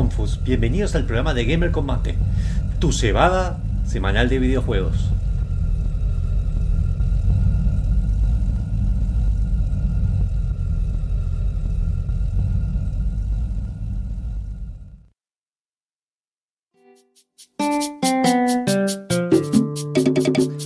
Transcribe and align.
soy 0.00 0.04
Monfus. 0.04 0.42
Bienvenidos 0.44 0.94
al 0.94 1.04
programa 1.04 1.34
de 1.34 1.44
Gamer 1.44 1.70
Combate, 1.72 2.14
tu 2.78 2.90
cebada 2.90 3.58
semanal 3.84 4.28
de 4.30 4.38
videojuegos. 4.38 5.10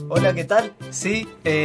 Hola, 0.09 0.33
¿qué 0.35 0.45
tal? 0.45 0.73
Sí, 0.91 1.27
eh, 1.45 1.64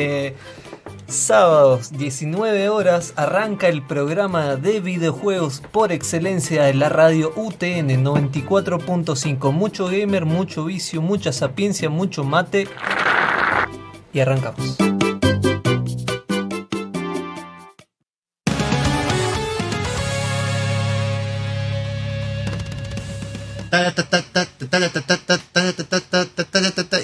sábados 1.30 1.92
19 1.92 2.70
horas 2.70 3.14
arranca 3.16 3.68
el 3.68 3.84
programa 3.84 4.56
de 4.56 4.80
videojuegos 4.80 5.62
por 5.72 5.92
excelencia 5.92 6.64
de 6.64 6.74
la 6.74 6.90
radio 6.90 7.32
UTN 7.36 8.04
94.5. 8.04 9.52
Mucho 9.52 9.86
gamer, 9.86 10.26
mucho 10.26 10.66
vicio, 10.66 11.04
mucha 11.04 11.32
sapiencia, 11.32 11.88
mucho 11.88 12.24
mate. 12.24 12.68
Y 14.12 14.22
arrancamos. 14.22 14.76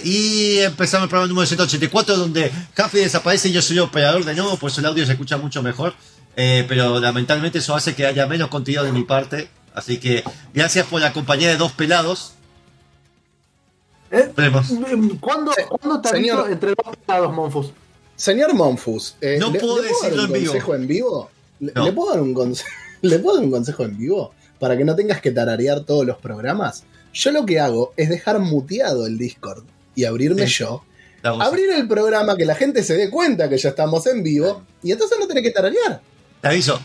Y 0.06 0.60
empezamos 0.60 1.06
el 1.06 1.10
programa 1.10 1.28
número 1.28 1.48
184 1.48 2.16
donde 2.16 2.52
Café 2.76 3.00
desaparece 3.00 3.50
y 3.50 3.54
yo 3.54 3.62
soy 3.64 3.80
operador 3.80 4.24
de 4.24 4.36
nuevo, 4.36 4.56
por 4.58 4.70
eso 4.70 4.80
el 4.80 4.86
audio 4.86 5.04
se 5.06 5.14
escucha 5.14 5.38
mucho 5.38 5.64
mejor. 5.64 5.94
Eh, 6.38 6.64
pero 6.68 7.00
lamentablemente 7.00 7.58
eso 7.58 7.74
hace 7.76 7.96
que 7.96 8.06
haya 8.06 8.28
menos 8.28 8.50
contenido 8.50 8.84
de 8.84 8.92
mi 8.92 9.04
parte. 9.04 9.50
Así 9.74 9.98
que 9.98 10.24
gracias 10.54 10.86
por 10.86 11.02
la 11.02 11.12
compañía 11.12 11.50
de 11.50 11.58
dos 11.58 11.72
pelados. 11.72 12.34
¿Eh? 14.12 14.32
¿Cuándo, 15.20 15.52
¿cuándo 15.70 16.02
te 16.02 16.10
Señor- 16.10 16.40
aviso 16.42 16.48
entre 16.54 16.70
dos 16.84 16.96
pecados, 16.98 17.34
Monfus? 17.34 17.72
Señor 18.16 18.54
Monfus, 18.54 19.16
eh, 19.20 19.38
No 19.40 19.50
¿le, 19.52 19.60
puedo 19.60 19.78
le 19.82 19.84
dar 19.84 19.92
decirlo 19.92 20.24
un 20.24 20.28
en 20.28 20.34
vivo. 20.34 20.52
consejo 20.54 20.76
en 20.76 20.88
vivo? 20.88 21.32
¿Le, 21.60 21.72
No. 21.74 21.86
le 21.86 21.92
puedo 21.94 22.12
dar 22.14 22.22
un 22.22 22.34
conse- 22.36 22.64
¿Le 23.02 23.20
puedo 23.20 23.38
dar 23.38 23.46
un 23.46 23.52
consejo 23.52 23.84
en 23.84 23.98
vivo? 23.98 24.34
Para 24.60 24.78
que 24.78 24.86
no 24.86 24.96
tengas 24.96 25.20
que 25.20 25.32
tararear 25.32 25.82
todos 25.82 26.06
los 26.06 26.18
programas. 26.18 26.84
Yo 27.14 27.32
lo 27.32 27.46
que 27.46 27.60
hago 27.60 27.94
es 27.98 28.10
dejar 28.10 28.40
muteado 28.40 29.06
el 29.08 29.18
Discord 29.18 29.64
y 29.96 30.06
abrirme 30.06 30.48
Sí. 30.48 30.60
yo. 30.60 30.84
Abrir 31.24 31.72
el 31.72 31.88
programa, 31.88 32.36
que 32.36 32.46
la 32.46 32.54
gente 32.54 32.84
se 32.84 32.96
dé 32.96 33.10
cuenta 33.10 33.50
que 33.50 33.58
ya 33.58 33.70
estamos 33.70 34.06
en 34.06 34.22
vivo. 34.22 34.64
Y 34.84 34.92
entonces 34.92 35.18
no 35.20 35.26
tenés 35.28 35.44
que 35.44 35.50
tararear. 35.52 36.00
Te 36.42 36.48
aviso. 36.48 36.80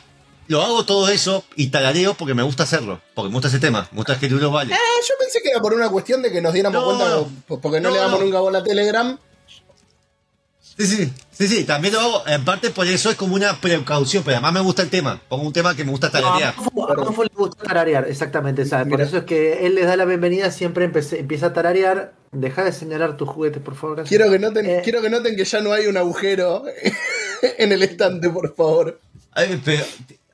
Lo 0.48 0.62
hago 0.62 0.84
todo 0.84 1.08
eso 1.10 1.44
y 1.56 1.68
talareo 1.68 2.14
porque 2.14 2.34
me 2.34 2.42
gusta 2.42 2.62
hacerlo. 2.62 3.00
Porque 3.14 3.28
me 3.28 3.34
gusta 3.34 3.48
ese 3.48 3.58
tema. 3.60 3.86
Me 3.92 3.98
gusta 3.98 4.18
que 4.18 4.28
duro 4.28 4.50
vale. 4.50 4.72
Ah, 4.74 4.78
yo 5.06 5.14
pensé 5.20 5.40
que 5.42 5.50
era 5.50 5.60
por 5.60 5.74
una 5.74 5.88
cuestión 5.90 6.22
de 6.22 6.32
que 6.32 6.40
nos 6.40 6.52
diéramos 6.54 6.80
No, 6.82 6.86
cuenta, 6.86 7.60
porque 7.60 7.80
no, 7.80 7.90
No, 7.90 7.94
le 7.94 8.00
damos 8.00 8.20
nunca 8.20 8.40
bola 8.40 8.58
a 8.60 8.64
Telegram. 8.64 9.18
Sí, 10.80 10.86
sí, 10.96 11.12
sí, 11.30 11.46
sí, 11.48 11.64
también 11.64 11.92
lo 11.92 12.00
hago. 12.00 12.26
En 12.26 12.42
parte 12.44 12.70
por 12.70 12.86
eso 12.86 13.10
es 13.10 13.16
como 13.16 13.34
una 13.34 13.60
precaución, 13.60 14.22
pero 14.24 14.36
además 14.38 14.54
me 14.54 14.60
gusta 14.60 14.80
el 14.82 14.88
tema. 14.88 15.20
Pongo 15.28 15.44
un 15.46 15.52
tema 15.52 15.74
que 15.76 15.84
me 15.84 15.90
gusta 15.90 16.08
No, 16.08 16.18
a 16.18 16.22
tararear. 16.22 16.54
Monfus- 16.56 17.20
a 17.20 17.24
le 17.24 17.30
gusta 17.36 17.62
tararear, 17.64 18.08
exactamente, 18.08 18.64
¿sabes? 18.64 18.86
Por 18.88 18.98
Mira. 18.98 19.06
eso 19.08 19.18
es 19.18 19.24
que 19.24 19.66
él 19.66 19.74
les 19.74 19.86
da 19.86 19.96
la 19.96 20.06
bienvenida, 20.06 20.50
siempre 20.50 20.86
empecé- 20.90 21.18
empieza 21.18 21.46
a 21.46 21.52
tararear. 21.52 22.14
Deja 22.32 22.64
de 22.64 22.72
señalar 22.72 23.16
tus 23.16 23.28
juguetes, 23.28 23.60
por 23.62 23.74
favor. 23.74 23.96
gracias. 23.96 24.08
Quiero 24.16 24.30
que 24.32 24.38
noten, 24.38 24.64
Eh. 24.66 24.80
quiero 24.82 25.02
que 25.02 25.10
noten 25.10 25.36
que 25.36 25.44
ya 25.44 25.60
no 25.60 25.72
hay 25.72 25.86
un 25.86 25.96
agujero 25.98 26.64
en 27.58 27.72
el 27.72 27.82
estante, 27.82 28.30
por 28.30 28.54
favor. 28.54 29.00
Ay, 29.32 29.60
pero 29.64 29.84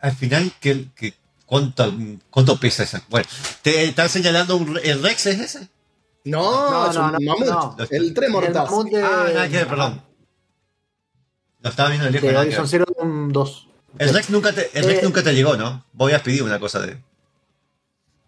al 0.00 0.12
final, 0.14 0.52
¿qué, 0.60 0.86
qué- 0.94 1.14
cuánto, 1.44 1.92
¿cuánto 2.30 2.60
pesa 2.60 2.82
esa? 2.84 3.02
Bueno, 3.08 3.26
¿te 3.62 3.84
están 3.84 4.08
señalando 4.08 4.56
un, 4.56 4.78
el 4.84 5.02
Rex 5.02 5.26
es 5.26 5.40
ese? 5.40 5.68
No, 6.24 6.70
No, 6.70 6.90
es 6.90 6.96
no, 6.96 7.04
un 7.06 7.12
no, 7.12 7.18
mamut. 7.20 7.46
no. 7.46 7.76
El 7.90 8.04
El 8.06 8.14
Tremortas. 8.14 8.70
mamut 8.70 8.88
de, 8.90 9.02
Ah, 9.02 9.26
nada 9.32 9.48
que 9.48 9.56
ver, 9.58 9.68
perdón. 9.68 10.02
Lo 11.66 11.70
estaba 11.70 11.88
viendo 11.90 12.06
de 12.06 12.12
lejos. 12.12 12.30
de. 12.30 12.36
Horizon 12.36 12.68
Zero 12.68 12.84
Dawn 12.96 13.32
2. 13.32 13.68
El 13.98 14.14
Rex 14.14 14.30
nunca 14.30 14.52
te, 14.52 14.70
el 14.74 14.84
Rex 14.84 14.98
Eh. 15.00 15.04
nunca 15.04 15.22
te 15.22 15.32
llegó, 15.34 15.56
¿no? 15.56 15.84
Voy 15.92 16.12
a 16.12 16.22
pedir 16.22 16.42
una 16.42 16.58
cosa 16.60 16.80
de. 16.80 16.96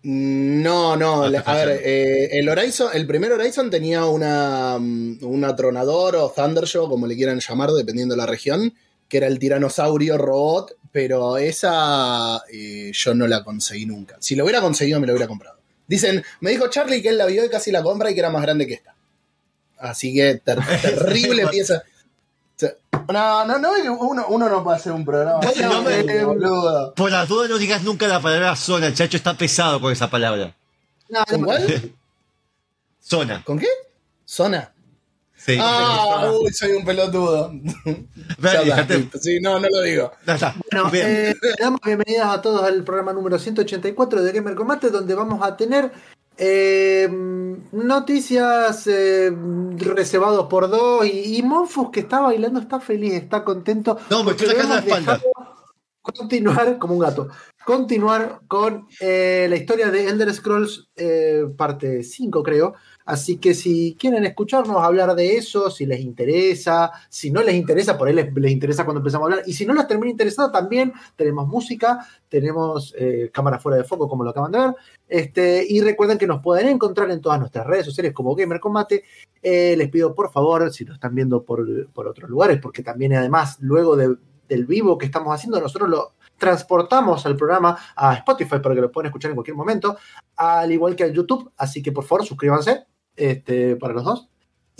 No, 0.02 0.96
no. 0.96 1.24
Ah, 1.24 1.42
a 1.44 1.54
ver, 1.54 1.80
eh, 1.84 2.38
el 2.38 2.48
Horizon, 2.48 2.90
el 2.94 3.06
primer 3.06 3.32
Horizon 3.32 3.68
tenía 3.68 4.04
una, 4.06 4.78
mm, 4.78 5.18
una 5.22 5.56
tronador 5.56 6.14
o 6.16 6.32
Thundershow, 6.34 6.88
como 6.88 7.06
le 7.06 7.16
quieran 7.16 7.40
llamar, 7.40 7.70
dependiendo 7.72 8.14
de 8.14 8.18
la 8.18 8.26
región, 8.26 8.74
que 9.08 9.16
era 9.16 9.26
el 9.26 9.38
tiranosaurio 9.40 10.16
robot, 10.16 10.76
pero 10.92 11.36
esa 11.36 12.42
eh, 12.52 12.92
yo 12.94 13.14
no 13.14 13.26
la 13.26 13.42
conseguí 13.42 13.86
nunca. 13.86 14.16
Si 14.20 14.36
lo 14.36 14.44
hubiera 14.44 14.60
conseguido, 14.60 15.00
me 15.00 15.06
lo 15.06 15.14
hubiera 15.14 15.26
comprado. 15.26 15.58
Dicen, 15.88 16.22
me 16.40 16.50
dijo 16.52 16.68
Charlie 16.68 17.02
que 17.02 17.08
él 17.08 17.18
la 17.18 17.26
vio 17.26 17.44
y 17.44 17.48
casi 17.48 17.72
la 17.72 17.82
compra 17.82 18.10
y 18.10 18.14
que 18.14 18.20
era 18.20 18.30
más 18.30 18.42
grande 18.42 18.66
que 18.66 18.74
esta. 18.74 18.94
Así 19.78 20.14
que 20.14 20.36
ter- 20.36 20.58
terrible 20.82 21.46
pieza. 21.48 21.82
No, 23.12 23.44
no, 23.46 23.58
no, 23.58 23.70
uno, 24.00 24.26
uno 24.28 24.48
no 24.48 24.62
puede 24.64 24.76
hacer 24.76 24.92
un 24.92 25.04
programa. 25.04 25.40
No 25.62 25.82
me- 25.82 26.00
Eh, 26.00 26.24
boludo. 26.24 26.92
Por 26.94 27.10
las 27.10 27.28
dudas 27.28 27.48
no 27.48 27.56
digas 27.58 27.82
nunca 27.82 28.06
la 28.06 28.20
palabra 28.20 28.54
zona. 28.56 28.86
El 28.88 28.94
chacho 28.94 29.16
está 29.16 29.34
pesado 29.34 29.80
con 29.80 29.92
esa 29.92 30.10
palabra. 30.10 30.54
No, 31.08 31.24
¿Con 31.24 31.42
cuál? 31.44 31.92
Zona. 33.00 33.42
¿Con 33.44 33.58
qué? 33.58 33.68
Zona. 34.26 34.70
Sí. 35.34 35.56
Ah, 35.60 36.30
uy, 36.42 36.52
soy 36.52 36.72
un 36.72 36.84
pelotudo. 36.84 37.50
Sí, 39.20 39.38
no, 39.40 39.58
no 39.58 39.68
lo 39.70 39.80
digo. 39.82 40.12
Está. 40.26 40.54
Bueno, 40.70 40.90
eh, 40.94 41.34
le 41.40 41.54
damos 41.58 41.80
bienvenidas 41.84 42.26
a 42.28 42.42
todos 42.42 42.62
al 42.64 42.84
programa 42.84 43.12
número 43.12 43.38
184 43.38 44.22
de 44.22 44.32
Gamer 44.32 44.54
Combate, 44.54 44.90
donde 44.90 45.14
vamos 45.14 45.40
a 45.42 45.56
tener 45.56 45.90
eh, 46.38 47.08
noticias 47.72 48.86
eh, 48.86 49.32
reservados 49.76 50.46
por 50.46 50.70
dos 50.70 51.04
y, 51.04 51.36
y 51.36 51.42
Monfus 51.42 51.90
que 51.90 52.00
está 52.00 52.20
bailando, 52.20 52.60
está 52.60 52.80
feliz, 52.80 53.14
está 53.14 53.44
contento. 53.44 53.98
No, 54.08 54.22
me 54.22 54.30
estoy 54.30 54.48
sacando 54.48 54.74
la 54.74 54.80
espalda. 54.80 55.20
Continuar, 56.00 56.78
como 56.78 56.94
un 56.94 57.00
gato, 57.00 57.28
continuar 57.66 58.40
con 58.48 58.86
eh, 59.00 59.46
la 59.50 59.56
historia 59.56 59.90
de 59.90 60.08
Elder 60.08 60.32
Scrolls 60.32 60.88
eh, 60.96 61.44
parte 61.54 62.02
5, 62.02 62.42
creo. 62.42 62.74
Así 63.08 63.38
que 63.38 63.54
si 63.54 63.96
quieren 63.98 64.26
escucharnos 64.26 64.84
hablar 64.84 65.14
de 65.14 65.38
eso, 65.38 65.70
si 65.70 65.86
les 65.86 66.00
interesa, 66.00 66.92
si 67.08 67.30
no 67.30 67.42
les 67.42 67.54
interesa, 67.54 67.96
por 67.96 68.06
ahí 68.06 68.14
les, 68.14 68.52
interesa 68.52 68.84
cuando 68.84 69.00
empezamos 69.00 69.24
a 69.24 69.30
hablar, 69.30 69.44
y 69.46 69.54
si 69.54 69.64
no 69.64 69.72
les 69.72 69.86
termina 69.88 70.10
interesando, 70.10 70.52
también 70.52 70.92
tenemos 71.16 71.48
música, 71.48 72.06
tenemos 72.28 72.94
eh, 72.98 73.30
cámara 73.32 73.58
fuera 73.58 73.78
de 73.78 73.84
foco, 73.84 74.10
como 74.10 74.24
lo 74.24 74.30
acaban 74.30 74.52
de 74.52 74.58
ver, 74.58 74.74
este, 75.08 75.64
y 75.66 75.80
recuerden 75.80 76.18
que 76.18 76.26
nos 76.26 76.42
pueden 76.42 76.68
encontrar 76.68 77.10
en 77.10 77.22
todas 77.22 77.40
nuestras 77.40 77.66
redes 77.66 77.86
sociales 77.86 78.12
como 78.12 78.34
Gamer 78.34 78.60
Combate. 78.60 79.04
Eh, 79.42 79.74
les 79.78 79.88
pido 79.88 80.14
por 80.14 80.30
favor, 80.30 80.70
si 80.70 80.84
lo 80.84 80.92
están 80.92 81.14
viendo 81.14 81.42
por, 81.42 81.88
por 81.94 82.06
otros 82.08 82.28
lugares, 82.28 82.58
porque 82.60 82.82
también 82.82 83.14
además, 83.14 83.56
luego 83.60 83.96
de- 83.96 84.16
del 84.50 84.66
vivo 84.66 84.98
que 84.98 85.06
estamos 85.06 85.34
haciendo, 85.34 85.58
nosotros 85.62 85.88
lo 85.88 86.12
transportamos 86.36 87.24
al 87.24 87.36
programa 87.36 87.74
a 87.96 88.12
Spotify 88.16 88.58
para 88.62 88.74
que 88.74 88.82
lo 88.82 88.92
puedan 88.92 89.06
escuchar 89.06 89.30
en 89.30 89.36
cualquier 89.36 89.56
momento, 89.56 89.96
al 90.36 90.70
igual 90.70 90.94
que 90.94 91.04
al 91.04 91.14
YouTube, 91.14 91.50
así 91.56 91.82
que 91.82 91.90
por 91.90 92.04
favor 92.04 92.26
suscríbanse 92.26 92.84
este, 93.18 93.76
para 93.76 93.94
los 93.94 94.04
dos. 94.04 94.28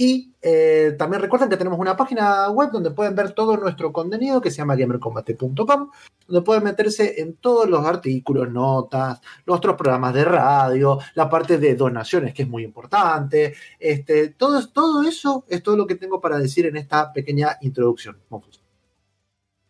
Y 0.01 0.33
eh, 0.43 0.95
también 0.97 1.21
recuerden 1.21 1.49
que 1.49 1.57
tenemos 1.57 1.77
una 1.77 1.97
página 1.97 2.49
web 2.51 2.71
donde 2.71 2.93
pueden 2.93 3.17
ver 3.17 3.33
todo 3.33 3.57
nuestro 3.57 3.93
contenido 3.93 4.41
que 4.41 4.53
se 4.53 4.59
llama 4.59 4.77
gamercombate.com, 4.77 5.91
donde 6.29 6.43
pueden 6.45 6.63
meterse 6.63 7.21
en 7.21 7.35
todos 7.35 7.69
los 7.69 7.85
artículos, 7.85 8.49
notas, 8.49 9.21
los 9.45 9.57
otros 9.57 9.75
programas 9.75 10.15
de 10.15 10.25
radio, 10.25 11.01
la 11.15 11.29
parte 11.29 11.59
de 11.59 11.75
donaciones 11.75 12.33
que 12.33 12.43
es 12.43 12.49
muy 12.49 12.63
importante. 12.63 13.57
Este, 13.81 14.29
todo, 14.29 14.65
todo 14.69 15.03
eso 15.03 15.45
es 15.49 15.65
todo 15.65 15.77
lo 15.77 15.89
que 15.89 15.97
tengo 15.97 16.21
para 16.21 16.39
decir 16.39 16.67
en 16.67 16.77
esta 16.77 17.13
pequeña 17.13 17.59
introducción. 17.61 18.19
Monfus. 18.29 18.68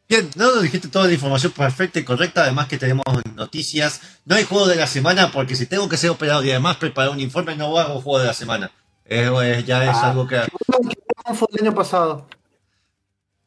Bien, 0.08 0.28
no 0.36 0.54
nos 0.54 0.62
dijiste 0.62 0.88
toda 0.88 1.06
la 1.06 1.12
información 1.12 1.52
perfecta 1.52 1.98
y 1.98 2.04
correcta, 2.04 2.42
además 2.44 2.66
que 2.66 2.78
tenemos 2.78 3.04
noticias. 3.34 4.00
No 4.24 4.36
hay 4.36 4.44
juego 4.44 4.66
de 4.66 4.76
la 4.76 4.86
semana 4.86 5.30
porque 5.30 5.54
si 5.54 5.66
tengo 5.66 5.86
que 5.88 5.98
ser 5.98 6.08
operado 6.10 6.42
y 6.44 6.50
además 6.50 6.78
preparar 6.78 7.10
un 7.10 7.20
informe, 7.20 7.54
no 7.56 7.78
hago 7.78 8.00
juego 8.00 8.18
de 8.20 8.26
la 8.26 8.32
semana. 8.34 8.70
Eh, 9.04 9.30
eh, 9.42 9.64
ya 9.66 9.84
es 9.84 9.90
Ah. 9.96 10.10
algo 10.10 10.26
que... 10.26 10.40
fue 11.34 11.48
el 11.52 11.66
año 11.66 11.74
pasado? 11.74 12.26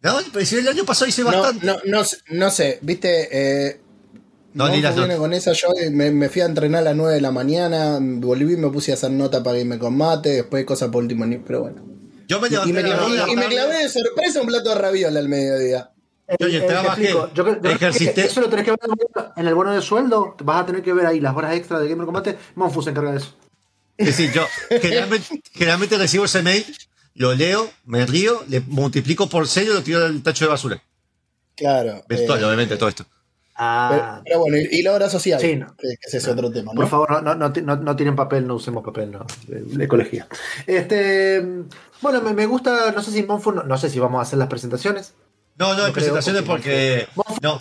No, 0.04 0.18
pero 0.32 0.46
si 0.46 0.58
el 0.58 0.68
año 0.68 0.84
pasado 0.86 1.08
hice 1.10 1.24
No, 1.24 1.32
bastante. 1.32 1.66
no, 1.66 1.78
no, 1.86 2.04
sé- 2.04 2.18
no 2.30 2.52
sé, 2.52 2.78
viste, 2.84 3.30
eh, 3.70 3.82
No, 4.54 4.68
ni 4.70 4.82
las 4.82 4.96
viene 4.96 5.16
con 5.18 5.34
esa, 5.34 5.54
yo 5.54 5.70
me, 5.92 6.12
me 6.12 6.30
fui 6.30 6.42
a 6.42 6.46
entrenar 6.46 6.82
a 6.82 6.86
las 6.86 6.96
9 6.96 7.16
de 7.16 7.22
la 7.22 7.32
mañana, 7.32 7.98
volví 8.02 8.54
y 8.54 8.58
me 8.58 8.70
puse 8.70 8.92
a 8.92 8.96
hacer 8.96 9.12
nota 9.12 9.42
para 9.44 9.58
irme 9.60 9.80
con 9.80 9.96
mate, 9.98 10.30
después 10.30 10.64
cosas 10.66 10.90
por 10.90 11.02
último, 11.04 11.26
ni- 11.26 11.38
pero 11.38 11.62
bueno. 11.62 11.84
Yo 12.28 12.40
me 12.40 12.48
Y, 12.50 12.52
levanté 12.52 12.74
me, 12.74 12.84
la 12.84 13.30
y 13.30 13.36
me 13.36 13.46
clavé 13.48 13.78
de 13.84 13.90
sorpresa 13.90 14.42
un 14.42 14.48
plato 14.48 14.70
de 14.70 14.76
raviola 14.76 15.20
al 15.20 15.28
mediodía. 15.30 15.92
Yo 16.40 16.48
ya 16.48 16.58
Eh, 16.58 16.58
eh, 16.58 16.62
te 16.62 16.68
trabajé. 16.68 17.10
Yo 17.10 17.34
yo 17.34 17.48
ejercité. 17.70 18.26
Eso 18.26 18.42
lo 18.42 18.50
tenés 18.50 18.66
que 18.66 18.72
ver 18.72 18.80
en 19.36 19.48
el 19.48 19.54
bono- 19.56 19.72
de 19.74 19.82
sueldo. 19.82 20.36
Vas 20.44 20.62
a 20.62 20.66
tener 20.66 20.82
que 20.82 20.94
ver 20.94 21.06
ahí 21.06 21.20
las 21.20 21.36
horas 21.36 21.56
extra 21.56 21.80
de 21.80 21.88
Gamer 21.90 22.06
Combate. 22.06 22.38
Monfus 22.56 22.86
se 22.86 22.92
encarga 22.92 23.12
de 23.12 23.18
eso. 23.18 23.36
Es 23.98 24.08
decir, 24.08 24.32
yo 24.32 24.44
generalmente, 24.82 25.42
generalmente 25.54 25.98
recibo 25.98 26.26
ese 26.26 26.42
mail, 26.42 26.66
lo 27.16 27.36
leo, 27.36 27.70
me 27.86 28.06
río, 28.06 28.44
le 28.48 28.62
multiplico 28.62 29.28
por 29.30 29.48
cero 29.48 29.72
y 29.72 29.74
lo 29.76 29.84
tiro 29.84 30.04
al 30.06 30.24
tacho 30.24 30.46
de 30.46 30.50
basura. 30.50 30.82
Claro. 31.56 32.04
Eh, 32.10 32.28
obviamente, 32.30 32.78
todo 32.78 32.90
esto. 32.90 33.06
Ah, 33.64 33.90
Pero, 33.92 34.22
pero 34.26 34.40
bueno, 34.40 34.58
y, 34.58 34.80
y 34.80 34.82
la 34.82 34.94
obra 34.96 35.08
social, 35.08 35.40
Sí, 35.40 35.56
no. 35.56 35.76
que, 35.76 35.90
ese 36.02 36.18
es 36.18 36.28
otro 36.28 36.50
tema, 36.52 36.72
¿no? 36.74 36.80
Por 36.82 36.88
favor, 36.90 37.12
no, 37.12 37.22
no, 37.22 37.36
no, 37.36 37.50
no- 37.62 37.76
no 37.76 37.96
tienen 37.96 38.16
papel, 38.16 38.48
no 38.48 38.56
usemos 38.56 38.84
papel, 38.84 39.12
no, 39.12 39.28
de, 39.48 39.62
de 39.62 39.84
ecología. 39.86 40.28
Este, 40.66 41.46
bueno, 42.02 42.22
me, 42.22 42.34
me 42.34 42.46
gusta, 42.48 42.92
no 42.92 43.04
sé 43.04 43.12
si 43.12 43.22
Monfu, 43.22 43.52
no, 43.52 43.62
no 43.64 43.78
sé 43.78 43.90
si 43.92 44.00
vamos 44.00 44.18
a 44.20 44.22
hacer 44.24 44.40
las 44.40 44.48
presentaciones. 44.48 45.14
No, 45.62 45.76
no 45.76 45.84
hay 45.86 45.92
presentaciones 45.92 46.42
porque. 46.44 47.08
No, 47.42 47.60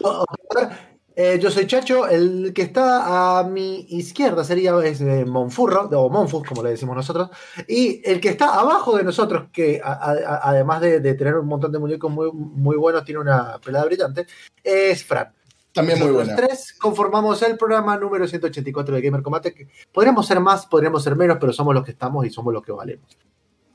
eh, 1.16 1.38
yo 1.38 1.50
soy 1.50 1.66
Chacho, 1.66 2.06
el 2.08 2.52
que 2.54 2.62
está 2.62 3.38
a 3.40 3.44
mi 3.44 3.80
izquierda 3.90 4.42
sería 4.42 4.72
es, 4.82 5.00
eh, 5.02 5.24
Monfurro, 5.26 5.82
o 5.92 6.08
Monfu, 6.08 6.42
como 6.42 6.62
le 6.62 6.70
decimos 6.70 6.96
nosotros, 6.96 7.28
y 7.68 8.00
el 8.08 8.20
que 8.20 8.30
está 8.30 8.54
abajo 8.58 8.96
de 8.96 9.04
nosotros, 9.04 9.48
que 9.52 9.80
a- 9.84 9.92
a- 9.92 10.12
a- 10.12 10.40
además 10.50 10.80
de, 10.80 11.00
de 11.00 11.14
tener 11.14 11.34
un 11.36 11.46
montón 11.46 11.72
de 11.72 11.78
muñecos 11.78 12.10
muy, 12.10 12.30
muy 12.32 12.76
buenos, 12.76 13.04
tiene 13.04 13.20
una 13.20 13.58
pelada 13.58 13.84
brillante, 13.84 14.26
es 14.64 15.04
Fran. 15.04 15.30
También 15.74 15.98
muy 16.00 16.10
buena. 16.10 16.34
tres 16.34 16.72
conformamos 16.80 17.42
el 17.42 17.56
programa 17.58 17.96
número 17.98 18.26
184 18.26 18.94
de 18.94 19.02
Gamer 19.02 19.22
Combate. 19.22 19.52
que 19.54 19.68
Podríamos 19.92 20.26
ser 20.26 20.40
más, 20.40 20.64
podríamos 20.66 21.02
ser 21.04 21.16
menos, 21.16 21.36
pero 21.40 21.52
somos 21.52 21.74
los 21.74 21.84
que 21.84 21.90
estamos 21.92 22.24
y 22.26 22.30
somos 22.30 22.52
los 22.54 22.62
que 22.62 22.72
valemos. 22.72 23.06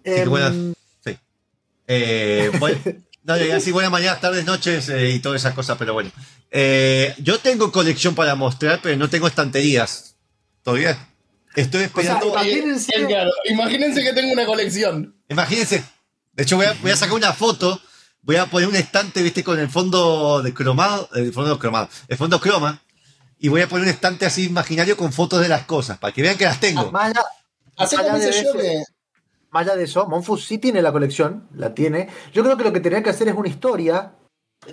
que 0.03 0.21
Em, 0.23 0.29
buenas. 0.29 0.53
sí. 1.03 1.17
Eh, 1.87 2.49
voy- 2.59 2.75
no, 3.25 3.37
ya 3.37 3.59
sí, 3.59 3.71
buenas 3.71 3.91
mañanas, 3.91 4.21
tardes, 4.21 4.45
noches 4.45 4.87
eh, 4.89 5.09
y 5.11 5.19
todas 5.19 5.41
esas 5.41 5.53
cosas, 5.53 5.77
pero 5.77 5.93
bueno. 5.93 6.11
Eh, 6.51 7.13
yo 7.17 7.39
tengo 7.39 7.71
colección 7.71 8.15
para 8.15 8.35
mostrar, 8.35 8.79
pero 8.81 8.95
no 8.97 9.09
tengo 9.09 9.27
estanterías. 9.27 10.15
¿Todavía? 10.63 10.97
Estoy 11.55 11.83
esperando. 11.83 12.31
sea, 12.33 12.43
imagínense- 12.43 12.91
Eh, 12.95 13.05
claro, 13.07 13.31
imagínense 13.45 14.03
que 14.03 14.13
tengo 14.13 14.31
una 14.33 14.45
colección. 14.45 15.15
Imagínense. 15.29 15.83
De 16.33 16.43
hecho, 16.43 16.57
voy 16.57 16.65
a, 16.65 16.73
voy 16.81 16.91
a 16.91 16.95
sacar 16.95 17.15
una 17.15 17.33
foto. 17.33 17.81
Voy 18.21 18.35
a 18.37 18.47
poner 18.47 18.67
un 18.67 18.75
estante, 18.75 19.21
viste, 19.21 19.43
con 19.43 19.59
el 19.59 19.69
fondo 19.69 20.41
de 20.41 20.53
cromado. 20.53 21.09
El 21.13 21.31
fondo 21.31 21.57
cromado. 21.59 21.87
El 22.07 22.17
fondo 22.17 22.39
croma. 22.41 22.81
Y 23.37 23.47
voy 23.49 23.61
a 23.61 23.69
poner 23.69 23.83
un 23.87 23.93
estante 23.93 24.25
así 24.25 24.45
imaginario 24.45 24.97
con 24.97 25.13
fotos 25.13 25.41
de 25.41 25.47
las 25.47 25.63
cosas. 25.65 25.97
Para 25.99 26.13
que 26.13 26.21
vean 26.21 26.37
que 26.37 26.45
las 26.45 26.59
tengo. 26.59 26.81
Así 27.77 27.95
como 27.95 28.17
hice 28.17 28.43
yo 28.43 28.53
que. 28.53 28.83
Más 29.55 29.65
allá 29.65 29.77
de 29.77 29.85
eso, 29.85 30.05
Monfus 30.07 30.45
sí 30.45 30.57
tiene 30.57 30.81
la 30.81 30.91
colección, 30.91 31.47
la 31.55 31.73
tiene. 31.73 32.09
Yo 32.33 32.43
creo 32.43 32.57
que 32.57 32.65
lo 32.65 32.73
que 32.73 32.81
tendría 32.81 33.01
que 33.01 33.09
hacer 33.09 33.29
es 33.29 33.35
una 33.35 33.47
historia, 33.47 34.11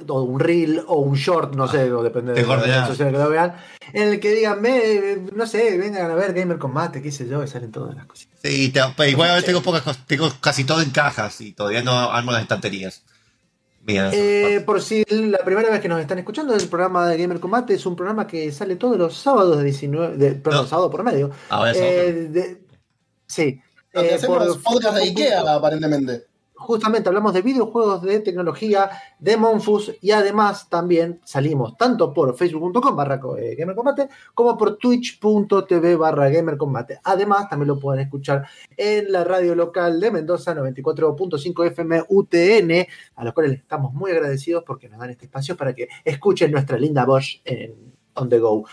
o 0.08 0.22
un 0.22 0.40
reel, 0.40 0.82
o 0.88 0.96
un 1.00 1.14
short, 1.14 1.54
no 1.54 1.68
sé, 1.68 1.92
o 1.92 2.02
depende 2.02 2.32
de 2.32 2.40
Mejor 2.40 2.56
las 2.58 2.66
de 2.66 2.72
redes 2.72 2.88
sociales 2.88 3.14
que 3.14 3.18
lo 3.22 3.30
vean, 3.30 3.54
en 3.92 4.08
el 4.08 4.18
que 4.20 4.30
digan, 4.34 4.60
"Ve, 4.60 5.22
no 5.36 5.46
sé, 5.46 5.78
vengan 5.78 6.10
a 6.10 6.14
ver 6.16 6.32
Gamer 6.34 6.58
Combate, 6.58 7.00
qué 7.00 7.12
sé 7.12 7.28
yo, 7.28 7.44
y 7.44 7.46
salen 7.46 7.70
todas 7.70 7.94
las 7.94 8.06
cositas. 8.06 8.40
Sí, 8.42 8.70
te- 8.70 8.80
pero 8.96 9.08
igual 9.10 9.30
a 9.30 9.34
veces 9.34 9.46
tengo 9.46 9.62
pocas. 9.62 10.04
Tengo 10.06 10.28
casi 10.40 10.64
todo 10.64 10.82
en 10.82 10.90
cajas 10.90 11.40
y 11.42 11.52
todavía 11.52 11.82
no 11.82 11.92
armo 12.10 12.32
las 12.32 12.42
estanterías. 12.42 13.04
Mira. 13.84 14.10
Eh, 14.12 14.62
por 14.66 14.80
si 14.82 15.04
la 15.10 15.38
primera 15.38 15.68
vez 15.70 15.80
que 15.80 15.88
nos 15.88 16.00
están 16.00 16.18
escuchando, 16.18 16.54
el 16.54 16.66
programa 16.68 17.06
de 17.08 17.18
Gamer 17.18 17.38
Combate 17.38 17.74
es 17.74 17.84
un 17.86 17.94
programa 17.94 18.26
que 18.26 18.50
sale 18.50 18.74
todos 18.76 18.96
los 18.96 19.16
sábados 19.16 19.58
de 19.58 19.64
19, 19.64 20.16
de, 20.16 20.32
perdón, 20.32 20.62
No. 20.62 20.68
sábado 20.68 20.90
por 20.90 21.02
medio. 21.04 21.30
Es 21.70 21.76
Eh, 21.76 22.28
de- 22.30 22.62
sí. 23.28 23.60
Eh, 23.92 24.14
hacemos 24.14 24.56
por 24.56 24.62
podcast 24.62 24.96
de. 24.96 25.02
Ikea, 25.02 25.54
aparentemente. 25.54 26.26
Justamente 26.54 27.08
hablamos 27.08 27.34
de 27.34 27.42
videojuegos, 27.42 28.02
de 28.02 28.20
tecnología, 28.20 28.88
de 29.18 29.36
Monfus 29.36 29.96
y 30.00 30.12
además 30.12 30.68
también 30.68 31.20
salimos 31.24 31.76
tanto 31.76 32.12
por 32.14 32.36
facebook.com 32.36 32.94
barra 32.94 33.20
eh, 33.36 33.56
gamercombate 33.56 34.08
como 34.32 34.56
por 34.56 34.76
twitch.tv 34.76 35.96
barra 35.96 36.28
gamercombate. 36.28 37.00
Además 37.02 37.48
también 37.48 37.66
lo 37.66 37.80
pueden 37.80 38.04
escuchar 38.04 38.46
en 38.76 39.10
la 39.10 39.24
radio 39.24 39.56
local 39.56 39.98
de 39.98 40.12
Mendoza 40.12 40.54
94.5 40.54 41.66
FM 41.66 42.04
UTN, 42.08 42.86
a 43.16 43.24
los 43.24 43.34
cuales 43.34 43.52
les 43.52 43.60
estamos 43.62 43.92
muy 43.92 44.12
agradecidos 44.12 44.62
porque 44.64 44.88
nos 44.88 45.00
dan 45.00 45.10
este 45.10 45.24
espacio 45.24 45.56
para 45.56 45.74
que 45.74 45.88
escuchen 46.04 46.52
nuestra 46.52 46.78
linda 46.78 47.04
voz 47.04 47.40
en 47.44 47.92
On 48.14 48.28
The 48.28 48.38
Go. 48.38 48.64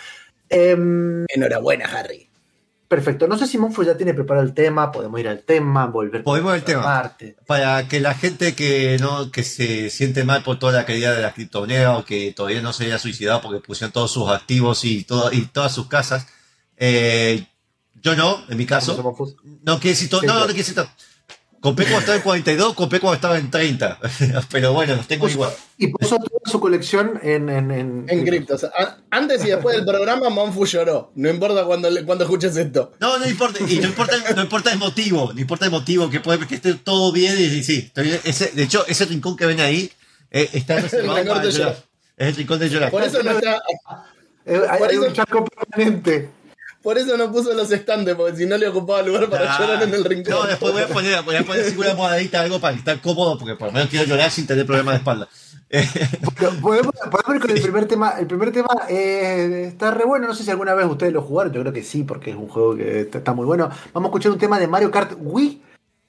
Em, 0.48 1.26
Enhorabuena, 1.28 1.86
Harry. 1.86 2.29
Perfecto, 2.90 3.28
no 3.28 3.38
sé 3.38 3.48
si 3.48 3.58
Monfus 3.58 3.86
ya 3.86 3.96
tiene 3.96 4.14
preparado 4.14 4.46
el 4.46 4.54
tema, 4.54 4.92
podemos 4.92 5.18
ir 5.20 5.28
al 5.30 5.44
tema, 5.44 5.86
volver 5.86 6.24
Podemos 6.24 6.52
al 6.54 6.64
tema. 6.66 6.84
parte. 6.84 7.38
para 7.48 7.88
que 7.88 8.02
la 8.02 8.14
gente 8.16 8.56
que 8.56 8.98
no 9.00 9.32
que 9.32 9.44
se 9.44 9.90
siente 9.90 10.26
mal 10.26 10.44
por 10.44 10.60
toda 10.60 10.74
la 10.74 10.86
caída 10.86 11.14
de 11.14 11.22
la 11.22 11.34
criptomoneda 11.34 11.98
o 11.98 12.04
que 12.04 12.34
todavía 12.34 12.62
no 12.62 12.74
se 12.74 12.86
haya 12.86 13.00
suicidado 13.00 13.42
porque 13.42 13.60
pusieron 13.66 13.92
todos 13.94 14.12
sus 14.12 14.28
activos 14.30 14.84
y, 14.84 15.04
todo, 15.06 15.32
y 15.32 15.46
todas 15.46 15.72
sus 15.74 15.88
casas, 15.88 16.28
eh, 16.78 17.46
yo 18.02 18.16
no, 18.16 18.44
en 18.50 18.58
mi 18.58 18.66
caso, 18.66 18.96
no 19.64 19.80
quiere 19.80 19.90
decir 19.92 20.10
todo, 20.10 20.22
Sí, 20.22 20.28
no, 20.28 20.34
no 20.34 20.40
claro. 20.40 20.46
quiere 20.54 20.60
decir 20.60 20.76
todo. 20.76 20.90
Compré 21.62 21.86
cuando 21.86 22.00
estaba 22.00 22.16
en 22.18 22.22
42, 22.24 22.74
compré 22.74 23.00
cuando 23.02 23.16
estaba 23.16 23.38
en 23.38 23.52
30, 23.52 24.00
pero 24.52 24.72
bueno, 24.74 24.96
los 24.96 25.08
tengo 25.08 25.26
Puso- 25.26 25.32
igual. 25.34 25.52
Y 25.78 25.88
puso 25.88 26.16
toda 26.18 26.42
su 26.50 26.60
colección 26.62 27.20
en, 27.22 27.50
en, 27.50 27.70
en, 27.72 28.06
En 28.08 28.26
criptos. 28.26 28.64
A- 28.64 28.98
Antes 29.12 29.44
y 29.44 29.50
después 29.50 29.76
del 29.76 29.86
programa, 29.86 30.30
Monfu 30.30 30.66
lloró. 30.66 31.12
No 31.16 31.30
importa 31.30 31.66
cuando, 31.66 31.90
le- 31.90 32.06
cuando 32.06 32.24
escuches 32.24 32.56
esto. 32.56 32.94
No, 33.02 33.18
no 33.20 33.28
importa, 33.28 33.60
y 33.68 33.78
no 33.80 33.88
importa, 33.88 34.16
no 34.36 34.42
importa 34.42 34.72
el 34.72 34.80
motivo, 34.80 35.32
no 35.34 35.40
importa 35.42 35.66
el 35.66 35.72
motivo, 35.72 36.10
que 36.10 36.22
puede 36.22 36.48
que 36.48 36.56
esté 36.56 36.76
todo 36.76 37.12
bien 37.12 37.36
y, 37.38 37.44
y 37.44 37.64
sí, 37.64 37.92
estoy- 37.94 38.20
ese, 38.24 38.52
de 38.52 38.64
hecho, 38.64 38.86
ese 38.88 39.04
rincón 39.06 39.36
que 39.36 39.46
ven 39.46 39.60
ahí 39.60 39.92
eh, 40.32 40.50
está 40.54 40.76
reservado 40.82 41.18
rincón 41.18 41.36
para 41.38 41.46
de 41.48 41.52
llorar. 41.52 41.78
Es 42.16 42.28
el 42.30 42.36
rincón 42.36 42.60
de 42.60 42.70
llorar. 42.70 42.92
Por 42.92 43.04
eso 43.04 43.22
no 43.22 43.32
está. 43.32 43.62
Eh, 44.46 44.62
hay, 44.70 44.80
Por 44.80 44.90
hay 44.90 44.96
eso- 44.96 45.06
un 45.08 45.14
charco 45.14 45.46
permanente. 45.46 46.30
Por 46.82 46.98
eso 46.98 47.18
no 47.18 47.32
puso 47.32 47.54
los 47.54 47.70
estantes, 47.72 48.16
porque 48.16 48.38
si 48.38 48.46
no 48.46 48.58
le 48.58 48.68
ocupaba 48.68 49.02
lugar 49.02 49.30
para 49.30 49.58
llorar 49.58 49.84
en 49.84 49.94
el 49.94 50.06
rincón. 50.06 50.34
No, 50.34 50.44
después 50.44 50.74
voy 50.74 50.84
a 50.84 50.88
poner, 50.88 51.22
voy 51.24 51.36
a 51.36 51.44
poner 51.44 51.66
así 51.66 51.78
una 51.78 51.92
almohadita, 51.92 52.42
algo 52.42 52.60
para 52.60 52.76
estar 52.76 53.02
cómodo, 53.02 53.38
porque 53.38 53.56
por 53.56 53.68
lo 53.68 53.74
menos 53.74 53.90
quiero 53.90 54.06
llorar 54.06 54.32
sin 54.32 54.48
tener 54.48 54.66
problemas 54.66 54.94
de 54.94 54.98
espalda. 54.98 55.28
Podemos, 56.62 56.94
podemos 57.12 57.36
ir 57.36 57.42
con 57.42 57.52
el 57.52 57.62
primer 57.62 57.86
tema. 57.86 58.14
El 58.18 58.28
primer 58.28 58.52
tema 58.52 58.70
eh, 58.90 59.66
está 59.68 59.92
re 59.92 60.06
bueno. 60.06 60.28
No 60.28 60.34
sé 60.34 60.44
si 60.44 60.50
alguna 60.50 60.74
vez 60.74 60.88
ustedes 60.88 61.14
lo 61.14 61.22
jugaron. 61.22 61.54
Yo 61.54 61.62
creo 61.62 61.74
que 61.74 61.84
sí, 61.84 62.04
porque 62.04 62.32
es 62.32 62.36
un 62.36 62.48
juego 62.48 62.76
que 62.76 63.02
está, 63.02 63.20
está 63.20 63.34
muy 63.34 63.46
bueno. 63.46 63.70
Vamos 63.94 64.08
a 64.08 64.10
escuchar 64.10 64.32
un 64.32 64.40
tema 64.40 64.60
de 64.60 64.68
Mario 64.68 64.90
Kart 64.90 65.14
Wii. 65.20 65.62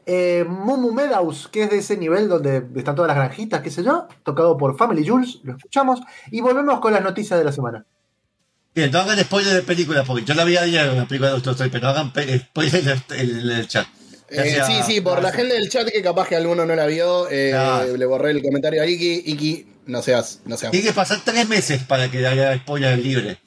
Eh, 0.06 0.44
Mumu 0.48 0.92
Meadows, 0.92 1.48
que 1.48 1.64
es 1.64 1.70
de 1.70 1.78
ese 1.78 1.96
nivel 1.96 2.28
donde 2.28 2.66
están 2.74 2.94
todas 2.94 3.08
las 3.08 3.16
granjitas, 3.16 3.60
qué 3.60 3.70
sé 3.70 3.84
yo, 3.84 4.08
tocado 4.24 4.56
por 4.56 4.76
Family 4.76 5.06
Jules, 5.06 5.40
lo 5.44 5.56
escuchamos 5.56 6.00
y 6.32 6.40
volvemos 6.40 6.80
con 6.80 6.92
las 6.92 7.02
noticias 7.02 7.38
de 7.38 7.44
la 7.44 7.52
semana. 7.52 7.84
Bien, 8.74 8.90
no 8.90 9.00
hagan 9.00 9.18
spoiler 9.20 9.52
de 9.54 9.62
películas, 9.62 10.04
porque 10.06 10.24
yo 10.24 10.34
la 10.34 10.44
vi 10.44 10.56
ayer 10.56 10.86
en 10.86 10.92
una 10.94 11.08
película 11.08 11.28
de 11.30 11.34
Doctor 11.34 11.52
Strange, 11.54 11.72
pero 11.72 11.84
no 11.84 11.90
hagan 11.90 12.12
pe- 12.12 12.38
spoiler 12.38 12.76
en 12.76 12.88
el, 12.88 13.02
en 13.42 13.50
el 13.50 13.68
chat. 13.68 13.86
Eh, 14.30 14.62
sí, 14.64 14.74
sí, 14.86 15.00
por 15.00 15.20
la 15.22 15.32
gente 15.32 15.54
del 15.54 15.68
chat 15.68 15.88
que 15.88 16.00
capaz 16.02 16.28
que 16.28 16.36
alguno 16.36 16.64
no 16.64 16.74
la 16.76 16.86
vio, 16.86 17.28
eh, 17.28 17.50
Claro. 17.50 17.96
le 17.96 18.06
borré 18.06 18.30
el 18.30 18.42
comentario 18.42 18.80
a 18.80 18.86
Iki. 18.86 19.24
Iki, 19.26 19.66
no 19.86 20.02
seas, 20.02 20.40
no 20.44 20.56
seas. 20.56 20.70
Tiene 20.70 20.86
que 20.86 20.92
pasar 20.92 21.20
tres 21.24 21.48
meses 21.48 21.82
para 21.82 22.08
que 22.12 22.24
haya 22.24 22.56
spoiler 22.58 22.96
libre 22.98 23.38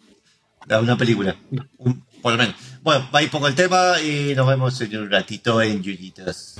de 0.67 0.77
una 0.77 0.97
película. 0.97 1.37
Un- 1.77 2.03
por 2.21 2.33
lo 2.33 2.37
menos. 2.37 2.55
Bueno, 2.81 3.07
ahí 3.13 3.27
pongo 3.27 3.47
el 3.47 3.55
tema 3.55 3.95
y 4.01 4.33
nos 4.35 4.45
vemos 4.45 4.79
en 4.81 4.97
un 4.97 5.09
ratito 5.09 5.61
en 5.61 5.81
Yuyitas. 5.81 6.55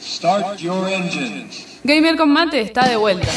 Start 0.00 0.60
your 0.60 0.88
engines. 0.88 1.80
Gamer 1.84 2.16
con 2.16 2.30
mate 2.30 2.60
está 2.60 2.88
de 2.88 2.96
vuelta. 2.96 3.28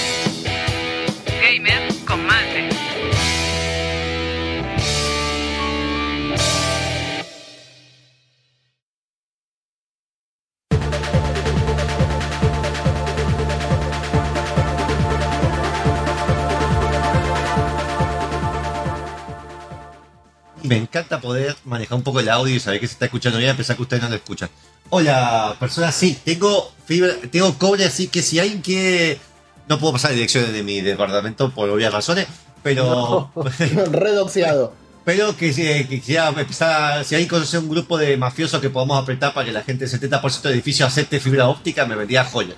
Me 20.71 20.77
encanta 20.77 21.19
poder 21.19 21.53
manejar 21.65 21.97
un 21.97 22.03
poco 22.03 22.21
el 22.21 22.29
audio 22.29 22.55
y 22.55 22.59
saber 22.61 22.79
que 22.79 22.87
se 22.87 22.93
está 22.93 23.03
escuchando 23.03 23.37
bien, 23.39 23.49
a 23.51 23.57
pesar 23.57 23.75
que 23.75 23.81
ustedes 23.81 24.01
no 24.03 24.07
lo 24.07 24.15
escuchan. 24.15 24.49
Hola, 24.89 25.57
personas, 25.59 25.93
sí, 25.93 26.17
tengo 26.23 26.71
fibra, 26.85 27.11
tengo 27.29 27.53
cobre, 27.57 27.83
así 27.83 28.07
que 28.07 28.21
si 28.21 28.39
alguien 28.39 28.61
quiere. 28.61 29.19
No 29.67 29.77
puedo 29.79 29.91
pasar 29.91 30.13
direcciones 30.13 30.53
de 30.53 30.63
mi 30.63 30.79
departamento 30.79 31.51
por 31.51 31.69
obvias 31.69 31.91
razones, 31.91 32.25
pero. 32.63 33.29
Redoxeado. 33.91 34.73
Pero 35.03 35.35
que, 35.35 35.51
si- 35.51 35.63
que 35.63 35.87
quisiera 35.99 36.29
empezar, 36.29 37.03
si 37.03 37.15
alguien 37.15 37.27
conoce 37.27 37.57
un 37.57 37.67
grupo 37.67 37.97
de 37.97 38.15
mafiosos 38.15 38.61
que 38.61 38.69
podamos 38.69 38.97
apretar 39.01 39.33
para 39.33 39.45
que 39.47 39.51
la 39.51 39.63
gente 39.63 39.85
del 39.85 39.99
70% 39.99 40.41
de 40.43 40.51
edificio 40.53 40.85
acepte 40.85 41.19
fibra 41.19 41.49
óptica, 41.49 41.85
me 41.85 41.95
vendría 41.97 42.23
joya. 42.23 42.55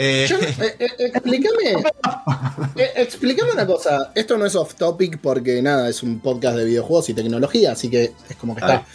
Eh, 0.00 0.26
Yo- 0.28 0.38
eh, 0.38 0.76
eh, 0.78 0.88
explícame. 1.12 1.70
eh, 2.76 2.90
explícame 2.96 3.50
una 3.50 3.66
cosa. 3.66 4.12
Esto 4.14 4.38
no 4.38 4.46
es 4.46 4.54
off 4.54 4.74
topic 4.76 5.18
porque 5.20 5.60
nada, 5.60 5.88
es 5.88 6.04
un 6.04 6.20
podcast 6.20 6.56
de 6.56 6.64
videojuegos 6.64 7.08
y 7.08 7.14
tecnología, 7.14 7.72
así 7.72 7.90
que 7.90 8.12
es 8.30 8.36
como 8.36 8.54
que 8.54 8.60
está. 8.60 8.86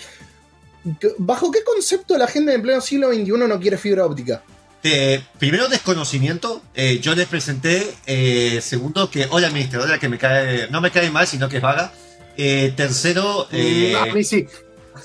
¿Qué- 1.01 1.11
¿Bajo 1.17 1.51
qué 1.51 1.61
concepto 1.63 2.17
la 2.17 2.27
gente 2.27 2.53
en 2.53 2.61
pleno 2.61 2.79
siglo 2.79 3.09
XXI 3.13 3.31
no 3.31 3.59
quiere 3.59 3.77
fibra 3.77 4.05
óptica? 4.05 4.43
Eh, 4.81 5.21
primero, 5.39 5.67
desconocimiento. 5.67 6.61
Eh, 6.73 6.99
yo 7.01 7.15
les 7.15 7.27
presenté. 7.27 7.85
eh, 8.05 8.59
segundo, 8.61 9.09
que 9.11 9.27
hola 9.29 9.47
administradora, 9.47 9.99
que 9.99 10.07
me 10.07 10.17
cae, 10.17 10.69
no 10.69 10.79
me 10.79 10.89
cae 10.91 11.09
mal, 11.11 11.27
sino 11.27 11.49
que 11.49 11.57
es 11.57 11.61
vaga. 11.63 11.91
Eh, 12.37 12.73
tercero, 12.77 13.47
eh, 13.51 13.93
Mm, 13.93 14.09
a 14.09 14.13
mí 14.13 14.23
sí. 14.23 14.47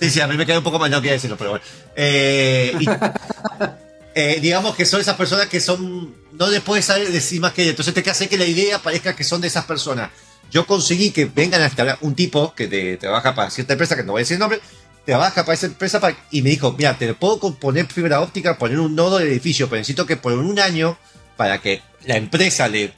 sí, 0.00 0.10
sí, 0.10 0.20
a 0.20 0.28
mí 0.28 0.36
me 0.36 0.46
cae 0.46 0.58
un 0.58 0.64
poco 0.64 0.78
mal, 0.78 0.90
no 0.90 1.00
quiero 1.00 1.14
decirlo, 1.14 1.36
pero 1.36 1.50
bueno. 1.50 1.64
Eh, 1.96 2.72
y- 2.80 2.86
eh, 4.20 4.40
digamos 4.40 4.74
que 4.74 4.84
son 4.84 5.00
esas 5.00 5.14
personas 5.16 5.46
que 5.46 5.60
son. 5.60 6.14
No 6.32 6.48
les 6.48 6.60
puedes 6.60 6.86
decir 7.12 7.40
más 7.40 7.52
que 7.52 7.62
ella. 7.62 7.70
Entonces, 7.70 7.94
te 7.94 8.02
que 8.02 8.10
hacer 8.10 8.28
que 8.28 8.36
la 8.36 8.44
idea 8.46 8.80
parezca 8.80 9.14
que 9.14 9.22
son 9.22 9.40
de 9.40 9.46
esas 9.46 9.64
personas. 9.64 10.10
Yo 10.50 10.66
conseguí 10.66 11.10
que 11.10 11.26
vengan 11.26 11.62
a 11.62 11.66
instalar 11.66 11.98
un 12.00 12.14
tipo 12.16 12.52
que 12.54 12.66
te- 12.66 12.96
trabaja 12.96 13.34
para 13.34 13.50
cierta 13.50 13.74
empresa, 13.74 13.94
que 13.94 14.02
no 14.02 14.12
voy 14.12 14.20
a 14.20 14.22
decir 14.22 14.34
el 14.34 14.40
nombre, 14.40 14.60
trabaja 15.04 15.44
para 15.44 15.54
esa 15.54 15.66
empresa 15.66 16.00
para- 16.00 16.16
y 16.32 16.42
me 16.42 16.50
dijo, 16.50 16.74
mira, 16.76 16.96
te 16.98 17.12
puedo 17.14 17.38
poner 17.54 17.86
fibra 17.86 18.20
óptica, 18.20 18.58
poner 18.58 18.80
un 18.80 18.94
nodo 18.96 19.18
del 19.18 19.28
edificio, 19.28 19.68
pero 19.68 19.78
necesito 19.78 20.04
que 20.06 20.16
por 20.16 20.32
un 20.32 20.58
año, 20.58 20.98
para 21.36 21.60
que 21.60 21.82
la 22.04 22.16
empresa 22.16 22.66
le 22.68 22.92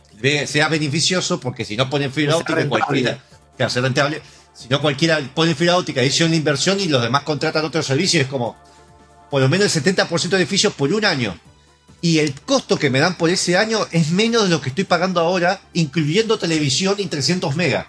sea 0.47 0.69
beneficioso, 0.69 1.39
porque 1.41 1.65
si 1.67 1.77
no 1.77 1.91
ponen 1.91 2.12
fibra 2.12 2.37
óptica, 2.37 2.55
cualquiera, 2.69 3.25
que 3.59 3.65
hacer 3.65 3.83
rentable, 3.83 4.23
si 4.55 4.69
no 4.69 4.81
cualquiera 4.81 5.19
pone 5.35 5.55
fibra 5.55 5.77
óptica, 5.77 6.00
dice 6.03 6.25
una 6.25 6.37
inversión 6.37 6.79
y 6.81 6.87
los 6.87 7.03
demás 7.03 7.23
contratan 7.25 7.65
otros 7.65 7.85
servicios, 7.87 8.23
es 8.25 8.29
como, 8.31 8.57
por 9.31 9.41
lo 9.41 9.49
menos 9.49 9.75
el 9.77 9.83
70% 9.85 10.29
de 10.31 10.37
edificios 10.37 10.73
por 10.75 10.93
un 10.93 11.05
año. 11.05 11.39
Y 12.03 12.19
el 12.19 12.33
costo 12.41 12.79
que 12.79 12.89
me 12.91 12.99
dan 12.99 13.17
por 13.17 13.29
ese 13.31 13.57
año 13.59 13.87
es 13.93 14.11
menos 14.11 14.45
de 14.45 14.49
lo 14.49 14.61
que 14.61 14.71
estoy 14.71 14.85
pagando 14.85 15.21
ahora, 15.21 15.61
incluyendo 15.75 16.39
televisión 16.39 16.95
y 16.99 17.07
300 17.07 17.55
megas. 17.57 17.87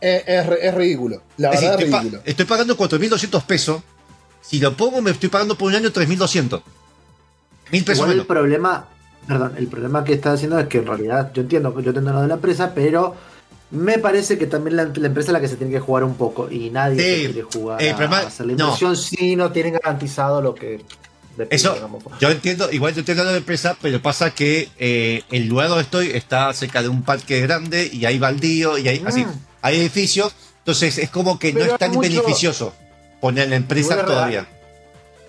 Es, 0.00 0.24
es 0.26 0.74
ridículo. 0.74 1.22
La 1.36 1.50
Es 1.50 1.60
decir, 1.60 1.68
verdad 1.70 1.80
es 1.80 1.84
estoy, 1.86 1.90
pa- 1.90 2.00
ridículo. 2.00 2.22
estoy 2.24 2.44
pagando 2.44 2.76
4.200 2.76 3.42
pesos. 3.44 3.82
Si 4.42 4.58
lo 4.60 4.76
pongo, 4.76 5.00
me 5.02 5.10
estoy 5.12 5.28
pagando 5.28 5.56
por 5.56 5.68
un 5.68 5.76
año 5.76 5.90
3.200. 5.90 6.62
Mil 7.72 7.82
pesos 7.84 7.96
Igual 7.98 8.10
el 8.10 8.16
menos. 8.16 8.26
problema, 8.26 8.88
perdón, 9.26 9.54
el 9.56 9.66
problema 9.68 10.04
que 10.04 10.12
está 10.12 10.32
haciendo 10.32 10.58
es 10.58 10.66
que 10.68 10.78
en 10.78 10.86
realidad 10.86 11.32
yo 11.32 11.42
entiendo, 11.42 11.70
yo 11.80 11.88
entiendo 11.88 12.12
lo 12.12 12.22
de 12.22 12.28
la 12.28 12.34
empresa, 12.34 12.72
pero 12.74 13.16
me 13.70 13.98
parece 13.98 14.38
que 14.38 14.46
también 14.46 14.76
la, 14.76 14.84
la 14.84 15.06
empresa 15.06 15.30
es 15.30 15.32
la 15.32 15.40
que 15.40 15.48
se 15.48 15.56
tiene 15.56 15.72
que 15.72 15.80
jugar 15.80 16.04
un 16.04 16.14
poco 16.14 16.48
y 16.50 16.70
nadie 16.70 17.00
Sí, 17.02 17.22
se 17.26 17.32
quiere 17.32 17.48
jugar 17.52 17.82
el 17.82 17.90
a 17.90 18.18
hacer 18.18 18.46
la 18.46 18.52
no. 18.54 18.64
inversión 18.64 18.96
si 18.96 19.34
no 19.36 19.50
tienen 19.52 19.74
garantizado 19.74 20.40
lo 20.40 20.54
que 20.54 20.82
le 21.36 21.48
Eso, 21.50 21.74
digamos. 21.74 22.02
yo 22.20 22.30
entiendo, 22.30 22.70
igual 22.70 22.94
yo 22.94 23.00
entiendo 23.00 23.24
la 23.24 23.36
empresa, 23.36 23.76
pero 23.82 24.00
pasa 24.00 24.30
que 24.32 24.68
eh, 24.78 25.22
el 25.30 25.46
lugar 25.48 25.68
donde 25.68 25.82
estoy 25.82 26.10
está 26.12 26.52
cerca 26.52 26.80
de 26.82 26.88
un 26.88 27.02
parque 27.02 27.40
grande 27.40 27.90
y 27.92 28.04
hay 28.06 28.18
baldío 28.18 28.78
y 28.78 28.88
hay 28.88 29.02
así, 29.04 29.24
Mm. 29.24 29.32
hay 29.62 29.80
edificios, 29.80 30.32
entonces 30.58 30.98
es 30.98 31.10
como 31.10 31.38
que 31.38 31.52
no 31.52 31.64
es 31.64 31.76
tan 31.76 31.90
mucho- 31.90 32.00
beneficioso 32.08 32.72
poner 33.20 33.48
la 33.48 33.56
empresa 33.56 34.04
todavía. 34.06 34.46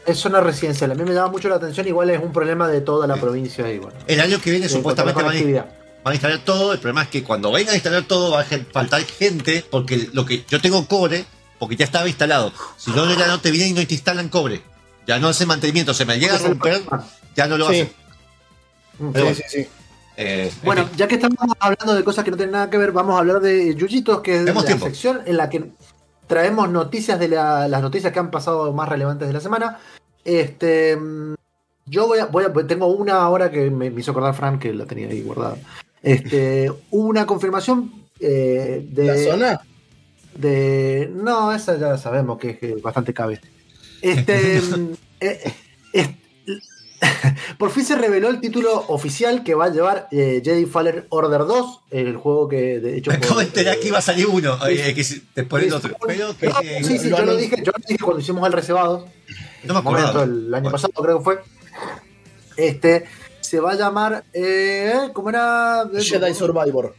Es 0.05 0.19
zona 0.19 0.39
residencial, 0.39 0.91
a 0.91 0.95
mí 0.95 1.03
me 1.03 1.13
llama 1.13 1.27
mucho 1.29 1.49
la 1.49 1.55
atención, 1.55 1.85
igual 1.87 2.09
es 2.11 2.21
un 2.23 2.31
problema 2.31 2.69
de 2.69 2.79
toda 2.79 3.07
la 3.07 3.15
Sí. 3.15 3.19
provincia 3.19 3.69
y 3.69 3.77
bueno. 3.79 3.97
El 4.07 4.21
año 4.21 4.39
que 4.39 4.51
viene 4.51 4.67
en 4.67 4.71
supuestamente 4.71 5.19
a 5.21 5.25
van 5.25 5.35
a. 5.35 5.65
van 6.07 6.13
a 6.13 6.15
instalar 6.15 6.39
todo, 6.39 6.71
el 6.73 6.79
problema 6.79 7.03
es 7.03 7.09
que 7.09 7.21
cuando 7.23 7.51
vengan 7.51 7.73
a 7.73 7.75
instalar 7.75 8.03
todo 8.03 8.31
va 8.31 8.41
a 8.41 8.45
faltar 8.45 9.03
gente, 9.03 9.65
porque 9.69 10.09
lo 10.13 10.25
que 10.25 10.45
yo 10.49 10.61
tengo 10.61 10.87
cobre, 10.87 11.25
porque 11.59 11.75
ya 11.75 11.83
estaba 11.85 12.07
instalado. 12.07 12.53
Si 12.77 12.91
no, 12.91 13.13
ya 13.13 13.27
no 13.27 13.41
te 13.41 13.51
vienen 13.51 13.71
y 13.75 13.79
no 13.81 13.85
te 13.87 13.93
instalan 13.93 14.29
cobre. 14.29 14.61
Ya 15.05 15.19
no 15.19 15.27
hace 15.27 15.45
mantenimiento, 15.45 15.93
se 15.93 16.05
me 16.05 16.17
llega 16.17 16.35
a 16.35 16.39
romper, 16.39 16.81
ya 17.35 17.47
no 17.47 17.57
lo 17.57 17.69
Sí. 17.69 17.81
hace. 17.81 17.91
Mm, 18.99 19.11
Pero 19.11 19.25
Sí, 19.27 19.33
bueno. 19.33 19.35
sí, 19.35 19.43
sí. 19.63 19.67
Eh, 20.15 20.51
en 20.53 20.65
Bueno, 20.65 20.87
fin. 20.87 20.97
ya 20.97 21.07
que 21.07 21.15
estamos 21.15 21.37
hablando 21.59 21.93
de 21.93 22.03
cosas 22.03 22.23
que 22.25 22.31
no 22.31 22.37
tienen 22.37 22.53
nada 22.53 22.69
que 22.69 22.77
ver, 22.77 22.91
vamos 22.91 23.15
a 23.15 23.19
hablar 23.19 23.39
de 23.41 23.75
Yuyitos, 23.75 24.21
que 24.21 24.37
es 24.37 24.43
la 24.45 24.63
tiempo. 24.63 24.85
sección 24.85 25.21
en 25.25 25.37
la 25.37 25.49
que 25.49 25.71
traemos 26.25 26.69
noticias 26.69 27.19
de 27.19 27.27
la- 27.27 27.67
las 27.67 27.81
noticias 27.81 28.11
que 28.13 28.19
han 28.19 28.31
pasado 28.31 28.71
más 28.73 28.87
relevantes 28.89 29.27
de 29.27 29.33
la 29.33 29.39
semana. 29.41 29.79
Este, 30.25 30.95
mm, 30.97 31.35
yo 31.85 32.07
voy 32.07 32.19
a, 32.19 32.25
voy 32.25 32.45
a- 32.45 32.53
tengo 32.67 32.87
una 32.87 33.21
ahora 33.21 33.51
que 33.51 33.69
me, 33.69 33.89
me 33.91 34.01
hizo 34.01 34.11
acordar 34.11 34.33
Fran 34.35 34.57
que 34.59 34.73
la 34.73 34.85
tenía 34.85 35.07
ahí 35.07 35.21
guardada. 35.21 35.57
Este, 36.07 36.71
hubo 36.91 37.07
una 37.09 37.25
confirmación 37.25 37.91
eh, 38.19 38.85
de, 38.89 39.03
¿La 39.05 39.17
zona? 39.31 39.61
de, 40.35 41.09
no, 41.13 41.51
esa 41.53 41.77
ya 41.77 41.97
sabemos 41.97 42.37
que 42.39 42.57
es 42.61 42.81
bastante 42.81 43.13
cabe. 43.13 43.41
Este, 44.01 44.61
eh, 45.19 45.53
por 47.57 47.69
fin 47.71 47.85
se 47.85 47.95
reveló 47.95 48.29
el 48.29 48.39
título 48.39 48.85
oficial 48.87 49.43
que 49.43 49.53
va 49.53 49.65
a 49.65 49.69
llevar 49.69 50.07
eh, 50.11 50.41
Jedi 50.43 50.65
Fallen 50.65 51.05
Order 51.09 51.41
2, 51.41 51.81
el 51.91 52.15
juego 52.17 52.47
que 52.47 52.79
de 52.79 52.97
hecho 52.97 53.11
Me 53.11 53.17
acabo 53.17 53.39
de 53.39 53.45
enterar 53.45 53.79
que 53.79 53.87
iba 53.89 53.97
a 53.99 54.01
salir 54.01 54.27
uno, 54.27 54.57
Sí. 54.65 54.73
eh, 54.79 54.93
que 54.95 55.05
después 55.35 55.63
el 55.63 55.73
otro. 55.73 55.95
Pero 56.07 56.35
que, 56.37 56.47
No, 56.47 56.59
eh, 56.61 56.83
sí, 56.83 56.97
sí, 56.97 57.09
yo 57.09 57.23
lo 57.23 57.35
dije, 57.35 57.57
yo 57.63 57.71
lo 57.71 57.83
dije 57.87 58.03
cuando 58.03 58.21
hicimos 58.21 58.45
el 58.47 58.53
reservado. 58.53 59.07
no 59.63 59.73
me 59.73 59.79
acuerdo. 59.79 60.23
el 60.23 60.53
año 60.53 60.63
Bueno. 60.63 60.71
pasado 60.71 60.93
creo 60.93 61.17
que 61.19 61.23
fue. 61.23 61.39
Este 62.55 63.05
se 63.47 63.59
va 63.59 63.71
a 63.71 63.75
llamar 63.75 64.23
eh, 64.33 65.09
¿cómo 65.13 65.29
era? 65.29 65.89
Jedi 65.93 66.33
Survivor. 66.33 66.93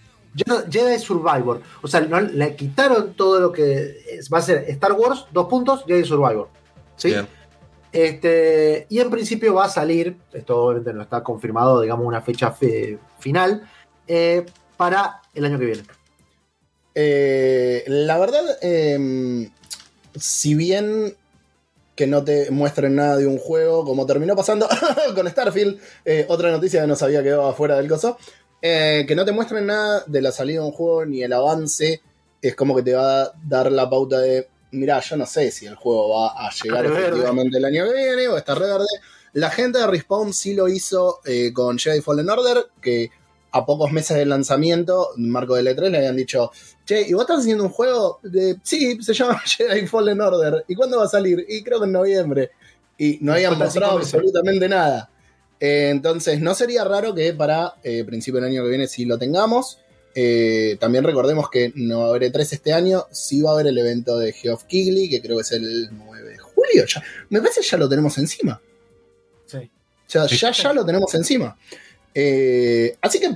Jedi 0.71 0.99
Survivor. 0.99 1.61
O 1.83 1.89
sea, 1.89 2.01
no, 2.01 2.21
le 2.21 2.55
quitaron 2.57 3.15
todo 3.15 3.41
lo 3.41 3.53
que 3.53 4.03
es- 4.13 4.29
va 4.33 4.39
a 4.39 4.43
ser 4.43 4.65
Star 4.69 4.93
Wars, 4.93 5.27
dos 5.33 5.47
puntos, 5.49 5.85
Jedi 5.87 6.05
Survivor. 6.05 6.49
¿Sí? 6.97 7.09
Bien. 7.11 7.27
Este, 7.93 8.87
y 8.89 9.01
en 9.01 9.11
principio 9.11 9.55
va 9.55 9.65
a 9.65 9.69
salir, 9.69 10.17
esto 10.33 10.57
obviamente 10.65 10.93
no 10.93 11.03
está 11.03 11.23
confirmado, 11.23 11.81
digamos, 11.81 12.07
una 12.07 12.21
fecha 12.21 12.51
fe- 12.53 12.99
final, 13.19 13.69
eh, 14.07 14.45
para 14.77 15.21
el 15.35 15.45
año 15.45 15.59
que 15.59 15.65
viene. 15.65 15.83
Eh, 16.95 17.85
la 17.87 18.19
verdad, 18.19 18.45
eh, 18.63 19.51
si 20.17 20.55
bien 20.55 21.15
que 21.99 22.07
no 22.07 22.23
te 22.23 22.49
muestren 22.53 22.95
nada 22.95 23.17
de 23.17 23.27
un 23.27 23.39
juego, 23.39 23.85
como 23.85 24.07
terminó 24.07 24.37
pasando 24.37 24.69
con 25.17 25.29
Starfield, 25.29 25.81
eh, 26.05 26.27
otra 26.29 26.53
noticia 26.53 26.81
que 26.81 26.87
nos 26.87 27.03
había 27.03 27.25
quedado 27.25 27.49
afuera 27.49 27.77
del 27.77 27.89
coso, 27.89 28.17
eh, 28.63 29.05
que 29.09 29.17
no 29.17 29.25
te 29.25 29.33
muestren 29.33 29.67
nada 29.67 30.05
de 30.07 30.23
la 30.23 30.31
salida 30.31 30.61
de 30.61 30.67
un 30.67 30.71
juego 30.71 31.05
ni 31.05 31.25
el 31.25 31.33
avance, 31.33 32.01
es 32.41 32.55
como 32.55 32.77
que 32.77 32.85
te 32.85 32.95
va 32.95 33.23
a 33.23 33.33
dar 33.43 33.73
la 33.73 33.91
pauta 33.91 34.21
de, 34.21 34.49
mirá, 34.71 35.01
yo 35.01 35.17
no 35.17 35.27
sé 35.27 35.51
si 35.51 35.67
el 35.67 35.75
juego 35.75 36.11
va 36.11 36.47
a 36.47 36.53
llegar 36.63 36.87
efectivamente 36.87 37.59
el 37.59 37.65
año 37.65 37.87
que 37.87 37.95
viene 37.95 38.29
o 38.29 38.37
está 38.37 38.55
re 38.55 38.67
verde. 38.67 38.87
La 39.33 39.51
gente 39.51 39.81
de 39.81 39.89
Respawn 39.89 40.33
sí 40.33 40.55
lo 40.55 40.69
hizo 40.69 41.19
eh, 41.25 41.53
con 41.53 41.81
Jedi 41.81 42.01
Fallen 42.01 42.31
Order, 42.31 42.69
que 42.81 43.11
a 43.51 43.65
pocos 43.65 43.93
meses 43.93 44.17
del 44.17 44.29
lanzamiento, 44.29 45.11
Marco 45.17 45.55
de 45.55 45.63
E3 45.63 45.91
le 45.91 45.99
habían 45.99 46.17
dicho, 46.17 46.51
che, 46.85 47.03
¿y 47.09 47.13
vos 47.13 47.23
estás 47.23 47.41
haciendo 47.41 47.65
un 47.65 47.71
juego? 47.71 48.21
De, 48.23 48.57
sí, 48.63 49.03
se 49.03 49.15
llama 49.15 49.41
Jedi 49.47 49.87
Fallen 49.87 50.21
Order. 50.21 50.65
¿Y 50.69 50.75
cuándo 50.75 50.99
va 50.99 51.05
a 51.05 51.09
salir? 51.09 51.45
Y 51.49 51.63
creo 51.63 51.81
que 51.81 51.87
en 51.87 51.93
noviembre. 51.93 52.51
Y 52.99 53.19
no 53.21 53.33
habían 53.33 53.59
mostrado 53.59 53.99
absolutamente 53.99 54.69
nada. 54.69 55.11
Eh, 55.61 55.89
entonces, 55.91 56.41
no 56.41 56.55
sería 56.55 56.85
raro 56.85 57.15
que 57.15 57.33
para 57.33 57.75
eh, 57.83 58.05
principio 58.05 58.41
del 58.41 58.51
año 58.51 58.63
que 58.63 58.69
viene 58.69 58.87
sí 58.87 59.05
lo 59.05 59.19
tengamos. 59.19 59.79
Eh, 60.15 60.77
también 60.81 61.05
recordemos 61.05 61.49
que 61.49 61.73
no 61.77 62.01
va 62.01 62.07
a 62.07 62.09
haber 62.11 62.33
E3 62.33 62.41
este 62.53 62.73
año, 62.73 63.07
sí 63.13 63.41
va 63.41 63.51
a 63.51 63.55
haber 63.55 63.69
el 63.69 63.79
evento 63.79 64.19
de 64.19 64.33
Geoff 64.33 64.65
Keighley, 64.65 65.09
que 65.09 65.23
creo 65.23 65.37
que 65.37 65.43
es 65.43 65.53
el 65.53 65.91
9 65.93 66.29
de 66.31 66.39
julio. 66.39 66.85
Ya, 66.87 67.03
me 67.29 67.41
parece 67.41 67.61
que 67.61 67.67
ya 67.69 67.77
lo 67.77 67.89
tenemos 67.89 68.19
encima. 68.19 68.61
Sí. 69.47 69.71
Ya, 70.09 70.27
Sí. 70.27 70.37
ya, 70.37 70.51
ya 70.51 70.73
lo 70.73 70.85
tenemos 70.85 71.15
encima. 71.15 71.57
Eh, 72.21 72.97
así 73.01 73.21
que 73.21 73.31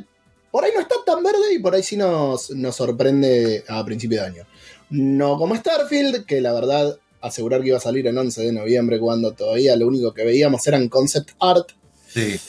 por 0.51 0.65
ahí 0.65 0.73
no 0.75 0.81
está 0.81 0.97
tan 1.07 1.23
verde 1.23 1.55
y 1.55 1.61
por 1.61 1.73
ahí 1.73 1.85
sí 1.85 1.97
nos, 1.97 2.51
nos 2.51 2.75
sorprende 2.75 3.65
a 3.69 3.85
principio 3.85 4.21
de 4.21 4.27
año. 4.27 4.47
No 4.91 5.37
como 5.39 5.55
Starfield, 5.55 6.27
que 6.27 6.41
la 6.41 6.53
verdad 6.53 6.99
asegurar 7.21 7.61
que 7.63 7.69
iba 7.69 7.77
a 7.79 7.81
salir 7.81 8.07
el 8.09 8.19
11 8.19 8.43
de 8.43 8.53
noviembre, 8.53 8.99
cuando 8.99 9.33
todavía 9.33 9.77
lo 9.77 9.87
único 9.87 10.13
que 10.13 10.25
veíamos 10.25 10.67
eran 10.67 10.89
concept 10.89 11.31
art. 11.39 11.69
Sí. 12.09 12.41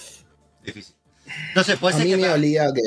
Difícil. 0.65 0.95
No 1.55 1.63
sé, 1.63 1.77
puede 1.77 1.93
A 1.93 1.97
ser 1.97 2.07
mí 2.07 2.11
que 2.13 2.17
me 2.17 2.29
olía 2.29 2.71
que. 2.73 2.81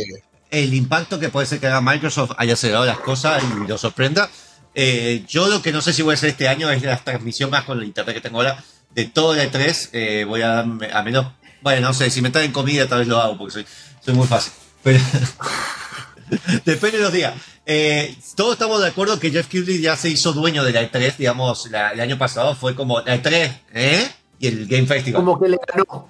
el 0.51 0.75
impacto 0.75 1.21
que 1.21 1.29
puede 1.29 1.47
ser 1.47 1.61
que 1.61 1.69
haga 1.69 1.81
Microsoft 1.81 2.33
haya 2.37 2.55
acelerado 2.55 2.85
las 2.85 2.99
cosas 2.99 3.43
y 3.45 3.69
lo 3.69 3.79
sorprenda. 3.79 4.29
Eh, 4.75 5.25
yo 5.29 5.47
lo 5.49 5.63
que 5.63 5.71
no 5.73 5.81
sé 5.81 5.93
si 5.93 6.03
voy 6.03 6.13
a 6.13 6.15
hacer 6.15 6.31
este 6.31 6.49
año 6.49 6.69
es 6.71 6.83
la 6.83 6.97
transmisión 6.99 7.49
más 7.51 7.65
con 7.65 7.79
el 7.79 7.85
internet 7.85 8.17
que 8.17 8.21
tengo 8.21 8.39
ahora 8.39 8.63
de 8.95 9.05
todo 9.07 9.35
el 9.35 9.51
E3. 9.51 9.89
eh, 9.93 10.25
voy 10.25 10.43
a 10.43 10.49
darme, 10.49 10.91
a 10.93 11.03
menos, 11.03 11.33
bueno, 11.67 11.89
no 11.89 11.95
sé, 11.95 12.11
si 12.11 12.23
me 12.23 12.31
traen 12.31 12.53
comida 12.53 12.87
tal 12.87 13.01
vez 13.01 13.09
lo 13.09 13.19
hago 13.21 13.37
porque 13.37 13.53
soy, 13.55 13.67
soy 14.05 14.15
muy 14.15 14.25
fácil. 14.29 14.53
Pero 14.85 15.01
depende 16.65 16.99
de 16.99 17.03
los 17.03 17.13
días. 17.13 17.35
Eh, 17.67 18.17
todos 18.37 18.53
estamos 18.53 18.81
de 18.81 18.87
acuerdo 18.87 19.19
que 19.19 19.33
Jeff 19.33 19.49
Keighley 19.49 19.81
ya 19.81 19.97
se 19.97 20.09
hizo 20.09 20.33
dueño 20.33 20.63
de 20.63 20.71
la 20.73 20.83
E3, 20.89 21.17
digamos, 21.17 21.69
la- 21.73 21.91
el 21.91 22.01
año 22.01 22.19
pasado 22.19 22.55
fue 22.55 22.77
como 22.77 23.01
la 23.01 23.17
E3, 23.21 23.53
¿eh? 23.75 24.09
Y 24.39 24.47
el 24.47 24.69
Game 24.69 24.87
Festival. 24.87 25.25
Como 25.25 25.41
que 25.41 25.49
le 25.49 25.57
ganó. 25.67 26.09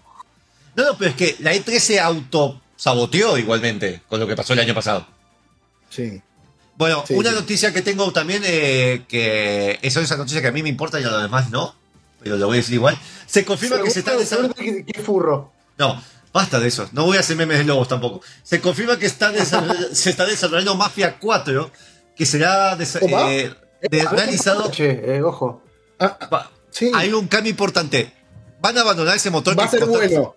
No, 0.74 0.84
no, 0.84 0.98
pero 0.98 1.10
es 1.12 1.16
que 1.16 1.36
la 1.38 1.54
E3 1.54 1.78
se 1.78 2.00
autosaboteó 2.00 3.38
igualmente 3.38 4.02
con 4.10 4.20
lo 4.20 4.26
que 4.26 4.36
pasó 4.36 4.52
el 4.52 4.58
año 4.58 4.74
pasado. 4.74 5.06
Sí. 5.88 6.20
Bueno, 6.76 7.02
Sí, 7.08 7.14
una 7.14 7.30
sí. 7.30 7.34
noticia 7.36 7.72
que 7.72 7.80
tengo 7.80 8.12
también, 8.12 8.42
eh, 8.44 9.04
que 9.08 9.78
es 9.80 9.96
esa 9.96 10.18
noticia 10.18 10.42
que 10.42 10.48
a 10.48 10.52
mí 10.52 10.62
me 10.62 10.68
importa 10.68 11.00
y 11.00 11.04
a 11.04 11.08
los 11.08 11.22
demás 11.22 11.48
no, 11.48 11.74
pero 12.26 12.38
lo 12.38 12.46
voy 12.48 12.56
a 12.56 12.60
decir 12.60 12.74
igual. 12.74 12.98
Se 13.24 13.44
confirma 13.44 13.80
que 13.80 13.90
se 13.92 14.00
está 14.00 14.16
desarrollando. 14.16 14.56
que 14.56 15.00
furro. 15.00 15.52
No, 15.78 16.02
basta 16.32 16.58
de 16.58 16.66
eso. 16.66 16.88
No 16.90 17.04
voy 17.04 17.16
a 17.18 17.20
hacer 17.20 17.36
memes 17.36 17.58
de 17.58 17.64
lobos 17.64 17.86
tampoco. 17.86 18.20
Se 18.42 18.60
confirma 18.60 18.98
que 18.98 19.06
está 19.06 19.32
se 19.92 20.10
está 20.10 20.26
desarrollando 20.26 20.74
Mafia 20.74 21.20
4, 21.20 21.70
que 22.16 22.26
será 22.26 22.76
eh, 22.76 23.54
ver, 23.88 24.06
realizado. 24.10 24.68
Che, 24.72 25.16
eh, 25.16 25.22
ojo. 25.22 25.62
Ah, 26.00 26.50
sí. 26.70 26.90
Hay 26.96 27.12
un 27.12 27.28
cambio 27.28 27.50
importante. 27.50 28.12
Van 28.60 28.76
a 28.76 28.80
abandonar 28.80 29.14
ese 29.14 29.30
motor 29.30 29.56
Va 29.56 29.64
a 29.66 29.68
ser 29.68 29.84
bueno. 29.84 30.34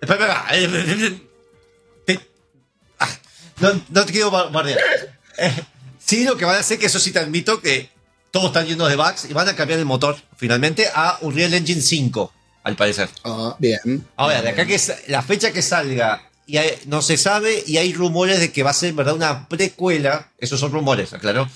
Espera, 0.00 0.46
espera. 0.50 1.18
eh, 2.06 2.18
ah, 3.00 3.08
No, 3.60 3.82
no 3.90 4.06
te 4.06 4.12
quiero 4.12 4.30
bar- 4.30 4.50
bardear. 4.50 4.78
Eh, 5.36 5.52
sí, 5.98 6.24
lo 6.24 6.38
que 6.38 6.46
van 6.46 6.56
a 6.56 6.60
hacer, 6.60 6.78
que 6.78 6.86
eso 6.86 6.98
sí 6.98 7.12
te 7.12 7.18
admito, 7.18 7.60
que 7.60 7.90
todos 8.30 8.46
están 8.46 8.66
llenos 8.66 8.88
de 8.88 8.96
bugs 8.96 9.26
y 9.30 9.32
van 9.32 9.48
a 9.48 9.56
cambiar 9.56 9.78
el 9.78 9.84
motor 9.84 10.16
finalmente 10.36 10.86
a 10.94 11.18
Unreal 11.22 11.54
Engine 11.54 11.80
5, 11.80 12.32
al 12.64 12.76
parecer. 12.76 13.08
Ah, 13.24 13.56
bien. 13.58 14.04
Ahora, 14.16 14.42
de 14.42 14.50
acá 14.50 14.66
que 14.66 14.78
la 15.08 15.22
fecha 15.22 15.52
que 15.52 15.62
salga 15.62 16.28
y 16.46 16.56
hay- 16.56 16.78
no 16.86 17.02
se 17.02 17.16
sabe 17.16 17.62
y 17.66 17.76
hay 17.78 17.92
rumores 17.92 18.40
de 18.40 18.52
que 18.52 18.62
va 18.62 18.70
a 18.70 18.74
ser 18.74 18.90
en 18.90 18.96
verdad 18.96 19.14
una 19.14 19.48
precuela, 19.48 20.30
esos 20.38 20.58
son 20.60 20.72
rumores, 20.72 21.12
aclaró, 21.12 21.48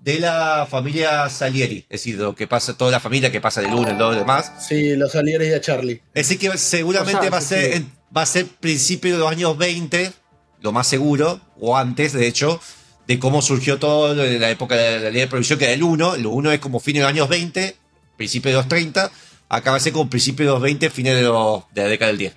de 0.00 0.18
la 0.20 0.66
familia 0.70 1.30
Salieri, 1.30 1.78
es 1.88 2.00
decir, 2.00 2.16
lo 2.16 2.34
que 2.34 2.46
pasa, 2.46 2.76
toda 2.76 2.90
la 2.90 3.00
familia 3.00 3.32
que 3.32 3.40
pasa 3.40 3.62
del 3.62 3.72
1, 3.72 3.88
el 3.90 3.96
2 3.98 4.16
y 4.16 4.18
demás. 4.18 4.52
Sí, 4.68 4.96
los 4.96 5.14
alieres 5.14 5.50
de 5.50 5.60
Charlie. 5.62 6.02
Es 6.12 6.28
decir, 6.28 6.38
que 6.50 6.58
seguramente 6.58 7.16
O 7.18 7.22
sea, 7.22 7.30
va, 7.30 7.38
a 7.38 7.40
sí, 7.40 7.46
ser, 7.48 7.64
sí. 7.72 7.76
en- 7.78 7.92
va 8.14 8.22
a 8.22 8.26
ser 8.26 8.46
principio 8.46 9.12
de 9.14 9.18
los 9.18 9.30
años 9.30 9.56
20, 9.56 10.12
lo 10.60 10.72
más 10.72 10.86
seguro, 10.88 11.40
o 11.58 11.76
antes, 11.76 12.12
de 12.12 12.26
hecho, 12.26 12.60
de 13.06 13.18
cómo 13.18 13.42
surgió 13.42 13.78
todo 13.78 14.14
de 14.14 14.38
la 14.38 14.50
época 14.50 14.74
de 14.76 14.98
la 15.00 15.10
ley 15.10 15.20
de 15.20 15.26
prohibición, 15.26 15.58
que 15.58 15.66
era 15.66 15.74
el 15.74 15.82
1. 15.82 16.14
El 16.16 16.26
1 16.26 16.52
es 16.52 16.60
como 16.60 16.80
fines 16.80 17.00
de 17.00 17.02
los 17.04 17.10
años 17.10 17.28
20, 17.28 17.76
principio 18.16 18.50
de 18.50 18.56
los 18.56 18.68
30. 18.68 19.10
Acá 19.48 19.70
va 19.72 19.76
a 19.76 19.80
ser 19.80 19.92
como 19.92 20.08
principio 20.08 20.46
de 20.46 20.52
los 20.52 20.62
20, 20.62 20.88
fines 20.90 21.14
de, 21.14 21.22
los- 21.22 21.64
de 21.72 21.82
la 21.82 21.88
década 21.88 22.08
del 22.08 22.18
10. 22.18 22.34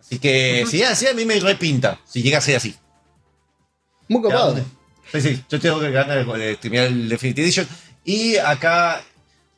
Así 0.00 0.18
que, 0.18 0.64
si 0.68 0.82
es 0.82 0.88
así, 0.90 1.06
a 1.06 1.14
mí 1.14 1.24
me 1.24 1.38
repinta, 1.38 2.00
si 2.08 2.22
llega 2.22 2.38
a 2.38 2.40
ser 2.40 2.56
así. 2.56 2.74
Muy 4.08 4.22
copado. 4.22 4.56
Sí, 5.12 5.20
sí, 5.20 5.44
yo 5.48 5.60
tengo 5.60 5.78
que 5.80 5.90
ganar 5.90 6.24
de 6.26 6.54
streamear 6.54 6.86
el 6.86 7.08
Definitive 7.08 7.44
Edition. 7.44 7.68
Y 8.04 8.36
acá 8.38 9.02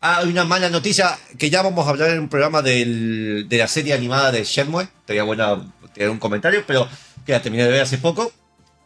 hay 0.00 0.28
una 0.28 0.44
mala 0.44 0.68
noticia 0.68 1.16
que 1.38 1.48
ya 1.48 1.62
vamos 1.62 1.86
a 1.86 1.90
hablar 1.90 2.10
en 2.10 2.18
un 2.20 2.28
programa 2.28 2.60
del- 2.60 3.46
de 3.48 3.58
la 3.58 3.68
serie 3.68 3.94
animada 3.94 4.32
de 4.32 4.44
Shenmue. 4.44 4.82
Estaría 5.00 5.22
bueno 5.22 5.72
tener 5.94 6.10
un 6.10 6.18
comentario, 6.18 6.64
pero 6.66 6.88
que 7.24 7.32
la 7.32 7.40
terminé 7.40 7.64
de 7.64 7.70
ver 7.70 7.82
hace 7.82 7.98
poco. 7.98 8.32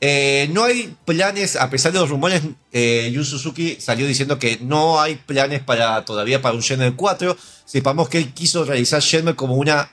Eh, 0.01 0.49
no 0.53 0.65
hay 0.65 0.95
planes, 1.05 1.57
a 1.57 1.71
pesar 1.71 1.93
de 1.93 1.99
los 1.99 2.11
rumores, 2.11 2.43
eh, 2.73 3.11
Yu 3.13 3.25
Suzuki 3.25 3.79
salió 3.81 4.07
diciendo 4.07 4.39
que 4.39 4.59
no 4.61 5.01
hay 5.01 5.17
planes 5.17 5.63
para 5.63 6.05
todavía 6.05 6.43
para 6.43 6.55
un 6.55 6.61
Shenmue 6.61 6.95
4. 6.95 7.37
Sepamos 7.65 8.09
que 8.09 8.19
él 8.19 8.33
quiso 8.35 8.65
realizar 8.65 9.01
Shenmue 9.01 9.35
como 9.35 9.55
una 9.55 9.91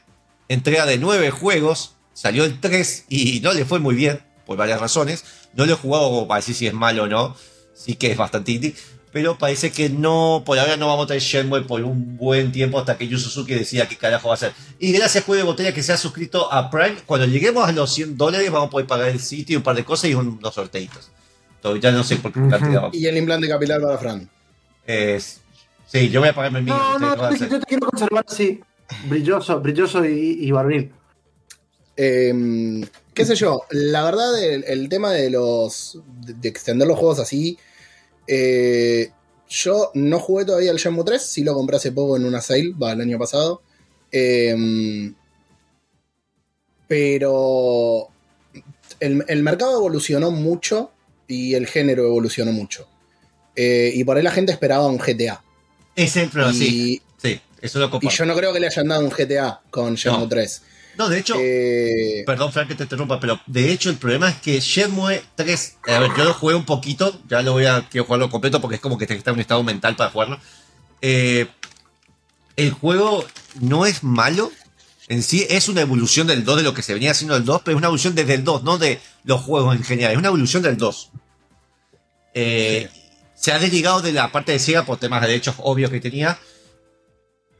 entrega 0.49 0.85
de 0.85 0.97
nueve 0.97 1.31
juegos. 1.31 1.95
Salió 2.13 2.43
el 2.43 2.59
3 2.59 3.05
y 3.09 3.39
no 3.39 3.53
le 3.53 3.65
fue 3.65 3.79
muy 3.79 3.95
bien, 3.95 4.21
por 4.45 4.57
varias 4.57 4.79
razones. 4.79 5.23
No 5.53 5.65
lo 5.65 5.73
he 5.73 5.77
jugado 5.77 6.27
para 6.27 6.41
decir 6.41 6.55
si 6.55 6.67
es 6.67 6.73
malo 6.73 7.03
o 7.03 7.07
no. 7.07 7.35
Sí 7.75 7.95
que 7.95 8.11
es 8.11 8.17
bastante 8.17 8.51
indie. 8.51 8.75
Pero 9.13 9.37
parece 9.37 9.71
que 9.71 9.89
no, 9.89 10.41
por 10.43 10.57
ahora 10.57 10.75
no 10.75 10.87
vamos 10.87 11.05
a 11.05 11.07
tener 11.09 11.21
Shenmue 11.21 11.61
por 11.61 11.81
un 11.83 12.17
buen 12.17 12.51
tiempo 12.51 12.79
hasta 12.79 12.97
que 12.97 13.07
Yu 13.07 13.19
Suzuki 13.19 13.53
decida 13.53 13.87
qué 13.87 13.95
carajo 13.95 14.27
va 14.29 14.33
a 14.33 14.37
hacer. 14.37 14.53
Y 14.79 14.91
gracias, 14.91 15.23
Juego 15.23 15.37
de 15.37 15.43
Botella, 15.45 15.71
que 15.73 15.83
se 15.83 15.93
ha 15.93 15.97
suscrito 15.97 16.51
a 16.51 16.71
Prime. 16.71 16.95
Cuando 17.05 17.27
lleguemos 17.27 17.67
a 17.67 17.71
los 17.71 17.93
100 17.93 18.17
dólares, 18.17 18.51
vamos 18.51 18.69
a 18.69 18.71
poder 18.71 18.87
pagar 18.87 19.09
el 19.09 19.19
sitio 19.19 19.53
y 19.53 19.57
un 19.57 19.63
par 19.63 19.75
de 19.75 19.85
cosas 19.85 20.09
y 20.09 20.15
unos 20.15 20.53
sorteitos. 20.53 21.11
Todavía 21.61 21.91
no 21.91 22.03
sé 22.03 22.15
por 22.17 22.33
qué 22.33 22.39
cantidad 22.49 22.81
vamos. 22.81 22.95
Y 22.97 23.05
el 23.05 23.15
implante 23.15 23.47
capilar 23.47 23.79
para 23.81 23.97
Fran. 23.99 24.27
Es- 24.85 25.39
sí, 25.87 26.09
yo 26.09 26.19
voy 26.19 26.29
a 26.29 26.33
pagarme 26.33 26.59
el 26.59 26.65
mío. 26.65 26.75
No, 26.75 26.97
no, 26.97 27.15
yo 27.15 27.29
te, 27.29 27.35
hacer. 27.35 27.49
yo 27.49 27.59
te 27.59 27.65
quiero 27.67 27.85
conservar 27.87 28.25
así. 28.27 28.61
Brilloso, 29.07 29.59
brilloso 29.61 30.03
y, 30.03 30.37
y 30.41 30.51
barril. 30.51 30.91
Eh, 31.95 32.83
qué 33.13 33.25
sé 33.25 33.35
yo, 33.35 33.61
la 33.69 34.03
verdad, 34.03 34.43
el, 34.43 34.63
el 34.63 34.89
tema 34.89 35.11
de 35.11 35.29
los. 35.29 35.99
de, 36.21 36.33
de 36.33 36.49
extender 36.49 36.87
los 36.87 36.97
juegos 36.97 37.19
así. 37.19 37.57
Eh, 38.27 39.11
yo 39.49 39.91
no 39.93 40.19
jugué 40.19 40.45
todavía 40.45 40.71
el 40.71 40.77
Shenmue 40.77 41.03
3, 41.05 41.21
sí 41.21 41.43
lo 41.43 41.53
compré 41.53 41.77
hace 41.77 41.91
poco 41.91 42.17
en 42.17 42.25
una 42.25 42.41
sale, 42.41 42.73
va, 42.73 42.93
el 42.93 43.01
año 43.01 43.19
pasado. 43.19 43.61
Eh, 44.11 45.11
pero. 46.87 48.09
El, 48.99 49.25
el 49.27 49.43
mercado 49.43 49.75
evolucionó 49.77 50.31
mucho 50.31 50.91
y 51.27 51.55
el 51.55 51.67
género 51.67 52.05
evolucionó 52.05 52.51
mucho. 52.51 52.87
Eh, 53.55 53.91
y 53.93 54.03
por 54.03 54.17
ahí 54.17 54.23
la 54.23 54.31
gente 54.31 54.51
esperaba 54.51 54.87
un 54.87 54.97
GTA. 54.97 55.43
Es 55.95 56.15
el 56.17 56.29
problema, 56.29 56.53
sí. 56.53 56.93
Y, 56.93 57.01
Sí, 57.21 57.39
eso 57.61 57.79
lo 57.79 57.89
y 58.01 58.09
yo 58.09 58.25
no 58.25 58.35
creo 58.35 58.51
que 58.51 58.59
le 58.59 58.67
hayan 58.67 58.89
dado 58.89 59.03
un 59.03 59.09
GTA 59.09 59.61
con 59.69 59.95
Shenmue 59.95 60.21
No. 60.21 60.27
3. 60.27 60.61
No, 60.97 61.09
de 61.09 61.19
hecho, 61.19 61.35
Eh, 61.39 62.23
Perdón, 62.25 62.51
Frank, 62.53 62.67
que 62.67 62.75
te 62.75 62.83
interrumpa, 62.83 63.19
pero 63.19 63.39
de 63.47 63.71
hecho 63.71 63.89
el 63.89 63.97
problema 63.97 64.29
es 64.29 64.37
que 64.37 64.59
Shenmue 64.59 65.23
3, 65.35 65.77
a 65.87 65.99
ver, 65.99 66.11
yo 66.15 66.23
lo 66.23 66.33
jugué 66.33 66.55
un 66.55 66.65
poquito, 66.65 67.19
ya 67.27 67.41
lo 67.41 67.53
voy 67.53 67.65
a 67.65 67.87
quiero 67.89 68.05
jugarlo 68.05 68.29
completo 68.29 68.61
porque 68.61 68.75
es 68.75 68.81
como 68.81 68.97
que 68.97 69.05
está 69.05 69.31
en 69.31 69.35
un 69.35 69.39
estado 69.39 69.63
mental 69.63 69.95
para 69.95 70.11
jugarlo. 70.11 70.39
Eh, 71.01 71.47
el 72.55 72.71
juego 72.71 73.25
no 73.59 73.85
es 73.85 74.03
malo, 74.03 74.51
en 75.07 75.23
sí 75.23 75.45
es 75.49 75.67
una 75.67 75.81
evolución 75.81 76.27
del 76.27 76.43
2 76.43 76.57
de 76.57 76.63
lo 76.63 76.73
que 76.73 76.83
se 76.83 76.93
venía 76.93 77.11
haciendo 77.11 77.35
el 77.35 77.43
2, 77.43 77.61
pero 77.65 77.75
es 77.75 77.79
una 77.79 77.87
evolución 77.87 78.13
desde 78.15 78.35
el 78.35 78.43
2, 78.43 78.63
no 78.63 78.77
de 78.77 78.99
los 79.23 79.41
juegos 79.41 79.75
en 79.75 79.83
general, 79.83 80.11
es 80.13 80.17
una 80.17 80.27
evolución 80.27 80.61
del 80.61 80.77
2. 80.77 81.11
Eh, 82.35 82.89
Se 83.35 83.51
ha 83.51 83.59
desligado 83.59 84.01
de 84.01 84.13
la 84.13 84.31
parte 84.31 84.51
de 84.53 84.59
Sega 84.59 84.85
por 84.85 84.97
temas 84.99 85.21
de 85.21 85.27
derechos 85.27 85.55
obvios 85.57 85.91
que 85.91 85.99
tenía. 85.99 86.37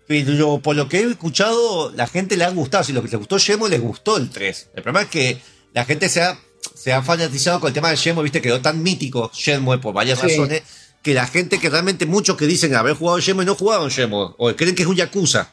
Pero 0.08 0.60
por 0.60 0.76
lo 0.76 0.90
que 0.90 1.00
he 1.00 1.10
escuchado, 1.10 1.92
la 1.96 2.08
gente 2.08 2.36
le 2.38 2.44
ha 2.44 2.50
gustado. 2.50 2.84
Si 2.84 2.92
lo 2.94 3.02
que 3.02 3.08
les 3.08 3.18
gustó 3.18 3.38
Shenmue, 3.38 3.70
les 3.70 3.82
gustó 3.82 4.18
el 4.18 4.30
3. 4.30 4.70
El 4.76 4.84
problema 4.84 5.04
es 5.04 5.10
que 5.10 5.38
la 5.74 5.86
gente 5.86 6.10
se 6.10 6.22
ha, 6.22 6.38
se 6.76 6.92
ha 6.94 7.02
fanatizado 7.02 7.60
con 7.60 7.70
el 7.70 7.74
tema 7.74 7.90
de 7.90 7.96
Shenmue, 7.96 8.24
viste, 8.24 8.42
quedó 8.42 8.62
tan 8.62 8.84
mítico 8.84 9.32
Shenmue 9.34 9.80
por 9.80 9.94
varias 9.94 10.20
Sí. 10.20 10.28
razones, 10.28 10.62
que 11.02 11.14
la 11.14 11.26
gente 11.28 11.60
que 11.60 11.70
realmente 11.70 12.06
muchos 12.06 12.36
que 12.38 12.46
dicen 12.48 12.76
haber 12.76 12.96
jugado 12.96 13.20
Shenmue 13.20 13.46
no 13.46 13.56
jugaron 13.56 13.90
Shenmue, 13.90 14.34
o 14.38 14.54
creen 14.56 14.76
que 14.76 14.84
es 14.84 14.88
un 14.88 14.96
Yakuza. 14.96 15.52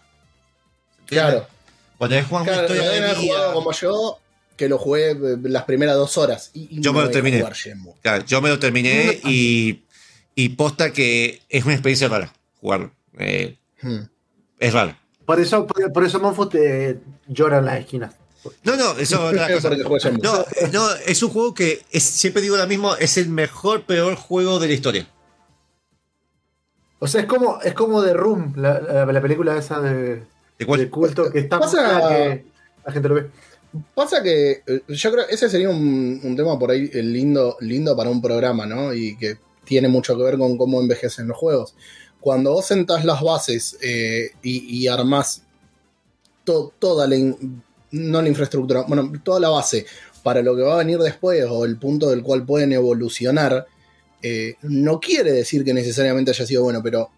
claro. 1.07 1.47
Cuando 1.99 2.17
es 2.17 2.25
una 2.31 2.45
Claro, 2.45 2.63
lo 2.63 2.75
historia 2.75 2.91
de 3.09 3.15
jugado 3.15 3.53
como 3.53 3.73
yo, 3.73 4.19
que 4.57 4.69
lo 4.71 4.79
jugué 4.79 5.11
eh, 5.11 5.17
las 5.43 5.65
primeras 5.65 5.97
dos 5.97 6.17
horas. 6.17 6.51
Y, 6.55 6.79
y 6.79 6.81
Yo 6.81 6.93
me 6.95 7.01
no 7.01 7.05
lo 7.07 7.07
voy 7.07 7.09
a 7.09 7.13
terminé. 7.13 7.45
Claro, 8.03 8.25
yo 8.25 8.41
me 8.41 8.49
lo 8.49 8.59
terminé 8.59 9.21
y, 9.25 9.83
y 10.35 10.49
posta 10.51 10.93
que 10.95 11.43
es 11.51 11.65
una 11.65 11.75
experiencia 11.75 12.09
rara 12.09 12.33
jugarlo. 12.61 12.91
Eh, 13.19 13.57
Hmm. 13.83 14.01
Es 14.61 14.73
raro. 14.73 14.95
Por 15.27 15.41
eso, 15.41 15.67
por, 15.67 15.93
por 15.93 16.05
eso 16.05 16.21
Monfut 16.21 16.55
eh, 16.55 16.99
llora 17.27 17.59
en 17.59 17.65
las 17.65 17.81
esquinas. 17.81 18.15
No, 18.65 18.75
no, 18.77 18.93
eso 18.93 19.31
es 19.31 19.65
otra 19.65 19.85
cosa. 19.89 20.11
No, 20.13 20.41
eh, 20.41 20.71
no, 20.73 20.89
es 21.07 21.23
un 21.23 21.31
juego 21.31 21.53
que 21.55 21.83
es- 21.91 22.03
siempre 22.05 22.41
digo 22.43 22.57
lo 22.57 22.67
mismo, 22.67 22.95
es 22.97 23.17
el 23.19 23.29
mejor, 23.29 23.83
peor 23.85 24.15
juego 24.15 24.59
de 24.59 24.69
la 24.69 24.75
historia. 24.75 25.09
O 26.99 27.07
sea, 27.07 27.23
es 27.23 27.27
como, 27.27 27.61
es 27.63 27.73
como 27.75 28.03
The 28.03 28.13
Room, 28.13 28.53
la, 28.57 28.81
la- 28.81 29.07
la 29.07 29.21
película 29.23 29.57
esa 29.57 29.81
de, 29.81 30.23
¿De 30.59 30.67
cuál? 30.67 30.81
de 30.81 30.91
culto 30.91 31.31
que 31.31 31.39
está 31.41 31.59
Pasa- 31.59 32.09
que 32.09 32.45
la 32.85 32.93
gente 32.93 33.09
lo 33.09 33.15
ve. 33.17 33.31
Pasa 33.95 34.23
que 34.23 34.63
eh, 34.67 34.83
yo 34.89 35.13
creo 35.13 35.25
ese 35.29 35.49
sería 35.49 35.71
un, 35.71 36.21
un 36.23 36.37
tema 36.37 36.59
por 36.59 36.71
ahí 36.73 36.91
eh, 36.93 37.03
lindo, 37.03 37.57
lindo 37.61 37.97
para 37.97 38.11
un 38.11 38.21
programa, 38.21 38.67
¿no? 38.67 38.93
Y 38.93 39.17
que 39.17 39.39
tiene 39.65 39.89
mucho 39.89 40.17
que 40.17 40.25
ver 40.25 40.37
con 40.37 40.59
cómo 40.59 40.81
envejecen 40.81 41.29
los 41.29 41.37
juegos. 41.39 41.75
Cuando 42.21 42.53
vos 42.53 42.67
sentás 42.67 43.05
las 43.05 43.23
bases 43.23 43.77
eh, 43.83 44.31
y, 44.43 44.79
y 44.79 44.89
armás 44.89 45.43
to- 46.45 46.73
toda 46.79 47.07
la, 47.07 47.17
no 47.93 48.23
la 48.23 48.29
infraestructura, 48.29 48.83
bueno, 48.87 49.11
toda 49.25 49.41
la 49.41 49.49
base 49.49 49.87
para 50.23 50.43
lo 50.43 50.55
que 50.55 50.63
va 50.63 50.75
a 50.75 50.79
venir 50.79 50.99
después 50.99 51.45
o 51.49 51.65
el 51.65 51.79
punto 51.79 52.11
del 52.11 52.23
cual 52.23 52.45
pueden 52.45 52.73
evolucionar, 52.73 53.67
eh, 54.23 54.55
no 54.63 55.01
quiere 55.01 55.33
decir 55.33 55.65
que 55.65 55.73
necesariamente 55.73 56.31
haya 56.31 56.45
sido 56.47 56.63
bueno, 56.63 56.83
pero 56.83 57.11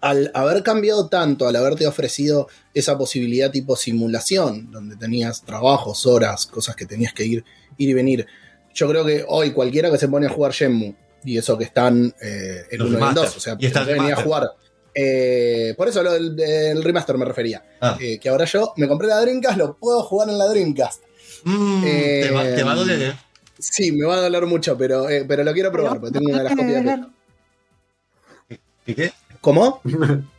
al 0.00 0.30
haber 0.32 0.62
cambiado 0.62 1.08
tanto, 1.08 1.46
al 1.46 1.56
haberte 1.56 1.86
ofrecido 1.86 2.48
esa 2.72 2.96
posibilidad 2.96 3.50
tipo 3.50 3.76
simulación, 3.76 4.70
donde 4.70 4.96
tenías 4.96 5.42
trabajos, 5.42 6.06
horas, 6.06 6.46
cosas 6.46 6.74
que 6.74 6.86
tenías 6.86 7.12
que 7.12 7.26
ir, 7.26 7.44
ir 7.76 7.90
y 7.90 7.92
venir, 7.92 8.26
yo 8.72 8.88
creo 8.88 9.04
que 9.04 9.26
hoy 9.28 9.50
cualquiera 9.50 9.90
que 9.90 9.98
se 9.98 10.08
pone 10.08 10.26
a 10.26 10.30
jugar 10.30 10.52
Shenmue, 10.52 10.94
y 11.24 11.38
eso 11.38 11.56
que 11.58 11.64
están 11.64 12.14
eh, 12.22 12.64
el 12.70 12.78
Los 12.78 12.88
1 12.88 12.98
y 12.98 13.02
el 13.02 13.08
remaster. 13.08 13.24
2, 13.24 13.36
o 13.36 13.40
sea, 13.40 13.56
Y 13.58 13.66
está 13.66 13.84
venía 13.84 14.14
a 14.14 14.22
jugar. 14.22 14.50
eh, 14.94 15.74
por 15.76 15.88
eso 15.88 16.02
lo 16.02 16.12
del 16.12 16.38
el 16.40 16.82
remaster 16.82 17.16
me 17.18 17.24
refería. 17.24 17.62
Ah. 17.80 17.96
Eh, 18.00 18.18
que 18.18 18.28
ahora 18.28 18.44
yo 18.44 18.72
me 18.76 18.88
compré 18.88 19.08
la 19.08 19.20
Dreamcast, 19.20 19.58
lo 19.58 19.76
puedo 19.76 20.02
jugar 20.02 20.28
en 20.28 20.38
la 20.38 20.46
Dreamcast. 20.48 21.02
Mm, 21.44 21.82
Eh, 21.86 22.20
te, 22.24 22.30
va, 22.32 22.42
te 22.44 22.62
va 22.62 22.72
a 22.72 22.74
doler, 22.74 23.02
¿eh? 23.02 23.14
Sí, 23.58 23.92
me 23.92 24.06
va 24.06 24.14
a 24.16 24.20
doler 24.22 24.46
mucho, 24.46 24.76
pero, 24.78 25.08
eh, 25.10 25.24
pero 25.28 25.44
lo 25.44 25.52
quiero 25.52 25.70
probar, 25.70 26.00
porque 26.00 26.18
tengo 26.18 26.30
una 26.30 26.38
de 26.38 26.44
las 26.44 26.56
copias 26.56 26.84
de 26.84 28.58
¿Y 28.86 28.94
qué? 28.94 29.12
¿Cómo? 29.40 29.80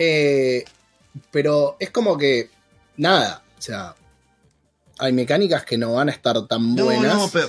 Eh, 0.00 0.64
pero 1.32 1.76
es 1.80 1.90
como 1.90 2.16
que, 2.16 2.50
nada, 2.98 3.42
o 3.58 3.60
sea, 3.60 3.94
hay 4.98 5.12
mecánicas 5.12 5.64
que 5.64 5.76
no 5.76 5.94
van 5.94 6.08
a 6.08 6.12
estar 6.12 6.46
tan 6.46 6.74
No, 6.76 6.84
buenas. 6.84 7.14
no, 7.16 7.28
pero. 7.32 7.48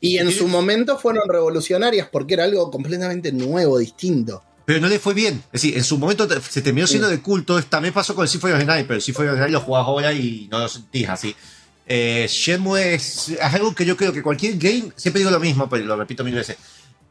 Y 0.00 0.18
en 0.18 0.28
Sí. 0.30 0.38
su 0.38 0.48
momento 0.48 0.98
fueron 0.98 1.28
revolucionarias 1.28 2.08
porque 2.10 2.34
era 2.34 2.44
algo 2.44 2.70
completamente 2.70 3.32
nuevo, 3.32 3.78
distinto. 3.78 4.42
Pero 4.64 4.80
no 4.80 4.88
le 4.88 4.98
fue 4.98 5.14
bien. 5.14 5.42
Es 5.52 5.62
decir, 5.62 5.76
en 5.76 5.84
su 5.84 5.96
momento 5.98 6.28
se 6.42 6.60
terminó 6.60 6.86
siendo 6.86 7.08
de 7.08 7.20
culto. 7.22 7.62
También 7.64 7.94
pasó 7.94 8.14
con 8.14 8.24
el 8.24 8.28
Symphony 8.28 8.52
of 8.52 8.58
the 8.58 8.64
Night, 8.66 8.86
pero 8.86 8.96
el 8.96 9.02
Symphony 9.02 9.28
of 9.28 9.34
the 9.34 9.40
Night 9.40 9.52
lo 9.52 9.60
jugás 9.60 9.86
ahora 9.86 10.12
y 10.12 10.46
no 10.50 10.58
lo 10.58 10.68
sentís 10.68 11.08
así. 11.08 11.34
Eh, 11.86 12.26
Shenmue 12.28 12.94
es, 12.94 13.30
es 13.30 13.40
algo 13.40 13.74
que 13.74 13.86
yo 13.86 13.96
creo 13.96 14.12
que 14.12 14.22
cualquier 14.22 14.58
game, 14.58 14.92
siempre 14.94 15.20
digo 15.20 15.30
lo 15.30 15.40
mismo, 15.40 15.70
pero 15.70 15.86
lo 15.86 15.96
repito 15.96 16.22
mil 16.22 16.34
veces, 16.34 16.56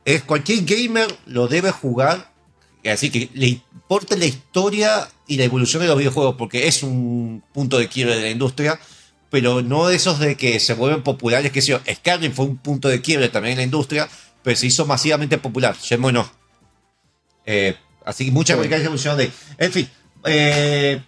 es 0.05 0.21
cualquier 0.21 0.63
gamer 0.65 1.07
lo 1.25 1.47
debe 1.47 1.71
jugar, 1.71 2.31
así 2.85 3.09
que 3.09 3.31
le 3.33 3.47
importe 3.47 4.15
la 4.17 4.25
historia 4.25 5.09
y 5.25 5.37
la 5.37 5.45
evolución 5.45 5.81
de 5.81 5.87
los 5.87 5.97
videojuegos, 5.97 6.35
porque 6.37 6.67
es 6.67 6.83
un 6.83 7.41
punto 7.51 7.79
de 7.79 7.87
quiebre 7.89 8.17
de 8.17 8.21
la 8.21 8.29
industria, 8.29 8.79
pero 9.29 9.61
no 9.61 9.87
de 9.87 9.95
esos 9.95 10.19
de 10.19 10.35
que 10.37 10.59
se 10.59 10.73
vuelven 10.73 11.03
populares, 11.03 11.51
que 11.51 11.61
sé 11.61 11.71
yo, 11.71 11.79
Skyrim 11.91 12.31
fue 12.33 12.45
un 12.45 12.57
punto 12.57 12.87
de 12.89 13.01
quiebre 13.01 13.29
también 13.29 13.53
en 13.53 13.57
la 13.57 13.63
industria, 13.63 14.07
pero 14.43 14.55
se 14.55 14.67
hizo 14.67 14.85
masivamente 14.85 15.37
popular, 15.37 15.75
Shenmue 15.81 16.11
no. 16.13 16.31
Eh, 17.45 17.75
así 18.05 18.25
que 18.25 18.31
muchas 18.31 18.55
Sí. 18.55 18.61
de. 19.17 19.31
En 19.57 19.71
fin, 19.71 19.89
eh, 20.25 21.01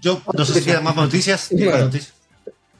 yo 0.00 0.22
no 0.34 0.44
sé 0.44 0.54
si 0.54 0.64
quedan 0.64 0.84
más 0.84 0.96
noticias. 0.96 1.48
¿Tienen 1.48 1.66
más 1.66 1.74
Bueno. 1.74 1.86
noticias? 1.86 2.14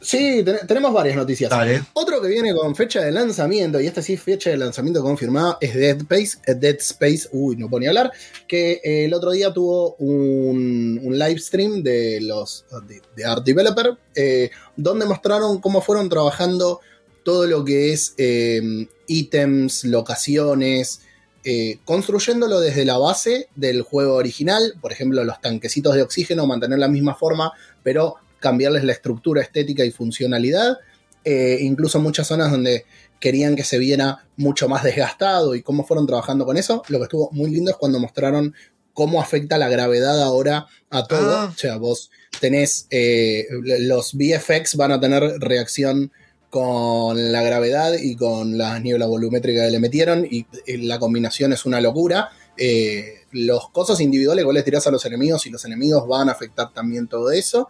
Sí, 0.00 0.42
ten- 0.44 0.66
tenemos 0.66 0.92
varias 0.92 1.16
noticias. 1.16 1.50
Dale. 1.50 1.82
Otro 1.92 2.20
que 2.22 2.28
viene 2.28 2.54
con 2.54 2.74
fecha 2.76 3.02
de 3.02 3.10
lanzamiento, 3.10 3.80
y 3.80 3.86
esta 3.86 4.00
sí 4.00 4.16
fecha 4.16 4.50
de 4.50 4.56
lanzamiento 4.56 5.02
confirmada, 5.02 5.58
es 5.60 5.74
Dead 5.74 5.96
Space, 5.98 6.38
eh, 6.46 6.54
Dead 6.54 6.76
Space, 6.78 7.28
uy, 7.32 7.56
no 7.56 7.68
puedo 7.68 7.80
ni 7.80 7.88
hablar, 7.88 8.12
que 8.46 8.80
eh, 8.84 9.04
el 9.06 9.14
otro 9.14 9.32
día 9.32 9.52
tuvo 9.52 9.94
un, 9.96 11.00
un 11.02 11.18
live 11.18 11.38
stream 11.40 11.82
de 11.82 12.20
los 12.20 12.64
de, 12.86 13.02
de 13.16 13.24
Art 13.24 13.44
Developer, 13.44 13.96
eh, 14.14 14.50
donde 14.76 15.04
mostraron 15.04 15.60
cómo 15.60 15.80
fueron 15.80 16.08
trabajando 16.08 16.80
todo 17.24 17.46
lo 17.46 17.64
que 17.64 17.92
es 17.92 18.14
eh, 18.18 18.86
ítems, 19.08 19.84
locaciones, 19.84 21.00
eh, 21.44 21.78
construyéndolo 21.84 22.60
desde 22.60 22.84
la 22.84 22.98
base 22.98 23.48
del 23.56 23.82
juego 23.82 24.14
original, 24.14 24.74
por 24.80 24.92
ejemplo, 24.92 25.24
los 25.24 25.40
tanquecitos 25.40 25.94
de 25.94 26.02
oxígeno, 26.02 26.46
mantener 26.46 26.78
la 26.78 26.88
misma 26.88 27.14
forma, 27.14 27.52
pero 27.82 28.14
cambiarles 28.40 28.84
la 28.84 28.92
estructura 28.92 29.42
estética 29.42 29.84
y 29.84 29.90
funcionalidad. 29.90 30.78
Eh, 31.24 31.58
incluso 31.60 32.00
muchas 32.00 32.26
zonas 32.26 32.50
donde 32.50 32.84
querían 33.20 33.56
que 33.56 33.64
se 33.64 33.78
viera 33.78 34.26
mucho 34.36 34.68
más 34.68 34.82
desgastado 34.84 35.54
y 35.54 35.62
cómo 35.62 35.84
fueron 35.84 36.06
trabajando 36.06 36.46
con 36.46 36.56
eso. 36.56 36.82
Lo 36.88 36.98
que 36.98 37.04
estuvo 37.04 37.30
muy 37.32 37.50
lindo 37.50 37.70
es 37.70 37.76
cuando 37.76 37.98
mostraron 37.98 38.54
cómo 38.94 39.20
afecta 39.20 39.58
la 39.58 39.68
gravedad 39.68 40.22
ahora 40.22 40.66
a 40.90 41.06
todo. 41.06 41.36
Ah. 41.36 41.52
O 41.54 41.58
sea, 41.58 41.76
vos 41.76 42.10
tenés, 42.40 42.86
eh, 42.90 43.46
los 43.80 44.14
VFX 44.14 44.76
van 44.76 44.92
a 44.92 45.00
tener 45.00 45.22
reacción 45.40 46.12
con 46.50 47.30
la 47.30 47.42
gravedad 47.42 47.92
y 48.00 48.16
con 48.16 48.56
la 48.56 48.78
niebla 48.78 49.06
volumétrica 49.06 49.64
que 49.64 49.70
le 49.70 49.80
metieron 49.80 50.26
y 50.28 50.46
la 50.78 50.98
combinación 50.98 51.52
es 51.52 51.66
una 51.66 51.80
locura. 51.80 52.30
Eh, 52.56 53.20
los 53.30 53.70
cosas 53.70 54.00
individuales 54.00 54.44
vos 54.44 54.54
les 54.54 54.64
tirás 54.64 54.86
a 54.86 54.90
los 54.90 55.04
enemigos 55.04 55.46
y 55.46 55.50
los 55.50 55.64
enemigos 55.64 56.08
van 56.08 56.28
a 56.28 56.32
afectar 56.32 56.72
también 56.72 57.06
todo 57.06 57.30
eso. 57.30 57.68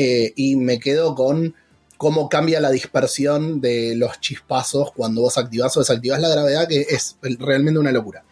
Eh, 0.00 0.32
y 0.36 0.54
me 0.54 0.78
quedo 0.78 1.16
con 1.16 1.56
cómo 1.96 2.28
cambia 2.28 2.60
la 2.60 2.70
dispersión 2.70 3.60
de 3.60 3.96
los 3.96 4.20
chispazos 4.20 4.92
cuando 4.92 5.22
vos 5.22 5.38
activás 5.38 5.76
o 5.76 5.80
desactivás 5.80 6.20
la 6.20 6.28
gravedad, 6.28 6.68
que 6.68 6.82
es 6.82 7.16
realmente 7.20 7.80
una 7.80 7.90
locura. 7.90 8.24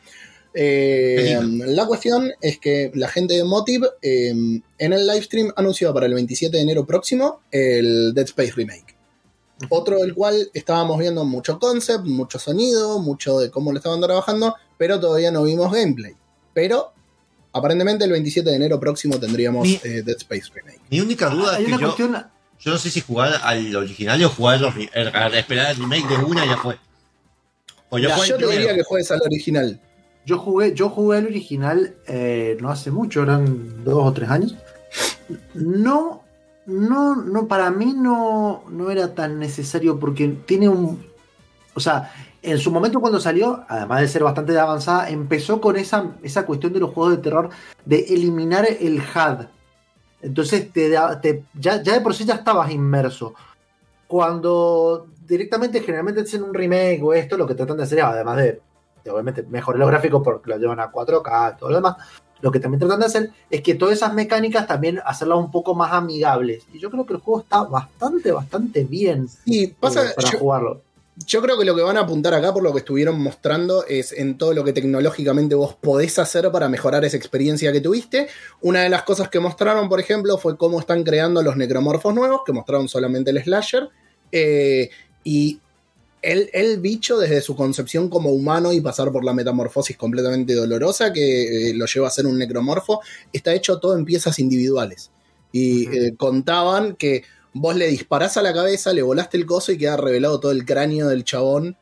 Eh, 0.54 1.36
la 1.42 1.84
cuestión 1.86 2.30
es 2.40 2.60
que 2.60 2.92
la 2.94 3.08
gente 3.08 3.34
de 3.34 3.42
Motive 3.42 3.88
eh, 4.00 4.30
en 4.30 4.92
el 4.92 5.06
livestream 5.08 5.52
anunció 5.56 5.92
para 5.92 6.06
el 6.06 6.14
27 6.14 6.56
de 6.56 6.62
enero 6.62 6.86
próximo 6.86 7.40
el 7.50 8.14
Dead 8.14 8.26
Space 8.26 8.52
Remake. 8.54 8.96
Otro 9.68 9.98
del 9.98 10.14
cual 10.14 10.48
estábamos 10.54 11.00
viendo 11.00 11.24
mucho 11.24 11.58
concept, 11.58 12.04
mucho 12.04 12.38
sonido, 12.38 13.00
mucho 13.00 13.40
de 13.40 13.50
cómo 13.50 13.72
lo 13.72 13.78
estaban 13.78 14.00
trabajando, 14.00 14.54
pero 14.78 15.00
todavía 15.00 15.32
no 15.32 15.42
vimos 15.42 15.72
gameplay. 15.72 16.14
Pero 16.54 16.92
aparentemente 17.56 18.04
el 18.04 18.10
27 18.12 18.48
de 18.50 18.56
enero 18.56 18.78
próximo 18.80 19.18
tendríamos 19.18 19.66
Mi- 19.66 19.80
eh, 19.84 20.02
Dead 20.04 20.16
Space 20.16 20.50
Remake. 20.54 20.80
Mi 20.90 21.00
única 21.00 21.28
duda 21.30 21.56
Hay 21.56 21.64
es 21.64 21.66
que 21.66 21.72
yo, 21.72 21.78
cuestión. 21.80 22.26
yo 22.60 22.70
no 22.72 22.78
sé 22.78 22.90
si 22.90 23.00
jugar 23.00 23.32
al 23.42 23.74
original 23.76 24.22
o 24.24 24.28
jugar 24.28 24.60
los, 24.60 24.74
re- 24.74 24.90
a- 24.94 25.26
a 25.26 25.38
esperar 25.38 25.70
el 25.72 25.76
remake 25.78 26.08
de 26.08 26.16
una 26.16 26.44
y 26.44 26.48
ya 26.48 26.56
fue. 26.58 26.78
O 27.90 27.98
yo 27.98 28.08
el 28.10 28.36
te 28.36 28.46
diría 28.46 28.74
que 28.74 28.82
juegues 28.82 29.10
al 29.10 29.20
original. 29.22 29.80
Yo 30.24 30.38
jugué, 30.38 30.74
yo 30.74 30.88
jugué 30.88 31.18
el 31.18 31.26
original 31.26 31.94
eh, 32.08 32.56
no 32.60 32.70
hace 32.70 32.90
mucho, 32.90 33.22
eran 33.22 33.84
dos 33.84 34.04
o 34.04 34.12
tres 34.12 34.28
años. 34.28 34.56
No, 35.54 36.24
no, 36.66 37.14
no, 37.16 37.46
para 37.46 37.70
mí 37.70 37.94
no, 37.96 38.64
no 38.68 38.90
era 38.90 39.14
tan 39.14 39.38
necesario 39.38 39.98
porque 40.00 40.28
tiene 40.46 40.68
un. 40.68 41.04
O 41.74 41.80
sea, 41.80 42.12
en 42.42 42.58
su 42.58 42.70
momento 42.70 43.00
cuando 43.00 43.18
salió, 43.20 43.64
además 43.68 44.00
de 44.00 44.08
ser 44.08 44.22
bastante 44.24 44.58
avanzada, 44.58 45.08
empezó 45.10 45.60
con 45.60 45.76
esa, 45.76 46.12
esa 46.22 46.46
cuestión 46.46 46.72
de 46.72 46.80
los 46.80 46.90
juegos 46.92 47.16
de 47.16 47.22
terror 47.22 47.50
de 47.84 48.00
eliminar 48.08 48.66
el 48.80 48.98
HUD. 49.00 49.46
Entonces 50.22 50.72
te, 50.72 50.96
te- 51.22 51.44
ya, 51.54 51.82
ya 51.82 51.92
de 51.94 52.00
por 52.00 52.14
sí 52.14 52.24
ya 52.24 52.34
estabas 52.34 52.70
inmerso. 52.70 53.34
Cuando 54.06 55.08
directamente 55.26 55.80
generalmente 55.80 56.20
hacen 56.20 56.42
un 56.42 56.54
remake 56.54 57.00
o 57.02 57.12
esto, 57.12 57.36
lo 57.36 57.46
que 57.46 57.54
tratan 57.54 57.76
de 57.76 57.82
hacer 57.82 57.98
es, 57.98 58.04
además 58.04 58.36
de, 58.36 58.60
de 59.04 59.10
obviamente 59.10 59.42
mejorar 59.42 59.80
los 59.80 59.88
gráficos 59.88 60.22
porque 60.22 60.50
lo 60.50 60.58
llevan 60.58 60.80
a 60.80 60.92
4K 60.92 61.54
y 61.54 61.58
todo 61.58 61.70
lo 61.70 61.76
demás, 61.76 61.96
lo 62.40 62.52
que 62.52 62.60
también 62.60 62.78
tratan 62.80 63.00
de 63.00 63.06
hacer 63.06 63.30
es 63.50 63.62
que 63.62 63.74
todas 63.74 63.94
esas 63.96 64.14
mecánicas 64.14 64.66
también 64.66 65.00
hacerlas 65.04 65.38
un 65.38 65.50
poco 65.50 65.74
más 65.74 65.92
amigables. 65.92 66.64
Y 66.72 66.78
yo 66.78 66.90
creo 66.90 67.04
que 67.04 67.14
el 67.14 67.20
juego 67.20 67.40
está 67.40 67.62
bastante, 67.64 68.30
bastante 68.30 68.84
bien 68.84 69.26
pasa, 69.80 70.04
eh, 70.04 70.12
para 70.14 70.30
yo, 70.30 70.38
jugarlo. 70.38 70.82
Yo 71.24 71.40
creo 71.40 71.58
que 71.58 71.64
lo 71.64 71.74
que 71.74 71.82
van 71.82 71.96
a 71.96 72.00
apuntar 72.00 72.34
acá 72.34 72.52
por 72.52 72.62
lo 72.62 72.72
que 72.72 72.80
estuvieron 72.80 73.20
mostrando 73.20 73.86
es 73.86 74.12
en 74.12 74.36
todo 74.36 74.52
lo 74.52 74.64
que 74.64 74.72
tecnológicamente 74.72 75.54
vos 75.54 75.74
podés 75.74 76.18
hacer 76.18 76.50
para 76.50 76.68
mejorar 76.68 77.04
esa 77.04 77.16
experiencia 77.16 77.72
que 77.72 77.80
tuviste. 77.80 78.28
Una 78.60 78.82
de 78.82 78.90
las 78.90 79.02
cosas 79.04 79.30
que 79.30 79.40
mostraron, 79.40 79.88
por 79.88 79.98
ejemplo, 79.98 80.36
fue 80.36 80.58
cómo 80.58 80.78
están 80.78 81.04
creando 81.04 81.42
los 81.42 81.56
necromorfos 81.56 82.14
nuevos, 82.14 82.42
que 82.44 82.52
mostraron 82.52 82.88
solamente 82.88 83.30
el 83.30 83.42
slasher. 83.42 83.88
eh, 84.30 84.90
y 85.24 85.60
el, 86.22 86.50
el 86.52 86.80
bicho, 86.80 87.18
desde 87.18 87.40
su 87.40 87.54
concepción 87.54 88.08
como 88.08 88.30
humano 88.30 88.72
y 88.72 88.80
pasar 88.80 89.12
por 89.12 89.24
la 89.24 89.32
metamorfosis 89.32 89.96
completamente 89.96 90.54
dolorosa 90.54 91.12
que 91.12 91.70
eh, 91.70 91.74
lo 91.74 91.86
lleva 91.86 92.08
a 92.08 92.10
ser 92.10 92.26
un 92.26 92.38
necromorfo, 92.38 93.00
está 93.32 93.54
hecho 93.54 93.78
todo 93.78 93.96
en 93.96 94.04
piezas 94.04 94.38
individuales. 94.38 95.10
Y 95.52 95.86
eh, 95.86 96.14
contaban 96.16 96.96
que 96.96 97.22
vos 97.60 97.74
le 97.76 97.86
disparás 97.88 98.36
a 98.36 98.42
la 98.42 98.52
cabeza, 98.52 98.92
le 98.92 99.02
volaste 99.02 99.36
el 99.36 99.46
coso 99.46 99.72
y 99.72 99.78
queda 99.78 99.96
revelado 99.96 100.40
todo 100.40 100.52
el 100.52 100.64
cráneo 100.64 101.08
del 101.08 101.24
chabón. 101.24 101.76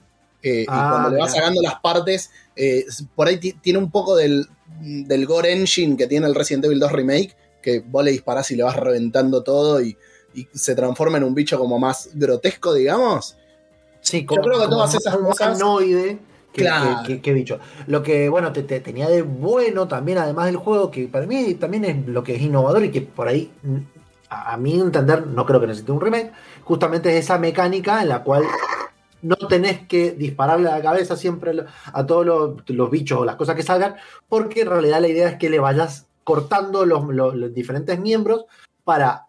eh, 0.46 0.66
Ah, 0.68 0.86
y 0.86 0.90
cuando 0.90 1.10
le 1.10 1.18
vas 1.22 1.32
sacando 1.34 1.62
las 1.62 1.80
partes, 1.80 2.30
eh, 2.54 2.84
por 3.14 3.28
ahí 3.28 3.38
ti- 3.38 3.54
tiene 3.62 3.78
un 3.78 3.90
poco 3.90 4.14
del, 4.14 4.46
del 4.82 5.24
Gore 5.26 5.52
Engine 5.52 5.96
que 5.96 6.06
tiene 6.06 6.26
el 6.26 6.34
Resident 6.34 6.66
Evil 6.66 6.78
2 6.80 6.92
Remake, 6.92 7.34
que 7.62 7.80
vos 7.80 8.04
le 8.04 8.10
disparás 8.10 8.50
y 8.50 8.56
le 8.56 8.62
vas 8.62 8.76
reventando 8.76 9.42
todo 9.42 9.80
y, 9.80 9.96
y 10.34 10.46
se 10.52 10.74
transforma 10.74 11.16
en 11.16 11.24
un 11.24 11.34
bicho 11.34 11.58
como 11.58 11.78
más 11.78 12.10
grotesco, 12.12 12.74
digamos. 12.74 13.36
Sí, 14.02 14.26
creo 14.26 14.60
que 14.60 14.66
todas 14.68 14.94
esas 14.94 15.14
cosas- 15.16 15.58
Claro. 16.62 17.02
que 17.22 17.32
bicho. 17.32 17.58
Lo 17.86 18.02
que, 18.02 18.28
bueno, 18.28 18.52
te, 18.52 18.62
te- 18.64 18.80
tenía 18.80 19.08
de 19.08 19.22
bueno 19.22 19.88
también, 19.88 20.18
además 20.18 20.44
del 20.46 20.56
juego, 20.56 20.90
que 20.90 21.08
para 21.08 21.26
mí 21.26 21.54
también 21.54 21.84
es 21.86 22.06
lo 22.06 22.22
que 22.22 22.36
es 22.36 22.42
innovador 22.42 22.84
y 22.84 22.90
que 22.90 23.00
por 23.00 23.28
ahí, 23.28 23.50
a, 24.34 24.52
a 24.52 24.56
mi 24.56 24.78
entender, 24.80 25.26
no 25.26 25.44
creo 25.46 25.60
que 25.60 25.66
necesite 25.66 25.92
un 25.92 26.00
remake, 26.00 26.32
justamente 26.64 27.16
es 27.16 27.24
esa 27.24 27.38
mecánica 27.38 28.02
en 28.02 28.08
la 28.08 28.22
cual 28.22 28.44
no 29.22 29.36
tenés 29.36 29.86
que 29.86 30.12
dispararle 30.12 30.68
a 30.68 30.76
la 30.78 30.82
cabeza 30.82 31.16
siempre 31.16 31.64
a 31.92 32.06
todos 32.06 32.26
los, 32.26 32.68
los 32.68 32.90
bichos 32.90 33.20
o 33.20 33.24
las 33.24 33.36
cosas 33.36 33.56
que 33.56 33.62
salgan, 33.62 33.96
porque 34.28 34.62
en 34.62 34.68
realidad 34.68 35.00
la 35.00 35.08
idea 35.08 35.28
es 35.28 35.36
que 35.38 35.48
le 35.48 35.58
vayas 35.60 36.06
cortando 36.24 36.84
los, 36.84 37.04
los- 37.08 37.34
los 37.34 37.54
diferentes 37.54 37.98
miembros 37.98 38.44
para 38.84 39.26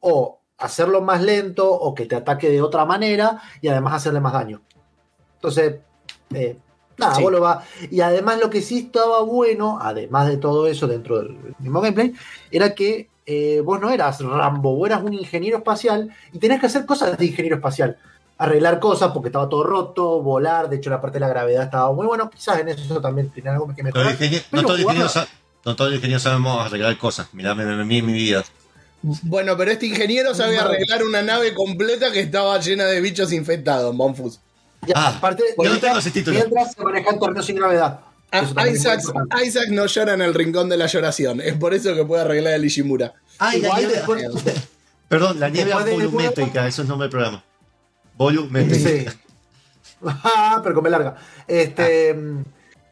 o 0.00 0.40
hacerlo 0.58 1.00
más 1.02 1.22
lento 1.22 1.70
o 1.70 1.94
que 1.94 2.06
te 2.06 2.16
ataque 2.16 2.48
de 2.50 2.62
otra 2.62 2.84
manera 2.84 3.40
y 3.60 3.68
además 3.68 3.94
hacerle 3.94 4.20
más 4.20 4.32
daño. 4.32 4.62
Entonces, 5.36 5.76
eh, 6.34 6.58
Nada, 6.98 7.16
Sí. 7.16 7.22
vos 7.22 7.30
lo 7.30 7.40
vas. 7.42 7.62
Y 7.90 8.00
además 8.00 8.40
lo 8.40 8.48
que 8.48 8.62
sí 8.62 8.78
estaba 8.78 9.20
bueno, 9.20 9.78
además 9.82 10.28
de 10.28 10.38
todo 10.38 10.66
eso 10.66 10.86
dentro 10.86 11.18
del 11.18 11.36
mismo 11.58 11.82
gameplay, 11.82 12.14
era 12.50 12.74
que 12.74 13.10
eh, 13.26 13.60
vos 13.64 13.80
no 13.80 13.90
eras 13.90 14.20
Rambo, 14.20 14.76
vos 14.76 14.88
eras 14.88 15.02
un 15.02 15.12
ingeniero 15.12 15.58
espacial 15.58 16.14
y 16.32 16.38
tenías 16.38 16.60
que 16.60 16.66
hacer 16.66 16.86
cosas 16.86 17.18
de 17.18 17.26
ingeniero 17.26 17.56
espacial. 17.56 17.98
Arreglar 18.38 18.78
cosas 18.80 19.10
porque 19.12 19.28
estaba 19.28 19.48
todo 19.48 19.64
roto, 19.64 20.22
volar, 20.22 20.68
de 20.68 20.76
hecho 20.76 20.90
la 20.90 21.00
parte 21.00 21.16
de 21.16 21.20
la 21.20 21.28
gravedad 21.28 21.64
estaba 21.64 21.90
muy 21.92 22.06
bueno, 22.06 22.28
quizás 22.30 22.58
en 22.60 22.68
eso 22.68 23.00
también 23.00 23.30
tiene 23.30 23.50
algo 23.50 23.66
que 23.68 23.82
Pero 23.82 24.04
mejorar. 24.04 24.16
no 24.52 24.62
todos 24.62 24.78
los 24.78 24.80
ingenieros 24.80 25.12
sa- 25.12 25.26
no 25.64 25.74
todos 25.74 25.90
los 25.90 25.96
ingenieros 25.96 26.22
sabemos 26.22 26.64
arreglar 26.64 26.96
cosas. 26.98 27.28
Mirá, 27.32 27.54
me, 27.54 27.64
me, 27.64 27.76
me- 27.76 27.84
mi 27.84 28.12
vida. 28.12 28.44
Bueno, 29.22 29.56
pero 29.56 29.70
este 29.70 29.86
ingeniero 29.86 30.34
sabe 30.34 30.58
arreglar 30.58 31.02
una 31.04 31.22
nave 31.22 31.54
completa 31.54 32.10
que 32.12 32.20
estaba 32.20 32.58
llena 32.60 32.84
de 32.84 33.00
bichos 33.00 33.32
infectados, 33.32 33.94
Monfus. 33.94 34.40
Ya, 34.86 34.94
Ah, 34.96 35.14
aparte, 35.16 35.42
yo 35.62 35.70
no 35.72 35.78
tengo 35.78 35.98
ese 35.98 36.10
título. 36.10 36.36
Mientras 36.38 36.72
se 36.74 36.82
manejan 36.82 37.18
torneos 37.18 37.46
sin 37.46 37.56
gravedad. 37.56 38.00
A- 38.30 38.40
Eso 38.40 38.54
también 38.54 38.76
es 38.76 38.84
muy 38.84 38.92
Isaac. 38.96 39.14
Isaac 39.44 39.68
no 39.70 39.86
llora 39.86 40.14
en 40.14 40.22
el 40.22 40.34
rincón 40.34 40.68
de 40.68 40.76
la 40.76 40.86
lloración. 40.86 41.40
Es 41.40 41.54
por 41.54 41.74
eso 41.74 41.94
que 41.94 42.04
puede 42.04 42.22
arreglar 42.22 42.54
el 42.54 42.64
Ishimura. 42.64 43.14
Ah, 43.38 43.54
y 43.56 43.60
la 43.60 43.68
Igual 43.68 43.80
nieve- 43.82 43.94
después- 43.96 44.54
Perdón, 45.08 45.38
la 45.38 45.48
nieve 45.48 45.72
volumétrica, 45.72 46.66
eso 46.66 46.82
es 46.82 46.88
nombre 46.88 47.04
del 47.04 47.10
programa. 47.10 47.44
Volumétrica. 48.16 48.88
Sí. 49.12 49.18
Ah, 50.04 50.60
pero 50.62 50.74
come 50.74 50.90
larga. 50.90 51.16
Este, 51.48 52.10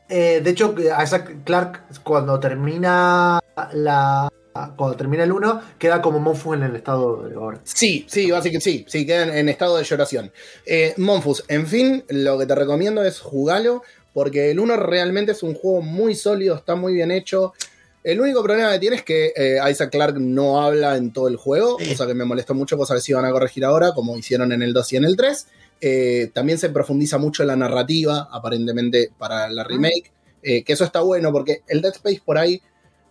eh, 0.08 0.40
de 0.42 0.50
hecho, 0.50 0.74
Isaac 1.02 1.36
Clark, 1.44 1.82
cuando 2.02 2.40
termina 2.40 3.40
la. 3.74 4.28
Cuando 4.76 4.96
termina 4.96 5.22
el 5.24 5.32
1, 5.32 5.60
queda 5.78 6.00
como 6.00 6.18
Monfus 6.18 6.54
en 6.56 6.62
el 6.62 6.76
estado 6.76 7.28
de 7.28 7.34
ahora. 7.34 7.58
Sí, 7.64 8.06
sí, 8.08 8.30
básicamente 8.30 8.60
sí, 8.70 8.84
sí, 8.88 9.04
quedan 9.04 9.36
en 9.36 9.48
estado 9.50 9.76
de 9.76 9.84
lloración. 9.84 10.32
Eh, 10.64 10.94
Monfus, 10.96 11.44
en 11.48 11.66
fin, 11.66 12.04
lo 12.08 12.38
que 12.38 12.46
te 12.46 12.54
recomiendo 12.54 13.04
es 13.04 13.20
jugarlo, 13.20 13.82
porque 14.14 14.50
el 14.50 14.58
1 14.60 14.76
realmente 14.76 15.32
es 15.32 15.42
un 15.42 15.52
juego 15.54 15.82
muy 15.82 16.14
sólido, 16.14 16.54
está 16.56 16.74
muy 16.76 16.94
bien 16.94 17.10
hecho. 17.10 17.52
El 18.02 18.20
único 18.20 18.42
problema 18.42 18.70
que 18.72 18.78
tiene 18.78 18.96
es 18.96 19.02
que 19.02 19.32
eh, 19.34 19.58
Isaac 19.70 19.90
Clark 19.90 20.18
no 20.18 20.62
habla 20.62 20.96
en 20.96 21.12
todo 21.12 21.26
el 21.28 21.36
juego, 21.36 21.76
cosa 21.78 22.06
que 22.06 22.14
me 22.14 22.24
molestó 22.24 22.54
mucho, 22.54 22.76
cosa 22.76 22.94
que 22.94 23.00
sí 23.00 23.12
van 23.12 23.24
a 23.24 23.30
corregir 23.32 23.64
ahora, 23.64 23.92
como 23.92 24.16
hicieron 24.16 24.52
en 24.52 24.62
el 24.62 24.72
2 24.72 24.92
y 24.92 24.96
en 24.96 25.04
el 25.04 25.16
3. 25.16 25.46
Eh, 25.80 26.30
también 26.32 26.58
se 26.58 26.70
profundiza 26.70 27.18
mucho 27.18 27.42
en 27.42 27.48
la 27.48 27.56
narrativa, 27.56 28.28
aparentemente, 28.30 29.10
para 29.18 29.48
la 29.48 29.64
remake, 29.64 30.12
eh, 30.42 30.62
que 30.64 30.74
eso 30.74 30.84
está 30.84 31.00
bueno, 31.00 31.32
porque 31.32 31.62
el 31.66 31.80
Dead 31.82 31.94
Space 31.94 32.22
por 32.24 32.38
ahí 32.38 32.60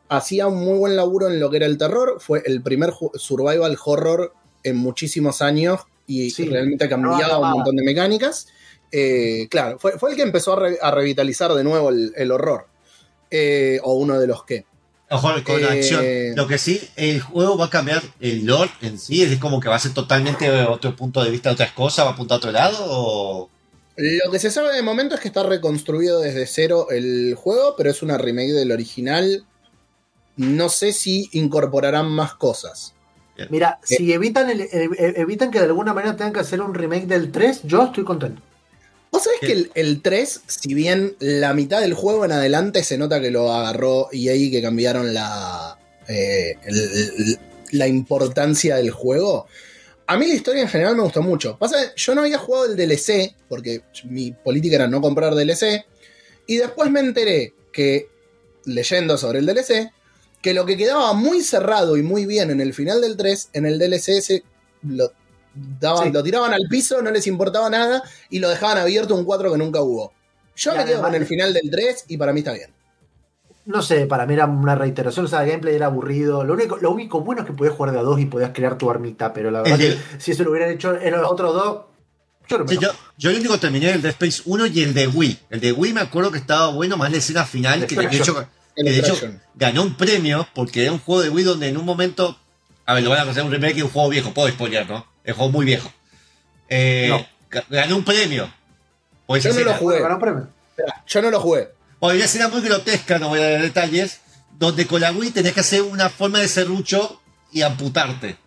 hacía 0.09 0.45
un 0.47 0.63
muy 0.63 0.77
buen 0.77 0.95
laburo 0.95 1.27
en 1.27 1.39
lo 1.39 1.49
que 1.49 1.57
era 1.57 1.65
el 1.65 1.77
terror. 1.79 2.17
Fue 2.19 2.43
el 2.45 2.61
primer 2.61 2.93
survival 3.15 3.75
horror 3.83 4.33
en 4.63 4.77
muchísimos 4.77 5.41
años 5.41 5.81
y 6.05 6.29
Sí. 6.29 6.45
realmente 6.45 6.87
cambiaba 6.87 7.27
No, 7.33 7.39
un 7.41 7.49
no, 7.49 7.55
montón 7.57 7.75
de 7.77 7.83
mecánicas. 7.83 8.47
Eh, 8.95 9.47
claro, 9.49 9.79
fue, 9.79 9.97
fue 9.97 10.11
el 10.11 10.15
que 10.15 10.21
empezó 10.21 10.53
a, 10.53 10.59
re- 10.59 10.77
a 10.79 10.91
revitalizar 10.91 11.51
de 11.53 11.63
nuevo 11.63 11.89
el, 11.89 12.13
el 12.15 12.31
horror. 12.31 12.67
Eh, 13.31 13.79
o 13.83 13.95
uno 13.95 14.19
de 14.19 14.27
los 14.27 14.43
que. 14.45 14.65
Ojo 15.09 15.29
con 15.43 15.59
Eh, 15.61 15.65
acción. 15.67 16.05
Lo 16.35 16.47
que 16.47 16.57
sí, 16.59 16.79
el 16.95 17.19
juego 17.19 17.57
va 17.57 17.65
a 17.65 17.69
cambiar 17.69 18.03
el 18.19 18.45
lore 18.45 18.69
en 18.81 18.99
sí. 18.99 19.23
Es 19.23 19.37
como 19.39 19.59
que 19.59 19.67
va 19.69 19.75
a 19.75 19.79
ser 19.79 19.93
totalmente 19.93 20.49
otro 20.65 20.95
punto 20.95 21.23
de 21.23 21.31
vista 21.31 21.49
de 21.49 21.53
otras 21.53 21.71
cosas. 21.73 22.05
¿Va 22.05 22.11
a 22.11 22.13
apuntar 22.13 22.35
a 22.35 22.37
otro 22.37 22.51
lado? 22.51 22.77
O... 22.87 23.49
Lo 23.97 24.31
que 24.31 24.39
se 24.39 24.51
sabe 24.51 24.73
de 24.73 24.81
momento 24.83 25.15
es 25.15 25.21
que 25.21 25.27
está 25.27 25.41
reconstruido 25.43 26.19
desde 26.19 26.45
cero 26.45 26.87
el 26.91 27.33
juego, 27.35 27.75
pero 27.75 27.89
es 27.89 28.01
una 28.03 28.17
remake 28.19 28.51
del 28.53 28.71
original. 28.71 29.45
No 30.35 30.69
sé 30.69 30.93
si 30.93 31.29
incorporarán 31.33 32.07
más 32.09 32.33
cosas. 32.35 32.93
Mira, 33.49 33.79
si 33.83 34.13
evitan, 34.13 34.49
el- 34.51 34.67
evitan 34.71 35.49
que 35.51 35.59
de 35.59 35.65
alguna 35.65 35.93
manera 35.93 36.15
tengan 36.15 36.33
que 36.33 36.39
hacer 36.39 36.61
un 36.61 36.73
remake 36.75 37.07
del 37.07 37.31
3, 37.31 37.61
yo 37.63 37.83
estoy 37.85 38.03
contento. 38.03 38.41
Vos 39.13 39.23
sabés 39.23 39.39
¿Qué? 39.41 39.47
que 39.47 39.53
el, 39.53 39.71
el 39.75 40.01
3, 40.01 40.41
si 40.47 40.73
bien 40.73 41.15
la 41.19 41.53
mitad 41.53 41.79
del 41.81 41.93
juego 41.93 42.25
en 42.25 42.31
adelante 42.31 42.83
se 42.83 42.97
nota 42.97 43.21
que 43.21 43.29
lo 43.31 43.51
agarró 43.53 44.09
EA 44.11 44.35
y 44.35 44.49
que 44.51 44.61
cambiaron 44.61 45.13
la, 45.13 45.77
eh, 46.09 46.55
el- 46.65 47.39
la 47.71 47.87
importancia 47.87 48.75
del 48.75 48.89
juego, 48.91 49.45
a 50.07 50.17
mí 50.17 50.27
la 50.27 50.33
historia 50.33 50.63
en 50.63 50.67
general 50.67 50.95
me 50.95 51.03
gustó 51.03 51.21
mucho. 51.21 51.57
Pasa 51.59 51.93
yo 51.95 52.15
no 52.15 52.21
había 52.21 52.37
jugado 52.39 52.65
el 52.65 52.75
DLC, 52.75 53.35
porque 53.47 53.83
mi 54.05 54.31
política 54.31 54.75
era 54.77 54.87
no 54.87 54.99
comprar 54.99 55.35
DLC, 55.35 55.85
y 56.47 56.57
después 56.57 56.89
me 56.91 56.99
enteré 56.99 57.53
que, 57.71 58.09
leyendo 58.65 59.17
sobre 59.17 59.39
el 59.39 59.45
DLC, 59.45 59.91
que 60.41 60.53
lo 60.55 60.65
que 60.65 60.75
quedaba 60.75 61.13
muy 61.13 61.41
cerrado 61.41 61.97
y 61.97 62.01
muy 62.01 62.25
bien 62.25 62.49
en 62.49 62.61
el 62.61 62.73
final 62.73 62.99
del 62.99 63.15
3, 63.15 63.49
en 63.53 63.65
el 63.67 63.77
DLC 63.79 64.21
se 64.21 64.43
lo, 64.83 65.13
daban, 65.53 66.07
Sí. 66.07 66.11
lo 66.11 66.23
tiraban 66.23 66.53
al 66.53 66.63
piso, 66.69 67.01
no 67.01 67.11
les 67.11 67.27
importaba 67.27 67.69
nada, 67.69 68.03
y 68.29 68.39
lo 68.39 68.49
dejaban 68.49 68.77
abierto 68.77 69.15
un 69.15 69.25
4 69.25 69.51
que 69.51 69.57
nunca 69.57 69.81
hubo. 69.81 70.13
Yo 70.55 70.73
Y 70.73 70.77
me 70.77 70.85
quedo 70.85 71.01
con 71.01 71.15
el 71.15 71.25
final 71.25 71.53
del 71.53 71.69
3 71.69 72.05
y 72.07 72.17
para 72.17 72.33
mí 72.33 72.39
está 72.39 72.53
bien. 72.53 72.69
No 73.65 73.81
sé, 73.81 74.07
para 74.07 74.25
mí 74.25 74.33
era 74.33 74.45
una 74.45 74.75
reiteración, 74.75 75.25
o 75.25 75.29
sea, 75.29 75.43
el 75.43 75.49
gameplay 75.49 75.75
era 75.75 75.85
aburrido. 75.85 76.43
Lo 76.43 76.53
único, 76.53 76.77
lo 76.77 76.91
único 76.91 77.21
bueno 77.21 77.41
es 77.41 77.47
que 77.47 77.53
podías 77.53 77.75
jugar 77.75 77.93
de 77.93 77.99
a 77.99 78.01
dos 78.01 78.19
y 78.19 78.25
podías 78.25 78.51
crear 78.53 78.77
tu 78.77 78.89
armita, 78.91 79.31
pero 79.31 79.51
la 79.51 79.61
verdad 79.61 79.79
El 79.79 79.95
que 79.95 80.01
si 80.19 80.31
eso 80.31 80.43
lo 80.43 80.51
hubieran 80.51 80.71
hecho 80.71 80.99
en 80.99 81.11
los 81.13 81.31
otros 81.31 81.53
dos, 81.53 81.81
yo 82.49 82.57
no 82.57 82.65
me 82.65 82.71
Sí, 82.71 82.77
yo, 82.81 82.89
yo 83.17 83.29
el 83.29 83.37
único 83.37 83.57
terminé 83.57 83.91
el 83.91 84.01
Dead 84.01 84.11
Space 84.11 84.41
1 84.45 84.65
y 84.67 84.81
el 84.81 84.93
de 84.93 85.07
Wii. 85.07 85.39
El 85.49 85.61
de 85.61 85.71
Wii 85.71 85.93
me 85.93 86.01
acuerdo 86.01 86.29
que 86.29 86.39
estaba 86.39 86.67
bueno, 86.73 86.97
más 86.97 87.09
la 87.09 87.17
escena 87.17 87.45
final, 87.45 87.87
que 87.87 87.95
de 87.95 88.05
hecho, 88.17 88.35
que 88.75 88.83
de 88.83 88.99
hecho 88.99 89.15
ganó 89.55 89.83
un 89.83 89.95
premio 89.95 90.45
porque 90.53 90.83
era 90.83 90.91
un 90.91 90.99
juego 90.99 91.21
de 91.21 91.29
Wii 91.29 91.45
donde 91.45 91.69
en 91.69 91.77
un 91.77 91.85
momento. 91.85 92.37
A 92.85 92.95
ver, 92.95 93.03
lo 93.03 93.11
van 93.11 93.25
a 93.25 93.31
hacer 93.31 93.43
un 93.43 93.51
remake 93.51 93.75
de 93.75 93.83
un 93.83 93.89
juego 93.89 94.09
viejo, 94.09 94.33
puedo 94.33 94.49
spoiler, 94.49 94.89
¿no? 94.89 95.05
Es 95.23 95.31
un 95.33 95.37
juego 95.37 95.51
muy 95.51 95.65
viejo. 95.65 95.91
Eh, 96.69 97.07
No. 97.09 97.25
Ganó 97.69 97.97
un 97.97 98.03
premio. 98.05 98.51
Por 99.27 99.37
esa 99.37 99.49
Yo 99.49 99.59
no 99.59 99.65
lo 99.65 99.73
jugué. 99.75 99.99
Ganó 100.01 100.15
un 100.15 100.21
premio. 100.21 100.47
Espera, 100.71 101.03
Yo 101.07 101.21
no 101.21 101.29
lo 101.31 101.39
jugué. 101.39 101.69
Bueno, 101.99 102.15
una 102.17 102.25
escena 102.25 102.47
muy 102.49 102.61
grotesca, 102.61 103.19
no 103.19 103.29
voy 103.29 103.39
a 103.39 103.49
dar 103.51 103.61
detalles, 103.61 104.19
donde 104.57 104.85
con 104.87 104.99
la 105.01 105.11
Wii 105.11 105.31
tenés 105.31 105.53
que 105.53 105.59
hacer 105.61 105.81
una 105.83 106.09
forma 106.09 106.39
de 106.39 106.47
serrucho 106.47 107.21
y 107.51 107.61
amputarte. 107.61 108.37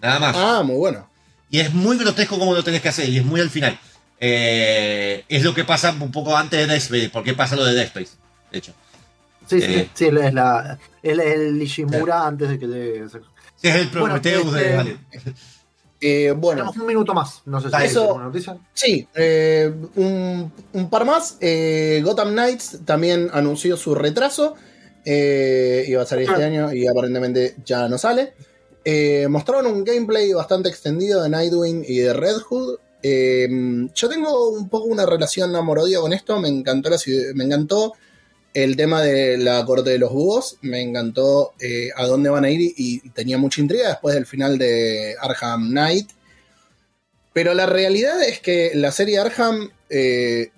Nada 0.00 0.18
más. 0.20 0.36
Ah, 0.38 0.62
muy 0.62 0.76
bueno. 0.76 1.08
Y 1.50 1.60
es 1.60 1.74
muy 1.74 1.98
grotesco 1.98 2.38
como 2.38 2.54
lo 2.54 2.62
tenés 2.64 2.80
que 2.80 2.88
hacer, 2.88 3.08
y 3.08 3.18
es 3.18 3.24
muy 3.24 3.40
al 3.40 3.50
final. 3.50 3.78
Eh, 4.20 5.24
es 5.28 5.42
lo 5.42 5.52
que 5.54 5.64
pasa 5.64 5.90
un 5.90 6.10
poco 6.12 6.36
antes 6.36 6.58
de 6.60 6.66
Dead 6.66 6.76
Space. 6.78 7.10
¿Por 7.10 7.22
qué 7.24 7.34
pasa 7.34 7.56
lo 7.56 7.64
de 7.64 7.74
Dead 7.74 7.84
Space? 7.86 8.12
De 8.50 8.58
hecho. 8.58 8.72
Sí, 9.48 9.60
sí, 9.60 9.66
Eh. 9.74 9.90
sí, 9.92 10.06
es 10.06 10.32
la, 10.32 10.78
el, 11.02 11.20
el 11.20 11.60
Ishimura 11.62 12.26
antes 12.26 12.48
de 12.48 12.58
que 12.58 12.66
llegue. 12.66 13.08
Sí, 13.10 13.68
es 13.68 13.74
el 13.74 13.88
Bueno, 13.88 14.06
Prometheus 14.20 14.46
este- 14.46 14.68
de 14.68 14.76
Alien. 14.78 14.98
Eh, 16.06 16.32
bueno, 16.32 16.58
Tenemos 16.60 16.76
un 16.76 16.86
minuto 16.86 17.14
más. 17.14 17.40
No 17.46 17.62
sé 17.62 17.70
si 17.70 17.74
hay 17.76 17.88
alguna 17.88 18.24
noticia. 18.24 18.58
Sí, 18.74 19.08
eh, 19.14 19.72
un, 19.96 20.52
un 20.74 20.90
par 20.90 21.06
más. 21.06 21.38
Eh, 21.40 22.02
Gotham 22.04 22.32
Knights 22.32 22.80
también 22.84 23.30
anunció 23.32 23.78
su 23.78 23.94
retraso. 23.94 24.54
Iba 25.06 26.02
a 26.02 26.06
salir 26.06 26.28
este 26.28 26.42
Ah. 26.42 26.46
año 26.46 26.74
y 26.74 26.86
aparentemente 26.86 27.56
ya 27.64 27.88
no 27.88 27.96
sale. 27.96 28.34
Mostraron 29.30 29.66
un 29.66 29.82
gameplay 29.82 30.30
bastante 30.34 30.68
extendido 30.68 31.22
de 31.22 31.30
Nightwing 31.30 31.86
y 31.88 31.98
de 32.00 32.12
Red 32.12 32.36
Hood. 32.50 32.78
Yo 33.94 34.08
tengo 34.10 34.50
un 34.50 34.68
poco 34.68 34.84
una 34.84 35.06
relación 35.06 35.56
amor-odio 35.56 36.02
con 36.02 36.12
esto. 36.12 36.38
Me 36.38 36.48
encantó, 36.48 36.90
la 36.90 36.98
me 37.34 37.44
encantó 37.44 37.94
el 38.54 38.76
tema 38.76 39.02
de 39.02 39.36
la 39.36 39.64
corte 39.66 39.90
de 39.90 39.98
los 39.98 40.12
búhos. 40.12 40.56
Me 40.62 40.80
encantó 40.80 41.52
eh, 41.60 41.90
a 41.96 42.06
dónde 42.06 42.30
van 42.30 42.44
a 42.44 42.50
ir 42.50 42.72
y, 42.76 43.00
tenía 43.10 43.36
mucha 43.36 43.60
intriga 43.60 43.88
después 43.88 44.14
del 44.14 44.26
final 44.26 44.56
de 44.56 45.16
Arkham 45.20 45.68
Knight. 45.70 46.10
Pero 47.32 47.52
la 47.52 47.66
realidad 47.66 48.22
es 48.22 48.40
que 48.40 48.70
la 48.74 48.92
serie 48.92 49.18
Arkham 49.18 49.70
eh, 49.90 50.52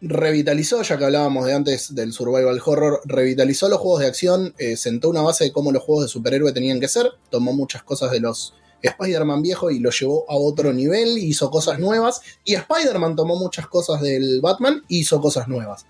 revitalizó, 0.00 0.82
ya 0.82 0.98
que 0.98 1.04
hablábamos 1.04 1.46
de 1.46 1.54
antes 1.54 1.94
del 1.94 2.12
survival 2.12 2.60
horror, 2.64 3.00
revitalizó 3.04 3.68
los 3.68 3.78
juegos 3.78 4.00
de 4.00 4.08
acción, 4.08 4.54
eh, 4.58 4.76
sentó 4.76 5.10
una 5.10 5.22
base 5.22 5.44
de 5.44 5.52
cómo 5.52 5.70
los 5.70 5.84
juegos 5.84 6.06
de 6.06 6.08
superhéroe 6.08 6.52
tenían 6.52 6.80
que 6.80 6.88
ser, 6.88 7.12
tomó 7.30 7.52
muchas 7.52 7.84
cosas 7.84 8.10
de 8.10 8.18
los 8.18 8.54
Spider-Man 8.82 9.42
viejo 9.42 9.70
y 9.70 9.78
lo 9.78 9.90
llevó 9.90 10.24
a 10.28 10.36
otro 10.36 10.72
nivel, 10.72 11.18
hizo 11.18 11.50
cosas 11.50 11.78
nuevas, 11.78 12.20
y 12.44 12.54
Spider-Man 12.54 13.14
tomó 13.14 13.36
muchas 13.36 13.68
cosas 13.68 14.00
del 14.00 14.40
Batman 14.40 14.82
y 14.88 15.00
hizo 15.00 15.20
cosas 15.20 15.46
nuevas. 15.46 15.86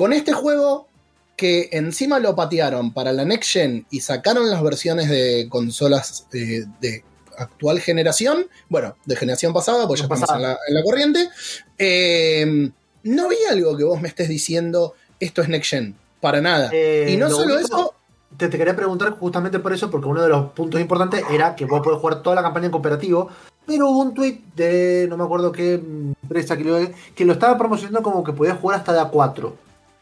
Con 0.00 0.14
este 0.14 0.32
juego, 0.32 0.88
que 1.36 1.68
encima 1.72 2.18
lo 2.20 2.34
patearon 2.34 2.94
para 2.94 3.12
la 3.12 3.26
Next 3.26 3.50
Gen 3.52 3.84
y 3.90 4.00
sacaron 4.00 4.48
las 4.48 4.62
versiones 4.62 5.10
de 5.10 5.46
consolas 5.50 6.26
eh, 6.32 6.64
de 6.80 7.04
actual 7.36 7.80
generación, 7.80 8.46
bueno, 8.70 8.96
de 9.04 9.14
generación 9.14 9.52
pasada, 9.52 9.86
pues 9.86 10.00
ya 10.00 10.04
estamos 10.04 10.22
Pasada. 10.22 10.38
en 10.38 10.42
la, 10.48 10.58
en 10.68 10.74
la 10.74 10.82
corriente, 10.82 11.28
eh, 11.76 12.70
no 13.02 13.28
vi 13.28 13.36
algo 13.50 13.76
que 13.76 13.84
vos 13.84 14.00
me 14.00 14.08
estés 14.08 14.30
diciendo, 14.30 14.94
esto 15.20 15.42
es 15.42 15.50
Next 15.50 15.68
Gen, 15.68 15.94
para 16.22 16.40
nada. 16.40 16.70
Eh, 16.72 17.10
y 17.12 17.18
no 17.18 17.28
lo 17.28 17.36
solo 17.36 17.56
único- 17.56 17.66
eso, 17.66 17.94
Te, 18.38 18.48
te 18.48 18.56
quería 18.56 18.74
preguntar 18.74 19.10
justamente 19.18 19.58
por 19.58 19.74
eso, 19.74 19.90
porque 19.90 20.08
uno 20.08 20.22
de 20.22 20.30
los 20.30 20.50
puntos 20.52 20.80
importantes 20.80 21.22
era 21.30 21.54
que 21.54 21.66
vos 21.66 21.82
podés 21.82 22.00
jugar 22.00 22.22
toda 22.22 22.36
la 22.36 22.42
campaña 22.42 22.64
en 22.64 22.72
cooperativo, 22.72 23.28
pero 23.66 23.90
hubo 23.90 23.98
un 24.00 24.14
tweet 24.14 24.40
de 24.56 25.04
no 25.10 25.18
me 25.18 25.24
acuerdo 25.24 25.52
qué 25.52 25.74
empresa 25.74 26.56
que 26.56 26.64
lo, 26.64 26.78
que 27.14 27.24
lo 27.26 27.34
estaba 27.34 27.58
promocionando 27.58 28.02
como 28.02 28.24
que 28.24 28.32
podías 28.32 28.58
jugar 28.58 28.78
hasta 28.78 28.94
de 28.94 29.00
A4. 29.00 29.52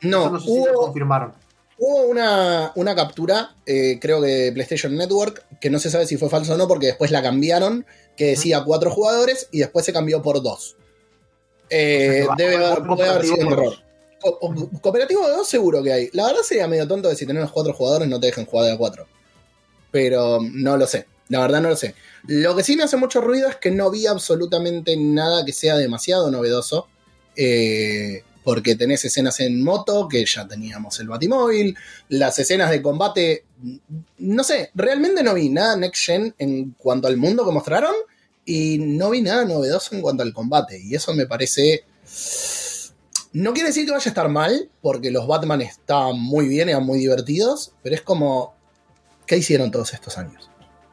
No, 0.02 0.30
no 0.30 0.40
sé 0.40 0.46
si 0.46 0.64
lo 0.64 0.74
confirmaron. 0.74 1.32
hubo 1.78 2.02
una, 2.06 2.72
una 2.74 2.94
captura, 2.94 3.54
eh, 3.66 3.98
creo 4.00 4.20
que 4.20 4.26
de 4.28 4.52
PlayStation 4.52 4.96
Network, 4.96 5.44
que 5.60 5.70
no 5.70 5.78
se 5.78 5.90
sabe 5.90 6.06
si 6.06 6.16
fue 6.16 6.28
falso 6.28 6.54
o 6.54 6.56
no, 6.56 6.66
porque 6.68 6.86
después 6.86 7.10
la 7.10 7.22
cambiaron, 7.22 7.86
que 8.16 8.26
decía 8.26 8.64
cuatro 8.64 8.90
jugadores 8.90 9.48
y 9.52 9.58
después 9.60 9.84
se 9.86 9.92
cambió 9.92 10.22
por 10.22 10.42
dos. 10.42 10.76
Eh, 11.70 12.22
O 12.22 12.26
sea, 12.26 12.36
que 12.36 12.42
debe 12.42 12.56
haber, 12.64 12.82
va- 12.90 12.96
puede 12.96 13.08
haber 13.08 13.24
sido 13.24 13.46
un 13.46 13.52
error. 13.52 13.74
Co- 14.20 14.38
cooperativo 14.82 15.24
de 15.28 15.32
dos 15.36 15.48
seguro 15.48 15.82
que 15.82 15.92
hay. 15.92 16.10
La 16.12 16.26
verdad 16.26 16.42
sería 16.42 16.66
medio 16.66 16.88
tonto 16.88 17.08
de 17.08 17.14
si 17.14 17.24
tenés 17.26 17.48
cuatro 17.50 17.72
jugadores 17.72 18.08
no 18.08 18.18
te 18.18 18.26
dejen 18.26 18.46
jugar 18.46 18.66
de 18.66 18.72
a 18.72 18.76
cuatro. 18.78 19.06
Pero 19.92 20.38
no 20.42 20.76
lo 20.76 20.86
sé. 20.86 21.06
La 21.28 21.40
verdad 21.40 21.60
no 21.60 21.68
lo 21.68 21.76
sé. 21.76 21.94
Lo 22.26 22.56
que 22.56 22.64
sí 22.64 22.74
me 22.76 22.82
hace 22.84 22.96
mucho 22.96 23.20
ruido 23.20 23.48
es 23.48 23.56
que 23.56 23.70
no 23.70 23.90
vi 23.90 24.06
absolutamente 24.06 24.96
nada 24.96 25.44
que 25.44 25.52
sea 25.52 25.76
demasiado 25.76 26.30
novedoso. 26.30 26.88
Eh, 27.36 28.24
porque 28.44 28.76
tenés 28.76 29.04
escenas 29.04 29.40
en 29.40 29.62
moto, 29.62 30.08
que 30.08 30.24
ya 30.24 30.46
teníamos 30.46 30.98
el 31.00 31.08
Batimóvil. 31.08 31.76
Las 32.08 32.38
escenas 32.38 32.70
de 32.70 32.82
combate. 32.82 33.44
No 34.18 34.44
sé, 34.44 34.70
realmente 34.74 35.22
no 35.22 35.34
vi 35.34 35.48
nada 35.48 35.76
next 35.76 36.04
gen 36.04 36.34
en 36.38 36.74
cuanto 36.78 37.08
al 37.08 37.16
mundo 37.16 37.44
que 37.44 37.52
mostraron. 37.52 37.94
Y 38.44 38.78
no 38.78 39.10
vi 39.10 39.20
nada 39.20 39.44
novedoso 39.44 39.94
en 39.94 40.00
cuanto 40.00 40.22
al 40.22 40.32
combate. 40.32 40.80
Y 40.82 40.94
eso 40.94 41.12
me 41.14 41.26
parece. 41.26 41.84
No 43.34 43.52
quiere 43.52 43.68
decir 43.68 43.84
que 43.84 43.92
vaya 43.92 44.06
a 44.06 44.08
estar 44.08 44.28
mal, 44.28 44.70
porque 44.80 45.10
los 45.10 45.26
Batman 45.26 45.60
estaban 45.60 46.18
muy 46.18 46.48
bien, 46.48 46.70
eran 46.70 46.84
muy 46.84 46.98
divertidos, 46.98 47.72
pero 47.82 47.94
es 47.94 48.02
como. 48.02 48.56
¿Qué 49.26 49.36
hicieron 49.36 49.70
todos 49.70 49.92
estos 49.92 50.16
años? 50.16 50.48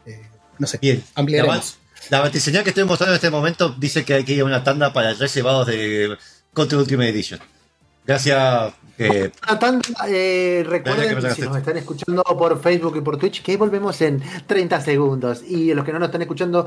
Eh, 0.06 0.20
no 0.60 0.68
sé. 0.68 0.78
Bien. 0.82 0.98
La, 0.98 1.22
Ampliaremos. 1.22 1.78
la 2.10 2.20
batiseñal 2.20 2.64
que 2.66 2.72
estoy 2.72 2.84
mostrando 2.84 3.14
en 3.14 3.16
este 3.16 3.30
momento 3.30 3.74
dice 3.80 4.04
que 4.04 4.16
hay 4.16 4.26
que 4.26 4.34
ir 4.34 4.42
a 4.42 4.46
una 4.46 4.66
tanda 4.66 4.92
para 4.92 5.14
reservados 5.14 5.68
de 5.68 6.18
Contra 6.56 6.80
Ultimate 6.80 7.10
Edition. 7.10 7.40
Gracias. 8.08 8.74
eh, 8.98 9.30
tanda, 9.60 9.82
eh, 10.08 10.64
que 10.64 10.70
recuerden, 10.70 11.22
sacaste. 11.22 11.42
si 11.42 11.48
nos 11.50 11.58
están 11.58 11.76
escuchando 11.78 12.24
por 12.24 12.62
Facebook 12.62 12.96
y 12.96 13.02
por 13.02 13.18
Twitch, 13.18 13.44
que 13.44 13.58
volvemos 13.58 14.00
en 14.02 14.24
30 14.48 14.80
segundos. 14.80 15.44
Y 15.44 15.74
los 15.74 15.84
que 15.84 15.92
no 15.92 16.00
nos 16.00 16.08
están 16.08 16.22
escuchando, 16.22 16.66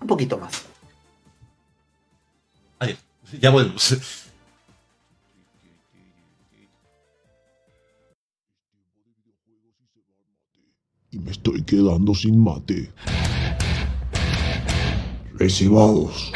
un 0.00 0.06
poquito 0.06 0.38
más. 0.38 0.62
Ahí, 2.78 2.96
ya 3.38 3.50
volvemos. 3.50 3.98
y 11.10 11.18
me 11.18 11.30
estoy 11.30 11.62
quedando 11.64 12.14
sin 12.14 12.42
mate. 12.42 12.90
Recibados. 15.34 16.32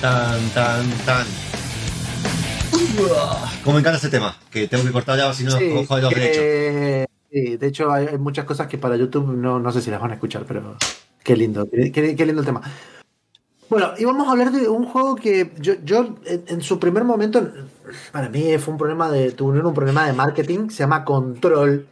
Tan, 0.00 0.40
tan, 0.54 0.86
tan. 1.04 1.26
Como 3.64 3.74
me 3.74 3.80
encanta 3.80 3.96
este 3.96 4.08
tema, 4.08 4.36
que 4.50 4.68
tengo 4.68 4.84
que 4.84 4.92
cortar 4.92 5.18
ya, 5.18 5.32
si 5.32 5.44
no, 5.44 5.50
Sí, 5.58 5.70
cojo 5.72 5.96
de 5.96 6.02
los 6.02 6.14
derechos. 6.14 7.08
sí, 7.32 7.56
de 7.56 7.66
hecho, 7.66 7.92
hay, 7.92 8.06
hay 8.06 8.18
muchas 8.18 8.44
cosas 8.44 8.66
que 8.68 8.78
para 8.78 8.96
YouTube 8.96 9.32
no, 9.36 9.58
no 9.58 9.72
sé 9.72 9.80
si 9.82 9.90
las 9.90 10.00
van 10.00 10.12
a 10.12 10.14
escuchar, 10.14 10.44
pero 10.46 10.76
qué 11.24 11.36
lindo, 11.36 11.68
qué, 11.70 11.90
qué- 11.92 12.14
qué 12.16 12.26
lindo 12.26 12.40
el 12.42 12.46
tema. 12.46 12.60
Bueno, 13.68 13.90
y 13.98 14.04
vamos 14.04 14.26
a 14.28 14.30
hablar 14.32 14.50
de 14.52 14.68
un 14.68 14.84
juego 14.86 15.14
que 15.16 15.52
yo, 15.58 15.74
yo 15.84 16.16
en, 16.24 16.44
en 16.46 16.62
su 16.62 16.78
primer 16.78 17.04
momento, 17.04 17.46
para 18.12 18.28
mí 18.28 18.56
fue 18.58 18.72
un 18.72 18.78
problema 18.78 19.10
de, 19.10 19.32
tuvieron 19.32 19.66
un 19.66 19.74
problema 19.74 20.06
de 20.06 20.12
marketing, 20.14 20.70
se 20.70 20.78
llama 20.78 21.04
Control. 21.04 21.86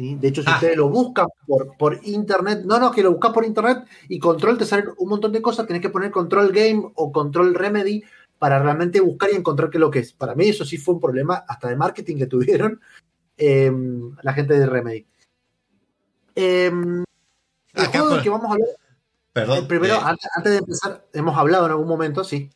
¿Sí? 0.00 0.14
De 0.16 0.28
hecho, 0.28 0.42
si 0.42 0.50
Ah. 0.50 0.54
ustedes 0.54 0.76
lo 0.78 0.88
buscan 0.88 1.26
por, 1.46 1.76
por 1.76 2.00
internet, 2.04 2.62
no, 2.64 2.78
no, 2.78 2.90
que 2.90 3.02
lo 3.02 3.12
buscas 3.12 3.32
por 3.32 3.44
internet 3.44 3.84
y 4.08 4.18
Control 4.18 4.56
te 4.56 4.64
salen 4.64 4.86
un 4.96 5.08
montón 5.08 5.30
de 5.32 5.42
cosas, 5.42 5.66
tenés 5.66 5.82
que 5.82 5.90
poner 5.90 6.10
Control 6.10 6.50
Game 6.52 6.90
o 6.94 7.12
Control 7.12 7.54
Remedy 7.54 8.02
para 8.38 8.58
realmente 8.62 9.00
buscar 9.00 9.28
y 9.30 9.36
encontrar 9.36 9.68
qué 9.68 9.76
es 9.76 9.80
lo 9.80 9.90
que 9.90 9.98
es. 9.98 10.12
Para 10.14 10.34
mí 10.34 10.48
eso 10.48 10.64
sí 10.64 10.78
fue 10.78 10.94
un 10.94 11.00
problema 11.00 11.44
hasta 11.46 11.68
de 11.68 11.76
marketing 11.76 12.16
que 12.16 12.26
tuvieron 12.26 12.80
eh, 13.36 13.70
la 14.22 14.32
gente 14.32 14.58
de 14.58 14.66
Remedy. 14.66 15.06
Eh, 16.34 16.66
el 16.66 17.04
Acá 17.74 17.90
juego 17.90 18.06
del 18.08 18.16
por- 18.16 18.22
que 18.22 18.30
vamos 18.30 18.50
a 18.50 18.52
hablar, 18.54 18.68
Perdón. 19.32 19.68
primero, 19.68 19.94
eh, 19.94 19.98
antes 20.02 20.52
de 20.52 20.58
empezar, 20.58 21.04
hemos 21.12 21.36
hablado 21.36 21.66
en 21.66 21.72
algún 21.72 21.88
momento, 21.88 22.24
sí. 22.24 22.50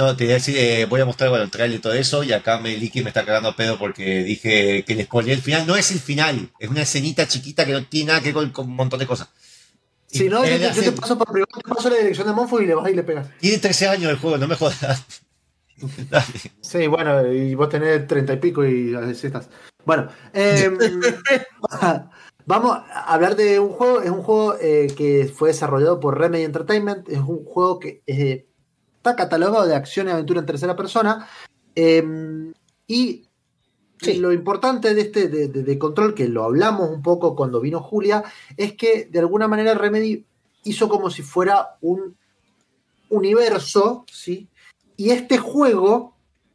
No, 0.00 0.16
te 0.16 0.24
iba 0.24 0.32
a 0.32 0.34
decir, 0.34 0.56
eh, 0.58 0.86
voy 0.86 1.00
a 1.00 1.04
mostrar 1.04 1.28
bueno, 1.30 1.44
el 1.44 1.50
trailer 1.50 1.78
y 1.78 1.82
todo 1.82 1.92
eso, 1.92 2.24
y 2.24 2.32
acá 2.32 2.58
me 2.58 2.76
Licky 2.76 3.02
me 3.02 3.10
está 3.10 3.24
cagando 3.24 3.50
a 3.50 3.56
pedo 3.56 3.78
porque 3.78 4.24
dije 4.24 4.84
que 4.86 4.94
le 4.94 5.04
spoileé 5.04 5.34
el 5.34 5.42
final. 5.42 5.66
No 5.66 5.76
es 5.76 5.90
el 5.90 6.00
final, 6.00 6.50
es 6.58 6.68
una 6.70 6.82
escenita 6.82 7.28
chiquita 7.28 7.66
que 7.66 7.72
no 7.72 7.84
tiene 7.84 8.08
nada 8.08 8.20
que 8.20 8.32
ver 8.32 8.50
con, 8.52 8.66
un 8.68 8.76
montón 8.76 8.98
de 8.98 9.06
cosas. 9.06 9.28
Si 10.06 10.28
no, 10.28 10.44
yo, 10.44 10.56
te- 10.56 10.60
yo 10.60 10.68
hace- 10.70 10.82
te 10.90 10.92
paso 10.92 11.16
por 11.18 11.30
privado, 11.30 11.60
te 11.62 11.68
paso 11.68 11.88
la 11.90 11.96
dirección 11.96 12.26
de 12.26 12.32
Monfo 12.32 12.60
y 12.60 12.66
le 12.66 12.74
vas 12.74 12.90
y 12.90 12.94
le 12.94 13.02
pegas. 13.02 13.28
Tiene 13.38 13.58
13 13.58 13.88
años 13.88 14.10
el 14.10 14.16
juego, 14.18 14.38
no 14.38 14.48
me 14.48 14.56
jodas. 14.56 15.04
Sí, 16.60 16.86
bueno, 16.88 17.32
y 17.32 17.54
vos 17.54 17.68
tenés 17.70 18.06
treinta 18.06 18.34
y 18.34 18.36
pico 18.36 18.66
y 18.66 18.94
así 18.94 19.28
estás. 19.28 19.48
Bueno, 19.86 20.08
eh, 20.34 20.70
vamos 22.46 22.76
a 22.92 23.14
hablar 23.14 23.34
de 23.36 23.58
un 23.58 23.70
juego. 23.70 24.02
Es 24.02 24.10
un 24.10 24.22
juego 24.22 24.56
eh, 24.60 24.88
que 24.96 25.32
fue 25.34 25.48
desarrollado 25.50 25.98
por 26.00 26.18
Remedy 26.18 26.44
Entertainment. 26.44 27.08
Es 27.08 27.18
un 27.18 27.44
juego 27.44 27.78
que 27.78 28.02
eh, 28.06 28.46
está 29.00 29.16
catalogado 29.16 29.66
de 29.66 29.74
acción 29.74 30.08
y 30.08 30.10
aventura 30.10 30.40
en 30.40 30.46
tercera 30.46 30.76
persona. 30.76 31.26
Eh, 31.74 32.52
y 32.86 33.24
Sí. 34.02 34.16
lo 34.16 34.32
importante 34.32 34.94
de 34.94 35.00
este 35.02 35.28
de, 35.28 35.48
de- 35.48 35.62
de 35.62 35.78
control, 35.78 36.14
que 36.14 36.26
lo 36.28 36.44
hablamos 36.44 36.88
un 36.90 37.02
poco 37.02 37.34
cuando 37.36 37.60
vino 37.60 37.80
Julia, 37.80 38.24
es 38.56 38.72
que 38.74 39.04
de 39.10 39.18
alguna 39.18 39.46
manera 39.48 39.74
Remedy 39.74 40.24
hizo 40.64 40.88
como 40.88 41.10
si 41.10 41.22
fuera 41.22 41.76
un 41.82 42.16
universo, 43.10 44.04
¿sí? 44.10 44.48
Y 44.96 45.10
este 45.10 45.38
juego 45.38 46.14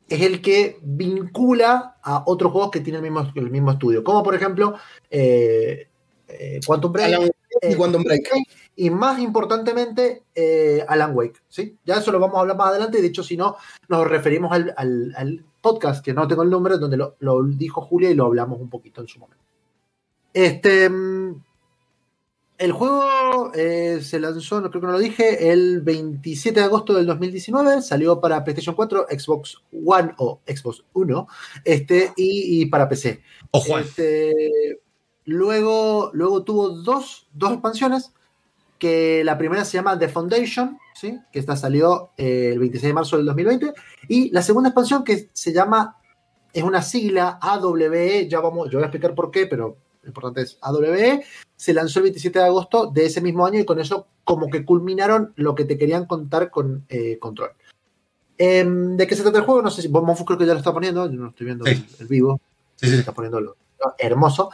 es 0.10 0.22
el 0.22 0.42
que 0.42 0.78
vincula 0.82 1.98
a 2.04 2.24
otros 2.26 2.52
juegos 2.52 2.72
que 2.72 2.80
tienen 2.80 3.04
el 3.06 3.12
mismo, 3.12 3.32
el 3.36 3.50
mismo 3.52 3.72
estudio, 3.72 4.04
como 4.04 4.24
por 4.24 4.36
ejemplo 4.36 4.76
eh, 5.10 5.88
eh, 6.28 6.60
Quantum 6.66 6.92
Break 6.92 7.08
Alan 7.14 7.30
eh, 7.62 7.76
Quantum 7.76 8.04
Break. 8.04 8.28
Y 8.76 8.90
más 8.90 9.20
importantemente 9.20 10.24
eh, 10.36 10.84
Alan 10.88 11.16
Wake. 11.16 11.42
¿sí? 11.48 11.78
Ya 11.86 11.96
eso 11.96 12.12
lo 12.12 12.20
vamos 12.20 12.38
a 12.38 12.42
hablar 12.42 12.58
más 12.58 12.70
adelante, 12.70 13.02
de 13.02 13.08
hecho 13.08 13.24
si 13.24 13.38
no 13.38 13.56
nos 13.88 14.08
referimos 14.08 14.52
al, 14.52 14.74
al- 14.78 15.14
al 15.16 15.46
podcast, 15.62 16.04
que 16.04 16.14
no 16.14 16.28
tengo 16.28 16.44
el 16.44 16.50
nombre, 16.50 16.78
donde 16.78 16.98
lo, 16.98 17.16
lo 17.20 17.42
dijo 17.44 17.82
Julia 17.82 18.10
y 18.10 18.16
lo 18.16 18.26
hablamos 18.26 18.60
un 18.60 18.70
poquito 18.70 19.02
en 19.02 19.08
su 19.08 19.20
momento. 19.20 19.44
Este, 20.34 20.90
mm, 20.90 21.42
el 22.58 22.72
juego 22.72 23.52
eh, 23.54 24.00
se 24.02 24.20
lanzó, 24.20 24.62
no 24.62 24.70
creo 24.70 24.82
que 24.82 24.88
no 24.88 24.94
lo 24.94 25.00
dije, 25.00 25.52
el 25.52 25.82
27 25.82 26.60
de 26.60 26.66
agosto 26.66 26.94
del 26.94 27.06
2019, 27.06 27.82
salió 27.82 28.22
para 28.22 28.44
PlayStation 28.44 28.76
4, 28.76 29.08
Xbox 29.10 29.58
One 29.86 30.14
o 30.18 30.40
Xbox 30.48 30.84
One, 30.94 31.26
este, 31.64 32.14
y, 32.16 32.62
y 32.62 32.66
para 32.68 32.88
PC. 32.88 33.22
O 33.52 33.60
Juan. 33.60 33.84
Este, 33.84 34.80
luego, 35.26 36.12
luego 36.14 36.44
tuvo 36.44 36.70
dos, 36.70 37.28
dos 37.34 37.52
expansiones, 37.54 38.14
que 38.80 39.24
la 39.24 39.38
primera 39.38 39.64
se 39.66 39.78
llama 39.78 39.98
The 39.98 40.10
Foundation, 40.10 40.78
¿sí? 40.94 41.18
que 41.32 41.40
esta 41.40 41.56
salió 41.56 42.12
eh, 42.18 42.52
el 42.54 42.60
26 42.60 42.90
de 42.90 42.94
marzo 42.94 43.18
del 43.18 43.26
2020, 43.28 43.74
y 44.10 44.30
la 44.32 44.42
segunda 44.42 44.70
expansión 44.70 45.04
que 45.04 45.30
se 45.34 45.54
llama, 45.54 45.98
es 46.54 46.64
una 46.64 46.82
sigla 46.82 47.38
AWE, 47.42 48.28
ya 48.30 48.40
vamos, 48.40 48.70
yo 48.70 48.78
voy 48.78 48.84
a 48.84 48.88
explicar 48.88 49.16
por 49.16 49.32
qué, 49.32 49.48
pero 49.48 49.78
lo 50.02 50.08
importante 50.08 50.42
es 50.42 50.58
AWE, 50.62 51.24
se 51.56 51.74
lanzó 51.74 52.00
el 52.00 52.04
27 52.04 52.40
de 52.40 52.46
agosto 52.46 52.88
de 52.88 53.06
ese 53.06 53.22
mismo 53.22 53.46
año 53.46 53.60
y 53.60 53.66
con 53.66 53.80
eso 53.80 54.08
como 54.24 54.50
que 54.50 54.66
culminaron 54.66 55.34
lo 55.36 55.56
que 55.56 55.66
te 55.66 55.78
querían 55.78 56.06
contar 56.06 56.50
con 56.52 56.86
eh, 56.90 57.18
Control. 57.20 57.52
Em, 58.38 58.98
¿De 58.98 59.08
qué 59.08 59.16
se 59.16 59.24
trata 59.24 59.38
el 59.40 59.46
juego? 59.46 59.62
No 59.62 59.72
sé 59.72 59.82
si 59.82 59.88
Monfus 59.90 60.26
creo 60.26 60.38
que 60.38 60.46
ya 60.46 60.54
lo 60.54 60.60
está 60.60 60.74
poniendo, 60.74 61.10
yo 61.10 61.18
no 61.20 61.30
estoy 61.30 61.46
viendo 61.46 61.66
Sí. 61.66 61.72
el, 61.72 61.86
el 62.02 62.08
vivo, 62.08 62.42
Sí, 62.76 62.88
sí. 62.90 62.96
está 62.96 63.14
poniendo 63.14 63.40
lo, 63.40 63.56
lo 63.80 63.94
hermoso. 63.98 64.52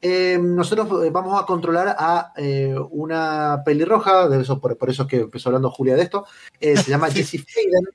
Eh, 0.00 0.38
nosotros 0.40 1.04
eh, 1.04 1.10
vamos 1.10 1.40
a 1.40 1.44
controlar 1.46 1.96
a 1.98 2.32
eh, 2.36 2.74
una 2.90 3.62
pelirroja, 3.64 4.28
de 4.28 4.40
eso, 4.40 4.60
por, 4.60 4.76
por 4.78 4.90
eso 4.90 5.02
es 5.02 5.08
que 5.08 5.16
empezó 5.20 5.48
hablando 5.48 5.70
Julia 5.70 5.96
de 5.96 6.02
esto, 6.02 6.24
eh, 6.60 6.76
se 6.76 6.90
llama 6.90 7.10
Jessie 7.10 7.40
Faden, 7.40 7.88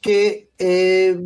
que 0.00 0.50
eh, 0.58 1.18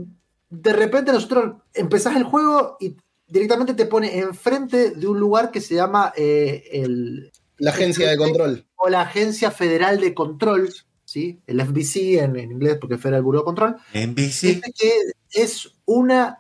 de 0.49 0.73
repente 0.73 1.13
nosotros 1.13 1.57
empezás 1.75 2.17
el 2.17 2.25
juego 2.25 2.77
y 2.81 2.97
directamente 3.27 3.75
te 3.75 3.87
pone 3.87 4.19
enfrente 4.21 4.93
de 4.93 5.07
un 5.07 5.19
lugar 5.19 5.51
que 5.51 5.61
se 5.61 5.75
llama 5.75 6.13
eh, 6.17 6.63
el, 6.73 7.31
La 7.59 7.73
agencia 7.73 8.09
de 8.09 8.17
control. 8.17 8.65
o 8.77 8.89
la 8.89 9.03
Agencia 9.03 9.51
Federal 9.51 10.01
de 10.01 10.15
Control, 10.15 10.73
¿sí? 11.05 11.41
el 11.47 11.61
FBC 11.61 12.19
en, 12.23 12.37
en 12.37 12.53
inglés, 12.53 12.79
porque 12.81 12.95
es 12.95 13.01
Federal 13.01 13.23
Bureau 13.23 13.43
de 13.43 13.47
Control. 13.47 13.77
Este 13.93 14.73
que 14.73 14.93
es 15.31 15.75
una. 15.85 16.39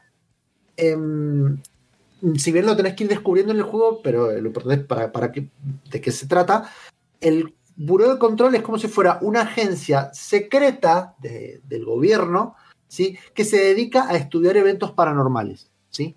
Si 2.34 2.52
bien 2.52 2.66
lo 2.66 2.76
tenés 2.76 2.94
que 2.94 3.04
ir 3.04 3.10
descubriendo 3.10 3.52
en 3.52 3.58
el 3.58 3.64
juego, 3.64 4.00
pero 4.02 4.32
lo 4.32 4.46
importante 4.46 4.82
es 4.82 4.86
para, 4.86 5.12
para 5.12 5.28
de 5.28 6.00
qué 6.00 6.10
se 6.12 6.26
trata. 6.26 6.70
El 7.20 7.54
Buró 7.76 8.12
de 8.12 8.18
Control 8.18 8.54
es 8.54 8.62
como 8.62 8.78
si 8.78 8.88
fuera 8.88 9.18
una 9.22 9.42
agencia 9.42 10.10
secreta 10.12 11.14
de- 11.18 11.60
del 11.68 11.84
gobierno, 11.84 12.56
¿sí? 12.88 13.18
Que 13.34 13.44
se 13.44 13.58
dedica 13.58 14.08
a 14.08 14.16
estudiar 14.16 14.56
eventos 14.56 14.92
paranormales, 14.92 15.70
¿sí? 15.90 16.16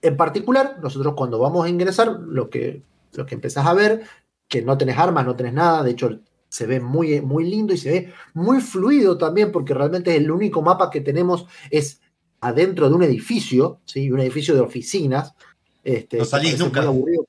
En 0.00 0.16
particular, 0.16 0.78
nosotros 0.82 1.14
cuando 1.14 1.38
vamos 1.38 1.64
a 1.64 1.68
ingresar, 1.68 2.08
lo 2.20 2.50
que, 2.50 2.82
lo 3.12 3.24
que 3.24 3.34
empezás 3.34 3.66
a 3.66 3.74
ver, 3.74 4.02
que 4.48 4.62
no 4.62 4.76
tenés 4.76 4.98
armas, 4.98 5.24
no 5.24 5.36
tenés 5.36 5.52
nada, 5.54 5.82
de 5.82 5.92
hecho 5.92 6.20
se 6.48 6.66
ve 6.66 6.80
muy, 6.80 7.22
muy 7.22 7.48
lindo 7.48 7.72
y 7.72 7.78
se 7.78 7.90
ve 7.90 8.12
muy 8.34 8.60
fluido 8.60 9.16
también, 9.16 9.52
porque 9.52 9.72
realmente 9.72 10.14
el 10.14 10.30
único 10.30 10.60
mapa 10.60 10.90
que 10.90 11.00
tenemos 11.00 11.46
es 11.70 12.01
adentro 12.42 12.88
de 12.88 12.94
un 12.94 13.02
edificio, 13.04 13.80
¿sí? 13.84 14.10
un 14.10 14.20
edificio 14.20 14.54
de 14.54 14.60
oficinas. 14.60 15.34
Este, 15.82 16.18
No 16.18 16.24
salís 16.24 16.58
nunca. 16.58 16.82
aburrido, 16.82 17.26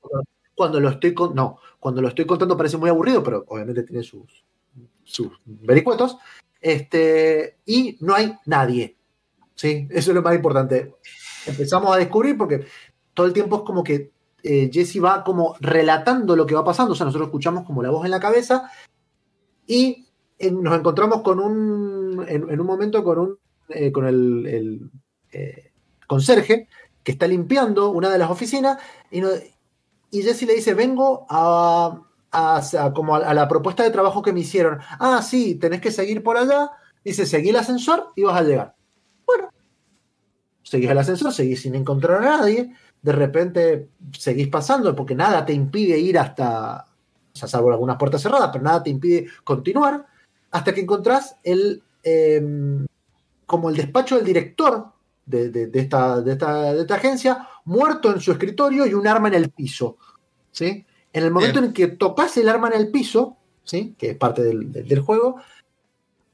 Cuando 0.54 0.80
lo 0.80 0.90
estoy 0.90 1.14
con, 1.14 1.34
no, 1.34 1.58
cuando 1.78 2.02
lo 2.02 2.08
estoy 2.08 2.26
contando 2.26 2.56
parece 2.56 2.76
muy 2.76 2.90
aburrido, 2.90 3.22
pero 3.22 3.44
obviamente 3.48 3.84
tiene 3.84 4.02
sus, 4.02 4.44
sus 5.04 5.28
vericuetos. 5.46 6.18
Este, 6.60 7.58
y 7.64 7.96
no 8.00 8.14
hay 8.14 8.34
nadie. 8.46 8.96
¿sí? 9.54 9.86
Eso 9.90 10.10
es 10.10 10.14
lo 10.14 10.22
más 10.22 10.34
importante. 10.34 10.94
Empezamos 11.46 11.94
a 11.94 11.98
descubrir 11.98 12.36
porque 12.36 12.66
todo 13.14 13.26
el 13.26 13.32
tiempo 13.32 13.56
es 13.58 13.62
como 13.62 13.84
que 13.84 14.10
eh, 14.42 14.68
Jesse 14.72 15.02
va 15.02 15.22
como 15.22 15.54
relatando 15.60 16.34
lo 16.34 16.44
que 16.44 16.56
va 16.56 16.64
pasando. 16.64 16.92
O 16.92 16.96
sea, 16.96 17.06
nosotros 17.06 17.28
escuchamos 17.28 17.64
como 17.64 17.82
la 17.84 17.90
voz 17.90 18.04
en 18.04 18.10
la 18.10 18.20
cabeza 18.20 18.68
y 19.64 20.06
eh, 20.40 20.50
nos 20.50 20.76
encontramos 20.76 21.22
con 21.22 21.38
un, 21.38 22.24
en, 22.28 22.50
en 22.50 22.60
un 22.60 22.66
momento 22.66 23.04
con 23.04 23.18
un, 23.20 23.38
eh, 23.68 23.92
con 23.92 24.06
el, 24.06 24.46
el, 24.46 24.90
eh, 25.34 25.72
conserje 26.06 26.68
que 27.02 27.12
está 27.12 27.26
limpiando 27.26 27.90
una 27.90 28.10
de 28.10 28.18
las 28.18 28.30
oficinas 28.30 28.78
y, 29.10 29.20
y 30.10 30.22
Jesse 30.22 30.42
le 30.42 30.54
dice, 30.54 30.74
vengo 30.74 31.26
a, 31.28 32.00
a- 32.32 32.92
como 32.94 33.14
a, 33.16 33.18
a 33.18 33.34
la 33.34 33.48
propuesta 33.48 33.82
de 33.82 33.90
trabajo 33.90 34.22
que 34.22 34.32
me 34.32 34.40
hicieron. 34.40 34.78
Ah, 34.98 35.20
sí, 35.22 35.56
tenés 35.56 35.80
que 35.80 35.90
seguir 35.90 36.22
por 36.22 36.36
allá. 36.36 36.70
Dice, 37.04 37.26
seguí 37.26 37.50
el 37.50 37.56
ascensor 37.56 38.12
y 38.16 38.22
vas 38.22 38.40
a 38.40 38.42
llegar. 38.44 38.74
Bueno, 39.26 39.50
seguís 40.62 40.90
el 40.90 40.98
ascensor, 40.98 41.32
seguís 41.32 41.60
sin 41.62 41.74
encontrar 41.74 42.18
a 42.22 42.38
nadie. 42.38 42.72
De 43.02 43.12
repente 43.12 43.88
seguís 44.18 44.48
pasando 44.48 44.94
porque 44.96 45.14
nada 45.14 45.44
te 45.44 45.52
impide 45.52 45.98
ir 45.98 46.18
hasta, 46.18 46.86
o 47.34 47.36
sea, 47.36 47.48
salvo 47.48 47.70
algunas 47.70 47.96
puertas 47.98 48.22
cerradas, 48.22 48.50
pero 48.52 48.64
nada 48.64 48.82
te 48.82 48.90
impide 48.90 49.26
continuar 49.44 50.06
hasta 50.50 50.72
que 50.72 50.80
encontrás 50.80 51.36
el, 51.42 51.82
em, 52.02 52.86
como 53.46 53.68
el 53.68 53.76
despacho 53.76 54.16
del 54.16 54.24
director 54.24 54.93
de, 55.26 55.48
de- 55.50 55.66
de 55.68 55.80
esta, 55.80 56.20
de, 56.20 56.32
esta, 56.32 56.72
de 56.74 56.80
esta 56.82 56.94
agencia, 56.96 57.48
muerto 57.64 58.12
en 58.12 58.20
su 58.20 58.32
escritorio 58.32 58.86
y 58.86 58.94
un 58.94 59.06
arma 59.06 59.28
en 59.28 59.34
el 59.34 59.50
piso. 59.50 59.96
¿sí? 60.52 60.84
En 61.12 61.24
el 61.24 61.30
momento 61.30 61.58
en 61.60 61.72
que 61.72 61.86
tocas 61.88 62.36
el 62.36 62.48
arma 62.48 62.68
en 62.68 62.74
el 62.80 62.90
piso, 62.90 63.36
¿sí? 63.64 63.94
que 63.98 64.10
es 64.10 64.16
parte 64.16 64.42
del, 64.42 64.72
del- 64.72 64.86
del 64.88 65.00
juego, 65.00 65.36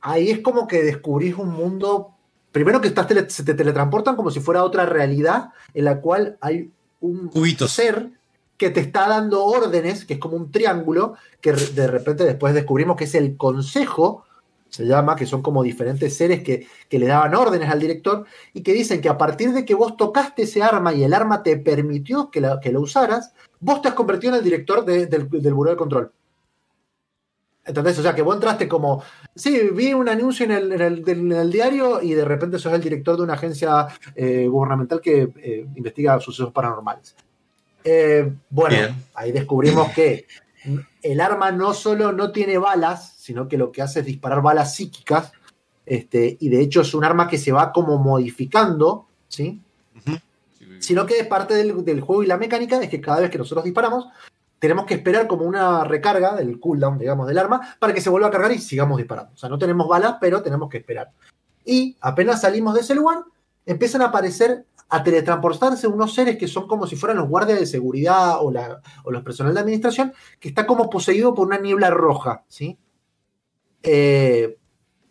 ahí 0.00 0.30
es 0.30 0.40
como 0.40 0.66
que 0.66 0.82
descubrís 0.82 1.36
un 1.36 1.50
mundo. 1.50 2.12
Primero 2.52 2.80
que 2.80 2.88
estás 2.88 3.06
tele- 3.06 3.28
se 3.28 3.44
te 3.44 3.54
teletransportan 3.54 4.16
como 4.16 4.30
si 4.30 4.40
fuera 4.40 4.64
otra 4.64 4.86
realidad 4.86 5.50
en 5.74 5.84
la 5.84 6.00
cual 6.00 6.36
hay 6.40 6.70
un 7.00 7.28
Cubitos. 7.28 7.70
ser 7.72 8.10
que 8.56 8.70
te 8.70 8.80
está 8.80 9.08
dando 9.08 9.44
órdenes, 9.44 10.04
que 10.04 10.14
es 10.14 10.20
como 10.20 10.36
un 10.36 10.50
triángulo, 10.50 11.14
que 11.40 11.52
de 11.52 11.86
repente 11.86 12.24
después 12.24 12.52
descubrimos 12.52 12.96
que 12.96 13.04
es 13.04 13.14
el 13.14 13.36
consejo, 13.38 14.24
se 14.70 14.86
llama, 14.86 15.16
que 15.16 15.26
son 15.26 15.42
como 15.42 15.62
diferentes 15.62 16.16
seres 16.16 16.42
que, 16.42 16.66
que 16.88 16.98
le 16.98 17.06
daban 17.06 17.34
órdenes 17.34 17.68
al 17.68 17.80
director 17.80 18.24
y 18.54 18.62
que 18.62 18.72
dicen 18.72 19.00
que 19.00 19.08
a 19.08 19.18
partir 19.18 19.52
de 19.52 19.64
que 19.64 19.74
vos 19.74 19.96
tocaste 19.96 20.42
ese 20.44 20.62
arma 20.62 20.94
y 20.94 21.02
el 21.04 21.12
arma 21.12 21.42
te 21.42 21.56
permitió 21.58 22.30
que 22.30 22.40
la, 22.40 22.58
que 22.60 22.72
lo 22.72 22.80
usaras, 22.80 23.34
vos 23.58 23.82
te 23.82 23.88
has 23.88 23.94
convertido 23.94 24.32
en 24.32 24.38
el 24.38 24.44
director 24.44 24.84
de- 24.84 25.06
del, 25.06 25.28
del 25.28 25.54
Buró 25.54 25.70
de 25.70 25.76
Control. 25.76 26.12
¿Entendés? 27.62 27.98
O 27.98 28.02
sea, 28.02 28.14
que 28.14 28.22
vos 28.22 28.34
entraste 28.34 28.66
como, 28.66 29.02
sí, 29.34 29.68
vi 29.74 29.92
un 29.92 30.08
anuncio 30.08 30.44
en 30.46 30.50
el, 30.52 30.72
en 30.72 30.80
el- 30.80 31.04
en 31.08 31.32
el 31.32 31.52
diario 31.52 32.00
y 32.02 32.14
de 32.14 32.24
repente 32.24 32.58
sos 32.58 32.72
el 32.72 32.80
director 32.80 33.16
de 33.16 33.22
una 33.22 33.34
agencia 33.34 33.86
eh, 34.14 34.46
gubernamental 34.48 35.00
que 35.00 35.28
eh, 35.36 35.66
investiga 35.76 36.18
sucesos 36.20 36.52
paranormales. 36.52 37.14
Eh, 37.84 38.32
bueno, 38.48 38.76
Bien. 38.76 38.94
ahí 39.14 39.30
descubrimos 39.32 39.90
que 39.92 40.26
el 41.02 41.20
arma 41.20 41.52
no 41.52 41.74
solo 41.74 42.12
no 42.12 42.32
tiene 42.32 42.58
balas, 42.58 43.14
sino 43.16 43.48
que 43.48 43.58
lo 43.58 43.72
que 43.72 43.82
hace 43.82 44.00
es 44.00 44.06
disparar 44.06 44.42
balas 44.42 44.74
psíquicas, 44.74 45.32
este, 45.86 46.36
y 46.40 46.48
de 46.48 46.60
hecho 46.60 46.82
es 46.82 46.94
un 46.94 47.04
arma 47.04 47.28
que 47.28 47.38
se 47.38 47.52
va 47.52 47.72
como 47.72 47.98
modificando, 47.98 49.06
¿sí? 49.28 49.60
Sino 50.78 51.04
que 51.04 51.18
es 51.18 51.26
parte 51.26 51.54
del, 51.54 51.84
del 51.84 52.00
juego 52.00 52.22
y 52.22 52.26
la 52.26 52.38
mecánica 52.38 52.80
es 52.80 52.88
que 52.88 53.00
cada 53.00 53.20
vez 53.20 53.30
que 53.30 53.38
nosotros 53.38 53.64
disparamos, 53.64 54.06
tenemos 54.60 54.84
que 54.84 54.94
esperar 54.94 55.26
como 55.26 55.44
una 55.44 55.84
recarga 55.84 56.36
del 56.36 56.60
cooldown, 56.60 56.98
digamos, 56.98 57.26
del 57.26 57.38
arma, 57.38 57.76
para 57.78 57.92
que 57.92 58.00
se 58.00 58.10
vuelva 58.10 58.28
a 58.28 58.30
cargar 58.30 58.52
y 58.52 58.58
sigamos 58.58 58.98
disparando. 58.98 59.32
O 59.34 59.36
sea, 59.36 59.48
no 59.48 59.58
tenemos 59.58 59.88
balas, 59.88 60.16
pero 60.20 60.42
tenemos 60.42 60.68
que 60.68 60.78
esperar. 60.78 61.10
Y 61.64 61.96
apenas 62.00 62.42
salimos 62.42 62.74
de 62.74 62.80
ese 62.80 62.94
lugar, 62.94 63.24
empiezan 63.66 64.02
a 64.02 64.06
aparecer, 64.06 64.66
a 64.90 65.04
teletransportarse 65.04 65.86
unos 65.86 66.12
seres 66.14 66.36
que 66.36 66.48
son 66.48 66.66
como 66.66 66.86
si 66.86 66.96
fueran 66.96 67.18
los 67.18 67.28
guardias 67.28 67.60
de 67.60 67.66
seguridad 67.66 68.44
o, 68.44 68.50
la, 68.50 68.82
o 69.04 69.12
los 69.12 69.22
personal 69.22 69.54
de 69.54 69.60
administración, 69.60 70.12
que 70.40 70.48
está 70.48 70.66
como 70.66 70.90
poseído 70.90 71.32
por 71.32 71.46
una 71.46 71.58
niebla 71.58 71.90
roja, 71.90 72.44
¿sí? 72.48 72.76
Eh, 73.82 74.58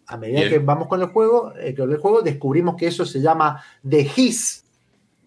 a 0.07 0.17
medida 0.17 0.39
Bien. 0.41 0.51
que 0.51 0.59
vamos 0.59 0.87
con 0.87 1.01
el 1.01 1.07
juego, 1.07 1.53
eh, 1.55 1.73
con 1.75 1.91
el 1.91 1.97
juego, 1.97 2.21
descubrimos 2.21 2.75
que 2.75 2.87
eso 2.87 3.05
se 3.05 3.21
llama 3.21 3.63
The 3.87 4.11
His, 4.15 4.65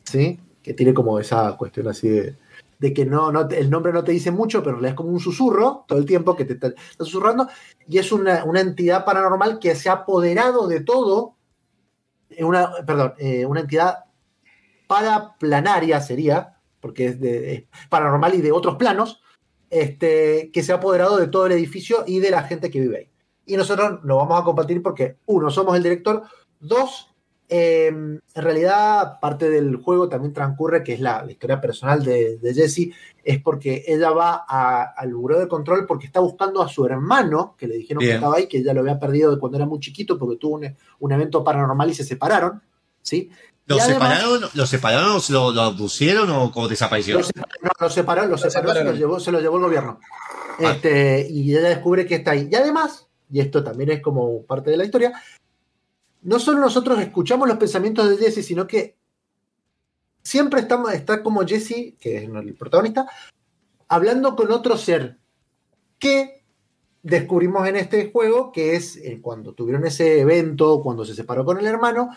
¿sí? 0.04 0.38
Que 0.62 0.74
tiene 0.74 0.92
como 0.92 1.18
esa 1.18 1.56
cuestión 1.56 1.88
así 1.88 2.08
de, 2.08 2.36
de 2.78 2.92
que 2.92 3.06
no, 3.06 3.32
no 3.32 3.48
el 3.48 3.70
nombre 3.70 3.92
no 3.92 4.04
te 4.04 4.12
dice 4.12 4.30
mucho, 4.30 4.58
pero 4.62 4.76
en 4.76 4.82
realidad 4.82 4.90
es 4.90 4.96
como 4.96 5.10
un 5.10 5.20
susurro 5.20 5.84
todo 5.88 5.98
el 5.98 6.04
tiempo 6.04 6.36
que 6.36 6.44
te 6.44 6.54
está, 6.54 6.66
está 6.66 7.04
susurrando, 7.04 7.48
y 7.88 7.96
es 7.96 8.12
una, 8.12 8.44
una 8.44 8.60
entidad 8.60 9.04
paranormal 9.04 9.58
que 9.58 9.74
se 9.74 9.88
ha 9.88 9.92
apoderado 9.92 10.68
de 10.68 10.80
todo, 10.80 11.36
eh, 12.28 12.44
una, 12.44 12.70
perdón, 12.84 13.14
eh, 13.18 13.46
una 13.46 13.60
entidad 13.60 14.04
paraplanaria 14.92 16.00
sería, 16.00 16.56
porque 16.80 17.06
es, 17.06 17.20
de, 17.20 17.54
es 17.54 17.64
paranormal 17.88 18.34
y 18.34 18.40
de 18.42 18.52
otros 18.52 18.76
planos, 18.76 19.20
este, 19.70 20.50
que 20.52 20.62
se 20.62 20.72
ha 20.72 20.76
apoderado 20.76 21.16
de 21.16 21.28
todo 21.28 21.46
el 21.46 21.52
edificio 21.52 22.04
y 22.06 22.20
de 22.20 22.30
la 22.30 22.42
gente 22.42 22.70
que 22.70 22.80
vive 22.80 22.96
ahí. 22.98 23.08
Y 23.46 23.56
nosotros 23.56 24.00
lo 24.04 24.16
vamos 24.16 24.40
a 24.40 24.44
compartir 24.44 24.82
porque, 24.82 25.16
uno, 25.26 25.50
somos 25.50 25.76
el 25.76 25.82
director, 25.82 26.22
dos, 26.60 27.08
eh, 27.48 27.86
en 27.88 28.20
realidad 28.34 29.18
parte 29.20 29.50
del 29.50 29.76
juego 29.76 30.08
también 30.08 30.32
transcurre, 30.32 30.82
que 30.84 30.94
es 30.94 31.00
la, 31.00 31.22
la 31.24 31.32
historia 31.32 31.60
personal 31.60 32.02
de, 32.04 32.38
de 32.38 32.54
Jessie, 32.54 32.94
es 33.24 33.42
porque 33.42 33.84
ella 33.86 34.10
va 34.10 34.44
a- 34.48 34.92
al 34.96 35.14
buró 35.14 35.38
de 35.38 35.48
control 35.48 35.86
porque 35.86 36.06
está 36.06 36.20
buscando 36.20 36.62
a 36.62 36.68
su 36.68 36.84
hermano, 36.86 37.54
que 37.58 37.66
le 37.66 37.74
dijeron 37.76 38.00
que 38.00 38.08
estaba 38.14 38.36
ahí, 38.36 38.46
que 38.46 38.58
ella 38.58 38.72
lo 38.74 38.80
había 38.80 38.98
perdido 38.98 39.30
de 39.30 39.38
cuando 39.38 39.58
era 39.58 39.66
muy 39.66 39.80
chiquito 39.80 40.18
porque 40.18 40.36
tuvo 40.36 40.56
un, 40.56 40.76
un 41.00 41.12
evento 41.12 41.42
paranormal 41.44 41.90
y 41.90 41.94
se 41.94 42.04
separaron, 42.04 42.62
¿sí? 43.02 43.30
¿Lo 43.66 43.76
Y 43.76 43.80
además- 43.80 44.18
separaron, 44.18 44.50
¿Lo 44.54 44.66
separaron, 44.66 45.10
o 45.16 45.32
lo, 45.32 45.52
lo 45.52 45.76
pusieron 45.76 46.30
o 46.30 46.50
como 46.50 46.68
desapareció? 46.68 47.18
Lo 47.18 47.24
separaron, 47.24 47.58
no, 47.62 47.70
lo 47.80 47.90
separó, 47.90 48.22
lo 48.22 48.28
Lo 48.30 48.36
separó, 48.38 48.50
se, 48.50 48.58
separaron. 48.58 48.86
lo 48.86 48.98
llevó, 48.98 49.20
se 49.20 49.32
lo 49.32 49.40
llevó 49.40 49.56
el 49.58 49.62
gobierno. 49.64 50.00
Ah. 50.58 50.72
Este, 50.72 51.26
y 51.30 51.50
ella 51.56 51.68
descubre 51.68 52.04
que 52.06 52.16
está 52.16 52.32
ahí. 52.32 52.48
Y 52.50 52.54
además, 52.54 53.06
y 53.30 53.40
esto 53.40 53.62
también 53.62 53.90
es 53.92 54.02
como 54.02 54.42
parte 54.44 54.70
de 54.70 54.76
la 54.76 54.84
historia, 54.84 55.12
no 56.22 56.38
solo 56.38 56.58
nosotros 56.60 56.98
escuchamos 57.00 57.48
los 57.48 57.56
pensamientos 57.58 58.08
de 58.08 58.16
Jesse, 58.16 58.44
sino 58.46 58.66
que 58.66 58.96
siempre 60.22 60.60
estamos, 60.60 60.92
está 60.92 61.22
como 61.22 61.46
Jesse, 61.46 61.94
que 62.00 62.16
es 62.18 62.24
el 62.24 62.54
protagonista, 62.54 63.06
hablando 63.88 64.36
con 64.36 64.50
otro 64.52 64.76
ser 64.76 65.18
que 65.98 66.44
descubrimos 67.02 67.66
en 67.68 67.76
este 67.76 68.10
juego, 68.12 68.52
que 68.52 68.76
es 68.76 68.96
eh, 68.96 69.20
cuando 69.20 69.54
tuvieron 69.54 69.84
ese 69.86 70.20
evento, 70.20 70.80
cuando 70.82 71.04
se 71.04 71.14
separó 71.14 71.44
con 71.44 71.58
el 71.58 71.66
hermano, 71.66 72.10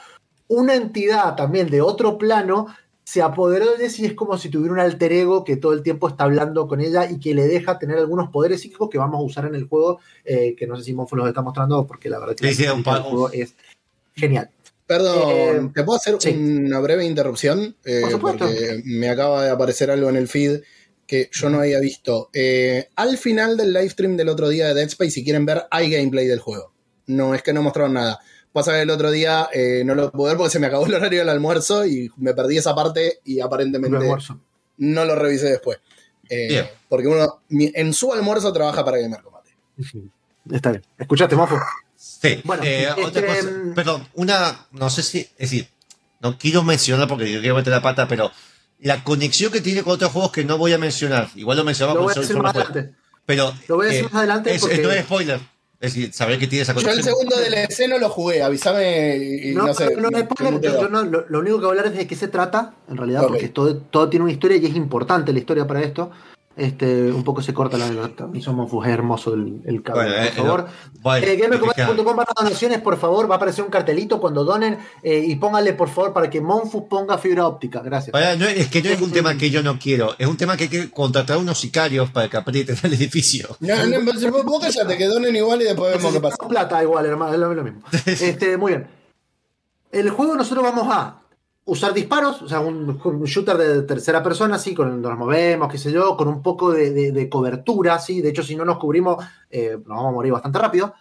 una 0.47 0.75
entidad 0.75 1.35
también 1.35 1.69
de 1.69 1.81
otro 1.81 2.17
plano 2.17 2.67
se 3.03 3.21
apoderó 3.21 3.71
de 3.71 3.77
Jessie 3.77 4.05
y 4.05 4.07
es 4.07 4.13
como 4.13 4.37
si 4.37 4.49
tuviera 4.49 4.73
un 4.73 4.79
alter 4.79 5.13
ego 5.13 5.43
que 5.43 5.57
todo 5.57 5.73
el 5.73 5.83
tiempo 5.83 6.07
está 6.07 6.23
hablando 6.23 6.67
con 6.67 6.81
ella 6.81 7.09
y 7.09 7.19
que 7.19 7.35
le 7.35 7.47
deja 7.47 7.77
tener 7.77 7.99
algunos 7.99 8.29
poderes 8.31 8.61
psíquicos 8.61 8.89
que 8.89 8.97
vamos 8.97 9.19
a 9.19 9.23
usar 9.23 9.45
en 9.45 9.53
el 9.53 9.67
juego, 9.67 9.99
eh, 10.23 10.55
que 10.57 10.65
no 10.65 10.75
sé 10.75 10.83
si 10.83 10.93
Monfo 10.93 11.15
los 11.15 11.27
está 11.27 11.43
mostrando 11.43 11.85
porque 11.85 12.09
la 12.09 12.19
verdad 12.19 12.35
que 12.35 12.47
Sí, 12.47 12.55
sí, 12.55 12.63
del 12.63 12.83
juego 12.83 13.29
es 13.31 13.53
genial. 14.15 14.49
Perdón, 14.87 15.29
Eh, 15.29 15.69
¿te 15.73 15.83
puedo 15.83 15.97
hacer 15.97 16.15
sí. 16.19 16.29
una 16.31 16.79
breve 16.79 17.05
interrupción? 17.05 17.75
Eh, 17.85 18.01
Por 18.01 18.11
supuesto. 18.11 18.45
Porque 18.45 18.81
me 18.85 19.09
acaba 19.09 19.43
de 19.43 19.51
aparecer 19.51 19.89
algo 19.91 20.09
en 20.09 20.15
el 20.15 20.27
feed 20.27 20.61
que 21.07 21.29
yo 21.31 21.49
no 21.51 21.59
había 21.59 21.79
visto. 21.79 22.29
Eh, 22.33 22.89
al 22.95 23.17
final 23.17 23.57
del 23.57 23.73
live 23.73 23.89
stream 23.89 24.17
del 24.17 24.29
otro 24.29 24.49
día 24.49 24.67
de 24.67 24.73
Dead 24.73 24.87
Space, 24.87 25.11
si 25.11 25.23
quieren 25.23 25.45
ver, 25.45 25.65
hay 25.69 25.91
gameplay 25.91 26.25
del 26.27 26.39
juego. 26.39 26.71
No 27.07 27.35
es 27.35 27.43
que 27.43 27.53
no 27.53 27.61
mostraron 27.61 27.93
nada. 27.93 28.19
Pasa 28.55 28.71
que 28.71 28.83
el 28.83 28.89
otro 28.89 29.11
día 29.11 29.49
eh, 29.51 29.83
no 29.85 29.95
lo 29.95 30.09
pude 30.13 30.29
ver 30.29 30.37
porque 30.37 30.49
se 30.51 30.59
me 30.59 30.67
acabó 30.67 30.85
el 30.85 30.93
horario 30.93 31.19
del 31.19 31.27
almuerzo 31.27 31.85
y 31.85 32.09
me 32.15 32.33
perdí 32.33 32.55
esa 32.57 32.73
parte 32.73 33.19
y 33.25 33.41
aparentemente 33.41 33.99
no 34.77 35.03
lo 35.03 35.13
revisé 35.15 35.47
después. 35.49 35.79
Eh, 36.29 36.47
Bien. 36.47 36.65
porque 36.87 37.07
uno 37.09 37.41
en 37.49 37.93
su 37.93 38.13
almuerzo 38.13 38.53
trabaja 38.53 38.85
para 38.85 38.97
Gamer 38.99 39.21
Combate. 39.21 39.49
Está 40.53 40.71
bien. 40.71 40.83
¿Escuchaste, 40.97 41.35
Monfo? 41.35 41.59
Sí. 41.97 42.39
Bueno, 42.45 42.63
Eh, 42.63 42.87
este, 42.87 43.03
otra 43.03 43.25
cosa. 43.27 43.41
mm, 43.51 43.73
Perdón, 43.73 44.07
una. 44.13 44.67
No 44.71 44.89
sé 44.89 45.03
si. 45.03 45.19
Es 45.19 45.51
decir, 45.51 45.67
no 46.21 46.37
quiero 46.37 46.63
mencionar 46.63 47.09
porque 47.09 47.29
yo 47.29 47.41
quiero 47.41 47.55
meter 47.55 47.73
la 47.73 47.81
pata, 47.81 48.07
pero 48.07 48.31
la 48.79 49.03
conexión 49.03 49.51
que 49.51 49.59
tiene 49.59 49.83
con 49.83 49.91
otros 49.93 50.13
juegos 50.13 50.31
que 50.31 50.45
no 50.45 50.57
voy 50.57 50.71
a 50.71 50.77
mencionar. 50.77 51.29
Igual 51.35 51.57
lo 51.57 51.65
mencionamos 51.65 51.97
Lo 51.97 52.03
voy 52.03 52.13
a 52.15 52.21
decir 52.21 52.37
más 52.37 52.55
adelante. 52.55 52.93
Pero. 53.25 53.53
Lo 53.67 53.75
voy 53.75 53.87
a 53.87 53.89
decir 53.89 54.05
eh, 54.05 54.09
más 54.11 54.15
adelante 54.15 54.55
es, 54.55 54.61
porque- 54.61 54.77
no 54.81 54.91
es 54.91 55.03
spoiler. 55.03 55.39
Es 55.85 55.93
decir, 55.93 56.13
saber 56.13 56.39
que 56.39 56.47
tiene 56.47 56.63
esa 56.63 56.73
Yo 56.73 56.89
el 56.89 57.03
segundo 57.03 57.35
DLC 57.37 57.87
no 57.87 57.97
lo 57.99 58.09
jugué, 58.09 58.41
avísame 58.41 59.17
y, 59.17 59.53
No, 59.53 59.67
no, 59.67 59.73
sé. 59.73 59.95
no, 59.95 60.09
no, 60.09 60.19
spoiler, 60.19 60.61
yo- 60.61 60.89
no- 60.89 61.03
lo, 61.03 61.25
lo 61.29 61.39
único 61.39 61.59
que 61.59 61.65
voy 61.65 61.77
a 61.77 61.79
hablar 61.79 61.93
es 61.93 61.97
de 61.99 62.07
qué 62.07 62.15
se 62.15 62.27
trata, 62.27 62.73
en 62.89 62.97
realidad, 62.97 63.23
porque 63.27 63.49
todo, 63.49 63.77
todo 63.77 64.09
tiene 64.09 64.23
una 64.23 64.31
historia 64.33 64.57
y 64.57 64.65
es 64.65 64.75
importante 64.75 65.31
la 65.31 65.39
historia 65.39 65.67
para 65.67 65.81
esto. 65.81 66.11
Este, 66.57 67.11
un 67.11 67.23
poco 67.25 67.41
se 67.41 67.53
corta 67.53 67.77
la 67.77 68.07
transmisión, 68.15 68.55
Monfu, 68.55 68.81
es 68.81 68.89
hermoso 68.89 69.33
el, 69.33 69.61
el 69.65 69.83
cable, 69.83 70.03
Bueno, 70.05 70.15
eh, 70.15 70.31
por 70.33 70.45
favor. 70.45 70.59
no, 70.63 71.01
bueno, 71.01 71.27
Eh, 71.27 71.35
GamerCombate.com 71.35 72.15
barra 72.15 72.31
donaciones, 72.37 72.79
por 72.79 72.97
favor, 72.97 73.29
va 73.29 73.35
a 73.35 73.37
aparecer 73.37 73.65
un 73.65 73.69
cartelito 73.69 74.21
cuando 74.21 74.45
donen 74.45 74.77
eh, 75.03 75.21
y 75.27 75.35
pónganle, 75.35 75.73
por 75.73 75.89
favor, 75.89 76.13
para 76.13 76.29
que 76.29 76.39
Monfu 76.39 76.87
ponga 76.87 77.17
fibra 77.17 77.45
óptica. 77.45 77.81
Gracias. 77.81 78.13
No, 78.39 78.45
es 78.45 78.67
que 78.69 78.81
no 78.81 78.89
es 78.89 79.01
un 79.01 79.11
tema 79.11 79.37
que 79.37 79.49
yo 79.49 79.61
no 79.61 79.77
quiero, 79.77 80.15
es 80.17 80.27
un 80.27 80.37
tema 80.37 80.55
que 80.55 80.63
hay 80.63 80.69
que 80.69 80.89
contratar 80.91 81.37
unos 81.37 81.57
sicarios 81.59 82.09
para 82.11 82.29
que 82.29 82.37
aprieten 82.37 82.77
el 82.83 82.93
edificio. 82.93 83.57
No, 83.59 83.75
no, 83.87 84.43
vos, 84.43 84.61
cállate, 84.61 84.97
que 84.97 85.07
donen 85.07 85.35
igual 85.35 85.61
y 85.61 85.65
después 85.65 85.97
vemos 85.97 86.13
qué 86.13 86.21
pasa. 86.21 86.37
Plata 86.47 86.81
igual, 86.81 87.05
hermano, 87.05 87.33
es 87.33 87.39
lo 87.39 87.63
mismo. 87.63 87.81
Este, 88.05 88.55
muy 88.55 88.71
bien. 88.71 88.87
El 89.91 90.09
juego 90.09 90.35
nosotros 90.35 90.63
vamos 90.63 90.87
a 90.89 91.21
usar 91.65 91.93
disparos, 91.93 92.43
o 92.43 92.47
sea, 92.47 92.59
un, 92.59 92.99
shooter 93.25 93.57
de 93.57 93.81
tercera 93.81 94.21
persona, 94.21 94.55
así, 94.55 94.73
con 94.73 95.01
nos 95.01 95.17
movemos, 95.17 95.71
qué 95.71 95.77
sé 95.77 95.91
yo, 95.91 96.15
con 96.15 96.27
un 96.27 96.41
poco 96.41 96.71
de, 96.71 97.27
cobertura, 97.29 97.99
sí. 97.99 98.21
De 98.21 98.29
hecho, 98.29 98.43
si 98.43 98.55
no 98.55 98.63
nos 98.63 98.77
cubrimos, 98.77 99.23
eh, 99.49 99.71
nos 99.71 99.87
vamos 99.87 100.09
a 100.09 100.11
morir 100.11 100.31
bastante 100.31 100.59
rápido. 100.59 100.93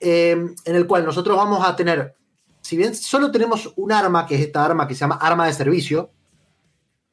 Eh, 0.00 0.32
en 0.64 0.76
el 0.76 0.86
cual 0.86 1.04
nosotros 1.04 1.36
vamos 1.36 1.66
a 1.66 1.74
tener, 1.76 2.16
si 2.60 2.76
bien 2.76 2.94
solo 2.94 3.30
tenemos 3.30 3.72
un 3.76 3.92
arma, 3.92 4.26
que 4.26 4.34
es 4.34 4.40
esta 4.42 4.64
arma 4.64 4.88
que 4.88 4.94
se 4.94 5.00
llama 5.00 5.18
arma 5.20 5.46
de 5.46 5.52
servicio, 5.52 6.10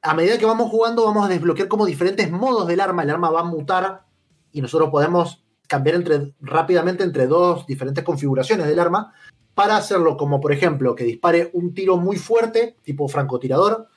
a 0.01 0.13
medida 0.13 0.37
que 0.37 0.45
vamos 0.45 0.69
jugando 0.69 1.05
vamos 1.05 1.25
a 1.25 1.29
desbloquear 1.29 1.69
como 1.69 1.85
diferentes 1.85 2.29
modos 2.29 2.67
del 2.67 2.81
arma, 2.81 3.03
el 3.03 3.09
arma 3.09 3.29
va 3.29 3.39
a 3.41 3.45
mutar 3.45 4.05
y 4.51 4.61
nosotros 4.61 4.89
podemos 4.89 5.45
cambiar 5.67 5.95
entre, 5.95 6.33
rápidamente 6.41 7.05
entre 7.05 7.25
dos 7.25 7.65
diferentes 7.65 8.03
configuraciones 8.03 8.67
del 8.67 8.79
arma 8.79 9.13
para 9.55 9.77
hacerlo 9.77 10.17
como 10.17 10.39
por 10.39 10.51
ejemplo 10.51 10.95
que 10.95 11.03
dispare 11.03 11.49
un 11.53 11.73
tiro 11.73 11.97
muy 11.97 12.17
fuerte, 12.17 12.75
tipo 12.83 13.07
francotirador, 13.07 13.87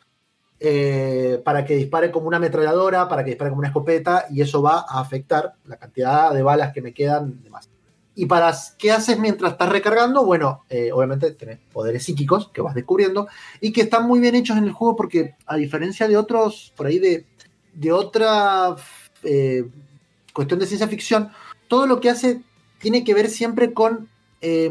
eh, 0.59 1.40
para 1.44 1.64
que 1.64 1.76
dispare 1.76 2.11
como 2.11 2.28
una 2.28 2.38
ametralladora, 2.38 3.09
para 3.09 3.24
que 3.24 3.30
dispare 3.30 3.50
como 3.50 3.61
una 3.61 3.68
escopeta 3.68 4.26
y 4.30 4.40
eso 4.40 4.62
va 4.62 4.86
a 4.88 5.00
afectar 5.00 5.54
la 5.66 5.76
cantidad 5.76 6.32
de 6.32 6.42
balas 6.42 6.72
que 6.72 6.82
me 6.82 6.94
quedan 6.94 7.36
y 7.40 7.44
demás. 7.44 7.68
¿Y 8.18 8.24
para 8.24 8.54
qué 8.78 8.90
haces 8.92 9.18
mientras 9.18 9.52
estás 9.52 9.68
recargando? 9.68 10.24
Bueno, 10.24 10.64
eh, 10.70 10.90
obviamente 10.90 11.32
tenés 11.32 11.59
poderes 11.70 12.02
psíquicos 12.02 12.48
que 12.48 12.62
vas 12.62 12.74
descubriendo 12.74 13.28
y 13.61 13.72
que 13.72 13.82
están 13.82 14.07
muy 14.07 14.20
bien 14.20 14.34
hechos 14.34 14.57
en 14.57 14.64
el 14.64 14.72
juego 14.72 14.96
porque 14.96 15.34
a 15.44 15.57
diferencia 15.57 16.09
de 16.09 16.16
otros, 16.16 16.72
por 16.74 16.86
ahí 16.86 16.98
de, 16.98 17.26
de 17.74 17.92
otra 17.92 18.74
eh, 19.22 19.68
cuestión 20.32 20.59
de 20.59 20.66
ciencia 20.66 20.88
ficción, 20.88 21.30
todo 21.68 21.86
lo 21.86 22.00
que 22.00 22.09
hace 22.09 22.40
tiene 22.78 23.04
que 23.04 23.12
ver 23.12 23.28
siempre 23.28 23.74
con, 23.74 24.09
eh, 24.40 24.70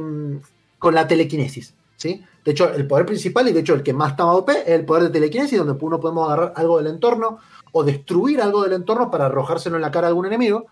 con 0.86 0.94
la 0.94 1.08
telequinesis. 1.08 1.74
¿sí? 1.98 2.24
De 2.44 2.52
hecho, 2.52 2.72
el 2.72 2.86
poder 2.86 3.08
principal 3.08 3.50
y 3.50 3.54
de 3.54 3.62
hecho 3.62 3.74
el 3.74 3.82
que 3.82 3.92
más 3.92 4.12
está 4.12 4.28
OP 4.28 4.50
es 4.50 4.68
el 4.68 4.86
poder 4.86 5.06
de 5.06 5.10
telequinesis, 5.10 5.58
donde 5.58 5.76
uno 5.84 6.00
podemos 6.00 6.28
agarrar 6.28 6.54
algo 6.56 6.78
del 6.78 6.94
entorno 6.94 7.40
o 7.72 7.84
destruir 7.84 8.40
algo 8.40 8.62
del 8.62 8.74
entorno 8.74 9.10
para 9.10 9.26
arrojárselo 9.26 9.78
en 9.78 9.82
la 9.82 9.90
cara 9.90 10.06
a 10.06 10.10
algún 10.10 10.28
enemigo. 10.28 10.68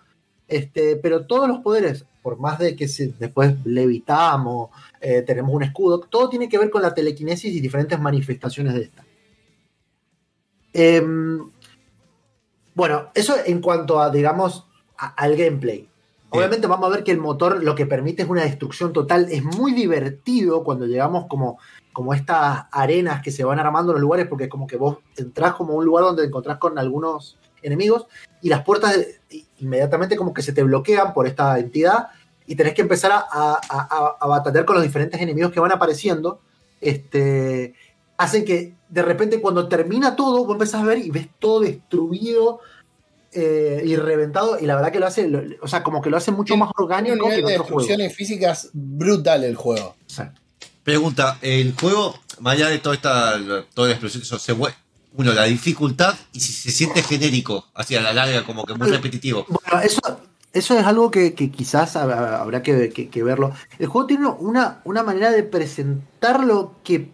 Este, 0.48 0.98
pero 0.98 1.26
todos 1.26 1.48
los 1.48 1.62
poderes, 1.62 2.06
por 2.22 2.38
más 2.38 2.60
de 2.60 2.76
que 2.76 2.86
después 3.18 3.56
levitamos, 3.66 4.70
eh, 5.02 5.24
tenemos 5.24 5.52
un 5.52 5.64
escudo, 5.64 6.02
todo 6.02 6.30
tiene 6.30 6.48
que 6.48 6.60
ver 6.60 6.70
con 6.70 6.84
la 6.84 6.94
telequinesis 6.94 7.52
y 7.52 7.60
diferentes 7.60 8.00
manifestaciones 8.00 8.76
de 8.76 8.82
esta. 8.84 9.04
Em, 10.74 11.50
bueno, 12.76 13.10
eso 13.16 13.34
en 13.44 13.62
cuanto 13.62 14.00
a, 14.00 14.12
digamos, 14.12 14.68
al 14.96 15.36
gameplay. 15.36 15.90
Obviamente 16.36 16.66
vamos 16.66 16.88
a 16.88 16.96
ver 16.96 17.04
que 17.04 17.12
el 17.12 17.20
motor 17.20 17.64
lo 17.64 17.76
que 17.76 17.86
permite 17.86 18.24
es 18.24 18.30
una 18.30 18.42
destrucción 18.42 18.92
total. 18.92 19.28
Es 19.30 19.44
muy 19.44 19.72
divertido 19.72 20.64
cuando 20.64 20.88
llegamos 20.88 21.28
como, 21.28 21.60
como 21.92 22.12
estas 22.16 22.66
arenas 22.72 23.22
que 23.22 23.30
se 23.30 23.44
van 23.44 23.60
armando 23.60 23.92
en 23.92 23.98
los 23.98 24.02
lugares, 24.02 24.26
porque 24.28 24.46
es 24.46 24.50
como 24.50 24.66
que 24.66 24.76
vos 24.76 24.98
entrás 25.16 25.54
como 25.54 25.74
a 25.74 25.76
un 25.76 25.86
lugar 25.86 26.06
donde 26.06 26.24
te 26.24 26.28
encontrás 26.30 26.58
con 26.58 26.80
algunos 26.80 27.38
enemigos 27.62 28.08
y 28.42 28.50
las 28.50 28.64
puertas 28.64 28.98
inmediatamente 29.60 30.16
como 30.16 30.34
que 30.34 30.42
se 30.42 30.54
te 30.54 30.64
bloquean 30.64 31.14
por 31.14 31.28
esta 31.28 31.60
entidad 31.60 32.08
y 32.48 32.56
tenés 32.56 32.74
que 32.74 32.82
empezar 32.82 33.12
a 33.14 34.28
batallar 34.28 34.66
con 34.66 34.76
los 34.76 34.84
diferentes 34.84 35.22
enemigos 35.22 35.52
que 35.52 35.60
van 35.60 35.72
apareciendo. 35.72 36.42
Este, 36.82 37.76
hacen 38.18 38.44
que 38.44 38.76
de 38.90 39.02
repente 39.04 39.40
cuando 39.40 39.68
termina 39.68 40.16
todo, 40.16 40.46
vos 40.46 40.54
empezás 40.54 40.82
a 40.82 40.86
ver 40.86 40.98
y 40.98 41.12
ves 41.12 41.30
todo 41.38 41.60
destruido 41.60 42.60
eh, 43.36 43.82
y 43.86 43.96
reventado 43.96 44.58
y 44.60 44.66
la 44.66 44.76
verdad 44.76 44.92
que 44.92 45.00
lo 45.00 45.08
hace, 45.08 45.28
lo- 45.28 45.42
o 45.62 45.68
sea, 45.68 45.84
como 45.84 46.02
que 46.02 46.10
lo 46.10 46.18
hace 46.18 46.32
mucho 46.32 46.56
más 46.58 46.70
orgánico 46.78 47.16
que 47.16 47.22
nivel 47.22 47.40
en 47.40 47.46
de 47.46 47.54
otros 47.54 47.68
juegos. 47.68 47.84
destrucciones 47.88 48.16
físicas 48.16 48.70
brutal 48.74 49.44
el 49.44 49.56
juego. 49.56 49.96
Pregunta, 50.84 51.38
el 51.42 51.74
juego, 51.80 52.20
más 52.40 52.56
allá 52.56 52.68
de 52.68 52.80
toda 52.80 52.96
esta, 52.96 53.40
toda 53.74 53.88
la 53.88 53.94
explosión, 53.94 54.22
eso 54.24 54.38
se 54.38 54.52
uno, 54.52 55.32
la 55.34 55.44
dificultad 55.46 56.16
y 56.34 56.40
si 56.42 56.52
se 56.52 56.72
siente 56.72 57.02
genérico, 57.04 57.68
hacia 57.76 58.02
la 58.02 58.14
larga, 58.14 58.44
como 58.46 58.66
que 58.66 58.74
muy 58.74 58.90
repetitivo. 58.90 59.46
Bueno, 59.48 59.82
eso, 59.82 60.02
eso 60.52 60.78
es 60.78 60.86
algo 60.86 61.10
que, 61.12 61.34
que 61.36 61.52
quizás 61.52 61.96
hab- 61.96 62.12
habrá 62.40 62.62
que, 62.64 62.90
que- 62.90 63.08
que 63.10 63.24
verlo. 63.24 63.54
El 63.80 63.88
juego 63.88 64.08
tiene 64.08 64.28
una, 64.28 64.82
una 64.84 65.04
manera 65.04 65.32
de 65.32 65.44
presentarlo 65.44 66.76
que 66.84 67.10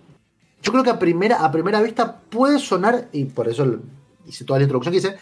yo 0.64 0.72
creo 0.72 0.84
que 0.84 0.90
a 0.90 0.98
primera, 1.00 1.44
a 1.46 1.52
primera 1.52 1.82
vista 1.82 2.20
puede 2.30 2.58
sonar, 2.60 3.08
y 3.12 3.26
por 3.26 3.48
eso 3.48 3.80
hice 4.28 4.46
toda 4.46 4.60
la 4.60 4.64
introducción 4.64 4.92
que 4.94 4.98
hice, 4.98 5.18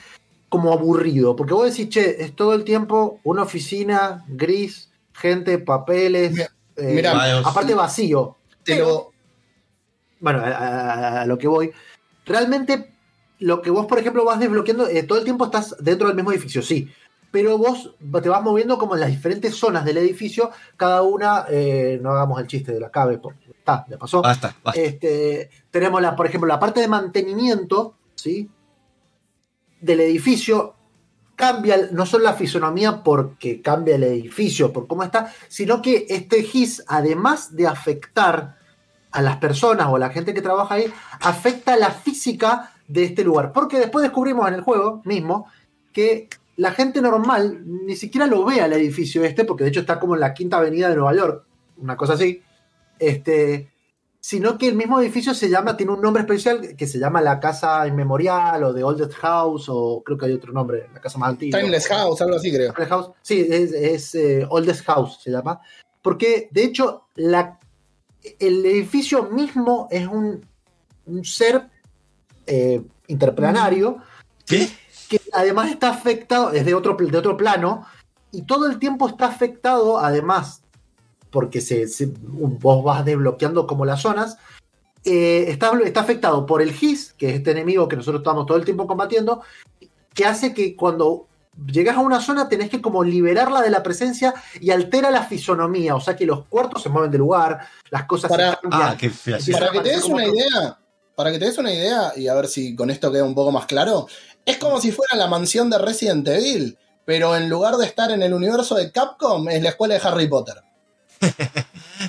como 0.49 0.71
aburrido. 0.73 1.35
Porque 1.35 1.53
vos 1.53 1.69
decís, 1.69 1.89
che, 1.89 2.23
es 2.23 2.35
todo 2.35 2.53
el 2.53 2.63
tiempo 2.63 3.19
una 3.23 3.43
oficina 3.43 4.23
gris, 4.27 4.89
gente, 5.13 5.57
papeles, 5.59 6.31
Mira, 6.31 6.49
eh, 6.77 6.93
mira, 6.95 7.39
aparte 7.39 7.73
vacío. 7.73 8.35
Te 8.63 8.79
lo, 8.79 9.11
bueno, 10.19 10.39
a, 10.39 10.47
a- 10.49 11.21
a 11.21 11.25
lo 11.25 11.37
que 11.37 11.47
voy. 11.47 11.71
Realmente, 12.25 12.93
lo 13.39 13.61
que 13.61 13.69
vos, 13.71 13.85
por 13.85 13.99
ejemplo, 13.99 14.25
vas 14.25 14.39
desbloqueando, 14.39 14.87
eh, 14.87 15.03
todo 15.03 15.17
el 15.19 15.23
tiempo 15.23 15.45
estás 15.45 15.75
dentro 15.79 16.07
del 16.07 16.15
mismo 16.15 16.31
edificio, 16.31 16.61
sí. 16.61 16.91
Pero 17.31 17.57
vos 17.57 17.93
te 18.21 18.29
vas 18.29 18.41
moviendo 18.41 18.77
como 18.77 18.95
en 18.95 19.01
las 19.01 19.09
diferentes 19.09 19.55
zonas 19.55 19.83
del 19.85 19.97
edificio, 19.97 20.49
cada 20.77 21.01
una, 21.03 21.45
eh, 21.49 21.99
no 22.01 22.11
hagamos 22.11 22.39
el 22.39 22.47
chiste 22.47 22.71
de 22.71 22.79
la 22.79 22.89
cabe, 22.89 23.17
porque 23.17 23.51
está, 23.51 23.85
ya 23.89 23.97
pasó. 23.97 24.21
Basta, 24.21 24.55
basta. 24.63 24.79
Este, 24.81 25.49
tenemos, 25.69 26.01
la, 26.01 26.15
por 26.15 26.25
ejemplo, 26.25 26.47
la 26.47 26.59
parte 26.59 26.79
de 26.79 26.87
mantenimiento, 26.87 27.95
¿sí? 28.15 28.49
Del 29.81 29.99
edificio. 30.01 30.75
Cambia 31.35 31.89
no 31.91 32.05
solo 32.05 32.23
la 32.23 32.33
fisonomía 32.33 33.03
porque 33.03 33.61
cambia 33.61 33.95
el 33.95 34.03
edificio, 34.03 34.73
por 34.73 34.87
cómo 34.87 35.03
está, 35.03 35.31
sino 35.47 35.83
que 35.83 36.07
este 36.09 36.41
GIS, 36.41 36.83
además 36.87 37.55
de 37.55 37.67
afectar 37.67 38.57
a 39.11 39.21
las 39.21 39.37
personas 39.37 39.87
o 39.87 39.97
a 39.97 39.99
la 39.99 40.09
gente 40.09 40.33
que 40.33 40.41
trabaja 40.41 40.75
ahí, 40.75 40.91
afecta 41.21 41.77
la 41.77 41.91
física 41.91 42.73
de 42.87 43.03
este 43.03 43.23
lugar. 43.23 43.51
Porque 43.53 43.77
después 43.77 44.03
descubrimos 44.03 44.47
en 44.47 44.55
el 44.55 44.61
juego 44.61 45.01
mismo 45.05 45.47
que 45.93 46.27
la 46.55 46.71
gente 46.71 47.01
normal 47.01 47.61
ni 47.63 47.95
siquiera 47.95 48.25
lo 48.25 48.43
ve 48.43 48.61
al 48.61 48.73
edificio 48.73 49.23
este, 49.23 49.45
porque 49.45 49.63
de 49.63 49.69
hecho 49.69 49.81
está 49.81 49.99
como 49.99 50.15
en 50.15 50.21
la 50.21 50.33
quinta 50.33 50.57
avenida 50.57 50.89
de 50.89 50.95
Nueva 50.95 51.15
York, 51.15 51.45
una 51.77 51.95
cosa 51.95 52.13
así. 52.13 52.41
Este, 52.99 53.71
sino 54.27 54.57
que 54.57 54.67
el 54.67 54.75
mismo 54.75 54.99
edificio 54.99 55.33
se 55.33 55.49
llama, 55.49 55.77
tiene 55.77 55.93
un 55.93 56.01
nombre 56.01 56.19
especial 56.19 56.75
que 56.75 56.85
se 56.85 56.99
llama 56.99 57.21
la 57.21 57.39
Casa 57.39 57.87
Inmemorial 57.87 58.61
o 58.61 58.73
The 58.73 58.83
Oldest 58.83 59.13
House, 59.13 59.67
o 59.69 60.03
creo 60.03 60.17
que 60.17 60.25
hay 60.25 60.33
otro 60.33 60.51
nombre, 60.51 60.89
la 60.93 60.99
casa 60.99 61.17
más 61.17 61.29
antigua. 61.29 61.57
Timeless 61.57 61.87
House, 61.87 62.21
algo 62.21 62.35
así 62.35 62.51
creo. 62.51 62.73
Timeless 62.73 62.89
House. 62.89 63.11
Sí, 63.21 63.47
es, 63.49 63.71
es, 63.71 64.15
eh, 64.15 64.45
Oldest 64.49 64.83
House 64.83 65.19
se 65.23 65.31
llama. 65.31 65.61
Porque 66.01 66.49
de 66.51 66.65
hecho, 66.65 67.05
la, 67.15 67.57
el 68.37 68.65
edificio 68.65 69.23
mismo 69.29 69.87
es 69.89 70.05
un, 70.05 70.45
un 71.05 71.23
ser 71.23 71.69
eh, 72.47 72.81
interplanario 73.07 73.99
¿Qué? 74.45 74.67
que 75.07 75.21
además 75.31 75.71
está 75.71 75.91
afectado, 75.91 76.51
es 76.51 76.65
de 76.65 76.73
otro, 76.73 76.97
de 76.99 77.17
otro 77.17 77.37
plano, 77.37 77.85
y 78.33 78.41
todo 78.41 78.65
el 78.65 78.77
tiempo 78.77 79.07
está 79.07 79.27
afectado, 79.27 79.99
además, 79.99 80.63
porque 81.29 81.61
se, 81.61 81.87
se- 81.87 82.11
vos 82.21 82.83
vas 82.83 83.03
desbloqueando 83.05 83.67
como 83.67 83.85
las 83.85 84.01
zonas, 84.01 84.37
eh, 85.03 85.45
está, 85.49 85.71
está 85.85 86.01
afectado 86.01 86.45
por 86.45 86.61
el 86.61 86.73
GIS, 86.73 87.13
que 87.17 87.29
es 87.29 87.35
este 87.35 87.51
enemigo 87.51 87.87
que 87.87 87.95
nosotros 87.95 88.21
estamos 88.21 88.45
todo 88.45 88.57
el 88.57 88.65
tiempo 88.65 88.87
combatiendo, 88.87 89.41
que 90.13 90.25
hace 90.25 90.53
que 90.53 90.75
cuando 90.75 91.27
llegas 91.65 91.95
a 91.97 92.01
una 92.01 92.19
zona 92.21 92.49
tenés 92.49 92.69
que 92.69 92.81
como 92.81 93.03
liberarla 93.03 93.61
de 93.61 93.69
la 93.69 93.81
presencia 93.83 94.33
y 94.59 94.71
altera 94.71 95.09
la 95.11 95.23
fisonomía, 95.23 95.95
o 95.95 96.01
sea 96.01 96.15
que 96.15 96.25
los 96.25 96.45
cuartos 96.45 96.83
se 96.83 96.89
mueven 96.89 97.11
de 97.11 97.17
lugar, 97.17 97.59
las 97.89 98.05
cosas 98.05 98.29
Para- 98.29 98.51
se 98.51 98.57
cambian. 98.61 98.81
Ah, 98.89 98.97
qué 98.97 99.11
Para 99.51 99.71
que 99.71 99.79
te 99.81 99.89
des 99.89 100.05
una 100.05 100.25
idea, 100.27 100.77
para 101.15 101.31
que 101.31 101.39
te 101.39 101.45
des 101.45 101.57
una 101.57 101.73
idea, 101.73 102.13
y 102.15 102.27
a 102.27 102.33
ver 102.35 102.47
si 102.47 102.75
con 102.75 102.89
esto 102.89 103.11
queda 103.11 103.23
un 103.23 103.33
poco 103.35 103.51
más 103.51 103.65
claro, 103.65 104.07
es 104.45 104.57
como 104.57 104.79
si 104.79 104.91
fuera 104.91 105.15
la 105.15 105.27
mansión 105.27 105.69
de 105.69 105.77
Resident 105.77 106.27
Evil, 106.27 106.77
pero 107.05 107.35
en 107.35 107.49
lugar 107.49 107.75
de 107.77 107.85
estar 107.85 108.11
en 108.11 108.21
el 108.21 108.33
universo 108.33 108.75
de 108.75 108.91
Capcom, 108.91 109.47
es 109.49 109.61
la 109.63 109.69
escuela 109.69 109.95
de 109.95 110.01
Harry 110.03 110.27
Potter. 110.27 110.55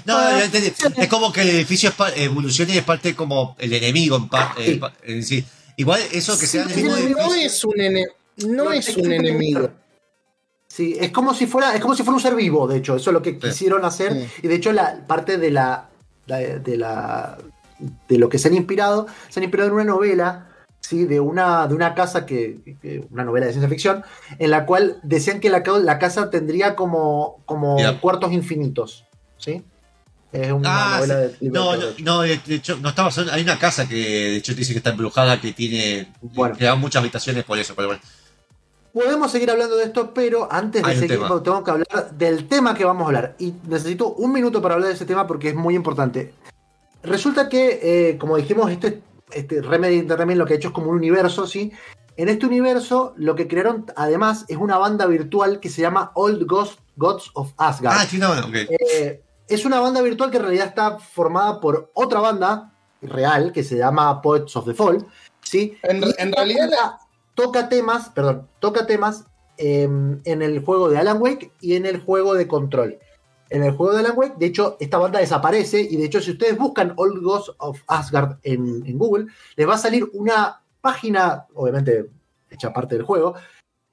No, 0.04 0.18
ya 0.30 0.44
entendí. 0.44 0.72
Es 0.96 1.08
como 1.08 1.32
que 1.32 1.42
el 1.42 1.48
edificio 1.50 1.92
evoluciona 2.16 2.74
y 2.74 2.78
es 2.78 2.84
parte 2.84 3.14
como 3.14 3.56
el 3.58 3.72
enemigo 3.72 4.16
en, 4.16 4.28
pa- 4.28 4.54
Sí. 4.56 4.70
en 4.72 4.80
pa- 4.80 4.92
en 5.02 5.24
sí. 5.24 5.44
Igual 5.76 6.00
eso 6.12 6.38
que 6.38 6.46
sea 6.46 6.62
el 6.64 6.68
No 6.84 6.96
edificio. 6.96 7.34
es 7.34 7.64
un, 7.64 7.74
ene- 7.76 8.06
no 8.46 8.64
No, 8.64 8.72
es 8.72 8.96
un 8.96 9.12
enemigo. 9.12 9.70
Sí, 10.68 10.96
es 11.00 11.10
como 11.10 11.34
si 11.34 11.46
fuera, 11.46 11.74
es 11.74 11.80
como 11.80 11.94
si 11.94 12.02
fuera 12.02 12.16
un 12.16 12.22
ser 12.22 12.34
vivo, 12.34 12.68
de 12.68 12.78
hecho, 12.78 12.96
eso 12.96 13.10
es 13.10 13.14
lo 13.14 13.22
que 13.22 13.38
quisieron 13.38 13.84
hacer. 13.84 14.12
Sí. 14.12 14.28
Y 14.44 14.48
de 14.48 14.54
hecho, 14.56 14.72
la 14.72 15.06
parte 15.06 15.38
de 15.38 15.50
la, 15.50 15.88
la- 16.26 16.38
de 16.38 16.76
la 16.76 17.38
de 18.08 18.18
lo 18.18 18.28
que 18.28 18.38
se 18.38 18.48
han 18.48 18.54
inspirado, 18.54 19.06
se 19.28 19.40
han 19.40 19.44
inspirado 19.44 19.68
en 19.68 19.74
una 19.76 19.84
novela 19.84 20.47
¿sí? 20.88 21.04
de, 21.04 21.20
una, 21.20 21.66
de 21.66 21.74
una 21.74 21.94
casa 21.94 22.24
que, 22.24 22.58
que- 22.80 23.04
una 23.10 23.24
novela 23.24 23.46
de 23.46 23.52
ciencia 23.52 23.68
ficción, 23.68 24.02
en 24.38 24.50
la 24.50 24.64
cual 24.64 24.98
decían 25.02 25.38
que 25.40 25.50
la, 25.50 25.62
ca- 25.62 25.78
la 25.78 25.98
casa 25.98 26.30
tendría 26.30 26.74
como, 26.74 27.40
como 27.44 27.76
cuartos 28.00 28.32
infinitos. 28.32 29.04
¿sí? 29.36 29.62
Es 30.32 30.50
una 30.52 30.68
Ah, 30.70 30.96
novela 31.00 31.28
sí. 31.38 31.46
de 31.46 31.50
No, 31.50 31.72
no, 32.02 32.20
de 32.22 32.40
hecho, 32.48 32.76
no 32.80 32.88
estaba 32.90 33.10
Hay 33.32 33.42
una 33.42 33.58
casa 33.58 33.86
que 33.88 33.94
de 33.96 34.36
hecho 34.36 34.54
dice 34.54 34.72
que 34.72 34.78
está 34.78 34.90
embrujada, 34.90 35.40
que 35.40 35.52
tiene. 35.52 36.10
Bueno. 36.22 36.56
que 36.56 36.64
da 36.64 36.74
muchas 36.74 37.00
habitaciones 37.00 37.44
por 37.44 37.58
eso, 37.58 37.74
pero 37.74 37.88
bueno. 37.88 38.02
Podemos 38.92 39.30
seguir 39.30 39.50
hablando 39.50 39.76
de 39.76 39.84
esto, 39.84 40.12
pero 40.14 40.48
antes 40.50 40.82
de 40.82 40.94
seguir, 40.94 41.08
tema. 41.20 41.28
tengo 41.42 41.62
que 41.62 41.70
hablar 41.70 42.10
del 42.12 42.48
tema 42.48 42.74
que 42.74 42.84
vamos 42.84 43.04
a 43.04 43.06
hablar. 43.06 43.36
Y 43.38 43.52
necesito 43.68 44.08
un 44.14 44.32
minuto 44.32 44.60
para 44.62 44.74
hablar 44.74 44.88
de 44.88 44.94
ese 44.96 45.04
tema 45.06 45.26
porque 45.26 45.50
es 45.50 45.54
muy 45.54 45.74
importante. 45.74 46.32
Resulta 47.02 47.48
que, 47.48 47.78
eh, 48.10 48.18
como 48.18 48.36
dijimos, 48.36 48.70
este, 48.72 49.00
este 49.32 49.62
Remedy 49.62 49.98
Entertainment 49.98 50.38
lo 50.38 50.46
que 50.46 50.54
ha 50.54 50.56
hecho 50.56 50.68
es 50.68 50.74
como 50.74 50.90
un 50.90 50.96
universo, 50.96 51.46
¿sí? 51.46 51.72
En 52.16 52.28
este 52.28 52.46
universo, 52.46 53.14
lo 53.16 53.36
que 53.36 53.46
crearon 53.46 53.86
además 53.94 54.44
es 54.48 54.56
una 54.56 54.76
banda 54.76 55.06
virtual 55.06 55.60
que 55.60 55.68
se 55.68 55.82
llama 55.82 56.10
Old 56.14 56.46
Ghost 56.46 56.80
Gods 56.96 57.30
of 57.34 57.52
Asgard. 57.56 57.96
Ah, 57.96 58.04
sí, 58.04 58.18
no, 58.18 58.34
no, 58.34 58.48
ok. 58.48 58.54
Eh, 58.54 59.22
es 59.46 59.64
una 59.64 59.78
banda 59.78 60.02
virtual 60.02 60.30
que 60.30 60.38
en 60.38 60.42
realidad 60.42 60.66
está 60.66 60.98
formada 60.98 61.60
por 61.60 61.90
otra 61.94 62.20
banda 62.20 62.72
real 63.00 63.52
que 63.52 63.62
se 63.62 63.76
llama 63.76 64.20
Poets 64.20 64.56
of 64.56 64.64
the 64.66 64.74
Fall. 64.74 65.06
¿sí? 65.42 65.78
En, 65.82 66.32
realidad, 66.32 66.68
toca 67.34 67.68
temas, 67.68 68.10
perdón, 68.10 68.48
toca 68.58 68.86
temas 68.86 69.24
eh, 69.56 69.88
en 70.24 70.42
el 70.42 70.64
juego 70.64 70.88
de 70.88 70.98
Alan 70.98 71.20
Wake 71.20 71.52
y 71.60 71.74
en 71.74 71.86
el 71.86 72.00
juego 72.00 72.34
de 72.34 72.46
Control. 72.46 72.98
En 73.50 73.62
el 73.62 73.72
juego 73.72 73.94
de 73.94 74.00
Alan 74.00 74.16
Wake, 74.16 74.36
de 74.38 74.46
hecho, 74.46 74.76
esta 74.80 74.98
banda 74.98 75.20
desaparece 75.20 75.80
y 75.80 75.96
de 75.96 76.04
hecho, 76.04 76.20
si 76.20 76.32
ustedes 76.32 76.58
buscan 76.58 76.92
Old 76.96 77.22
Ghosts 77.22 77.54
of 77.58 77.80
Asgard 77.86 78.38
en, 78.42 78.84
en 78.86 78.98
Google, 78.98 79.26
les 79.56 79.68
va 79.68 79.74
a 79.74 79.78
salir 79.78 80.08
una 80.12 80.60
página, 80.80 81.46
obviamente 81.54 82.10
hecha 82.50 82.72
parte 82.72 82.94
del 82.96 83.04
juego, 83.04 83.34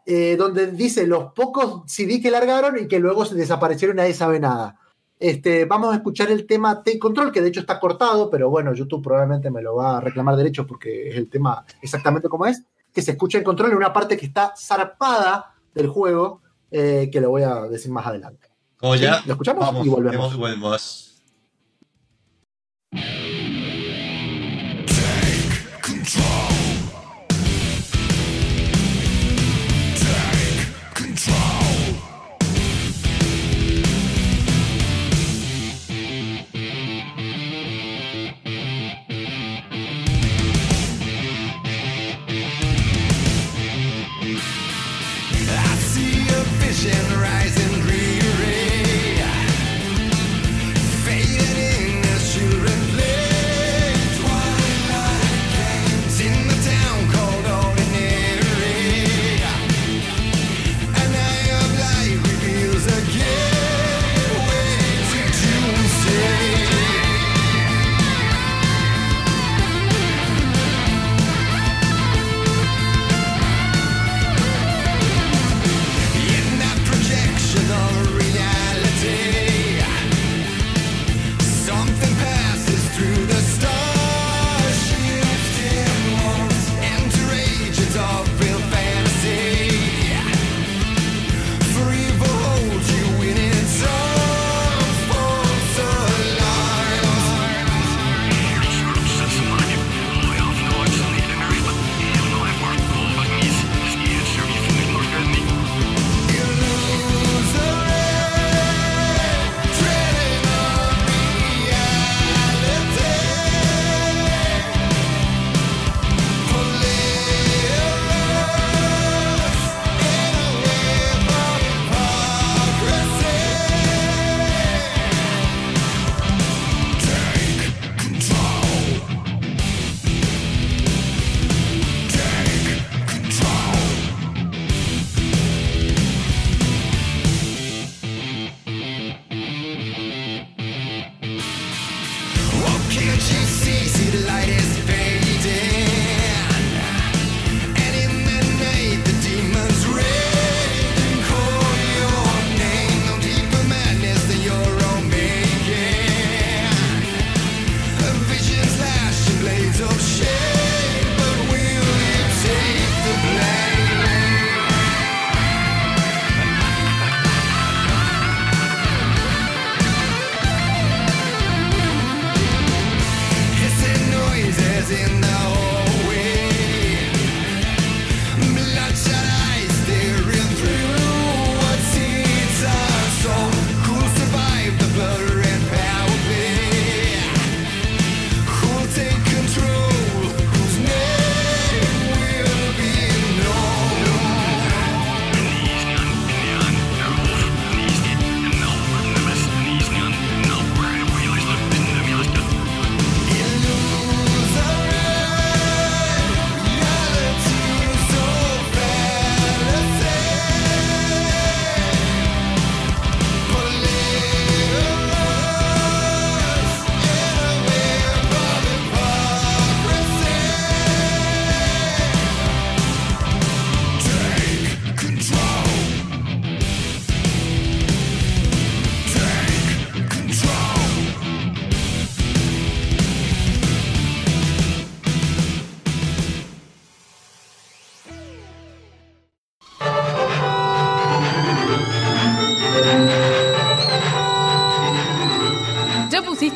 eh, 0.06 0.36
donde 0.38 0.72
dice 0.72 1.08
los 1.08 1.34
pocos 1.34 1.82
CD 1.88 2.22
que 2.22 2.30
largaron 2.30 2.78
y 2.78 2.88
que 2.88 3.00
luego 3.00 3.26
se 3.26 3.36
desaparecieron 3.36 3.98
y 3.98 4.00
nadie 4.02 4.14
sabe 4.14 4.40
nada. 4.40 4.80
Este, 5.18 5.66
vamos 5.66 5.94
a 5.94 5.96
escuchar 5.96 6.30
el 6.30 6.46
tema 6.46 6.84
Take 6.84 7.00
Control, 7.00 7.32
que 7.32 7.42
de 7.42 7.48
hecho 7.48 7.62
está 7.62 7.80
cortado, 7.80 8.30
pero 8.30 8.50
bueno, 8.50 8.74
YouTube 8.74 9.04
probablemente 9.04 9.50
me 9.50 9.62
lo 9.62 9.76
va 9.76 9.98
a 9.98 10.02
reclamar 10.02 10.36
derechos 10.36 10.66
porque 10.68 11.10
es 11.10 11.16
el 11.16 11.30
tema 11.30 11.66
exactamente 11.82 12.30
como 12.30 12.46
es. 12.46 12.64
Que 12.94 13.02
se 13.02 13.12
escucha 13.12 13.38
el 13.38 13.44
control 13.44 13.72
en 13.72 13.78
una 13.78 13.92
parte 13.92 14.16
que 14.16 14.26
está 14.26 14.54
zarpada 14.58 15.54
del 15.74 15.88
juego, 15.88 16.42
eh, 16.70 17.10
que 17.12 17.20
lo 17.20 17.30
voy 17.30 17.44
a 17.44 17.62
decir 17.64 17.92
más 17.92 18.06
adelante. 18.06 18.55
Como 18.78 18.96
ya. 18.96 19.22
¿Lo 19.26 19.34
escuchamos? 19.34 19.66
Vamos, 19.66 19.86
Y 19.86 19.90
volvemos. 19.90 20.34
y 20.34 20.38
volvemos. 20.38 21.22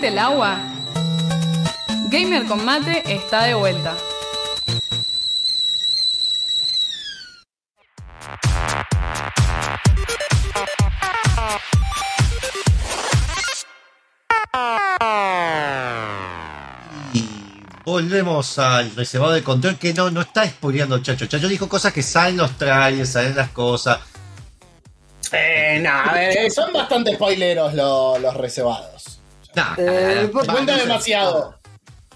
El 0.10 0.18
agua? 0.18 0.58
Gamer 2.10 2.46
con 2.46 2.66
mate 2.66 3.04
está 3.14 3.44
de 3.44 3.54
vuelta. 3.54 3.96
Y 17.14 17.26
volvemos 17.86 18.60
al 18.60 18.96
reservado 18.96 19.34
de 19.34 19.44
control 19.44 19.78
que 19.78 19.94
no, 19.94 20.10
no 20.12 20.22
está 20.22 20.46
spoileando 20.48 21.00
Chacho. 21.00 21.26
Chacho 21.26 21.48
dijo 21.48 21.68
cosas 21.68 21.94
que 21.94 22.04
salen 22.04 22.38
los 22.38 22.58
trailers, 22.58 23.10
salen 23.10 23.36
las 23.36 23.50
cosas. 23.50 24.00
Eh, 25.32 25.80
nah, 25.82 26.16
eh, 26.16 26.50
son 26.50 26.74
bastante 26.74 27.14
spoileros 27.16 27.74
lo- 27.74 28.18
los 28.18 28.34
reservados. 28.36 29.09
Nah, 29.56 29.76
Eh, 29.78 30.22
Se 30.26 30.32
cuenta 30.32 30.78
demasiado. 30.78 31.56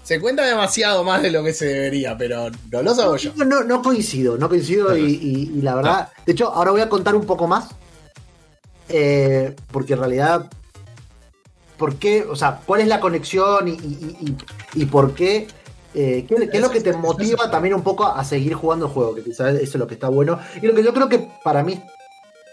Se 0.02 0.20
cuenta 0.20 0.44
demasiado 0.44 1.02
más 1.02 1.22
de 1.22 1.30
lo 1.30 1.42
que 1.42 1.52
se 1.54 1.64
debería, 1.66 2.16
pero 2.16 2.50
no 2.70 2.82
lo 2.82 2.94
sabo 2.94 3.16
yo. 3.16 3.32
No, 3.36 3.64
no 3.64 3.82
coincido, 3.82 4.36
no 4.36 4.48
coincido 4.50 4.96
y, 4.98 5.02
y- 5.14 5.52
y 5.58 5.62
la 5.62 5.74
verdad, 5.74 6.08
de 6.26 6.32
hecho, 6.32 6.52
ahora 6.52 6.72
voy 6.72 6.82
a 6.82 6.90
contar 6.90 7.14
un 7.16 7.24
poco 7.24 7.46
más, 7.46 7.68
eh, 8.90 9.56
porque 9.72 9.94
en 9.94 9.98
realidad, 10.00 10.50
¿por 11.78 11.96
qué? 11.96 12.22
O 12.22 12.36
sea, 12.36 12.60
¿cuál 12.66 12.82
es 12.82 12.88
la 12.88 13.00
conexión 13.00 13.66
y, 13.68 13.72
y- 13.72 14.16
y- 14.20 14.82
y 14.82 14.84
por 14.86 15.14
qué? 15.14 15.46
eh, 15.94 16.26
¿qué, 16.28 16.34
qué 16.50 16.56
es 16.56 16.60
lo 16.62 16.70
que 16.70 16.80
te 16.80 16.92
motiva 16.92 17.50
también 17.50 17.74
un 17.74 17.82
poco 17.82 18.04
a 18.06 18.22
seguir 18.24 18.52
jugando 18.54 18.86
el 18.86 18.92
juego? 18.92 19.14
Que 19.14 19.22
quizás 19.22 19.54
eso 19.54 19.62
es 19.62 19.74
lo 19.76 19.86
que 19.86 19.94
está 19.94 20.08
bueno. 20.08 20.38
Y 20.60 20.66
lo 20.66 20.74
que 20.74 20.82
yo 20.82 20.92
creo 20.92 21.08
que 21.08 21.30
para 21.44 21.62
mí 21.62 21.80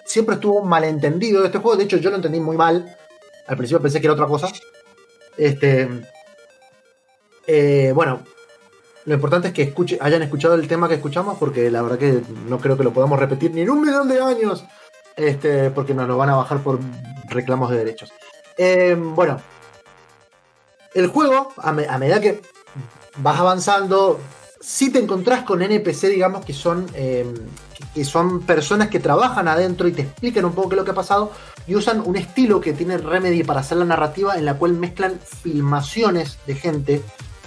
siempre 0.05 0.35
estuvo 0.35 0.63
malentendido 0.63 1.41
de 1.41 1.47
este 1.47 1.57
juego, 1.57 1.75
de 1.75 1.83
hecho 1.85 1.97
yo 1.97 2.11
lo 2.11 2.17
entendí 2.17 2.39
muy 2.39 2.55
mal, 2.55 2.95
al 3.51 3.57
principio 3.57 3.81
pensé 3.81 3.99
que 3.99 4.07
era 4.07 4.13
otra 4.13 4.27
cosa. 4.27 4.47
Este, 5.35 5.89
eh, 7.45 7.91
bueno, 7.93 8.21
lo 9.03 9.13
importante 9.13 9.49
es 9.49 9.53
que 9.53 9.99
hayan 9.99 10.21
escuchado 10.21 10.55
el 10.55 10.69
tema 10.69 10.87
que 10.87 10.93
escuchamos, 10.93 11.37
porque 11.37 11.69
la 11.69 11.81
verdad 11.81 11.99
que 11.99 12.21
no 12.47 12.59
creo 12.59 12.77
que 12.77 12.85
lo 12.85 12.93
podamos 12.93 13.19
repetir 13.19 13.51
ni 13.51 13.61
en 13.61 13.69
un 13.69 13.81
millón 13.81 14.07
de 14.07 14.21
años, 14.21 14.63
este, 15.17 15.69
porque 15.69 15.93
nos 15.93 16.07
lo 16.07 16.15
van 16.15 16.29
a 16.29 16.37
bajar 16.37 16.63
por 16.63 16.79
reclamos 17.27 17.69
de 17.71 17.77
derechos. 17.77 18.13
Eh, 18.57 18.95
bueno, 18.97 19.41
el 20.93 21.07
juego, 21.07 21.51
a, 21.57 21.71
a 21.71 21.97
medida 21.97 22.21
que 22.21 22.41
vas 23.17 23.37
avanzando, 23.37 24.17
si 24.61 24.91
te 24.91 24.99
encontrás 24.99 25.43
con 25.43 25.61
NPC, 25.61 26.07
digamos, 26.09 26.45
que 26.45 26.53
son, 26.53 26.85
eh, 26.93 27.25
que- 27.93 28.05
son 28.05 28.41
personas 28.41 28.89
que 28.89 28.99
trabajan 28.99 29.47
adentro 29.47 29.87
y 29.87 29.91
te 29.91 30.03
explican 30.03 30.45
un 30.45 30.53
poco 30.53 30.69
qué 30.69 30.75
es 30.75 30.79
lo 30.79 30.85
que 30.85 30.91
ha 30.91 30.95
pasado 30.95 31.31
y 31.67 31.75
usan 31.75 32.01
un 32.05 32.15
estilo 32.15 32.61
que 32.61 32.73
tiene 32.73 32.97
Remedy 32.97 33.43
para 33.43 33.61
hacer 33.61 33.77
la 33.79 33.85
narrativa 33.85 34.37
en 34.37 34.45
la 34.45 34.55
cual 34.57 34.73
mezclan 34.73 35.19
filmaciones 35.41 36.37
de 36.47 36.55
gente 36.55 37.01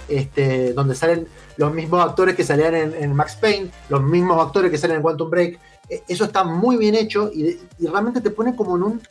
este, 0.07 0.73
donde 0.73 0.93
salen 0.93 1.27
los 1.57 1.73
mismos 1.73 2.03
actores 2.05 2.35
que 2.35 2.43
salían 2.43 2.75
en, 2.75 2.93
en 2.93 3.15
Max 3.15 3.37
Payne, 3.41 3.71
los 3.89 4.03
mismos 4.03 4.39
actores 4.45 4.69
que 4.69 4.77
salen 4.77 4.97
en 4.97 5.01
Quantum 5.01 5.29
Break. 5.29 5.59
Eh, 5.89 6.03
Eso 6.07 6.25
está 6.25 6.43
muy 6.43 6.77
bien 6.77 6.95
hecho 6.95 7.31
y, 7.33 7.59
y 7.79 7.87
realmente 7.87 8.21
te 8.21 8.29
pone 8.29 8.55
como 8.55 8.75
en 8.75 8.83
un. 8.83 9.01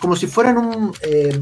como 0.00 0.16
si 0.16 0.26
fuera 0.26 0.50
en 0.50 0.58
un. 0.58 0.94
eh, 1.02 1.38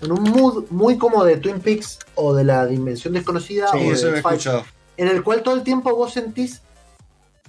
en 0.00 0.12
un 0.12 0.22
mood 0.22 0.64
muy 0.70 0.96
como 0.96 1.24
de 1.24 1.38
Twin 1.38 1.58
Peaks 1.58 1.98
o 2.14 2.32
de 2.32 2.44
la 2.44 2.64
Dimensión 2.66 3.14
Desconocida 3.14 3.66
Sí, 3.72 3.78
o 3.78 3.80
de 3.80 3.92
eso 3.94 4.06
lo 4.10 4.16
he 4.16 4.20
escuchado. 4.20 4.64
En 4.98 5.08
el 5.08 5.22
cual 5.22 5.42
todo 5.42 5.54
el 5.54 5.62
tiempo 5.62 5.94
vos 5.96 6.12
sentís. 6.12 6.60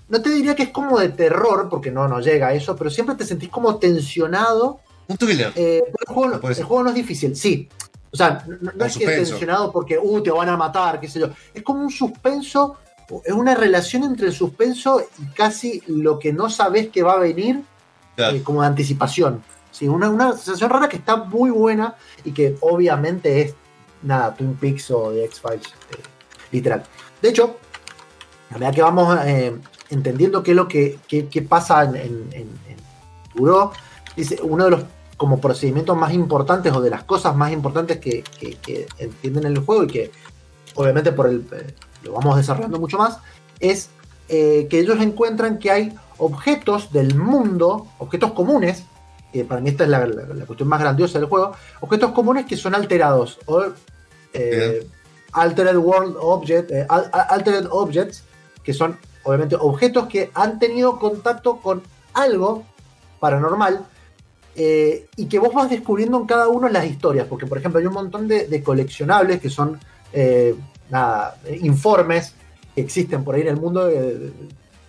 No 0.07 0.21
te 0.21 0.29
diría 0.29 0.55
que 0.55 0.63
es 0.63 0.69
como 0.69 0.97
de 0.99 1.09
terror, 1.09 1.67
porque 1.69 1.91
no, 1.91 2.07
no 2.07 2.19
llega 2.21 2.47
a 2.47 2.53
eso, 2.53 2.75
pero 2.75 2.89
siempre 2.89 3.15
te 3.15 3.25
sentís 3.25 3.49
como 3.49 3.75
tensionado 3.77 4.79
Un 5.07 5.17
thriller. 5.17 5.51
eh, 5.55 5.83
el, 5.85 6.13
juego, 6.13 6.39
No 6.41 6.49
el 6.49 6.63
juego 6.63 6.83
no 6.83 6.89
es 6.89 6.95
difícil, 6.95 7.35
sí. 7.35 7.67
O 8.11 8.17
sea, 8.17 8.43
no, 8.47 8.85
es 8.85 8.97
que 8.97 9.03
es 9.03 9.27
tensionado 9.29 9.71
porque 9.71 9.99
uh, 10.01 10.23
te 10.23 10.31
van 10.31 10.49
a 10.49 10.57
matar, 10.57 10.99
qué 10.99 11.07
sé 11.07 11.19
yo. 11.19 11.27
Es 11.53 11.61
como 11.61 11.81
un 11.83 11.91
suspenso, 11.91 12.77
es 13.23 13.33
una 13.33 13.53
relación 13.53 14.03
entre 14.03 14.27
el 14.27 14.33
suspenso 14.33 15.03
y 15.19 15.25
casi 15.33 15.83
lo 15.85 16.17
que 16.17 16.33
no 16.33 16.49
sabes 16.49 16.89
que 16.89 17.03
va 17.03 17.13
a 17.13 17.19
venir, 17.19 17.61
Claro. 18.15 18.35
eh, 18.35 18.41
como 18.43 18.61
de 18.61 18.67
anticipación. 18.67 19.43
Sí, 19.71 19.87
una, 19.87 20.09
una 20.09 20.31
sensación 20.33 20.71
rara 20.71 20.89
que 20.89 20.97
está 20.97 21.15
muy 21.17 21.51
buena 21.51 21.95
y 22.25 22.31
que 22.31 22.57
obviamente 22.61 23.41
es 23.41 23.53
nada, 24.01 24.33
Twin 24.33 24.55
Peaks 24.55 24.89
o 24.89 25.11
de 25.11 25.25
X-Files, 25.25 25.67
eh, 25.67 26.01
literal. 26.51 26.83
De 27.21 27.29
hecho, 27.29 27.57
a 28.49 28.53
medida 28.53 28.71
que 28.71 28.81
vamos 28.81 29.17
eh, 29.25 29.55
entendiendo 29.89 30.43
qué 30.43 30.51
es 30.51 30.57
lo 30.57 30.67
que 30.67 31.45
pasa 31.47 31.83
en, 31.83 31.95
en, 31.95 32.49
dice 34.15 34.39
uno 34.41 34.65
de 34.65 34.71
los 34.71 34.83
como 35.17 35.41
procedimientos 35.41 35.97
más 35.97 36.13
importantes 36.13 36.73
o 36.73 36.81
de 36.81 36.89
las 36.89 37.03
cosas 37.03 37.35
más 37.35 37.51
importantes 37.51 37.97
que, 37.97 38.23
entienden 38.97 39.45
en 39.45 39.57
el 39.57 39.59
juego 39.59 39.83
y 39.83 39.87
que 39.87 40.11
obviamente 40.75 41.11
por 41.11 41.27
el 41.27 41.45
eh, 41.51 41.73
lo 42.03 42.13
vamos 42.13 42.37
desarrollando 42.37 42.79
mucho 42.79 42.97
más 42.97 43.17
es 43.59 43.89
eh, 44.29 44.67
que 44.69 44.79
ellos 44.79 44.97
encuentran 45.01 45.59
que 45.59 45.71
hay 45.71 45.93
objetos 46.17 46.93
del 46.93 47.15
mundo, 47.15 47.87
objetos 47.97 48.31
comunes, 48.31 48.83
que 49.33 49.43
para 49.43 49.59
mí 49.59 49.69
esta 49.69 49.83
es 49.83 49.89
la, 49.89 50.07
cuestión 50.45 50.69
más 50.69 50.79
grandiosa 50.79 51.19
del 51.19 51.27
juego, 51.27 51.51
objetos 51.81 52.11
comunes 52.11 52.45
que 52.45 52.55
son 52.55 52.75
alterados 52.75 53.39
altered 55.33 55.77
world 55.77 56.15
object, 56.19 56.71
eh, 56.71 56.87
objects, 57.69 58.23
que 58.63 58.73
son 58.73 58.97
obviamente 59.23 59.55
objetos 59.55 60.07
que 60.07 60.31
han 60.33 60.59
tenido 60.59 60.97
contacto 60.99 61.57
con 61.57 61.83
algo 62.13 62.63
paranormal 63.19 63.85
eh, 64.55 65.07
y 65.15 65.27
que 65.27 65.39
vos 65.39 65.53
vas 65.53 65.69
descubriendo 65.69 66.19
en 66.19 66.25
cada 66.25 66.47
uno 66.47 66.67
las 66.67 66.85
historias, 66.85 67.27
porque 67.27 67.45
por 67.45 67.57
ejemplo 67.57 67.79
hay 67.79 67.85
un 67.85 67.93
montón 67.93 68.27
de, 68.27 68.63
coleccionables 68.63 69.39
que 69.39 69.49
son 69.49 69.79
eh, 70.11 70.55
nada, 70.89 71.37
informes 71.61 72.33
que 72.75 72.81
existen 72.81 73.23
por 73.23 73.35
ahí 73.35 73.41
en 73.41 73.47
el 73.49 73.57
mundo, 73.57 73.89
eh, 73.89 74.33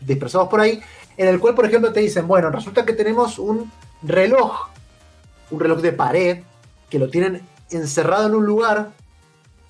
dispersados 0.00 0.48
por 0.48 0.60
ahí, 0.60 0.80
en 1.16 1.28
el 1.28 1.38
cual 1.38 1.54
por 1.54 1.66
ejemplo 1.66 1.92
te 1.92 2.00
dicen, 2.00 2.26
bueno, 2.26 2.50
resulta 2.50 2.84
que 2.84 2.94
tenemos 2.94 3.38
un 3.38 3.70
reloj, 4.02 4.70
un 5.50 5.60
reloj 5.60 5.80
de 5.80 5.92
pared, 5.92 6.38
que 6.88 6.98
lo 6.98 7.08
tienen 7.08 7.42
encerrado 7.70 8.26
en 8.26 8.34
un 8.34 8.46
lugar, 8.46 8.90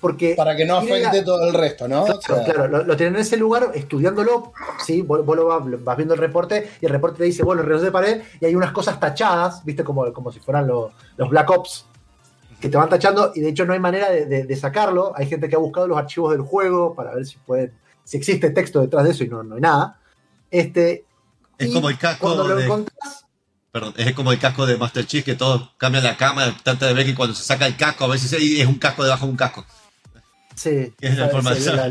porque... 0.01 0.33
Para 0.35 0.55
que 0.55 0.65
no 0.65 0.81
tiene 0.81 0.99
la- 0.99 1.09
afecte 1.09 1.25
todo 1.25 1.47
el 1.47 1.53
resto, 1.53 1.87
¿no? 1.87 2.03
Claro, 2.03 2.19
O 2.19 2.21
sea, 2.21 2.43
claro, 2.43 2.67
lo, 2.67 2.83
lo 2.83 2.97
tienen 2.97 3.15
en 3.15 3.21
ese 3.21 3.37
lugar 3.37 3.71
estudiándolo, 3.73 4.51
¿sí? 4.85 5.01
Vos, 5.03 5.23
vos 5.25 5.35
lo 5.37 5.45
vas, 5.45 5.63
vas 5.83 5.95
viendo 5.95 6.13
el 6.15 6.19
reporte 6.19 6.69
y 6.81 6.85
el 6.87 6.91
reporte 6.91 7.19
te 7.19 7.23
dice, 7.25 7.43
bueno, 7.43 7.61
el 7.61 7.81
de 7.81 7.91
pared 7.91 8.21
y 8.41 8.45
hay 8.45 8.55
unas 8.55 8.71
cosas 8.71 8.99
tachadas, 8.99 9.63
¿viste? 9.63 9.83
Como, 9.83 10.11
como 10.11 10.31
si 10.31 10.39
fueran 10.39 10.67
los, 10.67 10.91
los 11.15 11.29
Black 11.29 11.49
Ops, 11.51 11.85
que 12.59 12.67
te 12.69 12.77
van 12.77 12.89
tachando 12.89 13.31
y 13.35 13.39
de 13.41 13.49
hecho 13.49 13.65
no 13.65 13.73
hay 13.73 13.79
manera 13.79 14.09
de, 14.11 14.25
de- 14.25 14.43
de 14.45 14.55
sacarlo. 14.55 15.13
Hay 15.15 15.27
gente 15.27 15.47
que 15.47 15.55
ha 15.55 15.59
buscado 15.59 15.87
los 15.87 15.97
archivos 15.97 16.31
del 16.31 16.41
juego 16.41 16.93
para 16.95 17.13
ver 17.15 17.25
si 17.25 17.37
puede, 17.37 17.71
si 18.03 18.17
existe 18.17 18.49
texto 18.49 18.81
detrás 18.81 19.03
de 19.05 19.11
eso 19.11 19.23
y 19.23 19.29
no, 19.29 19.43
no 19.43 19.55
hay 19.55 19.61
nada. 19.61 19.99
Este, 20.49 21.05
Es 21.57 21.71
como 21.73 21.89
el 21.89 21.97
casco 21.97 22.25
cuando 22.27 22.47
lo 22.47 22.55
de- 22.55 22.65
encontrás, 22.65 23.25
Perdón, 23.71 23.93
es 23.95 24.13
como 24.13 24.33
el 24.33 24.37
casco 24.39 24.65
de 24.65 24.75
Master 24.75 25.05
Chief 25.05 25.23
que 25.23 25.33
todos 25.35 25.71
cambian 25.77 26.03
la 26.03 26.17
cámara, 26.17 26.53
trata 26.61 26.87
de 26.87 26.93
ver 26.93 27.05
que 27.05 27.15
cuando 27.15 27.33
se 27.33 27.43
saca 27.43 27.65
el 27.65 27.77
casco 27.77 28.03
a 28.03 28.07
ver 28.09 28.19
si 28.19 28.27
se- 28.27 28.43
y 28.43 28.59
es 28.59 28.67
un 28.67 28.75
casco 28.77 29.01
debajo 29.03 29.25
de 29.25 29.31
un 29.31 29.37
casco. 29.37 29.65
Sí, 30.55 30.93
Es 31.01 31.17
la 31.17 31.25
información. 31.25 31.75
esa- 31.75 31.85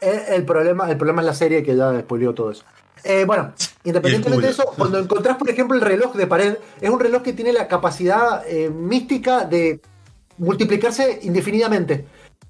el, 0.00 0.34
el 0.34 0.44
problema, 0.44 0.90
el 0.90 0.96
problema 0.96 1.22
es 1.22 1.26
la 1.26 1.34
serie 1.34 1.62
que 1.62 1.74
ya 1.76 1.98
spoileó 2.00 2.32
todo 2.34 2.50
eso. 2.52 2.64
Eh, 3.04 3.24
bueno, 3.24 3.52
independientemente 3.84 4.46
de 4.46 4.52
eso, 4.52 4.64
cuando 4.76 4.98
encontrás, 4.98 5.36
por 5.36 5.48
ejemplo, 5.50 5.76
el 5.76 5.82
reloj 5.82 6.14
de 6.14 6.26
pared, 6.26 6.56
es 6.80 6.90
un 6.90 7.00
reloj 7.00 7.22
que 7.22 7.32
tiene 7.32 7.52
la 7.52 7.66
capacidad 7.68 8.42
eh, 8.46 8.70
mística 8.70 9.44
de 9.44 9.80
multiplicarse 10.38 11.20
indefinidamente. 11.22 12.06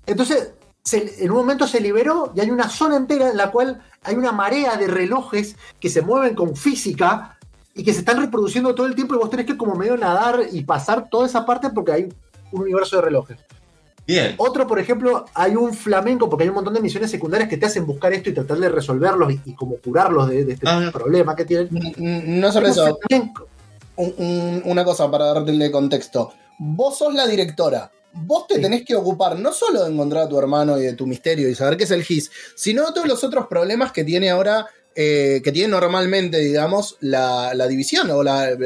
Entonces, 0.07 0.53
se- 0.85 1.23
en 1.25 1.31
un 1.31 1.37
momento 1.39 1.67
se 1.67 1.81
liberó 1.81 2.33
y 2.35 2.41
hay 2.41 2.51
una 2.51 2.69
zona 2.69 2.97
entera 2.97 3.31
en 3.31 3.37
la 3.37 3.51
cual 3.51 3.83
hay 4.03 4.15
una 4.17 4.33
marea 4.33 4.77
de 4.77 4.87
relojes 4.87 5.57
que 5.81 5.89
se 5.91 6.03
mueven 6.03 6.35
con 6.35 6.57
física 6.57 7.39
y 7.75 7.85
que 7.85 7.93
se 7.93 8.01
están 8.01 8.21
reproduciendo 8.21 8.75
todo 8.75 8.87
el 8.87 8.95
tiempo 8.95 9.15
y 9.15 9.19
vos 9.19 9.31
tenés 9.31 9.47
que 9.47 9.57
como 9.57 9.75
medio 9.75 9.97
nadar 9.97 10.41
y 10.51 10.65
pasar 10.65 11.09
toda 11.11 11.27
esa 11.27 11.45
parte 11.47 11.71
porque 11.71 11.93
hay 11.93 12.09
un 12.53 12.63
universo 12.63 12.97
de 12.97 13.03
relojes. 13.03 13.39
Bien. 14.09 14.35
Otro, 14.39 14.67
por 14.67 14.79
ejemplo, 14.79 15.27
hay 15.35 15.55
un 15.55 15.75
flamenco, 15.75 16.29
porque 16.31 16.45
hay 16.45 16.49
un 16.49 16.55
montón 16.57 16.73
de 16.73 16.81
misiones 16.81 17.11
secundarias 17.11 17.49
que 17.49 17.59
te 17.59 17.67
hacen 17.67 17.85
buscar 17.87 18.13
esto 18.15 18.31
y 18.31 18.33
tratar 18.35 18.57
de 18.59 18.71
resolverlos 18.71 19.31
y, 19.31 19.41
y 19.45 19.53
como 19.55 19.77
curarlos 19.77 20.29
de, 20.31 20.47
de 20.47 20.53
este 20.55 20.67
Ah, 20.67 20.89
problema 20.93 21.37
que 21.37 21.45
tienen. 21.45 21.69
no 22.41 22.51
solo 22.51 22.69
eso, 22.69 22.99
un- 23.97 24.15
un- 24.17 24.63
una 24.65 24.83
cosa 24.85 25.11
para 25.11 25.27
darle 25.35 25.71
contexto. 25.71 26.33
Vos 26.59 26.97
sos 26.99 27.13
la 27.15 27.27
directora. 27.27 27.91
Vos 28.15 28.47
te 28.47 28.55
Sí. 28.57 28.63
tenés 28.63 28.85
que 28.85 28.95
ocupar 28.97 29.39
no 29.39 29.53
solo 29.53 29.85
de 29.85 29.93
encontrar 29.93 30.23
a 30.25 30.29
tu 30.29 30.39
hermano 30.39 30.79
y 30.79 30.85
de 30.85 30.95
tu 30.95 31.07
misterio 31.07 31.47
y 31.49 31.55
saber 31.55 31.77
qué 31.77 31.85
es 31.85 31.91
el 31.91 32.03
GIS, 32.03 32.31
sino 32.57 32.87
de 32.87 32.93
todos 32.95 33.07
los 33.07 33.23
otros 33.23 33.47
problemas 33.47 33.93
que 33.93 34.05
tiene 34.05 34.31
ahora, 34.31 34.67
eh, 34.95 35.43
que 35.45 35.53
tiene 35.53 35.69
normalmente, 35.69 36.39
digamos, 36.39 36.97
la, 37.01 37.53
la 37.55 37.69
división 37.69 38.11
o 38.11 38.23
la, 38.23 38.49
el, 38.49 38.63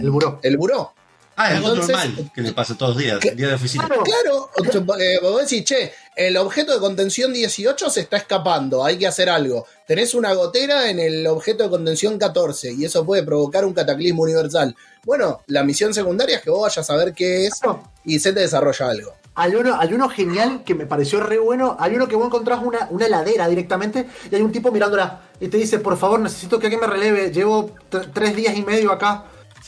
El 0.00 0.10
buró. 0.10 0.40
el 0.42 0.56
buró. 0.56 0.92
Ah, 1.36 1.50
es 1.50 1.56
algo 1.56 1.68
Entonces- 1.70 1.96
normal 1.96 2.30
que 2.34 2.40
le 2.42 2.52
pasa 2.52 2.76
todos 2.76 2.94
los 2.94 3.02
días, 3.02 3.18
día 3.20 3.48
de 3.48 3.54
oficina. 3.54 3.86
Claro, 3.86 4.50
Claro, 4.54 4.98
eh, 5.00 5.18
vos 5.22 5.40
decís, 5.40 5.64
che, 5.64 5.92
el 6.14 6.36
objeto 6.36 6.74
de 6.74 6.78
contención 6.80 7.32
18 7.32 7.88
se 7.90 8.00
está 8.00 8.18
escapando, 8.18 8.84
hay 8.84 8.98
que 8.98 9.06
hacer 9.06 9.30
algo. 9.30 9.66
Tenés 9.86 10.14
una 10.14 10.34
gotera 10.34 10.90
en 10.90 11.00
el 11.00 11.26
objeto 11.26 11.64
de 11.64 11.70
contención 11.70 12.18
14 12.18 12.72
y 12.72 12.84
eso 12.84 13.04
puede 13.06 13.22
provocar 13.22 13.64
un 13.64 13.72
cataclismo 13.72 14.22
universal. 14.22 14.76
Bueno, 15.04 15.40
la 15.46 15.64
misión 15.64 15.94
secundaria 15.94 16.36
es 16.36 16.42
que 16.42 16.50
vos 16.50 16.62
vayas 16.62 16.88
a 16.90 16.96
ver 16.96 17.12
qué 17.14 17.46
es 17.46 17.54
claro. 17.60 17.82
y 18.04 18.18
se 18.18 18.32
te 18.32 18.40
desarrolla 18.40 18.90
algo. 18.90 19.14
Hay 19.34 19.54
uno, 19.54 19.80
hay 19.80 19.94
uno 19.94 20.10
genial 20.10 20.62
que 20.62 20.74
me 20.74 20.84
pareció 20.84 21.20
re 21.20 21.38
bueno. 21.38 21.74
Hay 21.80 21.94
uno 21.94 22.06
que 22.06 22.14
vos 22.16 22.26
encontrás 22.26 22.60
una, 22.62 22.86
una 22.90 23.06
heladera 23.06 23.48
directamente 23.48 24.06
y 24.30 24.34
hay 24.34 24.42
un 24.42 24.52
tipo 24.52 24.70
mirándola 24.70 25.22
y 25.40 25.48
te 25.48 25.56
dice, 25.56 25.78
por 25.78 25.96
favor, 25.96 26.20
necesito 26.20 26.58
que 26.58 26.66
alguien 26.66 26.82
me 26.82 26.86
releve. 26.86 27.30
Llevo 27.32 27.70
tres 28.12 28.36
días 28.36 28.54
y 28.54 28.62
medio 28.62 28.92
acá. 28.92 29.24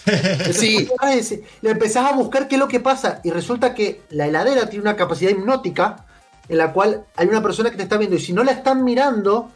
Sí. 0.52 0.88
le 1.62 1.70
empezás 1.70 2.11
a 2.12 2.14
buscar 2.16 2.48
qué 2.48 2.57
es 2.57 2.59
lo 2.59 2.68
que 2.68 2.80
pasa 2.80 3.20
y 3.24 3.30
resulta 3.30 3.74
que 3.74 4.02
la 4.11 4.26
heladera 4.26 4.68
tiene 4.68 4.82
una 4.82 4.96
capacidad 4.96 5.30
hipnótica 5.30 6.07
en 6.48 6.59
la 6.59 6.72
cual 6.72 7.05
hay 7.16 7.26
una 7.26 7.42
persona 7.42 7.70
que 7.70 7.76
te 7.76 7.84
está 7.84 7.96
viendo 7.96 8.16
y 8.16 8.20
si 8.20 8.32
no 8.32 8.44
la 8.44 8.52
están 8.52 8.84
mirando 8.84 9.50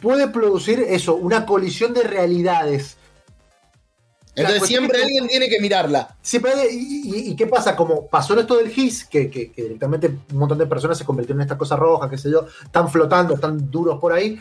puede 0.00 0.28
producir 0.28 0.80
eso, 0.80 1.14
una 1.16 1.44
colisión 1.46 1.92
de 1.94 2.02
realidades. 2.02 2.96
Entonces 4.36 4.66
siempre 4.66 4.98
que- 4.98 5.04
alguien 5.04 5.28
tiene 5.28 5.48
que 5.48 5.60
mirarla. 5.60 6.16
Siempre 6.20 6.52
y, 6.72 7.02
y- 7.04 7.30
y 7.30 7.36
qué 7.36 7.46
pasa? 7.46 7.76
Como 7.76 8.06
pasó 8.08 8.38
esto 8.38 8.56
del 8.56 8.68
GIS, 8.68 9.04
que, 9.04 9.30
que- 9.30 9.52
que 9.52 9.62
directamente 9.62 10.08
un 10.08 10.38
montón 10.38 10.58
de 10.58 10.66
personas 10.66 10.98
se 10.98 11.04
convirtieron 11.04 11.40
en 11.40 11.44
esta 11.46 11.56
cosa 11.56 11.76
roja, 11.76 12.10
qué 12.10 12.18
sé 12.18 12.30
yo, 12.30 12.46
están 12.64 12.90
flotando, 12.90 13.34
están 13.34 13.70
duros 13.70 14.00
por 14.00 14.12
ahí. 14.12 14.40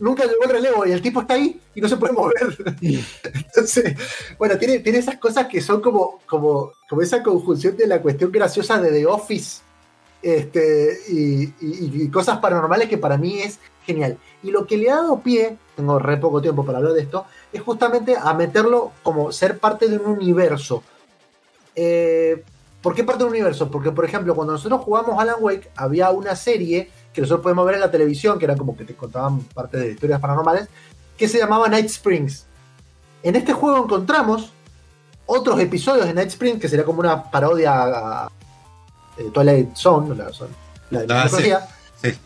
Nunca 0.00 0.24
llegó 0.24 0.44
el 0.44 0.50
relevo 0.50 0.86
y 0.86 0.92
el 0.92 1.02
tipo 1.02 1.20
está 1.20 1.34
ahí 1.34 1.60
y 1.74 1.80
no 1.80 1.88
se 1.88 1.96
puede 1.96 2.12
mover. 2.12 2.56
Entonces, 3.34 3.94
bueno, 4.38 4.58
tiene, 4.58 4.78
tiene 4.80 4.98
esas 4.98 5.16
cosas 5.18 5.46
que 5.46 5.60
son 5.60 5.80
como, 5.80 6.20
como, 6.26 6.72
como 6.88 7.02
esa 7.02 7.22
conjunción 7.22 7.76
de 7.76 7.86
la 7.86 8.00
cuestión 8.02 8.32
graciosa 8.32 8.80
de 8.80 8.90
The 8.90 9.06
Office 9.06 9.60
este, 10.22 10.98
y, 11.08 11.42
y- 11.60 12.02
y 12.04 12.08
cosas 12.10 12.38
paranormales 12.38 12.88
que 12.88 12.98
para 12.98 13.16
mí 13.18 13.40
es 13.40 13.58
genial. 13.84 14.18
Y 14.42 14.50
lo 14.50 14.66
que 14.66 14.76
le 14.76 14.90
ha 14.90 14.96
dado 14.96 15.20
pie, 15.20 15.56
tengo 15.76 15.98
re 15.98 16.16
poco 16.16 16.40
tiempo 16.40 16.64
para 16.64 16.78
hablar 16.78 16.94
de 16.94 17.02
esto, 17.02 17.26
es 17.52 17.60
justamente 17.60 18.16
a 18.16 18.32
meterlo 18.34 18.92
como 19.02 19.30
ser 19.32 19.58
parte 19.58 19.88
de 19.88 19.98
un 19.98 20.06
universo. 20.12 20.82
Eh, 21.74 22.42
¿Por 22.82 22.94
qué 22.94 23.04
parte 23.04 23.20
de 23.20 23.24
un 23.26 23.30
universo? 23.30 23.70
Porque, 23.70 23.90
por 23.92 24.04
ejemplo, 24.04 24.34
cuando 24.34 24.54
nosotros 24.54 24.80
jugamos 24.82 25.20
Alan 25.20 25.36
Wake, 25.40 25.70
había 25.76 26.10
una 26.10 26.34
serie 26.34 26.90
que 27.12 27.20
nosotros 27.20 27.42
podemos 27.42 27.64
ver 27.66 27.74
en 27.76 27.80
la 27.82 27.90
televisión, 27.90 28.38
que 28.38 28.44
era 28.46 28.56
como 28.56 28.76
que 28.76 28.84
te 28.84 28.94
contaban 28.94 29.40
parte 29.54 29.76
de 29.78 29.92
historias 29.92 30.20
paranormales, 30.20 30.68
que 31.16 31.28
se 31.28 31.38
llamaba 31.38 31.68
Night 31.68 31.86
Springs. 31.86 32.46
En 33.22 33.36
este 33.36 33.52
juego 33.52 33.84
encontramos 33.84 34.50
otros 35.26 35.60
episodios 35.60 36.06
de 36.06 36.14
Night 36.14 36.28
Springs, 36.30 36.60
que 36.60 36.68
sería 36.68 36.84
como 36.84 37.00
una 37.00 37.30
parodia 37.30 37.72
a, 37.72 38.24
a- 38.24 38.30
eh, 39.18 39.30
Twilight 39.32 39.76
Zone, 39.76 40.14
la, 40.16 40.30
la 40.90 41.00
de 41.00 41.06
la 41.06 41.22
Ah, 41.22 41.28
sí. 41.28 41.36
mitología. 41.36 41.68
Sí. 42.02 42.18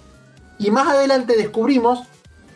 Y 0.61 0.71
más 0.71 0.89
adelante 0.89 1.37
descubrimos 1.37 2.07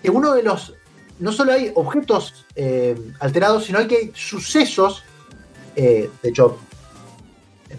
que 0.03 0.11
uno 0.11 0.33
de 0.35 0.43
los. 0.43 0.75
No 1.19 1.33
solo 1.33 1.53
hay 1.53 1.71
objetos 1.75 2.47
eh, 2.55 2.97
alterados, 3.19 3.65
sino 3.65 3.87
que 3.87 3.97
hay 3.97 4.13
sucesos. 4.15 5.03
eh, 5.77 6.09
de 6.23 6.29
hecho, 6.31 6.59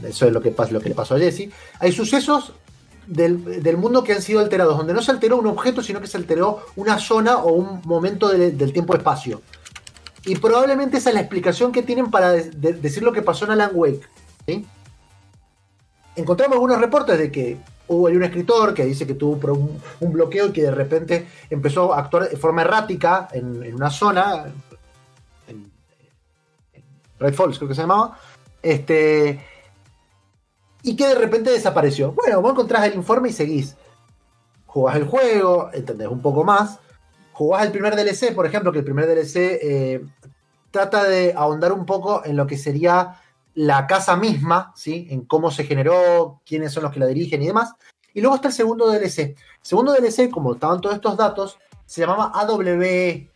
eso 0.04 0.28
es 0.28 0.32
lo 0.34 0.42
que, 0.42 0.54
lo 0.72 0.80
que 0.80 0.90
le 0.90 0.96
pasó 0.96 1.16
a 1.16 1.20
Jesse. 1.20 1.50
Hay 1.80 1.92
sucesos 1.92 2.54
del, 3.12 3.78
mundo 3.78 4.04
que 4.04 4.14
han 4.14 4.22
sido 4.22 4.40
alterados, 4.40 4.78
donde 4.78 4.94
no 4.94 5.02
se 5.02 5.12
alteró 5.12 5.38
un 5.38 5.48
objeto, 5.48 5.84
sino 5.84 6.00
que 6.00 6.08
se 6.08 6.18
alteró 6.18 6.66
una 6.78 6.98
zona 6.98 7.38
o 7.38 7.52
un 7.52 7.82
momento 7.84 8.30
de- 8.30 8.52
del 8.52 8.72
tiempo-espacio. 8.72 9.42
Y 10.26 10.36
probablemente 10.38 10.98
esa 10.98 11.10
es 11.10 11.16
la 11.16 11.22
explicación 11.22 11.72
que 11.72 11.84
tienen 11.84 12.10
para 12.10 12.32
de- 12.32 12.52
de- 12.52 12.74
decir 12.74 13.04
lo 13.04 13.12
que 13.12 13.22
pasó 13.22 13.46
en 13.46 13.52
Alan 13.52 13.72
Wake. 13.74 14.02
Encontramos 16.16 16.56
algunos 16.56 16.80
reportes 16.80 17.18
de 17.18 17.32
que 17.32 17.58
hubo 17.88 18.06
un 18.08 18.24
escritor 18.24 18.74
que 18.74 18.86
dice 18.86 19.06
que 19.06 19.16
tuvo 19.16 19.34
un, 20.00 20.14
bloqueo 20.14 20.48
y 20.48 20.52
que 20.54 20.64
de 20.64 20.72
repente 20.72 21.28
empezó 21.50 21.94
a 21.94 22.00
actuar 22.00 22.30
de 22.30 22.38
forma 22.38 22.62
errática 22.62 23.28
en, 23.34 23.74
una 23.76 23.90
zona, 23.90 24.46
en, 25.48 25.72
en 26.74 26.84
Red 27.20 27.34
Falls 27.34 27.58
creo 27.58 27.68
que 27.68 27.76
se 27.76 27.82
llamaba, 27.82 28.18
este, 28.62 29.42
y 30.84 30.96
que 30.96 31.08
de 31.08 31.16
repente 31.16 31.52
desapareció. 31.52 32.12
Bueno, 32.14 32.42
vos 32.42 32.52
encontrás 32.52 32.86
el 32.86 32.96
informe 32.96 33.30
y 33.30 33.34
seguís. 33.34 33.76
Jugás 34.66 34.96
el 34.96 35.06
juego, 35.06 35.70
entendés 35.74 36.08
un 36.08 36.22
poco 36.22 36.44
más. 36.44 36.80
Jugás 37.34 37.66
el 37.66 37.72
primer 37.72 37.96
DLC, 37.96 38.34
por 38.34 38.46
ejemplo, 38.46 38.72
que 38.72 38.80
el 38.80 38.86
primer 38.86 39.06
DLC 39.08 39.36
eh, 39.36 40.06
trata 40.72 41.04
de 41.04 41.34
ahondar 41.36 41.74
un 41.74 41.86
poco 41.86 42.24
en 42.26 42.36
lo 42.38 42.48
que 42.48 42.58
sería 42.58 43.20
la 43.54 43.86
casa 43.88 44.16
misma, 44.16 44.74
¿sí? 44.76 45.08
En 45.10 45.26
cómo 45.26 45.52
se 45.52 45.66
generó, 45.66 46.42
quiénes 46.46 46.72
son 46.72 46.84
los 46.84 46.94
que 46.94 47.00
la 47.00 47.08
dirigen 47.08 47.42
y 47.42 47.48
demás. 47.48 47.74
Y 48.14 48.22
luego 48.22 48.36
está 48.36 48.48
el 48.48 48.54
segundo 48.54 48.90
DLC. 48.90 49.20
El 49.20 49.36
segundo 49.62 49.94
DLC, 49.94 50.30
como 50.30 50.54
estaban 50.54 50.82
todos 50.82 50.96
estos 50.96 51.18
datos, 51.18 51.58
se 51.86 52.02
llamaba 52.02 52.32
AWE. 52.34 53.30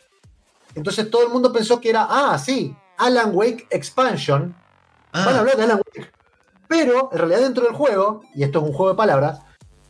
Entonces 0.76 1.10
todo 1.10 1.24
el 1.24 1.30
mundo 1.30 1.52
pensó 1.52 1.80
que 1.80 1.90
era, 1.90 2.08
ah, 2.10 2.38
sí, 2.38 2.76
Alan 2.98 3.32
Wake 3.34 3.68
Expansion. 3.70 4.56
Ah. 5.12 5.24
Van 5.26 5.36
a 5.36 5.40
hablar 5.40 5.58
de 5.58 5.64
Alan 5.64 5.78
Wake. 5.78 6.12
Pero, 6.68 7.10
en 7.12 7.18
realidad, 7.18 7.42
dentro 7.42 7.64
del 7.64 7.74
juego, 7.74 8.22
y 8.34 8.44
esto 8.44 8.60
es 8.60 8.66
un 8.66 8.74
juego 8.74 8.92
de 8.92 8.98
palabras, 8.98 9.40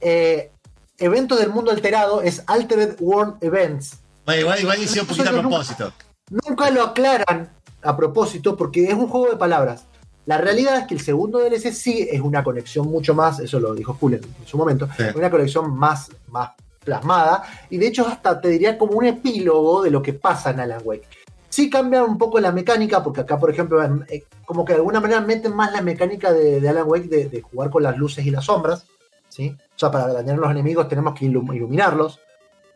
eh, 0.01 0.51
evento 0.97 1.36
del 1.36 1.49
mundo 1.49 1.71
alterado 1.71 2.21
es 2.21 2.43
Altered 2.47 2.95
World 2.99 3.36
Events. 3.41 3.99
Bueno, 4.26 4.41
igual, 4.41 4.59
igual 4.59 4.82
hice 4.82 5.01
un 5.01 5.07
poquito 5.07 5.30
a 5.30 5.39
propósito. 5.41 5.93
Nunca 6.30 6.69
lo 6.71 6.84
aclaran 6.84 7.49
a 7.84 7.95
propósito 7.95 8.55
porque 8.57 8.86
es 8.86 8.93
un 8.93 9.07
juego 9.07 9.30
de 9.30 9.38
palabras. 9.38 9.86
La 10.26 10.39
realidad 10.39 10.78
es 10.80 10.88
que 10.88 10.95
el 10.95 11.01
segundo 11.01 11.38
DLC 11.39 11.71
sí 11.71 12.07
es 12.11 12.19
una 12.19 12.43
conexión 12.43 12.88
mucho 12.88 13.13
más, 13.13 13.39
eso 13.39 13.59
lo 13.59 13.76
dijo 13.76 13.93
Julian 13.93 14.21
en 14.23 14.47
su 14.47 14.57
momento, 14.57 14.89
Sí. 14.97 15.03
una 15.15 15.30
conexión 15.30 15.76
más, 15.76 16.09
más 16.30 16.51
plasmada 16.84 17.43
y 17.69 17.78
de 17.78 17.88
hecho 17.88 18.07
hasta 18.07 18.39
te 18.41 18.49
diría 18.49 18.78
como 18.78 18.93
un 18.93 19.05
epílogo 19.05 19.84
de 19.84 19.91
lo 19.91 20.01
que 20.01 20.13
pasa 20.13 20.49
en 20.51 20.61
Alan 20.61 20.82
Wake. 20.84 21.07
Sí 21.55 21.69
cambia 21.69 22.03
un 22.03 22.17
poco 22.17 22.37
la 22.41 22.51
mecánica 22.51 23.01
porque 23.01 23.21
acá 23.21 23.39
por 23.39 23.49
ejemplo 23.49 23.81
eh, 24.09 24.25
como 24.43 24.65
que 24.65 24.73
de 24.73 24.79
alguna 24.79 24.99
manera 24.99 25.21
meten 25.21 25.55
más 25.55 25.71
la 25.71 25.81
mecánica 25.81 26.33
de, 26.33 26.67
Alan 26.67 26.83
Wake 26.85 27.07
de, 27.07 27.41
jugar 27.41 27.69
con 27.69 27.81
las 27.81 27.97
luces 27.97 28.25
y 28.25 28.29
las 28.29 28.43
sombras, 28.43 28.85
¿sí? 29.29 29.55
O 29.57 29.79
sea, 29.79 29.89
para 29.89 30.11
dañar 30.11 30.35
a 30.35 30.39
los 30.39 30.51
enemigos 30.51 30.89
tenemos 30.89 31.17
que 31.17 31.27
ilum- 31.27 31.55
iluminarlos. 31.55 32.19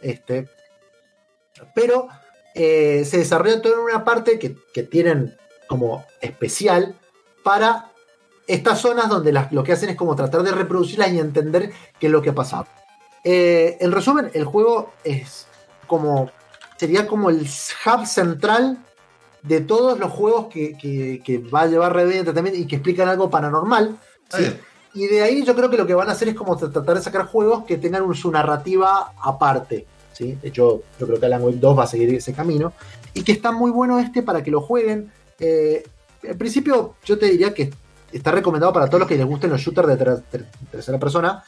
Este, 0.02 0.48
pero 1.76 2.08
eh, 2.56 3.04
se 3.04 3.18
desarrolla 3.18 3.62
todo 3.62 3.74
en 3.74 3.80
una 3.80 4.06
parte 4.06 4.40
que, 4.40 4.56
tienen 4.84 5.36
como 5.68 6.06
especial 6.22 6.96
para 7.44 7.92
estas 8.48 8.80
zonas 8.80 9.10
donde 9.10 9.34
lo 9.52 9.62
que 9.62 9.74
hacen 9.74 9.90
es 9.90 9.98
como 9.98 10.16
tratar 10.16 10.42
de 10.42 10.52
reproducirlas 10.52 11.12
y 11.12 11.20
entender 11.20 11.74
qué 12.00 12.08
es 12.08 12.14
lo 12.14 12.22
que 12.22 12.30
ha 12.30 12.34
pasado. 12.34 12.66
Eh, 13.26 13.76
en 13.82 13.92
resumen, 13.92 14.32
el 14.34 14.46
juego 14.46 14.94
es 15.04 15.48
como 15.86 16.32
sería 16.80 17.06
como 17.08 17.30
el 17.30 17.42
hub 17.42 18.06
central 18.08 18.78
de 19.44 19.60
todos 19.62 20.00
los 20.00 20.12
juegos 20.12 20.48
que, 20.48 20.78
que- 20.78 21.22
que 21.24 21.38
va 21.40 21.62
a 21.62 21.68
llevar 21.68 21.94
Red 21.94 22.08
Dead 22.08 22.18
Entertainment 22.20 22.56
y 22.56 22.66
que 22.68 22.78
explican 22.78 23.10
algo 23.10 23.30
paranormal. 23.30 23.98
¿sí? 24.30 24.46
Y 24.94 25.08
de 25.08 25.22
ahí 25.22 25.44
yo 25.46 25.56
creo 25.56 25.70
que 25.70 25.78
lo 25.78 25.86
que 25.86 25.94
van 25.94 26.08
a 26.10 26.14
hacer 26.14 26.30
es 26.30 26.36
como 26.36 26.58
tra- 26.58 26.72
tratar 26.72 26.96
de 26.96 27.02
sacar 27.04 27.26
juegos 27.26 27.66
que 27.66 27.78
tengan 27.78 28.04
un- 28.04 28.16
su 28.16 28.32
narrativa 28.32 29.12
aparte. 29.22 29.86
¿sí? 30.14 30.38
De 30.42 30.48
hecho, 30.50 30.84
yo 31.00 31.06
creo 31.08 31.20
que 31.20 31.26
Alan 31.26 31.44
Wake 31.44 31.58
2 31.60 31.78
va 31.78 31.84
a 31.84 31.88
seguir 31.88 32.14
ese 32.14 32.34
camino. 32.34 32.72
Y 33.14 33.24
que 33.24 33.34
está 33.34 33.52
muy 33.52 33.72
bueno 33.72 34.00
este 34.00 34.24
para 34.24 34.42
que 34.44 34.52
lo 34.52 34.62
jueguen. 34.62 35.12
Eh, 35.40 35.84
en 36.24 36.38
principio, 36.38 36.96
yo 37.06 37.18
te 37.20 37.26
diría 37.28 37.54
que 37.54 37.72
está 38.12 38.32
recomendado 38.32 38.72
para 38.74 38.88
todos 38.88 39.00
los 39.02 39.08
que 39.10 39.18
les 39.18 39.26
gusten 39.26 39.50
los 39.50 39.62
shooters 39.62 39.88
de 39.88 39.98
ter- 39.98 40.22
ter- 40.32 40.46
tercera 40.72 40.98
persona. 41.00 41.44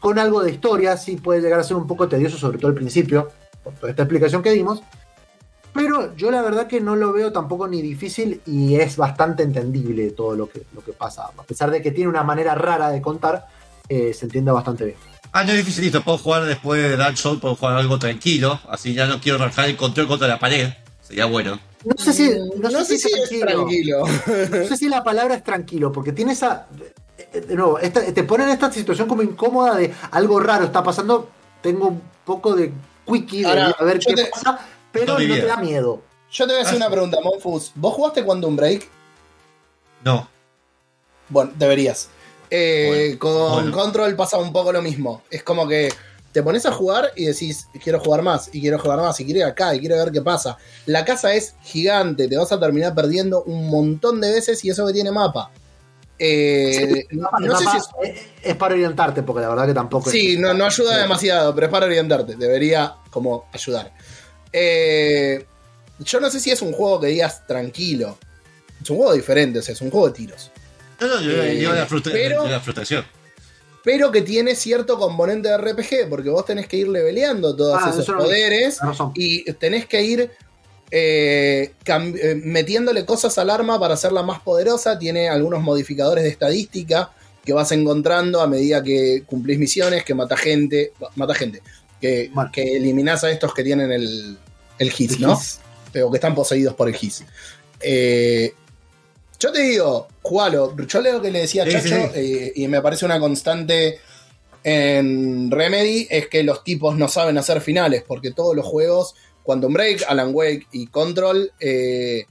Con 0.00 0.18
algo 0.18 0.42
de 0.42 0.50
historia, 0.50 0.96
sí 0.96 1.16
puede 1.16 1.40
llegar 1.40 1.60
a 1.60 1.64
ser 1.64 1.76
un 1.76 1.86
poco 1.86 2.08
tedioso, 2.08 2.36
sobre 2.36 2.58
todo 2.58 2.68
al 2.68 2.74
principio, 2.74 3.30
por 3.62 3.72
toda 3.74 3.90
esta 3.90 4.02
explicación 4.02 4.42
que 4.42 4.50
dimos. 4.50 4.82
Pero 5.74 6.14
yo 6.16 6.30
la 6.30 6.42
verdad 6.42 6.66
que 6.66 6.80
no 6.80 6.96
lo 6.96 7.12
veo 7.12 7.32
tampoco 7.32 7.66
ni 7.66 7.80
difícil 7.80 8.42
y 8.46 8.74
es 8.76 8.96
bastante 8.98 9.42
entendible 9.42 10.10
todo 10.10 10.36
lo 10.36 10.48
que, 10.50 10.62
lo 10.74 10.84
que 10.84 10.92
pasa. 10.92 11.24
A 11.36 11.42
pesar 11.44 11.70
de 11.70 11.80
que 11.80 11.90
tiene 11.92 12.10
una 12.10 12.22
manera 12.22 12.54
rara 12.54 12.90
de 12.90 13.00
contar, 13.00 13.46
eh, 13.88 14.12
se 14.12 14.26
entiende 14.26 14.50
bastante 14.52 14.84
bien. 14.84 14.96
Ah, 15.32 15.44
no 15.44 15.52
es 15.52 15.56
dificilito. 15.56 16.02
Puedo 16.02 16.18
jugar 16.18 16.44
después 16.44 16.82
de 16.82 16.96
Dark 16.98 17.16
Souls, 17.16 17.40
puedo 17.40 17.54
jugar 17.54 17.76
algo 17.78 17.98
tranquilo. 17.98 18.60
Así 18.68 18.92
ya 18.92 19.06
no 19.06 19.18
quiero 19.18 19.38
rajar 19.38 19.66
el 19.70 19.78
control 19.78 20.06
contra 20.08 20.28
la 20.28 20.38
pared. 20.38 20.68
Sería 21.00 21.24
bueno. 21.24 21.58
No 21.86 21.94
sé 21.96 22.12
si, 22.12 22.28
no 22.58 22.68
No, 22.68 22.84
sé 22.84 22.98
sé 22.98 23.08
si 23.08 23.38
es 23.38 23.40
tranquilo. 23.40 24.04
No 24.06 24.66
sé 24.68 24.76
si 24.76 24.88
la 24.90 25.02
palabra 25.02 25.36
es 25.36 25.42
tranquilo, 25.42 25.90
porque 25.90 26.12
tiene 26.12 26.32
esa. 26.32 26.66
De 27.32 27.54
nuevo, 27.56 27.78
esta- 27.78 28.04
te 28.12 28.24
pone 28.24 28.44
en 28.44 28.50
esta 28.50 28.70
situación 28.70 29.08
como 29.08 29.22
incómoda 29.22 29.76
de 29.76 29.90
algo 30.10 30.38
raro 30.38 30.66
está 30.66 30.82
pasando. 30.82 31.30
Tengo 31.62 31.88
un 31.88 32.02
poco 32.26 32.54
de 32.54 32.72
quickie 33.12 33.40
de 33.42 33.46
Ahora, 33.48 33.76
a 33.78 33.84
ver 33.84 33.98
qué 33.98 34.14
te- 34.14 34.26
pasa, 34.26 34.58
pero 34.90 35.12
No, 35.12 35.18
te 35.18 35.46
da 35.46 35.56
miedo. 35.56 36.02
Yo 36.30 36.46
te 36.46 36.52
voy 36.52 36.60
a 36.60 36.64
hacer 36.64 36.74
Ah, 36.74 36.86
una 36.86 36.90
pregunta, 36.90 37.18
Monfus. 37.22 37.72
¿Vos 37.74 37.94
jugaste 37.94 38.24
Quantum 38.24 38.56
Break? 38.56 38.88
No. 40.04 40.28
Bueno, 41.28 41.52
deberías. 41.56 42.08
Eh, 42.50 43.16
con 43.18 43.32
bueno. 43.52 43.72
Control 43.72 44.14
pasa 44.16 44.36
un 44.38 44.52
poco 44.52 44.72
lo 44.72 44.82
mismo. 44.82 45.22
Es 45.30 45.42
como 45.42 45.66
que 45.68 45.92
te 46.32 46.42
pones 46.42 46.64
a 46.66 46.72
jugar 46.72 47.12
y 47.16 47.26
decís, 47.26 47.66
quiero 47.82 48.00
jugar 48.00 48.22
más, 48.22 48.48
y 48.54 48.60
quiero 48.60 48.78
jugar 48.78 49.00
más, 49.00 49.20
y 49.20 49.24
quiero 49.24 49.40
ir 49.40 49.44
acá, 49.46 49.74
y 49.74 49.80
quiero 49.80 49.96
ver 49.96 50.10
qué 50.10 50.22
pasa. 50.22 50.56
La 50.86 51.04
casa 51.04 51.34
es 51.34 51.54
gigante, 51.62 52.26
te 52.28 52.36
vas 52.38 52.50
a 52.52 52.58
terminar 52.60 52.94
perdiendo 52.94 53.42
un 53.44 53.68
montón 53.68 54.20
de 54.20 54.32
veces 54.32 54.64
y 54.64 54.70
eso 54.70 54.86
que 54.86 54.92
tiene 54.94 55.10
mapa. 55.12 55.50
Eh, 56.24 57.06
mapa- 57.12 57.40
no 57.40 57.56
sé 57.58 57.64
si 57.68 57.76
es- 57.78 57.84
es, 58.04 58.20
es 58.44 58.56
para 58.56 58.74
orientarte, 58.74 59.22
porque 59.24 59.42
la 59.42 59.48
verdad 59.48 59.66
que 59.66 59.74
tampoco 59.74 60.08
es- 60.08 60.12
Sí, 60.12 60.36
no, 60.38 60.54
no 60.54 60.64
ayuda 60.66 60.98
demasiado, 60.98 61.52
pero 61.54 61.66
es 61.66 61.72
para 61.72 61.86
orientarte. 61.86 62.36
Debería 62.36 62.94
como 63.10 63.46
ayudar. 63.52 63.92
Eh, 64.52 65.44
yo 65.98 66.20
no 66.20 66.30
sé 66.30 66.38
si 66.40 66.50
es 66.50 66.62
un 66.62 66.72
juego 66.72 67.00
que 67.00 67.08
digas 67.08 67.46
tranquilo. 67.46 68.18
Es 68.82 68.88
un 68.90 68.98
juego 68.98 69.14
diferente, 69.14 69.58
o 69.58 69.62
sea, 69.62 69.74
es 69.74 69.80
un 69.80 69.90
juego 69.90 70.08
de 70.08 70.12
tiros. 70.14 70.50
No, 71.00 71.06
no, 71.08 71.20
yo 71.20 71.30
Eh, 71.42 71.58
yo 71.60 71.72
la, 71.72 71.86
frustra- 71.86 72.12
pero- 72.12 72.44
yo 72.44 72.50
la 72.50 72.60
frustración. 72.60 73.04
pero 73.82 74.12
que 74.12 74.22
tiene 74.22 74.54
cierto 74.54 74.98
componente 74.98 75.48
de 75.48 75.56
RPG, 75.58 76.08
porque 76.08 76.30
vos 76.30 76.44
tenés 76.44 76.68
que 76.68 76.76
ir 76.76 76.88
leveleando 76.88 77.56
todos 77.56 77.80
Ah, 77.82 77.90
esos 77.90 78.06
no 78.08 78.18
poderes 78.18 78.78
y 79.14 79.44
tenés 79.54 79.86
que 79.86 80.02
ir 80.02 80.30
eh, 80.94 81.72
eh, 81.86 82.34
metiéndole 82.44 83.06
cosas 83.06 83.38
al 83.38 83.48
arma 83.48 83.80
para 83.80 83.94
hacerla 83.94 84.22
más 84.22 84.40
poderosa. 84.40 84.98
Tiene 84.98 85.28
algunos 85.30 85.62
modificadores 85.62 86.22
de 86.22 86.30
estadística 86.30 87.10
que 87.44 87.54
vas 87.54 87.72
encontrando 87.72 88.40
a 88.42 88.46
medida 88.46 88.82
que 88.82 89.24
cumplís 89.26 89.58
misiones, 89.58 90.04
que 90.04 90.14
mata 90.14 90.36
gente, 90.36 90.92
mata 91.16 91.34
gente, 91.34 91.62
que, 92.00 92.30
Bueno. 92.32 92.50
que 92.52 92.76
eliminás 92.76 93.24
a 93.24 93.30
estos 93.30 93.52
que 93.54 93.64
tienen 93.64 93.90
el, 93.90 94.36
el 94.78 94.90
hit, 94.92 95.18
¿no? 95.18 95.40
O 96.04 96.10
que 96.10 96.16
están 96.18 96.34
poseídos 96.34 96.74
por 96.74 96.88
el 96.88 96.94
hit. 96.94 97.14
Eh, 97.80 98.52
yo 99.40 99.50
te 99.50 99.62
digo, 99.62 100.06
jugalo. 100.22 100.76
Yo 100.86 101.00
leo 101.00 101.20
que 101.20 101.30
le 101.32 101.40
decía 101.40 101.62
a 101.64 101.66
Sí, 101.66 101.72
Chacho, 101.72 101.88
sí. 101.88 102.10
eh, 102.14 102.52
y 102.54 102.68
me 102.68 102.80
parece 102.80 103.04
una 103.06 103.18
constante 103.18 103.98
en 104.64 105.50
Remedy, 105.50 106.06
es 106.08 106.28
que 106.28 106.44
los 106.44 106.62
tipos 106.62 106.96
no 106.96 107.08
saben 107.08 107.36
hacer 107.38 107.60
finales, 107.60 108.04
porque 108.06 108.30
todos 108.30 108.54
los 108.54 108.64
juegos, 108.64 109.14
Quantum 109.42 109.72
Break, 109.72 110.04
Alan 110.08 110.30
Wake 110.32 110.66
y 110.72 110.86
Control, 110.86 111.50
eh, 111.60 112.24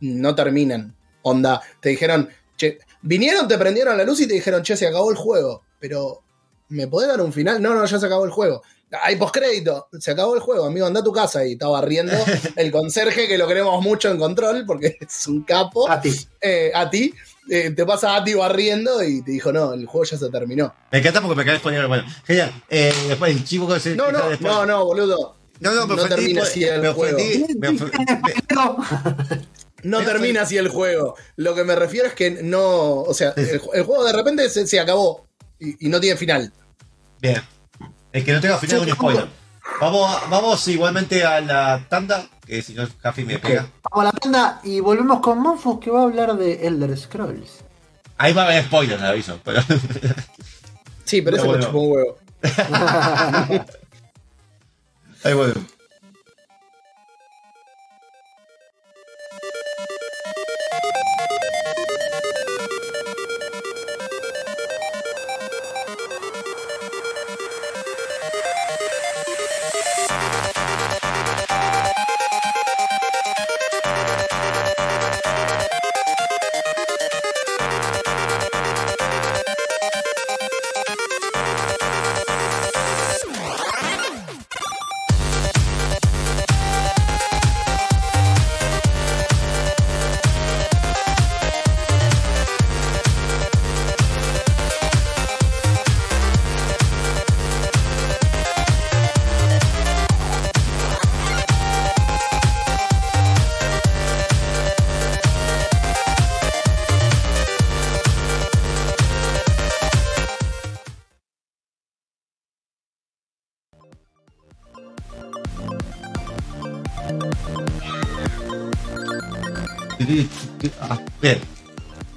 no 0.00 0.34
terminan. 0.34 0.94
Onda, 1.22 1.60
te 1.80 1.90
dijeron, 1.90 2.28
che, 2.56 2.78
vinieron, 3.02 3.48
te 3.48 3.58
prendieron 3.58 3.96
la 3.96 4.04
luz 4.04 4.20
y 4.20 4.26
te 4.28 4.34
dijeron, 4.34 4.62
che, 4.62 4.76
se 4.76 4.86
acabó 4.86 5.10
el 5.10 5.16
juego, 5.16 5.62
pero 5.80 6.22
¿me 6.68 6.86
podés 6.86 7.08
dar 7.08 7.20
un 7.20 7.32
final? 7.32 7.60
No, 7.60 7.74
no, 7.74 7.84
ya 7.84 7.98
se 7.98 8.06
acabó 8.06 8.24
el 8.24 8.30
juego. 8.30 8.62
Hay 9.02 9.16
postcrédito, 9.16 9.88
se 9.98 10.12
acabó 10.12 10.34
el 10.36 10.40
juego, 10.40 10.64
amigo, 10.66 10.86
anda 10.86 11.00
a 11.00 11.04
tu 11.04 11.12
casa 11.12 11.44
y 11.44 11.52
estaba 11.52 11.80
riendo 11.80 12.12
el 12.56 12.70
conserje 12.70 13.26
que 13.26 13.36
lo 13.36 13.48
queremos 13.48 13.82
mucho 13.82 14.08
en 14.10 14.18
control 14.18 14.64
porque 14.66 14.96
es 15.00 15.26
un 15.26 15.42
capo. 15.42 15.90
A 15.90 16.00
ti. 16.00 16.14
Eh, 16.40 16.70
a 16.72 16.88
ti, 16.88 17.12
eh, 17.50 17.70
te 17.72 17.84
pasa 17.84 18.14
a 18.14 18.22
ti 18.22 18.34
barriendo 18.34 19.02
y 19.02 19.22
te 19.22 19.32
dijo, 19.32 19.52
no, 19.52 19.72
el 19.72 19.86
juego 19.86 20.04
ya 20.04 20.16
se 20.16 20.30
terminó. 20.30 20.72
Me 20.92 20.98
encanta 20.98 21.20
porque 21.20 21.34
me 21.36 21.44
cae 21.44 21.58
spoiler. 21.58 21.88
Bueno, 21.88 22.04
genial. 22.24 22.52
Eh, 22.68 22.94
después 23.08 23.32
el 23.36 23.44
chico 23.44 23.66
que 23.66 23.80
se. 23.80 23.96
No, 23.96 24.12
no, 24.12 24.28
después- 24.28 24.40
no, 24.52 24.64
no, 24.64 24.84
boludo. 24.84 25.35
No, 25.60 25.72
no, 25.74 25.86
me 25.86 25.96
no 25.96 26.02
ofendí. 26.02 26.14
termina 26.16 26.40
por- 26.40 26.48
así 26.48 26.64
el 26.64 26.80
me 26.82 26.88
juego. 26.92 27.16
ofendí. 27.16 27.54
Me 27.58 27.68
ofendí. 27.68 27.98
No 29.82 30.00
termina 30.02 30.42
así 30.42 30.56
el 30.56 30.68
juego. 30.68 31.14
Lo 31.36 31.54
que 31.54 31.64
me 31.64 31.76
refiero 31.76 32.06
es 32.08 32.14
que 32.14 32.30
no. 32.42 33.00
O 33.02 33.14
sea, 33.14 33.32
el, 33.36 33.60
el 33.72 33.82
juego 33.84 34.04
de 34.04 34.12
repente 34.12 34.48
se, 34.50 34.66
se 34.66 34.80
acabó 34.80 35.26
y, 35.60 35.86
y 35.86 35.88
no 35.88 36.00
tiene 36.00 36.16
final. 36.16 36.52
Bien. 37.20 37.40
El 38.12 38.24
que 38.24 38.32
no 38.32 38.40
tenga 38.40 38.58
final 38.58 38.78
es 38.82 38.86
un 38.88 38.92
spoiler. 38.94 39.26
Vamos, 39.80 40.10
a- 40.14 40.26
vamos 40.28 40.66
igualmente 40.68 41.24
a 41.24 41.40
la 41.40 41.86
tanda, 41.88 42.28
que 42.46 42.62
si 42.62 42.74
no, 42.74 42.86
Jaffi 43.02 43.24
me 43.24 43.38
pega. 43.38 43.68
Vamos 43.90 44.02
a 44.02 44.04
la 44.04 44.12
tanda 44.12 44.60
y 44.64 44.80
volvemos 44.80 45.20
con 45.20 45.38
Monfus 45.40 45.78
que 45.80 45.90
va 45.90 46.00
a 46.00 46.04
hablar 46.04 46.36
de 46.36 46.66
Elder 46.66 46.96
Scrolls. 46.96 47.64
Ahí 48.18 48.32
va 48.32 48.42
a 48.42 48.46
haber 48.46 48.64
spoiler, 48.64 48.98
le 49.00 49.06
aviso. 49.06 49.38
Pero... 49.44 49.60
Sí, 51.04 51.20
pero 51.22 51.36
No, 51.36 51.42
eso 51.42 51.50
bueno. 51.50 51.58
me 51.60 51.66
chupó 51.66 51.78
un 51.80 51.92
huevo. 51.92 52.18
Ahí 55.26 55.34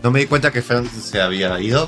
No 0.10 0.14
me 0.14 0.22
di 0.22 0.26
cuenta 0.26 0.49
que 0.51 0.64
Fran 0.64 0.88
se 0.88 1.22
había 1.22 1.60
ido. 1.60 1.88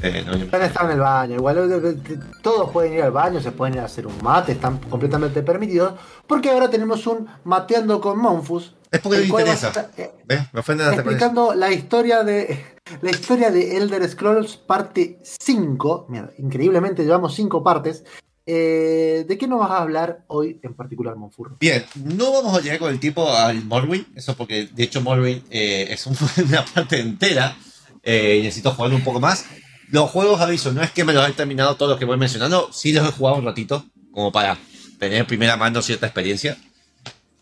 Eh, 0.00 0.22
no, 0.24 0.34
Están 0.34 0.62
están 0.62 0.86
en 0.86 0.92
el 0.92 1.00
baño. 1.00 1.34
Igual 1.34 1.98
todos 2.40 2.70
pueden 2.70 2.92
ir 2.92 3.02
al 3.02 3.10
baño, 3.10 3.40
se 3.40 3.50
pueden 3.50 3.74
ir 3.74 3.80
a 3.80 3.86
hacer 3.86 4.06
un 4.06 4.16
mate, 4.22 4.52
están 4.52 4.78
completamente 4.78 5.42
permitidos. 5.42 5.94
Porque 6.28 6.50
ahora 6.50 6.70
tenemos 6.70 7.04
un 7.08 7.26
mateando 7.42 8.00
con 8.00 8.20
Monfus. 8.20 8.76
es 8.92 9.00
porque 9.00 9.18
le 9.18 9.26
interesa. 9.26 9.66
estar, 9.66 9.90
eh. 9.96 10.12
Me 10.52 10.60
ofenden 10.60 10.86
hasta 10.86 11.02
con 11.02 11.14
eso. 11.14 11.16
explicando 11.16 11.54
la 11.54 11.72
historia 11.72 12.22
de 12.22 12.64
la 13.00 13.10
historia 13.10 13.50
de 13.50 13.76
Elder 13.76 14.08
Scrolls 14.08 14.56
parte 14.56 15.18
5. 15.24 16.06
Mira, 16.10 16.30
increíblemente 16.38 17.02
llevamos 17.02 17.34
5 17.34 17.64
partes. 17.64 18.04
Eh, 18.44 19.24
¿De 19.28 19.38
qué 19.38 19.46
nos 19.46 19.60
vas 19.60 19.70
a 19.70 19.78
hablar 19.78 20.24
hoy 20.26 20.58
en 20.62 20.74
particular, 20.74 21.14
Monfurro? 21.16 21.56
Bien, 21.60 21.84
no 21.94 22.32
vamos 22.32 22.56
a 22.56 22.60
llegar 22.60 22.78
con 22.80 22.90
el 22.92 22.98
tiempo 22.98 23.32
al 23.32 23.64
Morrowind, 23.64 24.06
eso 24.16 24.36
porque 24.36 24.66
de 24.72 24.82
hecho 24.82 25.00
Morrowind 25.00 25.44
eh, 25.50 25.86
es 25.90 26.06
un- 26.06 26.16
una 26.48 26.64
parte 26.64 26.98
entera 26.98 27.56
eh, 28.02 28.38
y 28.40 28.42
necesito 28.42 28.72
jugarlo 28.72 28.96
un 28.96 29.04
poco 29.04 29.20
más. 29.20 29.44
Los 29.90 30.10
juegos, 30.10 30.40
aviso, 30.40 30.72
no 30.72 30.82
es 30.82 30.90
que 30.90 31.04
me 31.04 31.12
los 31.12 31.28
he 31.28 31.32
terminado 31.32 31.76
todos 31.76 31.90
los 31.90 31.98
que 31.98 32.04
voy 32.04 32.16
mencionando, 32.16 32.70
sí 32.72 32.92
los 32.92 33.06
he 33.08 33.12
jugado 33.12 33.36
un 33.38 33.44
ratito, 33.44 33.84
como 34.10 34.32
para 34.32 34.56
tener 34.98 35.18
en 35.20 35.26
primera 35.26 35.56
mano 35.56 35.80
cierta 35.82 36.06
experiencia. 36.06 36.56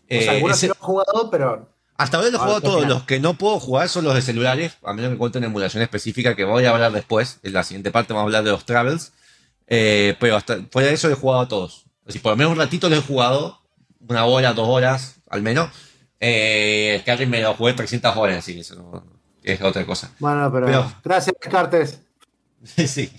Eh, 0.07 0.27
algunos 0.29 0.57
ese- 0.57 0.67
sí 0.67 0.67
lo 0.67 0.73
han 0.73 0.81
jugado, 0.85 1.31
pero 1.31 1.69
hasta 1.97 2.17
ahora 2.17 2.29
los 2.29 2.39
he 2.41 2.43
jugado 2.43 2.61
todos, 2.61 2.87
los 2.87 3.03
que 3.03 3.19
no 3.19 3.35
puedo 3.35 3.59
jugar 3.59 3.87
son 3.89 4.03
los 4.03 4.13
de 4.13 4.21
celulares, 4.21 4.73
a 4.83 4.93
menos 4.93 5.09
que 5.09 5.15
encuentre 5.15 5.39
una 5.39 5.47
emulación 5.47 5.81
específica 5.81 6.35
que 6.35 6.43
voy 6.43 6.65
a 6.65 6.71
hablar 6.71 6.91
después, 6.91 7.39
en 7.43 7.53
la 7.53 7.63
siguiente 7.63 7.89
parte 7.91 8.13
vamos 8.13 8.23
a 8.23 8.27
hablar 8.27 8.43
de 8.43 8.51
los 8.51 8.65
Travels, 8.65 9.13
Eh, 9.73 10.15
pero 10.19 10.35
hasta 10.35 10.59
fuera 10.69 10.89
de 10.89 10.95
eso 10.95 11.09
he 11.09 11.13
jugado 11.15 11.41
a 11.43 11.47
todos. 11.47 11.85
Decir, 12.05 12.21
por 12.21 12.31
lo 12.33 12.35
menos 12.35 12.51
un 12.51 12.57
ratito 12.59 12.89
los 12.89 12.99
he 12.99 13.01
jugado, 13.01 13.61
una 14.07 14.25
hora, 14.25 14.51
dos 14.53 14.67
horas 14.67 15.15
al 15.29 15.41
menos. 15.41 15.69
Eh, 16.19 16.97
Skyrim 17.03 17.29
me 17.29 17.41
lo 17.41 17.53
jugué 17.53 17.71
300 17.73 18.15
horas, 18.17 18.39
así 18.39 18.53
que 18.53 18.59
eso 18.59 18.75
no- 18.75 19.03
es 19.43 19.61
otra 19.61 19.85
cosa. 19.85 20.11
bueno, 20.19 20.51
pero, 20.51 20.65
Pero- 20.65 20.93
gracias, 21.03 21.35
Cartes. 21.49 21.99
sí. 22.85 23.09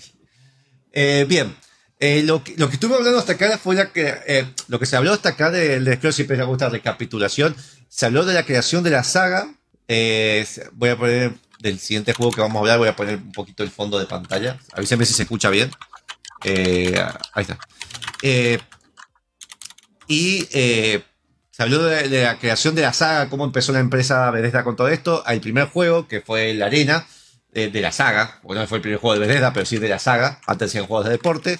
Eh, 0.91 1.25
bien. 1.27 1.55
Eh, 1.99 2.21
lo, 2.23 2.43
que, 2.43 2.53
lo 2.57 2.67
que 2.67 2.73
estuve 2.75 2.95
hablando 2.95 3.17
hasta 3.17 3.33
acá 3.33 3.57
fue 3.57 3.75
la 3.75 3.91
que, 3.91 4.13
eh, 4.27 4.45
lo 4.67 4.77
que 4.79 4.85
se 4.85 4.95
habló 4.95 5.13
hasta 5.13 5.29
acá 5.29 5.49
del 5.51 5.85
de 5.85 6.11
siempre 6.11 6.37
me 6.37 6.43
gusta 6.43 6.69
recapitulación. 6.69 7.55
Se 7.87 8.05
habló 8.05 8.25
de 8.25 8.33
la 8.33 8.45
creación 8.45 8.83
de 8.83 8.89
la 8.91 9.03
saga. 9.03 9.53
Eh, 9.87 10.45
voy 10.73 10.89
a 10.89 10.97
poner 10.97 11.33
del 11.59 11.79
siguiente 11.79 12.13
juego 12.13 12.31
que 12.33 12.41
vamos 12.41 12.57
a 12.57 12.59
hablar, 12.59 12.77
voy 12.79 12.89
a 12.89 12.95
poner 12.95 13.15
un 13.15 13.31
poquito 13.31 13.63
el 13.63 13.71
fondo 13.71 13.97
de 13.99 14.05
pantalla. 14.05 14.59
Avísenme 14.73 15.05
si 15.05 15.13
se 15.13 15.23
escucha 15.23 15.49
bien. 15.49 15.71
Eh, 16.43 16.93
ahí 17.33 17.41
está. 17.41 17.57
Eh, 18.21 18.59
y 20.07 20.47
eh, 20.51 21.03
se 21.51 21.63
habló 21.63 21.83
de, 21.83 22.23
la 22.23 22.37
creación 22.37 22.75
de 22.75 22.81
la 22.81 22.93
saga, 22.93 23.29
cómo 23.29 23.45
empezó 23.45 23.71
la 23.71 23.79
empresa 23.79 24.29
Bethesda 24.31 24.63
con 24.63 24.75
todo 24.75 24.89
esto. 24.89 25.23
El 25.25 25.41
primer 25.41 25.67
juego, 25.67 26.07
que 26.07 26.21
fue 26.21 26.53
la 26.53 26.67
arena 26.67 27.05
de, 27.51 27.69
la 27.81 27.91
saga, 27.91 28.39
bueno, 28.43 28.61
no 28.61 28.67
fue 28.67 28.79
el 28.79 28.81
primer 28.81 28.99
juego 28.99 29.19
de 29.19 29.27
Bethesda, 29.27 29.53
pero 29.53 29.65
sí 29.65 29.77
de 29.77 29.89
la 29.89 29.99
saga, 29.99 30.41
antes 30.47 30.73
eran 30.73 30.87
juegos 30.87 31.05
de 31.05 31.11
deporte. 31.11 31.59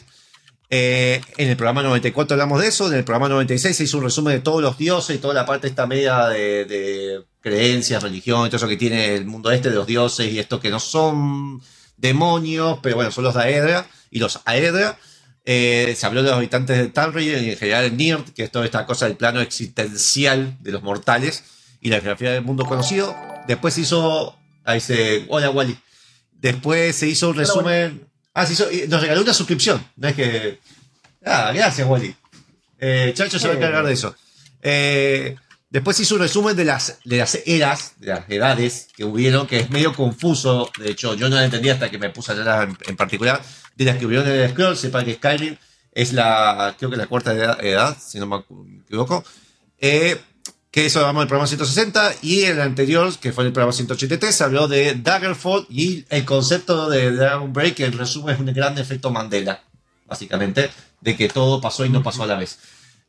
En 0.70 1.22
el 1.38 1.56
programa 1.56 1.84
94 1.84 2.34
hablamos 2.34 2.60
de 2.60 2.68
eso, 2.68 2.88
en 2.88 2.98
el 2.98 3.04
programa 3.04 3.30
96 3.30 3.78
se 3.78 3.84
hizo 3.84 4.00
un 4.00 4.06
resumen 4.06 4.34
de 4.34 4.40
todos 4.40 4.60
los 4.60 4.76
dioses 4.76 5.16
y 5.16 5.20
toda 5.20 5.36
la 5.36 5.46
parte 5.46 5.68
esta 5.68 5.86
media 5.86 6.26
de, 6.30 7.24
creencias, 7.42 8.02
religión, 8.02 8.48
y 8.48 8.50
todo 8.50 8.58
eso 8.58 8.68
que 8.68 8.78
tiene 8.78 9.14
el 9.14 9.26
mundo 9.26 9.52
este 9.52 9.70
de 9.70 9.76
los 9.76 9.86
dioses 9.86 10.32
y 10.32 10.40
esto 10.40 10.60
que 10.60 10.72
no 10.72 10.80
son 10.80 11.62
demonios, 11.96 12.80
pero 12.82 12.96
bueno, 12.96 13.12
son 13.12 13.26
los 13.26 13.36
Daedra 13.36 13.86
y 14.14 14.20
los 14.20 14.40
Aedra. 14.46 14.98
Eh, 15.46 15.94
se 15.98 16.06
habló 16.06 16.24
de 16.24 16.30
los 16.30 16.38
habitantes 16.38 16.78
de 16.78 16.88
Tamriel 16.88 17.44
y 17.44 17.50
en 17.50 17.58
general 17.58 17.84
el 17.84 17.98
Nird, 17.98 18.24
que 18.34 18.44
es 18.44 18.52
toda 18.52 18.64
esta 18.64 18.86
cosa 18.86 19.08
del 19.08 19.18
plano 19.18 19.42
existencial 19.42 20.56
de 20.62 20.72
los 20.72 20.84
mortales 20.84 21.44
y 21.82 21.90
la 21.90 21.98
geografía 21.98 22.32
del 22.32 22.44
mundo 22.44 22.66
conocido. 22.66 23.14
Después 23.48 23.74
se 23.74 23.82
hizo. 23.82 24.38
Ahí 24.64 24.80
se. 24.80 25.26
Hola, 25.28 25.50
Wally. 25.50 25.78
Después 26.32 26.96
se 26.96 27.08
hizo 27.08 27.30
un 27.30 27.36
resumen. 27.36 28.08
Ah, 28.34 28.46
se 28.46 28.54
hizo. 28.54 28.68
Nos 28.88 29.02
regaló 29.02 29.22
una 29.22 29.34
suscripción. 29.34 29.86
No 29.98 30.08
es 30.08 30.16
que. 30.16 30.60
Ah, 31.26 31.52
gracias, 31.54 31.88
Wally. 31.88 32.16
Eh, 32.80 33.12
Chacho 33.16 33.40
se 33.40 33.48
va 33.48 33.56
a 33.56 33.58
encargar 33.58 33.86
de 33.86 33.94
eso. 33.94 34.16
Eh, 34.62 35.36
Después 35.74 36.00
hizo 36.00 36.14
un 36.14 36.22
resumen 36.22 36.56
de 36.56 36.66
las, 36.66 37.00
de 37.04 37.18
las 37.18 37.34
eras, 37.48 37.94
de 37.98 38.06
las 38.10 38.30
edades 38.30 38.90
que 38.96 39.04
hubieron, 39.04 39.48
que 39.48 39.58
es 39.58 39.72
medio 39.72 39.92
confuso. 39.96 40.72
De 40.78 40.92
hecho, 40.92 41.16
yo 41.16 41.30
no 41.30 41.36
la 41.36 41.46
entendí 41.46 41.72
hasta 41.72 41.90
que 41.90 41.98
me 41.98 42.12
puse 42.12 42.32
a 42.32 42.36
leer 42.36 42.70
en, 42.70 42.78
en 42.86 42.96
particular. 42.96 43.42
De 43.76 43.86
las 43.86 43.98
que 43.98 44.06
hubieron 44.06 44.28
en 44.28 44.36
el 44.36 44.52
Scroll, 44.52 44.78
sepa 44.78 45.04
que 45.04 45.16
Skyrim 45.16 45.58
es 45.92 46.14
la, 46.14 46.76
creo 46.78 46.92
que 46.92 46.98
la 46.98 47.08
cuarta 47.08 47.34
edad, 47.34 47.66
edad, 47.66 47.98
si 48.00 48.20
no 48.20 48.28
me 48.28 48.44
equivoco. 48.86 49.24
Eh, 49.80 50.22
que 50.70 50.86
eso 50.86 51.00
hablamos 51.00 51.22
del 51.22 51.28
programa 51.30 51.48
160 51.48 52.18
y 52.22 52.44
el 52.44 52.62
anterior, 52.62 53.12
que 53.18 53.34
fue 53.34 53.44
el 53.44 53.52
programa 53.52 53.74
183, 53.74 54.36
se 54.36 54.44
habló 54.44 54.68
de 54.68 54.94
Daggerfall 54.94 55.66
y 55.72 56.06
el 56.10 56.24
concepto 56.24 56.88
de 56.88 57.14
Dragon 57.14 57.52
Break, 57.52 57.74
que 57.74 57.86
en 57.86 57.98
resumen 57.98 58.36
es 58.36 58.40
un 58.40 58.54
gran 58.54 58.78
efecto 58.78 59.10
Mandela, 59.10 59.64
básicamente, 60.06 60.70
de 61.02 61.18
que 61.18 61.30
todo 61.30 61.60
pasó 61.60 61.84
y 61.84 61.90
no 61.90 62.04
pasó 62.04 62.22
a 62.22 62.28
la 62.28 62.36
vez. 62.36 62.60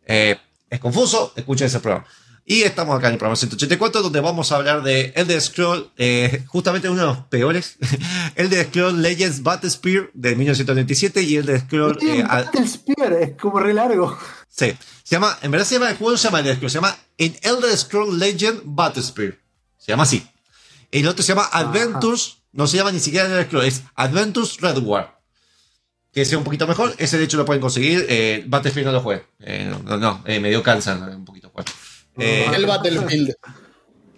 Eh, 0.06 0.38
es 0.70 0.80
confuso, 0.80 1.34
escuchen 1.36 1.66
ese 1.66 1.80
programa. 1.80 2.06
Y 2.47 2.62
estamos 2.62 2.99
acá 2.99 3.07
en 3.09 3.14
el 3.14 3.18
programa 3.18 3.36
184, 3.36 4.03
donde 4.03 4.20
vamos 4.20 4.53
a 4.53 4.57
hablar 4.57 4.82
de 4.82 5.14
Elder 5.16 5.40
Scroll, 5.40 5.90
eh, 5.97 6.45
justamente 6.47 6.90
uno 6.90 7.01
de 7.01 7.07
los 7.07 7.18
peores, 7.28 7.78
Elder 8.36 8.66
Scroll 8.66 9.01
Legends 9.01 9.42
Battlespear 9.42 10.11
de 10.12 10.36
1997 10.36 11.22
y 11.22 11.36
Elder 11.36 11.61
Scroll... 11.61 11.99
Eh, 12.03 12.22
al- 12.28 12.45
Battle 12.45 12.68
Spear, 12.68 13.12
es 13.14 13.32
como 13.40 13.61
re 13.61 13.72
largo. 13.72 14.18
Sí. 14.49 14.76
Se 15.03 15.16
llama, 15.16 15.38
en 15.40 15.51
verdad 15.53 15.66
se 15.66 15.74
llama, 15.76 15.88
el 15.90 15.97
juego 15.97 16.12
no 16.12 16.18
se 16.18 16.24
llama 16.24 16.40
Elder 16.40 16.57
Scrolls, 16.57 16.72
se 16.72 16.76
llama 16.78 16.97
en 17.16 17.36
Elder 17.42 17.76
Scroll 17.78 18.18
Legend 18.18 18.61
Battlespear. 18.64 19.38
Se 19.78 19.92
llama 19.92 20.03
así. 20.03 20.26
El 20.90 21.09
otro 21.09 21.22
se 21.22 21.32
llama 21.34 21.49
Adventures, 21.51 22.42
no 22.53 22.66
se 22.66 22.76
llama 22.76 22.92
ni 22.92 23.01
siquiera 23.01 23.26
Elder 23.26 23.47
Scrolls, 23.47 23.66
es 23.68 23.82
Adventures 23.95 24.61
Red 24.61 24.78
War. 24.82 25.18
Que 26.12 26.24
sea 26.26 26.36
un 26.38 26.45
poquito 26.45 26.66
mejor, 26.66 26.95
ese 26.99 27.16
de 27.18 27.24
hecho 27.24 27.38
lo 27.38 27.47
pueden 27.47 27.62
conseguir. 27.62 28.05
Eh, 28.09 28.45
Battlefield 28.47 28.86
no 28.86 28.92
lo 28.92 29.01
juegué. 29.01 29.24
Eh, 29.40 29.74
no, 29.84 29.97
no, 29.97 30.22
eh, 30.26 30.38
me 30.40 30.51
dio 30.51 30.62
cáncer 30.62 30.97
eh, 31.11 31.16
un 31.16 31.24
poquito 31.24 31.49
jugar. 31.49 31.64
Eh, 32.18 32.46
El 32.54 32.66
Battlefield. 32.66 33.30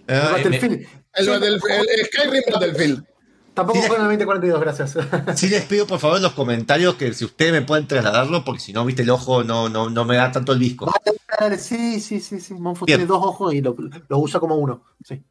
eh, 0.08 0.20
Battlefield. 0.32 0.86
El, 1.14 1.28
Battlefield- 1.28 1.86
el 1.98 2.06
Skyrim 2.06 2.42
Battlefield. 2.52 3.04
Tampoco 3.54 3.80
Sí. 3.80 3.86
fue 3.88 3.96
en 3.96 4.02
el 4.02 4.08
2042, 4.08 4.60
gracias. 4.60 4.94
Sí 5.34 5.48
les 5.48 5.64
pido 5.64 5.86
por 5.86 5.98
favor 5.98 6.18
en 6.18 6.24
los 6.24 6.32
comentarios 6.34 6.96
que 6.96 7.14
si 7.14 7.24
ustedes 7.24 7.52
me 7.52 7.62
pueden 7.62 7.86
trasladarlo, 7.88 8.44
porque 8.44 8.60
si 8.60 8.74
no, 8.74 8.84
viste, 8.84 9.00
el 9.02 9.08
ojo 9.08 9.44
no, 9.44 9.70
no, 9.70 9.88
no 9.88 10.04
me 10.04 10.16
da 10.16 10.30
tanto 10.30 10.52
el 10.52 10.58
disco. 10.58 10.92
Sí, 11.58 12.00
sí, 12.00 12.20
sí, 12.20 12.38
sí. 12.40 12.52
Monfus 12.54 12.84
Bien. 12.86 12.98
tiene 12.98 13.08
dos 13.08 13.22
ojos 13.24 13.54
y 13.54 13.62
lo, 13.62 13.74
lo 14.08 14.18
usa 14.18 14.40
como 14.40 14.56
uno. 14.56 14.84
Sí. 15.02 15.22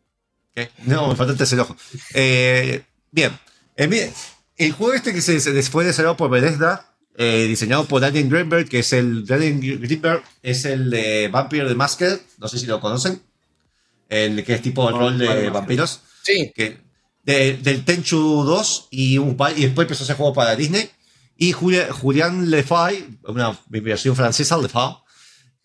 ¿Qué? 0.55 0.71
No, 0.85 1.07
me 1.09 1.15
falta 1.15 1.33
el 1.33 1.37
tercer 1.37 1.59
ojo. 1.59 1.75
Eh, 2.15 2.83
bien. 3.11 3.31
Eh, 3.75 3.87
mire, 3.87 4.11
el 4.57 4.71
juego 4.71 4.93
este 4.93 5.13
que 5.13 5.21
se, 5.21 5.39
se 5.39 5.61
fue 5.63 5.83
desarrollado 5.85 6.17
por 6.17 6.31
Bethesda, 6.31 6.94
eh, 7.17 7.45
diseñado 7.47 7.85
por 7.85 8.01
Daniel 8.01 8.29
Greenberg, 8.29 8.67
que 8.69 8.79
es 8.79 8.93
el 8.93 9.25
Daniel 9.25 9.59
Greenberg, 9.79 10.23
es 10.43 10.65
el 10.65 10.89
de 10.89 11.29
Vampire 11.29 11.67
the 11.67 11.75
Masked, 11.75 12.19
no 12.39 12.47
sé 12.47 12.59
si 12.59 12.65
lo 12.65 12.79
conocen, 12.79 13.21
el 14.09 14.43
que 14.43 14.53
es 14.53 14.61
tipo 14.61 14.87
el 14.89 14.95
rol 14.95 15.17
de 15.17 15.49
vampiros, 15.49 16.01
Sí. 16.23 16.51
que, 16.55 16.77
de- 17.23 17.57
del 17.57 17.83
Tenchu 17.85 18.43
2 18.43 18.87
y, 18.91 19.17
un, 19.17 19.37
y 19.55 19.61
después 19.65 19.85
empezó 19.85 20.03
ese 20.03 20.13
juego 20.13 20.33
para 20.33 20.55
Disney. 20.55 20.89
Y 21.37 21.51
Julian 21.51 22.49
Lefay, 22.49 23.17
una 23.27 23.57
versión 23.67 24.15
francesa, 24.15 24.57
Lefay, 24.57 24.95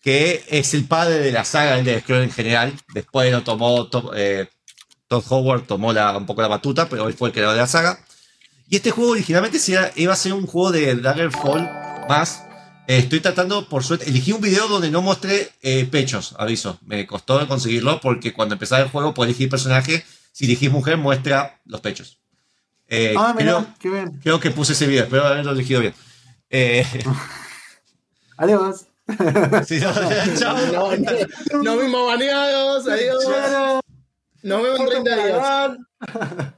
que 0.01 0.43
es 0.49 0.73
el 0.73 0.85
padre 0.85 1.19
de 1.19 1.31
la 1.31 1.45
saga 1.45 1.81
de 1.81 1.99
Scroll 2.01 2.23
en 2.23 2.31
general. 2.31 2.73
Después 2.93 3.31
lo 3.31 3.43
tomó 3.43 3.87
to- 3.87 4.11
eh, 4.15 4.49
Todd 5.07 5.23
Howard, 5.29 5.63
tomó 5.67 5.93
la, 5.93 6.17
un 6.17 6.25
poco 6.25 6.41
la 6.41 6.47
batuta, 6.47 6.89
pero 6.89 7.07
él 7.07 7.13
fue 7.13 7.29
el 7.29 7.33
creador 7.33 7.55
de 7.55 7.61
la 7.61 7.67
saga. 7.67 7.99
Y 8.71 8.77
este 8.77 8.91
juego 8.91 9.11
originalmente 9.11 9.59
iba- 9.97 10.13
a 10.13 10.15
ser 10.15 10.31
un 10.31 10.47
juego 10.47 10.71
de 10.71 10.95
Daggerfall 10.95 11.69
más. 12.07 12.45
Eh, 12.87 12.99
estoy 12.99 13.19
tratando, 13.19 13.67
por 13.67 13.83
suerte, 13.83 14.07
elegí 14.09 14.31
un 14.31 14.39
video 14.39 14.69
donde 14.69 14.89
no 14.89 15.01
mostré 15.01 15.51
eh, 15.61 15.85
pechos, 15.91 16.35
aviso. 16.39 16.79
Me 16.85 17.05
costó 17.05 17.45
conseguirlo 17.49 17.99
porque 17.99 18.31
cuando 18.31 18.55
empezaba 18.55 18.81
el 18.81 18.87
juego, 18.89 19.13
por 19.13 19.27
elegir 19.27 19.49
personaje, 19.49 20.05
si 20.31 20.45
elegís 20.45 20.71
mujer, 20.71 20.95
muestra 20.95 21.59
los 21.65 21.81
pechos. 21.81 22.17
Eh, 22.87 23.13
Ah, 23.17 23.35
mira, 23.37 23.51
creo, 23.51 23.67
qué 23.79 23.89
bien. 23.89 24.19
creo 24.23 24.39
que 24.39 24.51
puse 24.51 24.71
ese 24.71 24.87
video, 24.87 25.03
espero 25.03 25.25
haberlo 25.25 25.51
elegido 25.51 25.81
bien. 25.81 25.93
Eh, 26.49 26.85
Adiós. 28.37 28.85
sí, 29.67 29.79
no, 29.81 29.91
chao. 30.39 30.57
No, 31.61 31.75
no, 31.89 32.05
baneados. 32.05 32.87
Adiós. 32.87 33.25
Nos 34.43 34.63
vemos 34.63 34.79
en 34.79 35.03
30 35.03 35.25
días. 35.25 36.51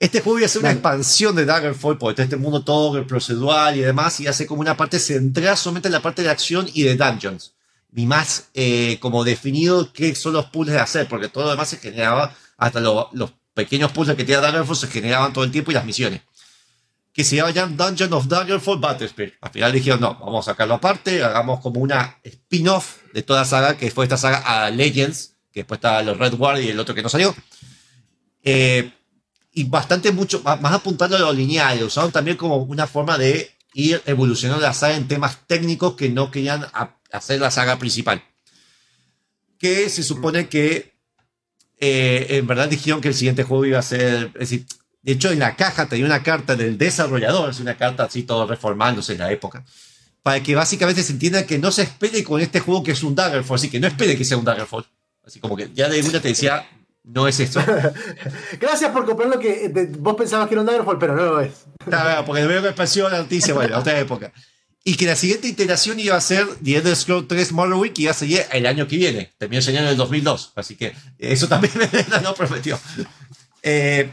Este 0.00 0.20
juego 0.20 0.38
iba 0.38 0.46
a 0.46 0.48
ser 0.48 0.60
una 0.60 0.70
expansión 0.70 1.34
de 1.34 1.44
Daggerfall, 1.44 1.98
porque 1.98 2.22
este 2.22 2.36
mundo 2.36 2.62
todo 2.62 3.04
procedural 3.06 3.76
y 3.76 3.80
demás, 3.80 4.20
y 4.20 4.26
hace 4.28 4.46
como 4.46 4.60
una 4.60 4.76
parte 4.76 4.98
centrada 5.00 5.56
solamente 5.56 5.88
en 5.88 5.92
la 5.92 6.02
parte 6.02 6.22
de 6.22 6.30
acción 6.30 6.68
y 6.72 6.84
de 6.84 6.94
dungeons. 6.96 7.54
Ni 7.90 8.06
más 8.06 8.48
eh, 8.54 8.98
como 9.00 9.24
definido 9.24 9.92
qué 9.92 10.14
son 10.14 10.34
los 10.34 10.46
puzzles 10.46 10.74
de 10.74 10.80
hacer, 10.80 11.08
porque 11.08 11.28
todo 11.28 11.44
lo 11.44 11.50
demás 11.50 11.68
se 11.68 11.78
generaba, 11.78 12.34
hasta 12.56 12.78
lo- 12.80 13.08
los 13.12 13.32
pequeños 13.54 13.90
puzzles 13.90 14.16
que 14.16 14.24
tenía 14.24 14.40
Daggerfall 14.40 14.76
se 14.76 14.86
generaban 14.86 15.32
todo 15.32 15.42
el 15.42 15.50
tiempo 15.50 15.70
y 15.72 15.74
las 15.74 15.84
misiones. 15.84 16.20
Que 17.12 17.24
se 17.24 17.34
llama 17.34 17.50
ya 17.50 17.66
Dungeon 17.66 18.12
of 18.12 18.28
Daggerfall 18.28 18.78
Battlespear. 18.78 19.32
Al 19.40 19.50
final 19.50 19.72
dijeron, 19.72 20.00
no, 20.00 20.14
vamos 20.20 20.46
a 20.46 20.52
sacarlo 20.52 20.74
aparte, 20.74 21.24
hagamos 21.24 21.58
como 21.60 21.80
una 21.80 22.18
spin-off 22.22 22.98
de 23.12 23.22
toda 23.24 23.40
la 23.40 23.46
saga, 23.46 23.76
que 23.76 23.90
fue 23.90 24.04
esta 24.04 24.16
saga 24.16 24.38
a 24.38 24.70
Legends, 24.70 25.34
que 25.50 25.60
después 25.60 25.78
está 25.78 26.00
los 26.04 26.16
Red 26.18 26.34
War 26.34 26.60
y 26.62 26.68
el 26.68 26.78
otro 26.78 26.94
que 26.94 27.02
no 27.02 27.08
salió. 27.08 27.34
Eh, 28.44 28.92
y 29.58 29.64
bastante 29.64 30.12
mucho 30.12 30.40
más 30.44 30.72
apuntando 30.72 31.16
a 31.16 31.18
lo 31.18 31.32
lineal, 31.32 31.82
usaron 31.82 32.12
también 32.12 32.36
como 32.36 32.58
una 32.58 32.86
forma 32.86 33.18
de 33.18 33.50
ir 33.74 34.00
evolucionando 34.06 34.62
la 34.62 34.72
saga 34.72 34.94
en 34.94 35.08
temas 35.08 35.48
técnicos 35.48 35.94
que 35.94 36.08
no 36.08 36.30
querían 36.30 36.64
hacer 37.10 37.40
la 37.40 37.50
saga 37.50 37.76
principal. 37.76 38.22
Que 39.58 39.88
se 39.90 40.04
supone 40.04 40.48
que 40.48 40.94
eh, 41.80 42.26
en 42.30 42.46
verdad 42.46 42.68
dijeron 42.68 43.00
que 43.00 43.08
el 43.08 43.14
siguiente 43.14 43.42
juego 43.42 43.64
iba 43.64 43.80
a 43.80 43.82
ser, 43.82 44.30
es 44.34 44.50
decir, 44.50 44.66
de 45.02 45.12
hecho 45.12 45.32
en 45.32 45.40
la 45.40 45.56
caja 45.56 45.88
tenía 45.88 46.06
una 46.06 46.22
carta 46.22 46.54
del 46.54 46.78
desarrollador, 46.78 47.50
es 47.50 47.58
una 47.58 47.76
carta 47.76 48.04
así 48.04 48.22
todo 48.22 48.46
reformándose 48.46 49.14
en 49.14 49.18
la 49.18 49.32
época, 49.32 49.64
para 50.22 50.40
que 50.40 50.54
básicamente 50.54 51.02
se 51.02 51.14
entienda 51.14 51.46
que 51.46 51.58
no 51.58 51.72
se 51.72 51.82
espere 51.82 52.22
con 52.22 52.40
este 52.40 52.60
juego 52.60 52.84
que 52.84 52.92
es 52.92 53.02
un 53.02 53.16
Daggerfall, 53.16 53.56
así 53.56 53.68
que 53.70 53.80
no 53.80 53.88
espere 53.88 54.16
que 54.16 54.24
sea 54.24 54.36
un 54.36 54.44
Daggerfall. 54.44 54.86
Así 55.24 55.40
como 55.40 55.56
que 55.56 55.68
ya 55.74 55.88
de 55.88 56.00
una 56.00 56.20
te 56.20 56.28
decía, 56.28 56.64
no 57.04 57.26
es 57.28 57.40
eso. 57.40 57.60
Gracias 58.60 58.90
por 58.90 59.06
comprar 59.06 59.28
lo 59.28 59.38
que 59.38 59.66
eh, 59.66 59.88
vos 59.98 60.16
pensabas 60.16 60.48
que 60.48 60.54
era 60.54 60.60
un 60.60 60.66
Daggerfall, 60.66 60.98
pero 60.98 61.14
no 61.16 61.24
lo 61.24 61.40
es. 61.40 61.52
Claro, 61.84 62.24
porque 62.24 62.46
veo 62.46 62.62
que 62.62 62.68
apareció 62.68 63.08
la 63.08 63.18
noticia, 63.18 63.54
bueno, 63.54 63.78
otra 63.78 63.98
época. 63.98 64.32
Y 64.84 64.94
que 64.96 65.06
la 65.06 65.16
siguiente 65.16 65.48
iteración 65.48 66.00
iba 66.00 66.16
a 66.16 66.20
ser 66.20 66.46
The 66.62 66.76
Elder 66.76 66.96
Scrolls 66.96 67.28
3 67.28 67.52
Morrowind, 67.52 67.94
que 67.94 68.02
iba 68.02 68.10
a 68.12 68.14
seguir 68.14 68.42
el 68.52 68.64
año 68.66 68.86
que 68.86 68.96
viene. 68.96 69.32
Terminó 69.36 69.60
año 69.60 69.78
en 69.80 69.86
el 69.86 69.96
2002. 69.96 70.52
Así 70.56 70.76
que 70.76 70.94
eso 71.18 71.48
también 71.48 71.72
no 72.22 72.34
prometió. 72.34 72.78
Eh, 73.62 74.10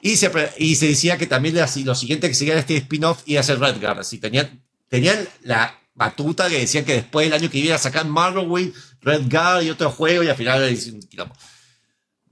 y, 0.00 0.16
se, 0.16 0.30
y 0.58 0.76
se 0.76 0.86
decía 0.88 1.18
que 1.18 1.26
también 1.26 1.54
la- 1.56 1.68
lo 1.84 1.94
siguiente 1.94 2.28
que 2.28 2.34
seguía 2.34 2.58
este 2.58 2.76
spin-off 2.76 3.22
iba 3.26 3.40
a 3.40 3.44
ser 3.44 3.58
Redguard. 3.58 3.98
Así 4.00 4.18
tenían, 4.18 4.62
tenían 4.88 5.18
la 5.42 5.78
batuta 5.94 6.48
que 6.48 6.58
decían 6.58 6.84
que 6.84 6.94
después 6.94 7.26
del 7.26 7.34
año 7.34 7.50
que 7.50 7.58
viene 7.60 7.74
a 7.74 7.78
sacar 7.78 8.06
Morrowind, 8.06 8.72
Redguard 9.02 9.62
y 9.64 9.70
otro 9.70 9.90
juego, 9.90 10.22
y 10.22 10.28
al 10.28 10.36
final 10.36 10.70
hicieron 10.72 11.00
un 11.02 11.08
quilombo. 11.08 11.34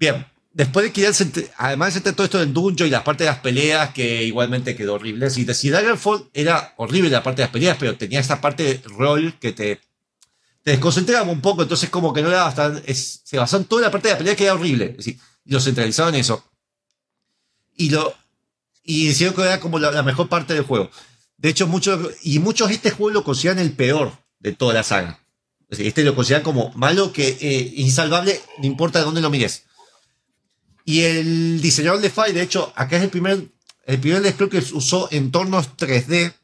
Bien, 0.02 0.26
después 0.52 0.84
de 0.84 0.92
que 0.92 1.02
ya 1.02 1.12
se 1.12 1.30
además 1.56 1.94
entre 1.94 2.12
todo 2.12 2.24
esto 2.24 2.40
del 2.40 2.52
dungeon 2.52 2.88
y 2.88 2.90
la 2.90 3.04
parte 3.04 3.22
de 3.22 3.30
las 3.30 3.38
peleas, 3.38 3.90
que 3.94 4.24
igualmente 4.24 4.74
quedó 4.74 4.94
horrible. 4.94 5.30
Si, 5.30 5.46
si 5.54 5.70
Daggerfall 5.70 6.28
era 6.34 6.74
horrible 6.76 7.08
la 7.08 7.22
parte 7.22 7.40
de 7.42 7.46
las 7.46 7.52
peleas, 7.52 7.76
pero 7.78 7.96
tenía 7.96 8.18
esa 8.18 8.40
parte 8.40 8.64
de 8.64 8.82
rol 8.88 9.34
que 9.38 9.52
te, 9.52 9.80
te 10.64 10.72
desconcentraba 10.72 11.30
un 11.30 11.40
poco, 11.40 11.62
entonces 11.62 11.88
como 11.88 12.12
que 12.12 12.20
no 12.20 12.30
era 12.30 12.42
bastante. 12.42 12.82
es- 12.90 13.20
se 13.22 13.38
basó 13.38 13.58
en 13.58 13.64
toda 13.66 13.82
la 13.82 13.92
parte 13.92 14.08
de 14.08 14.14
la 14.14 14.18
pelea 14.18 14.34
que 14.34 14.42
era 14.42 14.54
horrible. 14.54 14.86
Es 14.86 14.96
decir, 14.96 15.18
lo 15.44 15.60
centralizaron 15.60 16.12
en 16.16 16.20
eso. 16.22 16.44
Y 17.76 17.90
lo. 17.90 18.12
Y 18.82 19.06
hicieron 19.06 19.36
que 19.36 19.42
era 19.42 19.60
como 19.60 19.78
la, 19.78 19.92
la 19.92 20.02
mejor 20.02 20.28
parte 20.28 20.52
del 20.52 20.64
juego. 20.64 20.90
De 21.36 21.48
hecho, 21.50 21.68
muchos. 21.68 22.10
Y 22.24 22.40
muchos 22.40 22.72
este 22.72 22.90
juego 22.90 23.10
lo 23.10 23.22
consideran 23.22 23.60
el 23.60 23.70
peor 23.70 24.18
de 24.40 24.50
toda 24.50 24.74
la 24.74 24.82
saga. 24.82 25.20
Este 25.70 26.02
lo 26.02 26.16
consideran 26.16 26.42
como 26.42 26.70
malo 26.74 27.12
que 27.12 27.38
eh, 27.40 27.72
insalvable, 27.76 28.40
no 28.58 28.66
importa 28.66 28.98
de 28.98 29.04
dónde 29.04 29.20
lo 29.20 29.30
mires. 29.30 29.62
Y 30.84 31.02
el 31.02 31.60
diseñador 31.60 32.00
de 32.00 32.10
Fire, 32.10 32.34
de 32.34 32.42
hecho, 32.42 32.72
acá 32.74 32.96
es 32.96 33.04
el 33.04 33.10
primer, 33.10 33.44
el 33.86 34.00
primer 34.00 34.24
scroll 34.32 34.50
que 34.50 34.58
usó 34.58 35.08
entornos 35.10 35.76
3D, 35.76 36.34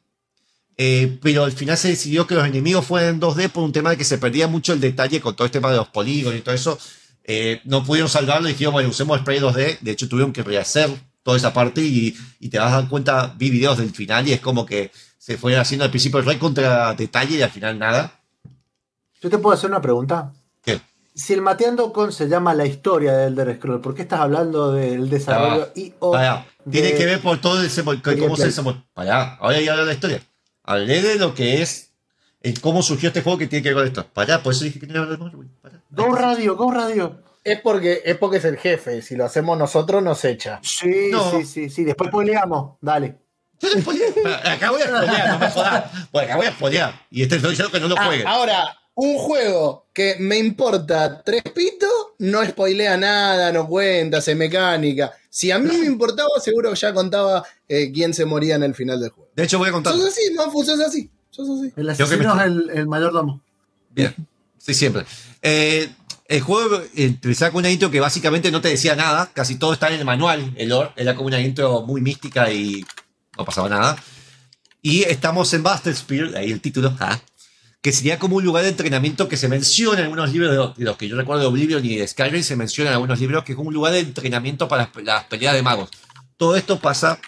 eh, 0.77 1.19
pero 1.20 1.44
al 1.44 1.52
final 1.52 1.77
se 1.77 1.89
decidió 1.89 2.27
que 2.27 2.36
los 2.36 2.47
enemigos 2.47 2.86
fueran 2.86 3.20
2D 3.20 3.51
por 3.51 3.65
un 3.65 3.73
tema 3.73 3.90
de 3.90 3.97
que 3.97 4.05
se 4.05 4.19
perdía 4.19 4.47
mucho 4.47 4.73
el 4.73 4.81
detalle 4.81 5.20
con 5.20 5.35
todo 5.35 5.47
este 5.47 5.59
tema 5.59 5.73
de 5.73 5.78
los 5.78 5.89
polígonos 5.89 6.39
y 6.39 6.43
todo 6.43 6.55
eso. 6.55 6.78
Eh, 7.24 7.60
no 7.65 7.85
pudieron 7.85 8.09
salvarlo 8.09 8.48
y 8.48 8.52
dijeron, 8.52 8.73
bueno, 8.73 8.89
usemos 8.89 9.19
spray 9.20 9.40
2D. 9.40 9.81
De 9.81 9.90
hecho, 9.90 10.09
tuvieron 10.09 10.32
que 10.32 10.43
rehacer 10.43 10.89
toda 11.24 11.36
esa 11.36 11.52
parte 11.52 11.82
y, 11.82 12.16
y 12.39 12.48
te 12.48 12.59
vas 12.59 12.73
a 12.73 12.81
dar 12.81 12.89
cuenta, 12.89 13.35
vi 13.36 13.51
videos 13.51 13.78
del 13.78 13.90
final 13.90 14.27
y 14.28 14.32
es 14.32 14.40
como 14.40 14.65
que 14.65 14.93
se 15.19 15.36
fue 15.36 15.56
haciendo 15.56 15.85
al 15.85 15.90
principio 15.90 16.23
re 16.23 16.39
contra 16.39 16.94
detalle 16.94 17.36
y 17.36 17.43
al 17.43 17.51
final 17.51 17.78
nada. 17.78 18.20
Yo 19.20 19.28
te 19.28 19.39
puedo 19.39 19.55
hacer 19.55 19.69
una 19.69 19.82
pregunta. 19.82 20.32
Si 21.19 21.32
el 21.35 21.43
Mateando 21.43 21.93
con 21.93 22.12
se 22.12 22.28
llama 22.28 22.55
la 22.55 22.65
historia 22.65 23.12
del 23.12 23.32
Elder 23.32 23.57
Scroll, 23.57 23.81
¿por 23.81 23.95
qué 23.95 24.03
estás 24.03 24.20
hablando 24.20 24.70
del 24.73 25.11
desarrollo 25.11 25.70
y 25.74 25.93
o 25.99 26.16
Tiene 26.70 26.89
de- 26.93 26.95
que 26.97 27.07
ver 27.07 27.20
por 27.20 27.40
todo 27.40 27.61
ese, 27.62 27.82
cómo 27.82 27.97
se 27.97 28.03
Gameplay. 28.15 28.47
desarrolló. 28.47 28.85
Pará, 28.95 29.35
ahora 29.40 29.61
ya 29.61 29.73
hablo 29.73 29.82
de 29.85 29.89
la 29.89 29.95
historia. 29.95 30.23
Hablé 30.62 31.03
de 31.03 31.16
lo 31.16 31.35
que 31.35 31.61
es 31.61 31.93
en 32.40 32.55
cómo 32.57 32.82
surgió 32.82 33.09
este 33.09 33.23
juego 33.23 33.36
que 33.36 33.49
tiene 33.49 33.62
que 33.65 33.70
ver 33.70 33.77
con 33.78 33.86
esto. 33.86 34.07
Pará, 34.15 34.43
por 34.43 34.53
eso 34.53 34.65
dije 34.65 34.78
que 34.78 34.86
no 34.86 34.93
iba 34.95 35.03
a 35.03 35.05
hablar 35.15 35.32
de. 35.32 35.49
Go 35.90 36.15
Radio, 36.15 36.57
Go 36.57 36.70
Radio. 36.70 37.20
Es 37.43 37.61
porque, 37.62 38.01
es 38.05 38.16
porque 38.16 38.36
es 38.36 38.45
el 38.45 38.57
jefe. 38.59 39.03
Si 39.03 39.16
lo 39.16 39.24
hacemos 39.24 39.59
nosotros, 39.59 40.03
nos 40.03 40.24
echa. 40.24 40.61
Sí, 40.62 41.09
No. 41.11 41.31
sí, 41.32 41.45
sí, 41.45 41.69
sí. 41.70 41.82
Después 41.85 42.11
peleamos. 42.11 42.77
Dale. 42.81 43.16
Yo. 43.61 43.69
Pará, 44.23 44.53
Acá 44.53 44.70
voy 44.70 44.82
a 44.82 44.86
spoilear, 44.86 45.28
no 45.32 45.39
me 45.40 45.51
jodas. 45.51 45.85
Bueno, 46.12 46.27
acá 46.28 46.36
voy 46.36 46.47
a 46.47 46.53
spoilear. 46.53 46.95
Y 47.11 47.23
este 47.23 47.36
estoy 47.36 47.51
diciendo 47.51 47.73
que 47.73 47.81
no 47.81 47.89
lo 47.89 47.97
Ah, 47.99 48.05
jueguen. 48.07 48.27
ahora, 48.28 48.77
un 49.01 49.16
juego 49.16 49.87
que 49.93 50.16
me 50.19 50.39
importa 50.39 51.23
tres 51.23 51.45
pitos, 51.55 51.89
no 52.19 52.45
spoilea 52.45 52.97
nada, 52.97 53.53
no 53.53 53.69
cuenta, 53.69 54.19
hace 54.19 54.35
mecánica. 54.35 55.12
Si 55.31 55.53
a 55.53 55.59
mí 55.61 55.70
me 55.70 55.87
importaba, 55.87 56.29
seguro 56.43 56.75
ya 56.75 56.93
contaba 56.93 57.45
eh, 57.69 57.93
quién 57.93 58.12
se 58.12 58.25
moría 58.25 58.57
en 58.57 58.65
el 58.65 58.75
final 58.75 59.01
del 59.01 59.11
juego. 59.11 59.31
De 59.37 59.45
hecho, 59.45 59.59
voy 59.59 59.69
a 59.69 59.73
contar. 59.73 59.93
Sos 59.93 60.05
así, 60.05 60.35
Mafu, 60.35 60.65
sos 60.65 60.81
así. 60.81 61.09
Sos 61.31 61.49
así. 61.49 61.73
El 61.77 61.95
Creo 61.95 62.09
que 62.09 62.16
me 62.16 62.27
asesino 62.27 62.41
es 62.41 62.47
el, 62.47 62.70
el 62.77 62.87
mayordomo. 62.89 63.41
Bien. 63.91 64.12
Sí, 64.59 64.75
siempre. 64.75 65.05
Eh, 65.43 65.89
el 66.27 66.41
juego 66.41 66.83
empezaba 66.97 67.53
con 67.53 67.61
una 67.61 67.70
intro 67.70 67.93
que 67.93 68.01
básicamente 68.01 68.51
no 68.51 68.61
te 68.61 68.69
decía 68.70 68.97
nada. 68.97 69.31
Casi 69.33 69.55
todo 69.61 69.75
está 69.75 69.87
en 69.89 70.01
el 70.01 70.05
manual, 70.05 70.55
el 70.57 70.70
lore. 70.70 70.91
Era 70.97 71.15
como 71.15 71.29
una 71.29 71.41
intro 71.41 71.83
muy 71.83 72.01
mística 72.01 72.51
y 72.53 72.85
no 73.37 73.45
pasaba 73.45 73.69
nada. 73.69 73.97
Y 74.83 75.05
estamos 75.05 75.55
en 75.55 75.62
Buster 75.62 75.95
Spear, 75.95 76.37
ahí 76.37 76.51
el 76.51 76.61
título, 76.61 76.97
ah, 76.99 77.20
que 77.80 77.92
sería 77.92 78.18
como 78.18 78.36
un 78.36 78.44
lugar 78.44 78.64
de 78.64 78.70
entrenamiento 78.70 79.28
que 79.28 79.36
se 79.36 79.48
menciona 79.48 79.98
en 80.00 80.05
algunos 80.06 80.32
libros 80.32 80.50
de 80.50 80.56
los, 80.56 80.76
de 80.76 80.84
los 80.84 80.96
que 80.96 81.09
yo 81.09 81.16
recuerdo 81.16 81.42
de 81.42 81.48
Oblivion 81.48 81.84
y 81.84 81.96
de 81.96 82.06
Skyrim, 82.09 82.42
se 82.42 82.56
menciona 82.56 82.90
en 82.90 82.94
algunos 82.94 83.20
libros 83.20 83.44
que 83.44 83.52
es 83.52 83.59
un 83.59 83.72
lugar 83.72 83.92
de 83.92 84.00
entrenamiento 84.00 84.66
para 84.68 84.90
las, 84.94 85.05
las 85.05 85.24
peleas 85.24 85.55
de 85.55 85.62
magos. 85.62 85.88
Todo 86.36 86.56
esto 86.56 86.78
pasa 86.80 87.18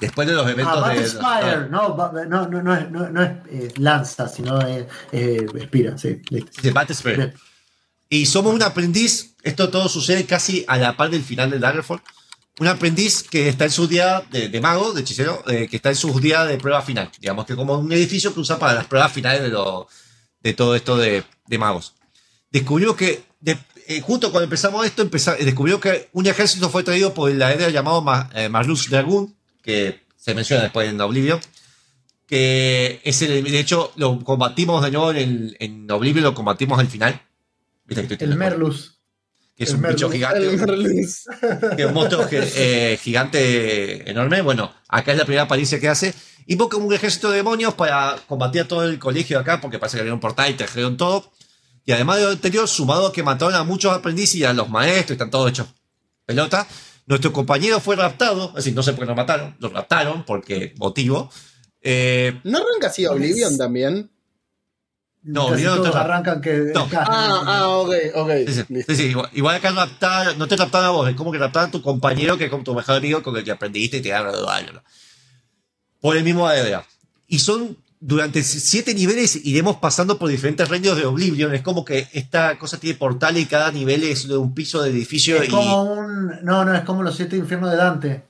después 0.00 0.26
de 0.28 0.34
los 0.34 0.48
eventos 0.48 0.82
Ah, 0.84 0.88
de... 0.94 1.06
Spire. 1.06 1.68
No, 1.70 1.96
no, 1.96 2.46
no, 2.48 2.62
no, 2.62 2.74
es- 2.76 2.90
no, 2.90 3.08
no 3.10 3.22
es 3.22 3.30
eh, 3.50 3.72
lanza, 3.76 4.28
sino 4.28 4.60
es 4.60 4.86
eh, 5.12 5.46
Spira. 5.64 5.98
Sí, 5.98 6.20
listo. 6.30 6.50
Y 8.08 8.26
somos 8.26 8.54
un 8.54 8.62
aprendiz, 8.62 9.34
esto 9.42 9.68
todo 9.70 9.88
sucede 9.88 10.26
casi 10.26 10.64
a 10.68 10.76
la 10.76 10.96
par 10.96 11.10
del 11.10 11.22
final 11.22 11.50
de 11.50 11.58
Daggerfall. 11.58 12.00
Un 12.62 12.68
aprendiz 12.68 13.24
que 13.24 13.48
está 13.48 13.64
en 13.64 13.72
su 13.72 13.88
día 13.88 14.22
de, 14.30 14.48
de 14.48 14.60
mago, 14.60 14.92
de 14.92 15.00
hechicero, 15.00 15.42
eh, 15.48 15.66
que 15.68 15.74
está 15.74 15.88
en 15.88 15.96
sus 15.96 16.20
días 16.22 16.46
de 16.46 16.58
prueba 16.58 16.80
final. 16.80 17.10
Digamos 17.20 17.44
que 17.44 17.56
como 17.56 17.76
un 17.76 17.90
edificio 17.92 18.32
que 18.32 18.38
usa 18.38 18.56
para 18.56 18.74
las 18.74 18.86
pruebas 18.86 19.10
finales 19.10 19.42
de, 19.42 19.48
lo- 19.48 19.88
de 20.40 20.54
todo 20.54 20.76
esto 20.76 20.96
de, 20.96 21.24
de 21.48 21.58
magos. 21.58 21.94
Descubrió 22.52 22.94
que, 22.94 23.24
de- 23.40 23.58
eh, 23.88 24.00
justo 24.00 24.30
cuando 24.30 24.44
empezamos 24.44 24.86
esto, 24.86 25.02
empeza- 25.02 25.34
descubrió 25.34 25.80
que 25.80 26.08
un 26.12 26.24
ejército 26.28 26.70
fue 26.70 26.84
traído 26.84 27.12
por 27.12 27.32
el 27.32 27.42
aéreo 27.42 27.68
llamado 27.68 28.00
Ma- 28.00 28.30
eh, 28.32 28.48
Marlus 28.48 28.88
Dragoon, 28.88 29.34
que 29.60 30.00
se 30.16 30.32
menciona 30.32 30.62
después 30.62 30.88
en 30.88 31.00
Oblivion. 31.00 31.40
Que 32.28 33.00
es 33.02 33.22
el, 33.22 33.42
de 33.42 33.58
hecho, 33.58 33.92
lo 33.96 34.20
combatimos 34.22 34.84
de 34.84 34.90
nuevo 34.92 35.10
en, 35.12 35.56
en 35.58 35.90
Oblivion, 35.90 36.22
lo 36.24 36.34
combatimos 36.34 36.78
al 36.78 36.86
final. 36.86 37.20
El 38.24 38.36
Merlus. 38.36 39.00
Que 39.54 39.64
es 39.64 39.70
el 39.70 39.76
un 39.76 39.82
bicho 39.82 40.08
Merluz. 40.08 40.12
gigante, 40.12 40.48
El 40.48 40.58
Merluz. 40.58 41.24
que 41.76 41.82
es 41.82 41.88
un 41.88 41.94
monstruo 41.94 42.26
eh, 42.30 42.98
gigante 43.02 44.10
enorme. 44.10 44.42
Bueno, 44.42 44.72
acá 44.88 45.12
es 45.12 45.18
la 45.18 45.24
primera 45.24 45.42
apariencia 45.42 45.78
que 45.80 45.88
hace. 45.88 46.14
Invoca 46.46 46.76
un 46.76 46.92
ejército 46.92 47.30
de 47.30 47.36
demonios 47.36 47.74
para 47.74 48.16
combatir 48.26 48.62
a 48.62 48.68
todo 48.68 48.84
el 48.84 48.98
colegio 48.98 49.38
de 49.38 49.42
acá, 49.42 49.60
porque 49.60 49.78
parece 49.78 49.96
que 49.96 50.00
había 50.02 50.14
un 50.14 50.20
portal 50.20 50.50
y 50.50 50.54
trajeron 50.54 50.96
todo. 50.96 51.32
Y 51.84 51.92
además 51.92 52.18
de 52.18 52.24
lo 52.24 52.30
anterior, 52.30 52.68
sumado 52.68 53.08
a 53.08 53.12
que 53.12 53.22
mataron 53.22 53.54
a 53.54 53.64
muchos 53.64 53.92
aprendices 53.92 54.36
y 54.36 54.44
a 54.44 54.52
los 54.52 54.68
maestros, 54.68 55.12
están 55.12 55.30
todos 55.30 55.50
hechos 55.50 55.68
pelota. 56.24 56.66
Nuestro 57.06 57.32
compañero 57.32 57.80
fue 57.80 57.96
raptado, 57.96 58.50
es 58.50 58.54
decir, 58.56 58.74
no 58.74 58.82
sé 58.82 58.92
por 58.92 59.00
qué 59.00 59.06
lo 59.06 59.16
mataron, 59.16 59.56
lo 59.58 59.68
raptaron, 59.68 60.24
porque 60.24 60.72
motivo. 60.78 61.30
Eh, 61.80 62.40
¿No 62.44 62.58
arranca 62.58 62.86
así 62.86 63.04
Oblivion 63.06 63.58
también? 63.58 64.11
No, 65.24 65.50
Casi 65.50 65.62
todos 65.64 65.92
te- 65.92 65.98
arrancan 65.98 66.40
que. 66.40 66.72
No. 66.74 66.88
Ah, 66.96 67.42
ah, 67.46 67.68
ok, 67.68 67.94
ok. 68.14 68.30
Sí, 68.46 68.54
sí, 68.54 68.82
sí, 68.88 68.96
sí, 68.96 69.02
igual, 69.04 69.30
igual 69.32 69.56
acá 69.56 69.70
no 69.70 70.48
te 70.48 70.56
raptaron 70.56 70.86
a 70.86 70.90
vos, 70.90 71.08
es 71.08 71.14
como 71.14 71.30
que 71.30 71.38
raptaron 71.38 71.68
a 71.68 71.72
tu 71.72 71.80
compañero 71.80 72.36
que 72.36 72.44
es 72.46 72.50
como 72.50 72.64
tu 72.64 72.74
mejor 72.74 72.96
amigo 72.96 73.22
con 73.22 73.36
el 73.36 73.44
que 73.44 73.52
aprendiste 73.52 73.98
y 73.98 74.02
te 74.02 74.08
dan 74.08 74.26
Por 76.00 76.16
el 76.16 76.24
mismo 76.24 76.48
ADA. 76.48 76.84
Y 77.28 77.38
son, 77.38 77.76
durante 78.00 78.42
siete 78.42 78.94
niveles 78.94 79.36
iremos 79.44 79.76
pasando 79.76 80.18
por 80.18 80.28
diferentes 80.28 80.68
reinos 80.68 80.96
de 80.96 81.06
Oblivion. 81.06 81.54
Es 81.54 81.62
como 81.62 81.84
que 81.84 82.08
esta 82.12 82.58
cosa 82.58 82.80
tiene 82.80 82.98
portales 82.98 83.44
y 83.44 83.46
cada 83.46 83.70
nivel 83.70 84.02
es 84.02 84.26
de 84.26 84.36
un 84.36 84.52
piso 84.54 84.82
del 84.82 84.92
edificio. 84.92 85.36
Es 85.36 85.48
y, 85.48 85.52
como 85.52 85.84
un. 85.84 86.32
No, 86.42 86.64
no, 86.64 86.74
es 86.74 86.82
como 86.82 87.04
los 87.04 87.14
siete 87.14 87.36
infiernos 87.36 87.70
de 87.70 87.76
Dante. 87.76 88.22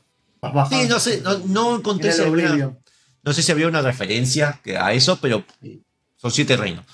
Sí, 0.69 0.89
no 0.89 0.99
sé, 0.99 1.23
no, 1.23 1.39
no 1.47 1.77
encontré 1.77 2.11
En 2.11 2.21
el 2.21 2.29
Oblivion. 2.29 2.79
no 3.23 3.33
sé 3.33 3.43
si 3.43 3.53
había 3.53 3.69
una 3.69 3.81
referencia 3.81 4.61
a 4.79 4.93
eso, 4.93 5.19
pero 5.23 5.45
son 6.23 6.31
siete 6.31 6.57
reinos. 6.57 6.87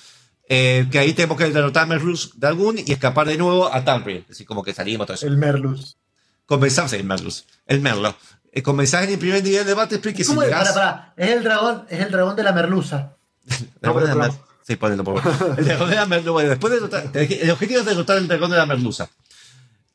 Eh, 0.49 0.89
que 0.91 0.99
ahí 0.99 1.13
tenemos 1.13 1.37
que 1.37 1.51
derrotar 1.51 1.83
a 1.83 1.87
Merlus 1.87 2.33
Dragoon 2.35 2.79
y 2.79 2.91
escapar 2.91 3.27
de 3.27 3.37
nuevo 3.37 3.73
a 3.73 3.85
Tamriel. 3.85 4.25
Así 4.31 4.47
como 4.47 4.63
que 4.63 4.73
salimos 4.73 5.07
todo 5.07 5.15
eso. 5.15 5.27
El 5.27 5.37
Merlus. 5.37 5.99
Comenzamos 6.47 6.95
el 6.95 7.05
Merlus, 7.05 7.45
el 7.67 7.81
Merlo. 7.81 8.17
Eh, 8.51 8.63
comenzás 8.63 9.05
en 9.05 9.11
el 9.11 9.19
primer 9.19 9.45
nivel 9.45 9.67
de 9.67 9.75
Battlespring 9.75 10.17
que 10.17 10.25
si. 10.25 10.35
Pará, 10.35 10.65
pará. 10.73 11.15
Es 11.17 11.29
el 11.29 11.45
dragón, 11.45 11.85
es 11.91 12.01
el 12.01 12.11
dragón 12.11 12.35
de 12.35 12.43
la 12.43 12.53
merluza. 12.53 13.13
De 13.45 13.89
No, 13.89 14.49
Sí, 14.67 14.77
ponelo 14.77 15.05
por 15.05 15.23
favor. 15.23 15.59
El 15.59 15.65
dragón 15.65 15.89
de 15.89 15.97
la 15.97 16.05
Merluza. 16.05 16.33
Bueno, 16.33 16.51
después 16.51 16.71
de 16.71 16.81
derrotar... 16.81 17.11
El 17.15 17.51
objetivo 17.51 17.81
es 17.81 17.87
derrotar 17.87 18.19
el 18.19 18.29
dragón 18.29 18.51
de 18.51 18.59
la 18.59 18.67
Merluza. 18.67 19.09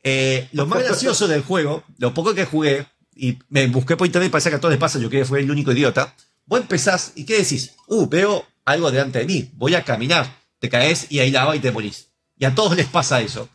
Eh, 0.01 0.49
lo 0.51 0.65
más 0.65 0.83
gracioso 0.83 1.27
del 1.27 1.43
juego, 1.43 1.83
lo 1.99 2.11
poco 2.15 2.33
que 2.33 2.45
jugué, 2.45 2.87
y 3.15 3.37
me 3.49 3.67
busqué 3.67 3.95
por 3.95 4.07
internet 4.07 4.29
y 4.29 4.31
parece 4.31 4.49
que 4.49 4.55
a 4.55 4.59
todos 4.59 4.71
les 4.71 4.79
pasa, 4.79 4.97
yo 4.97 5.11
que 5.11 5.25
fue 5.25 5.41
el 5.41 5.51
único 5.51 5.71
idiota. 5.71 6.13
Vos 6.47 6.59
empezás 6.59 7.13
y 7.15 7.23
¿qué 7.23 7.37
decís? 7.37 7.73
Uh, 7.87 8.07
veo 8.07 8.45
algo 8.65 8.91
delante 8.91 9.19
de 9.19 9.25
mí, 9.25 9.49
voy 9.53 9.75
a 9.75 9.83
caminar. 9.83 10.27
Te 10.59 10.69
caes 10.69 11.07
y 11.09 11.19
ahí 11.19 11.31
lava 11.31 11.55
y 11.55 11.59
te 11.59 11.71
morís. 11.71 12.07
Y 12.37 12.45
a 12.45 12.55
todos 12.55 12.75
les 12.75 12.87
pasa 12.87 13.21
eso. 13.21 13.49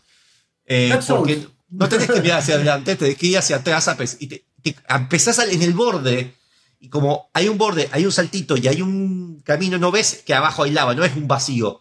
Eh, 0.67 0.99
porque 1.09 1.47
no 1.71 1.89
tenés 1.89 2.11
que 2.11 2.21
mirar 2.21 2.41
hacia 2.41 2.57
adelante, 2.57 2.97
tenés 2.97 3.17
que 3.17 3.27
ir 3.27 3.39
hacia 3.39 3.57
atrás 3.57 3.89
y 4.21 4.27
te, 4.27 4.45
te- 4.63 4.77
empezás 4.89 5.39
en 5.39 5.63
el 5.63 5.73
borde. 5.73 6.35
Y 6.81 6.89
como 6.91 7.29
hay 7.33 7.49
un 7.49 7.59
borde, 7.59 7.89
hay 7.93 8.05
un 8.05 8.13
saltito 8.13 8.57
y 8.57 8.69
hay 8.69 8.83
un 8.83 9.43
camino, 9.45 9.79
no 9.79 9.91
ves 9.91 10.23
que 10.25 10.35
abajo 10.35 10.63
hay 10.63 10.71
lava, 10.71 10.95
no 10.95 11.05
es 11.05 11.17
un 11.17 11.27
vacío. 11.27 11.81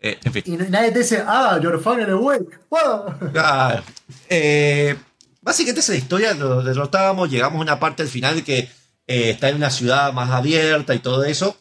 Eh, 0.00 0.18
en 0.24 0.32
fin. 0.32 0.42
Y 0.46 0.56
nadie 0.56 0.90
te 0.90 1.00
dice, 1.00 1.22
ah, 1.26 1.58
you're 1.62 1.78
finally 1.78 2.12
awake. 2.12 2.58
Wow. 2.70 3.30
Claro. 3.32 3.82
Eh, 4.28 4.96
básicamente 5.40 5.80
esa 5.80 5.92
es 5.92 5.98
la 5.98 6.02
historia, 6.02 6.34
lo 6.34 6.62
derrotábamos, 6.62 7.30
llegamos 7.30 7.58
a 7.58 7.62
una 7.62 7.78
parte 7.78 8.02
al 8.02 8.08
final 8.08 8.42
que 8.42 8.58
eh, 9.06 9.30
está 9.30 9.48
en 9.48 9.56
una 9.56 9.70
ciudad 9.70 10.12
más 10.12 10.30
abierta 10.30 10.94
y 10.94 10.98
todo 11.00 11.24
eso, 11.24 11.56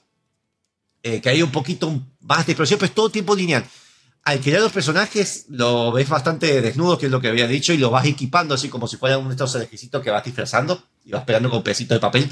eh, 1.04 1.22
que 1.22 1.30
hay 1.30 1.42
un 1.42 1.52
poquito 1.52 1.92
más 2.22 2.46
de 2.46 2.54
explosión, 2.54 2.80
pero 2.80 2.88
es 2.88 2.96
todo 2.96 3.10
tiempo 3.10 3.36
lineal. 3.36 3.66
Al 4.24 4.40
crear 4.40 4.62
los 4.62 4.72
personajes 4.72 5.46
lo 5.50 5.92
ves 5.92 6.08
bastante 6.08 6.62
desnudo, 6.62 6.98
que 6.98 7.08
es 7.08 7.12
lo 7.12 7.20
que 7.20 7.30
había 7.30 7.48
dicho, 7.48 7.74
y 7.74 7.78
lo 7.78 7.90
vas 7.90 8.06
equipando 8.06 8.54
así 8.54 8.70
como 8.70 8.88
si 8.88 8.98
fuera 8.98 9.18
uno 9.18 9.30
de 9.30 9.44
estos 9.44 9.58
que 10.04 10.12
vas 10.12 10.24
disfrazando 10.24 10.84
y 11.04 11.12
vas 11.12 11.24
pegando 11.24 11.50
con 11.50 11.64
pedacitos 11.64 11.96
de 11.96 12.00
papel. 12.00 12.30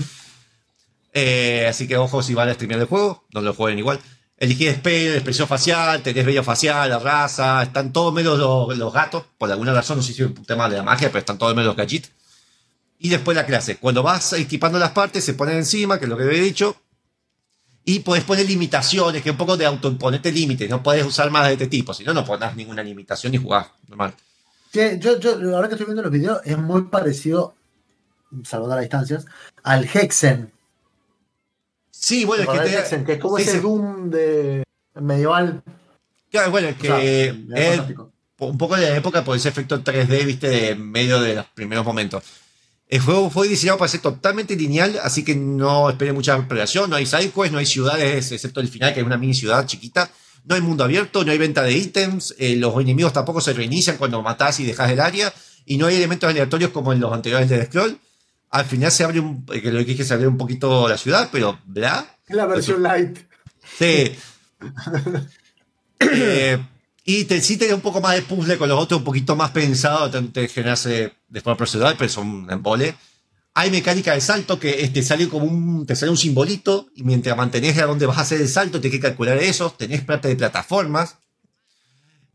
Eh, 1.14 1.66
así 1.68 1.88
que 1.88 1.98
ojo 1.98 2.22
si 2.22 2.36
van 2.36 2.50
a 2.50 2.54
streamear 2.54 2.82
el 2.82 2.86
juego, 2.86 3.26
no 3.34 3.42
lo 3.42 3.56
jueguen 3.56 3.80
igual. 3.80 4.00
Elegir 4.38 4.74
spell, 4.76 5.16
expresión 5.16 5.48
facial, 5.48 6.02
tenés 6.02 6.26
vello 6.26 6.44
facial, 6.44 6.90
la 6.90 7.00
raza, 7.00 7.64
están 7.64 7.92
todos 7.92 8.14
menos 8.14 8.38
los, 8.38 8.78
los 8.78 8.94
gatos, 8.94 9.24
por 9.38 9.52
alguna 9.52 9.74
razón, 9.74 9.98
no 9.98 10.04
sé 10.04 10.14
si 10.14 10.22
es 10.22 10.30
un 10.30 10.46
tema 10.46 10.70
de 10.70 10.78
la 10.78 10.84
magia, 10.84 11.10
pero 11.10 11.20
están 11.20 11.38
todos 11.38 11.54
menos 11.56 11.66
los 11.66 11.76
gallitos. 11.76 12.12
Y 13.00 13.10
después 13.10 13.36
la 13.36 13.46
clase. 13.46 13.78
Cuando 13.78 14.04
vas 14.04 14.34
equipando 14.34 14.78
las 14.78 14.92
partes, 14.92 15.24
se 15.24 15.34
ponen 15.34 15.58
encima, 15.58 15.98
que 15.98 16.06
es 16.06 16.10
lo 16.10 16.18
que 16.18 16.24
había 16.24 16.42
dicho. 16.42 16.76
Y 17.92 18.02
podés 18.02 18.24
poner 18.24 18.46
limitaciones, 18.46 19.24
que 19.24 19.30
es 19.30 19.34
un 19.34 19.38
poco 19.38 19.58
de 19.58 19.66
autoimponerte 19.66 20.32
límites. 20.32 20.70
No 20.70 20.84
podés 20.84 21.04
usar 21.04 21.32
más 21.32 21.48
de 21.48 21.54
este 21.54 21.66
tipo, 21.66 21.92
si 21.92 22.04
no, 22.04 22.14
no 22.14 22.24
ponés 22.24 22.56
ninguna 22.56 22.84
limitación 22.84 23.34
y 23.34 23.38
jugás 23.38 23.66
normal. 23.88 24.14
Que 24.72 25.00
yo, 25.00 25.20
yo, 25.20 25.32
ahora 25.56 25.68
que 25.68 25.74
estoy 25.74 25.88
viendo 25.88 26.04
los 26.04 26.12
videos, 26.12 26.40
es 26.46 26.56
muy 26.56 26.84
parecido, 26.84 27.56
salvando 28.44 28.76
las 28.76 28.84
distancias, 28.84 29.26
al 29.64 29.90
Hexen. 29.92 30.52
Sí, 31.90 32.26
bueno, 32.26 32.44
es 32.44 32.50
que, 32.50 32.54
¿Recordás 32.54 32.76
te- 32.76 32.80
Hexen? 32.82 33.06
Que 33.06 33.14
es 33.14 33.20
como 33.20 33.38
sí, 33.38 33.44
ese 33.44 33.54
sí. 33.54 33.60
Doom 33.60 34.12
de 34.12 34.64
medieval. 34.94 35.64
Claro, 36.30 36.52
bueno, 36.52 36.68
es 36.68 36.78
o 36.78 36.82
sea, 36.82 37.00
que 37.00 37.36
es 37.56 37.82
un 38.38 38.58
poco 38.60 38.76
de 38.76 38.88
la 38.88 38.98
época 38.98 39.24
por 39.24 39.36
ese 39.36 39.50
efecto 39.50 39.84
3D, 39.84 40.26
viste, 40.26 40.48
de 40.48 40.76
medio 40.76 41.20
de 41.20 41.34
los 41.36 41.46
primeros 41.48 41.84
momentos. 41.84 42.24
El 42.90 43.02
juego 43.02 43.30
fue 43.30 43.48
diseñado 43.48 43.78
para 43.78 43.88
ser 43.88 44.02
totalmente 44.02 44.56
lineal, 44.56 45.00
así 45.04 45.24
que 45.24 45.36
no 45.36 45.92
espere 45.92 46.12
mucha 46.12 46.36
exploración, 46.36 46.90
no 46.90 46.96
hay 46.96 47.06
sidequests, 47.06 47.52
no 47.52 47.60
hay 47.60 47.68
ciudades, 47.68 48.32
excepto 48.32 48.62
el 48.62 48.68
final, 48.68 48.96
que 48.96 49.00
es 49.02 49.06
una 49.06 49.16
mini 49.16 49.36
ciudad 49.36 49.68
chiquita. 49.68 50.10
No 50.46 50.56
hay 50.56 50.62
mundo 50.62 50.84
abierto, 50.84 51.24
no 51.24 51.32
hay 51.32 51.38
venta 51.38 51.62
de 51.62 51.74
ítems, 51.74 52.34
eh, 52.40 52.56
los 52.56 52.74
enemigos 52.82 53.14
tampoco 53.14 53.42
se 53.42 53.54
reinician 53.54 53.98
cuando 53.98 54.24
matás 54.24 54.60
y 54.60 54.66
dejas 54.66 54.90
el 54.90 55.00
área, 55.00 55.32
y 55.68 55.78
no 55.78 55.86
hay 55.86 55.98
elementos 55.98 56.28
aleatorios 56.28 56.72
como 56.72 56.92
en 56.92 57.00
los 57.00 57.14
anteriores 57.14 57.48
de 57.48 57.64
Scroll. 57.68 58.00
Al 58.50 58.66
final 58.66 58.92
se 58.92 59.04
abre 59.04 59.20
un, 59.20 59.46
eh, 59.54 59.62
que 59.62 59.72
lo 59.72 59.78
que 59.80 59.86
dije, 59.86 60.04
se 60.04 60.16
abre 60.16 60.28
un 60.28 60.38
poquito 60.40 60.90
la 60.90 60.98
ciudad, 60.98 61.30
pero 61.32 61.60
bla. 61.66 62.18
La 62.30 62.48
versión 62.48 62.82
light. 62.82 63.20
Sí. 63.78 64.16
Eh, 66.02 66.58
y 67.12 67.24
te, 67.24 67.42
sí 67.42 67.58
tenés 67.58 67.74
un 67.74 67.82
poco 67.82 68.02
más 68.02 68.14
de 68.14 68.22
puzzle 68.22 68.60
con 68.60 68.70
los 68.70 68.80
otros, 68.80 69.00
un 69.00 69.04
poquito 69.04 69.36
más 69.36 69.50
pensado, 69.50 70.16
antes 70.16 70.32
de 70.32 70.48
generarse 70.48 71.14
de 71.28 71.42
forma 71.42 71.58
procedural, 71.58 71.96
pero 71.98 72.08
son 72.08 72.46
embole. 72.52 72.94
Hay 73.56 73.72
mecánica 73.72 74.14
de 74.14 74.22
salto 74.22 74.60
que 74.60 74.84
este, 74.84 75.02
sale 75.02 75.28
como 75.28 75.48
un, 75.48 75.88
te 75.88 75.96
sale 75.96 76.12
un 76.12 76.18
simbolito 76.18 76.86
y 76.96 77.02
mientras 77.02 77.36
mantenés 77.36 77.80
a 77.80 77.88
dónde 77.88 78.06
vas 78.06 78.20
a 78.20 78.22
hacer 78.22 78.40
el 78.40 78.48
salto, 78.48 78.80
tienes 78.80 79.00
que 79.00 79.08
calcular 79.08 79.40
eso. 79.40 79.74
Tenés 79.76 80.04
plata 80.04 80.28
de 80.28 80.36
plataformas. 80.36 81.18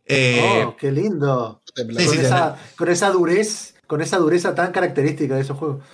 Eh, 0.07 0.65
Oh, 0.67 0.75
qué 0.77 0.91
lindo. 0.91 1.63
sí, 1.73 1.85
con, 1.85 1.95
sí, 1.97 2.19
esa, 2.19 2.57
con 2.75 2.89
esa 2.89 3.11
durez, 3.13 3.75
con 3.87 4.03
esa 4.03 4.19
dureza 4.19 4.57
tan 4.57 4.73
característica 4.73 5.37
de 5.37 5.43
esos 5.43 5.57
juegos. 5.57 5.85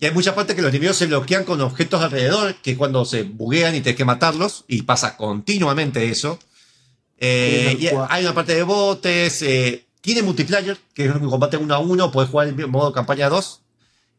Y 0.00 0.06
hay 0.06 0.12
mucha 0.12 0.34
parte 0.34 0.54
que 0.54 0.62
los 0.62 0.70
enemigos 0.70 0.96
se 0.96 1.04
bloquean 1.04 1.44
con 1.44 1.60
objetos 1.60 2.00
alrededor, 2.00 2.54
que 2.62 2.74
cuando 2.74 3.04
se 3.04 3.24
buguean 3.24 3.74
y 3.74 3.82
tienes 3.82 3.98
que 3.98 4.06
matarlos, 4.06 4.64
y 4.66 4.80
pasa 4.80 5.18
continuamente 5.18 6.08
eso. 6.08 6.38
Eh, 7.20 7.76
y 7.78 7.88
hay 8.08 8.24
una 8.24 8.34
parte 8.34 8.54
de 8.54 8.62
botes, 8.62 9.42
eh, 9.42 9.86
tiene 10.00 10.22
multiplayer, 10.22 10.78
que 10.94 11.06
es 11.06 11.14
un 11.14 11.28
combate 11.28 11.56
uno 11.56 11.74
a 11.74 11.78
uno, 11.78 12.10
puedes 12.12 12.30
jugar 12.30 12.48
en 12.48 12.70
modo 12.70 12.92
campaña 12.92 13.28
2. 13.28 13.60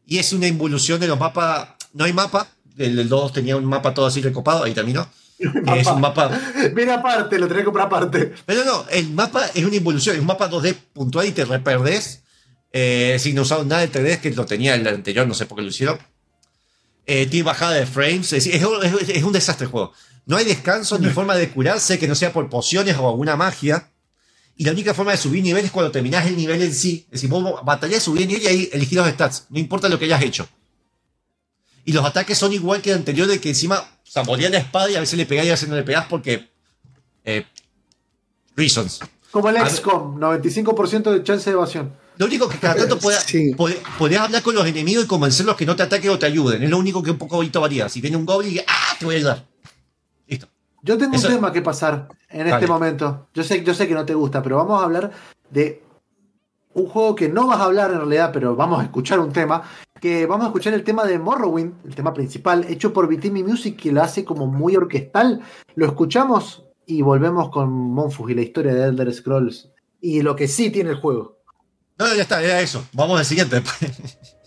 Y 0.06 0.18
es 0.18 0.32
una 0.32 0.46
involución 0.46 1.00
de 1.00 1.06
los 1.08 1.18
mapas. 1.18 1.70
No 1.94 2.04
hay 2.04 2.12
mapa, 2.12 2.48
el, 2.78 2.98
el 2.98 3.08
2 3.08 3.32
tenía 3.32 3.56
un 3.56 3.64
mapa 3.64 3.94
todo 3.94 4.06
así 4.06 4.20
recopado, 4.20 4.64
ahí 4.64 4.74
terminó. 4.74 5.08
Es 5.78 5.86
un 5.86 6.00
mapa. 6.02 6.38
Viene 6.74 6.92
aparte, 6.92 7.38
lo 7.38 7.46
tenés 7.48 7.62
que 7.62 7.64
comprar 7.64 7.86
aparte. 7.86 8.34
Pero 8.44 8.64
no, 8.64 8.84
el 8.90 9.08
mapa 9.10 9.46
es 9.54 9.64
una 9.64 9.76
involución, 9.76 10.14
es 10.14 10.20
un 10.20 10.26
mapa 10.26 10.50
2D 10.50 10.74
puntual 10.92 11.26
y 11.26 11.32
te 11.32 11.44
reperdés. 11.46 12.22
Eh, 12.72 13.16
sin 13.18 13.34
no 13.34 13.42
usar 13.42 13.64
nada 13.66 13.80
de 13.84 13.90
3D, 13.90 14.20
que 14.20 14.30
lo 14.32 14.44
tenía 14.46 14.74
el 14.76 14.86
anterior, 14.86 15.26
no 15.26 15.34
sé 15.34 15.46
por 15.46 15.56
qué 15.56 15.62
lo 15.62 15.68
hicieron. 15.70 15.98
Eh, 17.06 17.26
tiene 17.26 17.44
bajada 17.44 17.72
de 17.72 17.86
frames, 17.86 18.32
es, 18.32 18.46
es- 18.46 18.62
es- 18.62 19.08
es 19.08 19.22
un 19.24 19.32
desastre 19.32 19.64
el 19.64 19.70
juego. 19.72 19.92
No 20.30 20.36
hay 20.36 20.44
descanso 20.44 20.96
ni 20.96 21.08
forma 21.08 21.34
de 21.34 21.50
curarse 21.50 21.98
que 21.98 22.06
no 22.06 22.14
sea 22.14 22.32
por 22.32 22.48
pociones 22.48 22.96
o 22.96 23.08
alguna 23.08 23.34
magia. 23.34 23.90
Y 24.56 24.64
la 24.64 24.70
única 24.70 24.94
forma 24.94 25.10
de 25.10 25.16
subir 25.18 25.42
nivel 25.42 25.64
es 25.64 25.72
cuando 25.72 25.90
terminás 25.90 26.24
el 26.26 26.36
nivel 26.36 26.62
en 26.62 26.72
sí. 26.72 27.04
Es 27.06 27.12
decir, 27.22 27.28
vos 27.30 27.64
batallás, 27.64 28.02
subís 28.04 28.28
nivel 28.28 28.42
y 28.42 28.46
ahí 28.46 28.70
elegís 28.72 28.92
los 28.96 29.08
stats. 29.08 29.46
No 29.50 29.58
importa 29.58 29.88
lo 29.88 29.98
que 29.98 30.04
hayas 30.04 30.22
hecho. 30.22 30.48
Y 31.84 31.92
los 31.92 32.04
ataques 32.04 32.38
son 32.38 32.52
igual 32.52 32.80
que 32.80 32.90
el 32.90 32.96
anterior, 32.98 33.26
de 33.26 33.40
que 33.40 33.48
encima 33.48 33.84
saborean 34.04 34.52
la 34.52 34.58
espada 34.58 34.88
y 34.90 34.94
a 34.94 35.00
veces 35.00 35.18
le 35.18 35.26
pegás 35.26 35.46
y 35.46 35.48
a 35.48 35.52
veces 35.52 35.68
no 35.68 35.74
le 35.74 35.82
pegás 35.82 36.06
porque. 36.06 36.48
eh, 37.24 37.44
reasons. 38.54 39.00
Como 39.32 39.48
el. 39.48 39.56
XCOM, 39.68 40.20
95% 40.20 41.10
de 41.12 41.24
chance 41.24 41.50
de 41.50 41.54
evasión. 41.54 41.92
Lo 42.18 42.26
único 42.26 42.48
que 42.48 42.58
cada 42.58 42.76
tanto 42.76 42.98
podés, 42.98 43.20
Sí. 43.26 43.52
podés- 43.56 43.78
podés 43.98 44.18
hablar 44.20 44.42
con 44.42 44.54
los 44.54 44.66
enemigos 44.66 45.04
y 45.04 45.08
convencerlos 45.08 45.56
que 45.56 45.66
no 45.66 45.74
te 45.74 45.82
ataquen 45.82 46.10
o 46.10 46.18
te 46.20 46.26
ayuden. 46.26 46.62
Es 46.62 46.70
lo 46.70 46.78
único 46.78 47.02
que 47.02 47.10
un 47.10 47.18
poco 47.18 47.36
ahorita 47.36 47.58
varía. 47.58 47.88
Si 47.88 48.00
viene 48.00 48.16
un 48.16 48.26
goblin, 48.26 48.60
¡ah! 48.68 48.96
Te 48.98 49.04
voy 49.06 49.14
a 49.14 49.18
ayudar. 49.18 49.49
Yo 50.82 50.96
tengo 50.98 51.14
Eso- 51.16 51.28
un 51.28 51.34
tema 51.34 51.52
que 51.52 51.62
pasar 51.62 52.08
en 52.28 52.38
Dale. 52.40 52.50
este 52.54 52.66
momento. 52.66 53.28
Yo 53.34 53.42
sé, 53.42 53.62
yo 53.64 53.74
sé 53.74 53.86
que 53.88 53.94
no 53.94 54.04
te 54.06 54.14
gusta, 54.14 54.42
pero 54.42 54.56
vamos 54.56 54.80
a 54.80 54.84
hablar 54.84 55.10
de 55.50 55.82
un 56.72 56.86
juego 56.86 57.14
que 57.14 57.28
no 57.28 57.46
vas 57.48 57.60
a 57.60 57.64
hablar 57.64 57.90
en 57.90 57.98
realidad, 57.98 58.30
pero 58.32 58.54
vamos 58.56 58.80
a 58.80 58.84
escuchar 58.84 59.18
un 59.20 59.32
tema. 59.32 59.62
Que 60.00 60.24
vamos 60.24 60.44
a 60.44 60.48
escuchar 60.48 60.72
el 60.72 60.82
tema 60.84 61.04
de 61.04 61.18
Morrowind, 61.18 61.84
el 61.84 61.94
tema 61.94 62.14
principal, 62.14 62.64
hecho 62.68 62.92
por 62.92 63.06
Vitimi 63.08 63.42
Music, 63.42 63.76
que 63.78 63.92
lo 63.92 64.02
hace 64.02 64.24
como 64.24 64.46
muy 64.46 64.74
orquestal. 64.76 65.42
Lo 65.74 65.84
escuchamos 65.86 66.64
y 66.86 67.02
volvemos 67.02 67.50
con 67.50 67.70
Monfus 67.70 68.30
y 68.30 68.34
la 68.34 68.40
historia 68.42 68.72
de 68.74 68.84
Elder 68.84 69.12
Scrolls. 69.12 69.68
Y 70.00 70.22
lo 70.22 70.34
que 70.36 70.48
sí 70.48 70.70
tiene 70.70 70.90
el 70.90 70.96
juego. 70.96 71.36
No, 71.98 72.06
ya 72.14 72.22
está, 72.22 72.42
era 72.42 72.60
eso. 72.62 72.82
Vamos 72.94 73.18
al 73.18 73.26
siguiente. 73.26 73.62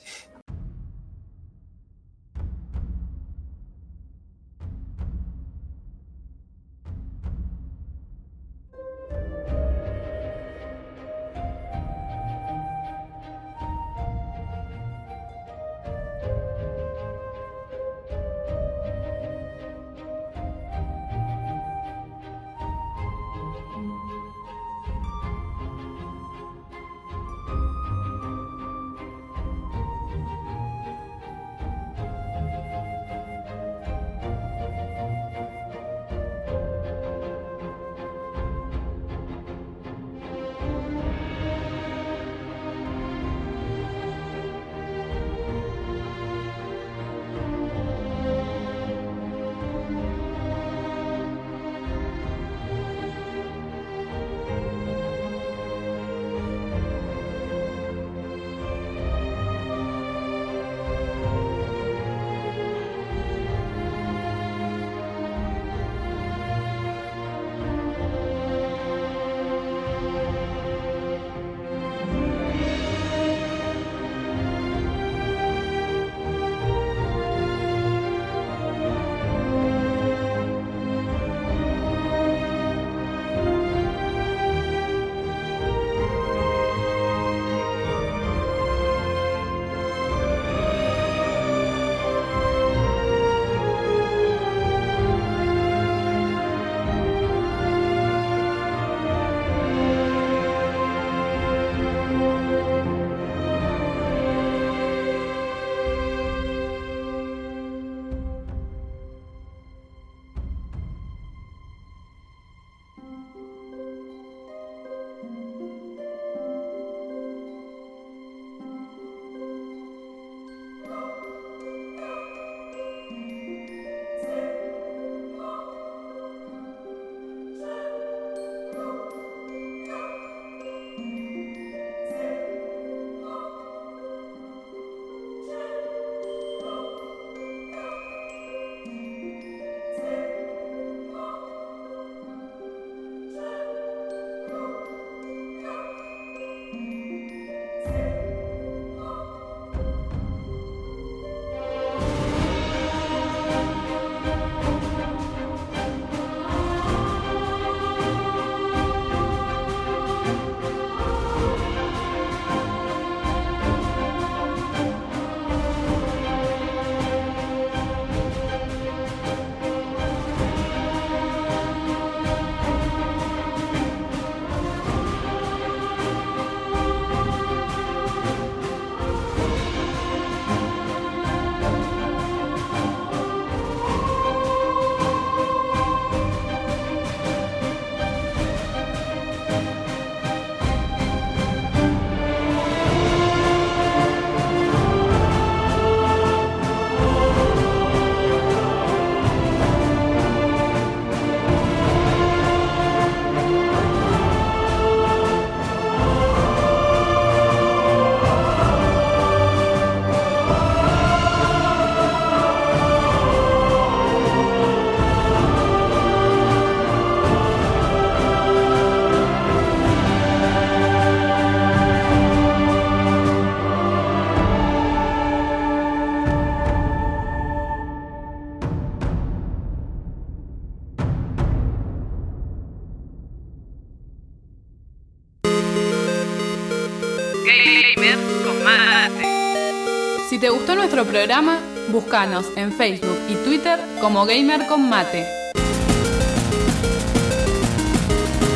nuestro 241.03 241.19
programa, 241.19 241.59
búscanos 241.89 242.45
en 242.55 242.71
Facebook 242.71 243.17
y 243.29 243.35
Twitter 243.45 243.79
como 243.99 244.25
Gamer 244.25 244.67
con 244.67 244.89
Mate. 244.89 245.25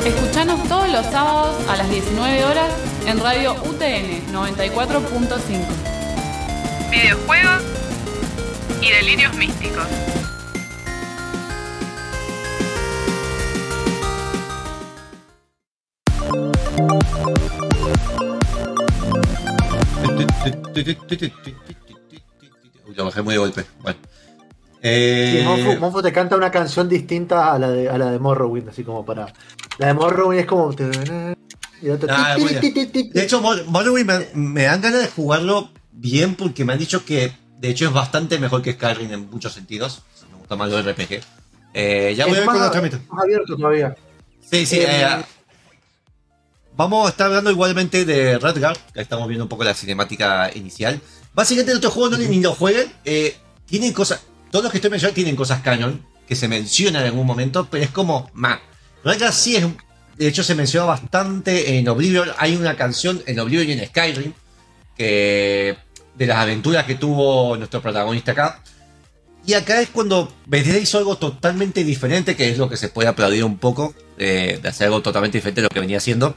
Escuchanos 0.05 0.63
todos 0.67 0.89
los 0.89 1.05
sábados 1.07 1.55
a 1.67 1.75
las 1.75 1.89
19 1.89 2.45
horas 2.45 2.71
en 3.05 3.19
Radio 3.19 3.53
UTN 3.53 4.33
94.5. 4.33 5.65
Videojuegos 6.89 7.63
y 8.81 8.91
delirios 8.91 9.33
místicos. 9.35 9.87
Muy 23.23 23.33
de 23.33 23.37
golpe. 23.39 23.65
Bueno. 23.81 23.97
Sí, 24.03 24.79
Eh, 24.83 25.41
Monfu, 25.43 25.79
Monfu 25.79 26.01
te 26.01 26.13
canta 26.13 26.35
una 26.37 26.51
canción 26.51 26.87
distinta 26.87 27.51
a 27.51 27.59
la 27.59 27.69
de, 27.69 27.89
a 27.89 27.97
la 27.97 28.11
de 28.11 28.19
Morrowind, 28.19 28.69
así 28.69 28.83
como 28.83 29.03
para. 29.05 29.33
La 29.79 29.87
de 29.87 29.93
Morrowind 29.95 30.41
es 30.41 30.45
como. 30.45 30.71
y 31.81 31.89
otro- 31.89 32.07
Ah. 32.11 32.35
De 32.37 33.23
hecho, 33.23 33.41
Mor- 33.41 33.65
Morrowind 33.65 34.05
me, 34.07 34.27
me 34.35 34.63
dan 34.63 34.81
ganas 34.81 35.01
de 35.01 35.07
jugarlo 35.07 35.69
bien 35.91 36.35
porque 36.35 36.63
me 36.63 36.73
han 36.73 36.79
dicho 36.79 37.03
que 37.05 37.31
de 37.59 37.69
hecho 37.69 37.85
es 37.85 37.93
bastante 37.93 38.37
mejor 38.39 38.61
que 38.61 38.73
Skyrim 38.73 39.11
en 39.11 39.29
muchos 39.29 39.53
sentidos. 39.53 40.03
Me 40.31 40.37
gusta 40.37 40.55
más 40.55 40.69
lo 40.69 40.79
RPG. 40.81 41.21
Eh, 41.73 42.13
ya 42.15 42.25
voy 42.25 42.35
a 42.35 42.39
es 42.39 42.39
ver 42.41 42.45
con 42.45 42.59
más, 42.59 42.71
trámites. 42.71 42.99
más 43.09 43.23
abierto 43.23 43.55
todavía. 43.57 43.95
Sí, 44.49 44.65
sí. 44.65 44.77
Eh, 44.79 44.85
eh, 44.87 45.23
vamos 46.75 47.07
a 47.07 47.09
estar 47.09 47.27
hablando 47.27 47.51
igualmente 47.51 48.05
de 48.05 48.37
Redguard, 48.39 48.77
estamos 48.93 49.27
viendo 49.27 49.43
un 49.45 49.49
poco 49.49 49.63
la 49.63 49.73
cinemática 49.73 50.51
inicial. 50.55 51.01
Básicamente 51.37 51.71
el 51.71 51.77
otro 51.77 51.91
juego 51.91 52.09
no 52.09 52.17
ni 52.17 52.41
lo 52.41 52.55
jueguen. 52.55 52.91
Eh, 53.05 53.37
tienen 53.67 53.93
cosas. 53.93 54.23
Todos 54.49 54.63
los 54.63 54.71
que 54.71 54.79
estoy 54.79 54.89
mencionando 54.89 55.13
tienen 55.13 55.35
cosas 55.35 55.61
canon 55.61 56.03
que 56.27 56.35
se 56.35 56.47
mencionan 56.47 57.03
en 57.03 57.09
algún 57.09 57.27
momento, 57.27 57.67
pero 57.69 57.83
es 57.83 57.91
como. 57.91 58.31
Ma. 58.33 58.59
Redguard 59.03 59.33
sí 59.33 59.55
es. 59.55 59.63
De 60.17 60.27
hecho, 60.27 60.43
se 60.43 60.55
menciona 60.55 60.87
bastante 60.87 61.77
en 61.77 61.87
Oblivion. 61.89 62.31
Hay 62.39 62.55
una 62.55 62.75
canción 62.75 63.21
en 63.27 63.39
Oblivion 63.39 63.69
y 63.69 63.73
en 63.73 63.87
Skyrim. 63.87 64.33
Que. 64.97 65.77
De 66.15 66.25
las 66.25 66.37
aventuras 66.37 66.85
que 66.85 66.95
tuvo 66.95 67.55
nuestro 67.55 67.83
protagonista 67.83 68.31
acá. 68.31 68.63
Y 69.45 69.53
acá 69.53 69.79
es 69.79 69.89
cuando 69.89 70.33
Bethesda 70.47 70.79
hizo 70.79 70.97
algo 70.97 71.17
totalmente 71.17 71.83
diferente, 71.83 72.35
que 72.35 72.49
es 72.49 72.57
lo 72.57 72.67
que 72.67 72.77
se 72.77 72.89
puede 72.89 73.09
aplaudir 73.09 73.43
un 73.43 73.59
poco, 73.59 73.93
eh, 74.17 74.59
de 74.59 74.67
hacer 74.67 74.87
algo 74.87 75.03
totalmente 75.03 75.37
diferente 75.37 75.61
de 75.61 75.65
lo 75.65 75.69
que 75.69 75.79
venía 75.79 75.97
haciendo. 75.97 76.35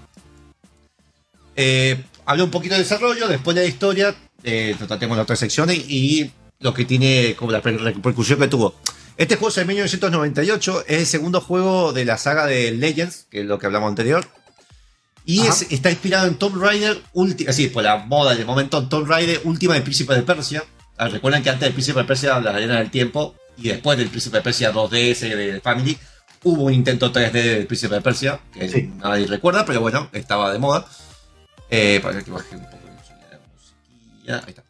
Eh, 1.57 2.05
hablé 2.27 2.43
un 2.43 2.51
poquito 2.51 2.75
de 2.75 2.83
desarrollo, 2.83 3.27
después 3.29 3.55
de 3.55 3.63
la 3.63 3.69
historia, 3.69 4.15
eh, 4.45 4.75
tratemos 4.87 5.17
las 5.17 5.25
otras 5.25 5.39
secciones 5.39 5.79
y 5.89 6.31
lo 6.61 6.75
que 6.75 6.85
tiene 6.85 7.35
como 7.37 7.51
la 7.53 7.61
repercusión 7.61 8.39
que 8.39 8.49
tuvo. 8.49 8.75
Este 9.17 9.37
juego 9.37 9.49
es 9.51 9.55
de 9.57 9.65
1998, 9.67 10.85
es 10.87 10.99
el 11.01 11.07
segundo 11.07 11.41
juego 11.41 11.93
de 11.93 12.05
la 12.05 12.17
saga 12.19 12.47
de 12.47 12.71
Legends, 12.73 13.27
que 13.31 13.41
es 13.41 13.47
lo 13.47 13.59
que 13.59 13.67
hablamos 13.67 13.89
anterior. 13.89 14.27
Y 15.25 15.47
es- 15.47 15.67
está 15.71 15.91
inspirado 15.91 16.27
en 16.27 16.37
Tomb 16.37 16.57
Raider, 16.63 17.01
así, 17.47 17.69
por 17.69 17.83
la 17.85 17.99
moda 17.99 18.35
del 18.35 18.47
momento, 18.47 18.87
Tomb 18.89 19.07
Raider, 19.07 19.41
última 19.45 19.75
del 19.75 19.83
Príncipe 19.83 20.15
de 20.15 20.23
Persia. 20.23 20.65
Ah, 20.97 21.09
Recuerdan 21.09 21.43
que 21.43 21.51
antes 21.51 21.63
del 21.67 21.73
Príncipe 21.73 21.99
de 22.01 22.05
Persia, 22.07 22.39
la 22.41 22.51
arena 22.51 22.79
del 22.79 22.91
tiempo, 22.91 23.35
y 23.59 23.69
después 23.69 23.99
del 23.99 24.09
Príncipe 24.09 24.39
de 24.39 24.43
Persia 24.43 24.73
2DS 24.73 25.29
de 25.37 25.61
Family, 25.61 25.97
hubo 26.45 26.65
un 26.65 26.73
intento 26.73 27.13
3D 27.13 27.33
del 27.43 27.67
Príncipe 27.67 27.95
de 27.97 28.01
Persia, 28.01 28.41
que 28.53 28.69
Sí. 28.69 28.91
nadie 28.99 29.27
recuerda, 29.27 29.65
pero 29.67 29.81
bueno, 29.83 30.09
estaba 30.13 30.51
de 30.53 30.59
moda. 30.59 30.87
Eh, 31.71 32.01
para 32.03 32.23
que 32.23 32.31
baje 32.31 32.57
un 32.57 32.65
poco 32.65 32.80
musiquilla. 34.37 34.47
Ahí 34.47 34.51
está. 34.51 34.65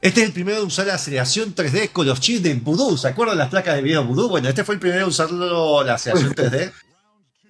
Este 0.00 0.20
es 0.20 0.26
el 0.28 0.32
primero 0.32 0.58
de 0.58 0.64
usar 0.64 0.86
la 0.86 0.94
aceleración 0.94 1.54
3D 1.54 1.90
con 1.90 2.06
los 2.06 2.20
chips 2.20 2.42
de 2.42 2.54
Voodoo. 2.54 2.96
¿Se 2.96 3.08
acuerdan 3.08 3.36
las 3.36 3.48
placas 3.48 3.74
de 3.74 3.82
video 3.82 4.04
Voodoo? 4.04 4.28
Bueno, 4.28 4.48
este 4.48 4.62
fue 4.62 4.76
el 4.76 4.80
primero 4.80 5.02
de 5.02 5.08
usarlo 5.08 5.82
la 5.82 5.94
aceleración 5.94 6.34
3D. 6.34 6.72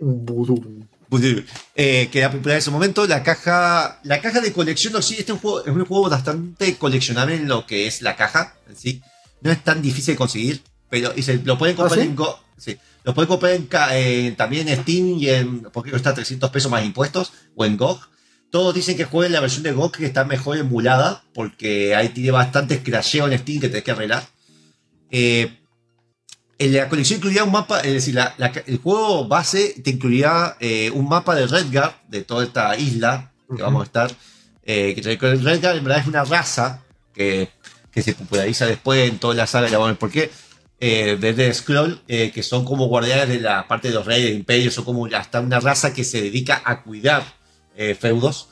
Vudú. 0.01 0.87
Voodoo, 1.11 1.43
eh, 1.75 2.09
que 2.11 2.19
era 2.19 2.31
popular 2.31 2.55
en 2.55 2.59
ese 2.59 2.71
momento. 2.71 3.07
La 3.07 3.23
caja, 3.23 4.01
la 4.03 4.21
caja 4.21 4.41
de 4.41 4.53
colección, 4.53 5.03
sí, 5.03 5.17
este 5.19 5.25
es 5.25 5.31
un, 5.31 5.39
juego, 5.39 5.61
es 5.61 5.69
un 5.69 5.85
juego 5.85 6.09
bastante 6.09 6.77
coleccionable 6.77 7.35
en 7.35 7.49
lo 7.49 7.67
que 7.67 7.87
es 7.87 8.01
la 8.01 8.17
caja 8.17 8.55
en 8.69 8.77
sí. 8.77 9.03
No 9.43 9.51
es 9.51 9.63
tan 9.63 9.83
difícil 9.83 10.15
de 10.15 10.19
conseguir, 10.19 10.63
pero 10.89 11.13
y 11.15 11.23
se, 11.23 11.37
lo 11.39 11.59
pueden 11.59 11.77
comprar 11.77 11.99
¿Ah, 11.99 12.03
sí? 12.03 12.09
en 12.09 12.17
Go, 12.17 12.41
sí, 12.57 12.79
lo 13.05 13.15
pueden 13.15 13.29
comprar 13.29 13.53
en, 13.95 14.37
también 14.37 14.69
en 14.69 14.83
Steam 14.83 15.19
y 15.19 15.29
en 15.29 15.61
porque 15.73 15.91
cuesta 15.91 16.15
300 16.15 16.51
pesos 16.51 16.71
más 16.71 16.85
impuestos 16.85 17.33
o 17.55 17.65
en 17.65 17.77
GOG. 17.77 18.09
Todos 18.51 18.75
dicen 18.75 18.97
que 18.97 19.05
jueguen 19.05 19.33
la 19.33 19.41
versión 19.41 19.63
de 19.63 19.73
GOG 19.73 19.93
que 19.93 20.07
está 20.07 20.25
mejor 20.25 20.57
emulada 20.57 21.23
porque 21.35 21.95
ahí 21.95 22.09
tiene 22.11 22.31
bastantes 22.31 22.81
crasheos 22.83 23.31
en 23.31 23.39
Steam 23.39 23.61
que 23.61 23.69
tenés 23.69 23.85
que 23.85 23.91
arreglar. 23.91 24.25
Eh, 25.11 25.55
en 26.59 26.73
la 26.75 26.89
colección 26.89 27.19
incluía 27.19 27.45
un 27.45 27.53
mapa, 27.53 27.81
es 27.81 27.93
decir, 27.93 28.15
la- 28.15 28.35
la- 28.39 28.53
el 28.67 28.79
juego 28.79 29.29
base 29.29 29.75
te 29.85 29.91
incluía 29.91 30.57
eh, 30.61 30.91
un 30.93 31.09
mapa 31.09 31.35
de 31.35 31.47
Redguard, 31.47 31.93
de 32.09 32.23
toda 32.25 32.45
esta 32.45 32.77
isla 32.77 33.33
que 33.55 33.63
vamos 33.63 33.83
a 33.83 33.85
estar. 33.85 34.11
Eh, 34.65 34.95
que 34.95 35.03
Redguard 35.03 35.77
en 35.77 35.85
verdad 35.85 36.01
es 36.01 36.07
una 36.07 36.25
raza 36.25 36.83
que, 37.15 37.51
que 37.93 38.03
se 38.03 38.15
populariza 38.15 38.67
después 38.67 39.09
en 39.11 39.19
toda 39.19 39.35
la 39.35 39.47
saga, 39.47 39.69
ya 39.69 39.79
vamos 39.79 39.89
a 39.89 39.93
ver 39.93 39.99
por 39.99 40.11
qué. 40.11 40.31
Eh, 40.81 41.17
de 41.21 41.33
The 41.35 41.53
Scroll, 41.55 42.01
eh, 42.09 42.31
que 42.33 42.43
son 42.43 42.65
como 42.65 42.87
guardianes 42.87 43.29
de 43.29 43.41
la 43.41 43.67
parte 43.69 43.89
de 43.89 43.95
los 43.95 44.07
reyes, 44.07 44.27
del 44.29 44.37
imperio, 44.39 44.71
son 44.71 44.85
como 44.85 45.07
hasta 45.07 45.41
una 45.41 45.61
raza 45.61 45.93
que 45.93 46.05
se 46.05 46.23
dedica 46.23 46.63
a 46.65 46.83
cuidar 46.83 47.23
eh, 47.79 47.95
feudos. 47.99 48.49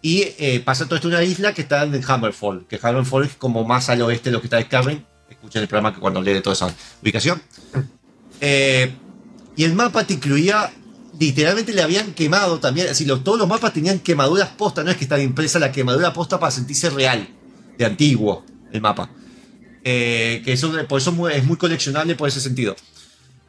Y 0.00 0.22
eh, 0.38 0.62
pasa 0.64 0.86
todo 0.86 0.94
esto 0.94 1.08
en 1.08 1.14
una 1.14 1.24
isla 1.24 1.52
que 1.52 1.62
está 1.62 1.82
en 1.82 2.02
Hammerfall, 2.06 2.66
que 2.68 2.78
Hammerfall 2.80 3.24
es 3.26 3.34
como 3.34 3.64
más 3.64 3.90
al 3.90 4.00
oeste 4.00 4.30
de 4.30 4.34
lo 4.34 4.40
que 4.40 4.46
está 4.46 4.62
Skyrim. 4.62 5.02
Escuchen 5.28 5.60
el 5.60 5.68
programa 5.68 5.92
que 5.92 6.00
cuando 6.00 6.22
lee 6.22 6.32
de 6.32 6.40
toda 6.40 6.54
esa 6.54 6.72
ubicación. 7.02 7.42
Eh, 8.40 8.92
y 9.56 9.64
el 9.64 9.74
mapa 9.74 10.04
te 10.04 10.14
incluía, 10.14 10.72
literalmente 11.18 11.72
le 11.74 11.82
habían 11.82 12.14
quemado 12.14 12.60
también, 12.60 12.86
decir, 12.86 13.08
lo- 13.08 13.20
todos 13.20 13.38
los 13.38 13.48
mapas 13.48 13.72
tenían 13.72 13.98
quemaduras 13.98 14.50
posta, 14.50 14.84
no 14.84 14.90
es 14.90 14.96
que 14.96 15.04
estaba 15.04 15.20
impresa 15.20 15.58
la 15.58 15.72
quemadura 15.72 16.12
posta 16.12 16.38
para 16.38 16.52
sentirse 16.52 16.88
real, 16.90 17.28
de 17.76 17.84
antiguo, 17.84 18.46
el 18.72 18.80
mapa. 18.80 19.10
Que 19.82 20.42
eso, 20.46 20.70
por 20.86 21.00
eso 21.00 21.28
es 21.28 21.44
muy 21.44 21.56
coleccionable 21.56 22.14
por 22.14 22.28
ese 22.28 22.40
sentido. 22.40 22.76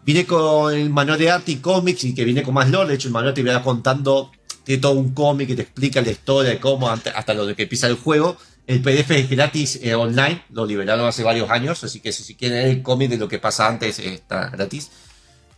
Viene 0.06 0.26
con 0.26 0.73
el 0.73 0.89
manual 0.89 1.19
de 1.19 1.30
arte 1.30 1.51
y 1.51 1.57
cómics 1.57 2.06
y 2.06 2.15
que 2.15 2.23
viene 2.23 2.41
con 2.43 2.53
más 2.53 2.69
lore. 2.69 2.89
De 2.89 2.95
hecho, 2.95 3.10
el 3.10 3.14
manual 3.14 3.34
te 3.34 3.43
viene 3.43 3.61
contando, 3.61 4.31
tiene 4.69 4.83
todo 4.83 4.91
un 4.91 5.15
cómic 5.15 5.47
que 5.47 5.55
te 5.55 5.63
explica 5.63 5.99
la 5.99 6.11
historia 6.11 6.51
de 6.51 6.59
cómo, 6.59 6.91
hasta 6.91 7.33
lo 7.33 7.47
de 7.47 7.55
que 7.55 7.63
empieza 7.63 7.87
el 7.87 7.95
juego. 7.95 8.37
El 8.67 8.83
PDF 8.83 9.09
es 9.09 9.27
gratis 9.27 9.79
eh, 9.81 9.95
online, 9.95 10.43
lo 10.51 10.63
liberaron 10.63 11.07
hace 11.07 11.23
varios 11.23 11.49
años, 11.49 11.83
así 11.83 12.01
que 12.01 12.11
si, 12.11 12.35
quieren 12.35 12.67
el 12.67 12.83
cómic 12.83 13.09
de 13.09 13.17
lo 13.17 13.27
que 13.27 13.39
pasa 13.39 13.67
antes, 13.67 13.97
eh, 13.97 14.13
está 14.13 14.47
gratis. 14.49 14.91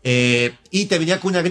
Eh, 0.02 0.54
y 0.70 0.86
te 0.86 0.98
venía 0.98 1.20
con 1.20 1.36
una, 1.36 1.42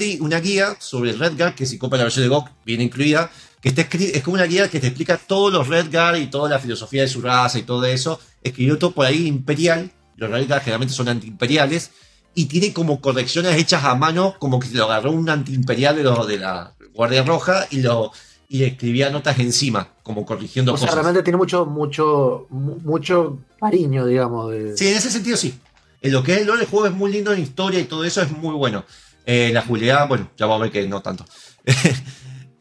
guía 0.41 0.75
sobre 0.81 1.13
Redguard, 1.13 1.55
que 1.55 1.67
si 1.67 1.77
compras 1.77 1.99
la 1.99 2.05
versión 2.05 2.25
de 2.25 2.31
GOG 2.31 2.49
viene 2.65 2.85
incluida, 2.85 3.31
que 3.61 3.69
está 3.69 3.83
escri- 3.83 4.13
es 4.15 4.23
como 4.23 4.37
una 4.37 4.45
guía 4.45 4.71
que 4.71 4.81
te 4.81 4.87
explica 4.87 5.19
todos 5.19 5.53
los 5.53 5.69
Redguard 5.69 6.17
y 6.17 6.29
toda 6.29 6.49
la 6.49 6.61
filosofía 6.61 7.03
de 7.03 7.09
su 7.09 7.21
raza 7.21 7.59
y 7.59 7.65
todo 7.65 7.85
eso. 7.85 8.19
Escribió 8.43 8.79
todo 8.79 8.93
por 8.93 9.05
ahí 9.05 9.27
imperial, 9.27 9.91
los 10.17 10.31
Redguard 10.31 10.63
generalmente 10.63 10.95
son 10.95 11.11
antiimperiales, 11.11 11.91
y 12.35 12.47
tiene 12.47 12.73
como 12.73 13.01
correcciones 13.01 13.57
hechas 13.57 13.85
a 13.85 13.95
mano, 13.95 14.35
como 14.39 14.61
que 14.61 14.69
lo 14.69 14.85
agarró 14.85 15.11
un 15.13 15.29
antiimperial 15.29 15.97
de, 15.97 16.03
los 16.05 16.27
de 16.27 16.39
la 16.39 16.75
Guardia 16.95 17.23
Roja 17.25 17.67
y 17.71 17.81
lo 17.83 18.13
y 18.53 18.59
le 18.59 18.67
escribía 18.67 19.11
notas 19.11 19.39
encima, 19.39 19.89
como 20.03 20.27
corrigiendo 20.27 20.75
O 20.75 20.77
sea, 20.77 20.89
cosas. 20.89 20.95
realmente 21.05 21.23
tiene 21.23 21.37
mucho, 21.37 21.67
mucho, 21.67 22.47
mu- 22.51 22.79
mucho 22.83 23.39
cariño, 23.61 24.05
digamos. 24.07 24.51
De... 24.51 24.77
Sí, 24.77 24.89
en 24.89 24.97
ese 24.97 25.09
sentido 25.11 25.37
sí. 25.37 25.55
En 26.03 26.11
lo 26.13 26.23
que 26.25 26.35
es 26.35 26.41
el 26.41 26.67
juego 26.67 26.87
es 26.87 26.93
muy 26.93 27.13
lindo 27.13 27.33
en 27.33 27.41
historia 27.41 27.79
y 27.79 27.85
todo 27.85 28.05
eso 28.05 28.21
es 28.23 28.31
muy 28.33 28.55
bueno. 28.55 28.85
Eh, 29.25 29.51
la 29.55 29.63
jugabilidad, 29.63 30.09
bueno, 30.09 30.31
ya 30.37 30.47
vamos 30.47 30.63
a 30.63 30.65
ver 30.65 30.73
que 30.73 30.89
no 30.89 31.01
tanto. 31.01 31.25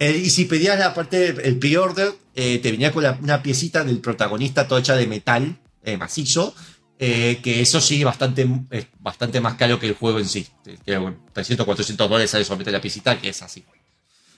Eh, 0.02 0.22
y 0.24 0.30
si 0.30 0.46
pedías 0.46 0.80
la 0.80 0.94
parte 0.94 1.34
del 1.34 1.60
pre-order, 1.60 2.14
eh, 2.34 2.60
te 2.60 2.72
venía 2.72 2.91
con 2.94 3.04
la- 3.04 3.20
una 3.22 3.44
piecita 3.44 3.84
del 3.84 4.00
protagonista 4.00 4.66
toda 4.66 4.80
hecha 4.80 4.96
de 4.96 5.08
metal 5.08 5.58
eh, 5.84 5.98
macizo. 5.98 6.54
Eh, 7.01 7.39
que 7.41 7.61
eso 7.61 7.80
sí 7.80 8.03
bastante, 8.03 8.45
es 8.71 8.88
bastante 8.99 9.39
más 9.39 9.55
caro 9.55 9.80
que 9.80 9.88
el 9.88 9.95
juego 9.95 10.19
en 10.19 10.27
sí. 10.27 10.45
Que, 10.85 10.97
bueno, 10.97 11.26
300, 11.31 11.65
400 11.65 12.09
dólares 12.09 12.30
sale 12.30 12.43
solamente 12.43 12.71
la 12.71 12.81
piecita, 12.81 13.17
que 13.17 13.30
es 13.30 13.41
así. 13.41 13.63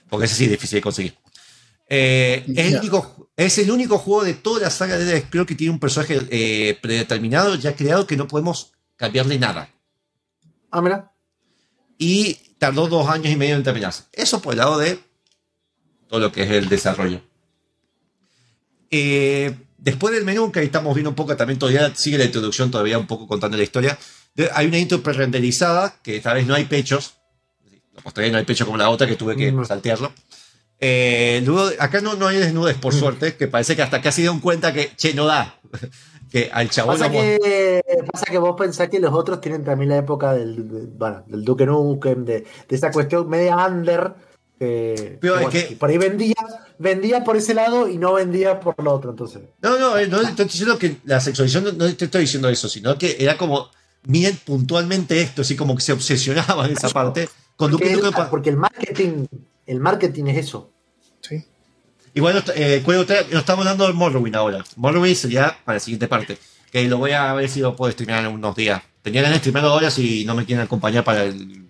Porque 0.08 0.26
es 0.26 0.38
difícil 0.38 0.76
de 0.76 0.82
conseguir. 0.82 1.18
Eh, 1.88 2.44
es, 2.54 2.72
el 2.72 2.78
único, 2.78 3.30
es 3.36 3.58
el 3.58 3.70
único 3.70 3.98
juego 3.98 4.22
de 4.22 4.34
toda 4.34 4.60
la 4.60 4.70
saga 4.70 4.96
de 4.96 5.04
Dead 5.04 5.24
Scrolls 5.26 5.48
que 5.48 5.56
tiene 5.56 5.72
un 5.72 5.80
personaje 5.80 6.20
eh, 6.30 6.78
predeterminado, 6.80 7.56
ya 7.56 7.74
creado, 7.74 8.06
que 8.06 8.16
no 8.16 8.28
podemos 8.28 8.72
cambiarle 8.94 9.40
nada. 9.40 9.68
Ah, 10.70 10.80
mira. 10.80 11.12
Y 11.98 12.34
tardó 12.58 12.86
dos 12.86 13.08
años 13.08 13.32
y 13.32 13.36
medio 13.36 13.56
en 13.56 13.64
terminarse. 13.64 14.04
Eso 14.12 14.40
por 14.40 14.52
el 14.52 14.58
lado 14.58 14.78
de 14.78 15.00
todo 16.06 16.20
lo 16.20 16.30
que 16.30 16.44
es 16.44 16.50
el 16.52 16.68
desarrollo. 16.68 17.20
Eh, 18.88 19.52
después 19.82 20.14
del 20.14 20.24
menú, 20.24 20.50
que 20.52 20.60
ahí 20.60 20.66
estamos 20.66 20.94
viendo 20.94 21.10
un 21.10 21.16
poco, 21.16 21.36
también 21.36 21.58
todavía 21.58 21.92
sigue 21.94 22.18
la 22.18 22.24
introducción, 22.24 22.70
todavía 22.70 22.98
un 22.98 23.06
poco 23.06 23.26
contando 23.26 23.56
la 23.56 23.62
historia. 23.64 23.98
De- 24.34 24.48
hay 24.54 24.66
una 24.66 24.78
intro 24.78 25.02
pre-renderizada, 25.02 25.94
que 26.02 26.16
esta 26.16 26.32
vez 26.32 26.46
no 26.46 26.54
hay 26.54 26.64
pechos. 26.64 27.14
Pues 28.02 28.14
todavía 28.14 28.32
no 28.32 28.38
hay 28.38 28.44
pecho 28.44 28.64
como 28.64 28.78
la 28.78 28.88
otra, 28.88 29.06
que 29.06 29.16
tuve 29.16 29.36
que 29.36 29.52
Mm. 29.52 29.64
saltearlo. 29.66 30.12
Eh, 30.80 31.42
luego, 31.44 31.70
acá 31.78 32.00
no, 32.00 32.14
no 32.14 32.26
hay 32.28 32.38
desnudes, 32.38 32.76
por 32.76 32.92
suerte, 32.94 33.36
que 33.36 33.46
parece 33.48 33.76
que 33.76 33.82
hasta 33.82 33.98
acá 33.98 34.10
se 34.10 34.22
dieron 34.22 34.40
cuenta 34.40 34.72
que, 34.72 34.90
che, 34.96 35.14
no 35.14 35.26
da. 35.26 35.60
que 36.32 36.50
al 36.52 36.70
chabón 36.70 36.98
Pasa 36.98 37.10
que, 37.10 37.82
pasa 38.10 38.24
que 38.30 38.38
vos 38.38 38.54
pensás 38.58 38.88
que 38.88 38.98
los 38.98 39.12
otros 39.12 39.40
tienen 39.40 39.62
también 39.64 39.90
la 39.90 39.98
época 39.98 40.32
del, 40.32 40.66
de- 40.68 40.86
bueno, 40.96 41.22
del 41.26 41.44
Duke 41.44 41.66
Nukem, 41.66 42.24
de, 42.24 42.40
de 42.68 42.76
esa 42.76 42.90
cuestión 42.90 43.28
media 43.28 43.56
under. 43.66 44.14
Que, 44.58 45.18
Pero 45.20 45.34
que, 45.34 45.40
es 45.44 45.50
bueno, 45.52 45.68
que- 45.68 45.76
por 45.76 45.90
ahí 45.90 45.98
vendía, 45.98 46.34
vendía 46.82 47.22
por 47.24 47.36
ese 47.36 47.54
lado 47.54 47.88
y 47.88 47.96
no 47.98 48.14
vendía 48.14 48.60
por 48.60 48.82
lo 48.82 48.92
otro. 48.92 49.10
Entonces, 49.10 49.42
No, 49.62 49.78
no, 49.78 49.96
eh, 49.96 50.08
no 50.08 50.20
te 50.20 50.28
estoy 50.30 50.44
diciendo 50.46 50.78
que 50.78 50.96
la 51.04 51.20
sexualización, 51.20 51.76
no, 51.78 51.86
no 51.86 51.94
te 51.94 52.04
estoy 52.04 52.22
diciendo 52.22 52.48
eso, 52.48 52.68
sino 52.68 52.98
que 52.98 53.16
era 53.18 53.36
como, 53.38 53.70
miren 54.04 54.36
puntualmente 54.44 55.20
esto, 55.20 55.42
así 55.42 55.56
como 55.56 55.74
que 55.76 55.82
se 55.82 55.92
obsesionaba 55.92 56.66
en 56.66 56.72
esa 56.72 56.88
parte. 56.90 57.28
Con 57.56 57.70
Duke 57.70 57.90
porque, 58.00 58.08
el, 58.20 58.28
porque 58.28 58.52
marketing, 58.52 59.26
el 59.66 59.78
marketing 59.80 60.24
es 60.26 60.38
eso. 60.46 60.70
Sí. 61.20 61.44
Igual 62.14 62.34
no, 62.34 62.38
está- 62.40 62.52
eh, 62.56 62.82
no 63.30 63.38
estamos 63.38 63.64
hablando 63.64 63.84
del 63.86 63.94
Morrowind 63.94 64.36
ahora. 64.36 64.64
Morrowind 64.76 65.16
sería 65.16 65.56
para 65.64 65.76
la 65.76 65.80
siguiente 65.80 66.08
parte. 66.08 66.36
Que 66.70 66.88
lo 66.88 66.98
voy 66.98 67.12
a 67.12 67.32
ver 67.34 67.48
si 67.48 67.60
lo 67.60 67.76
puedo 67.76 67.92
streamear 67.92 68.24
en 68.24 68.32
unos 68.32 68.56
días. 68.56 68.82
Tenía 69.02 69.20
ganas 69.22 69.36
de 69.36 69.40
streamearlo 69.40 69.70
ahora 69.70 69.90
si 69.90 70.24
no 70.24 70.34
me 70.34 70.44
quieren 70.46 70.64
acompañar 70.64 71.04
para 71.04 71.24
el, 71.24 71.66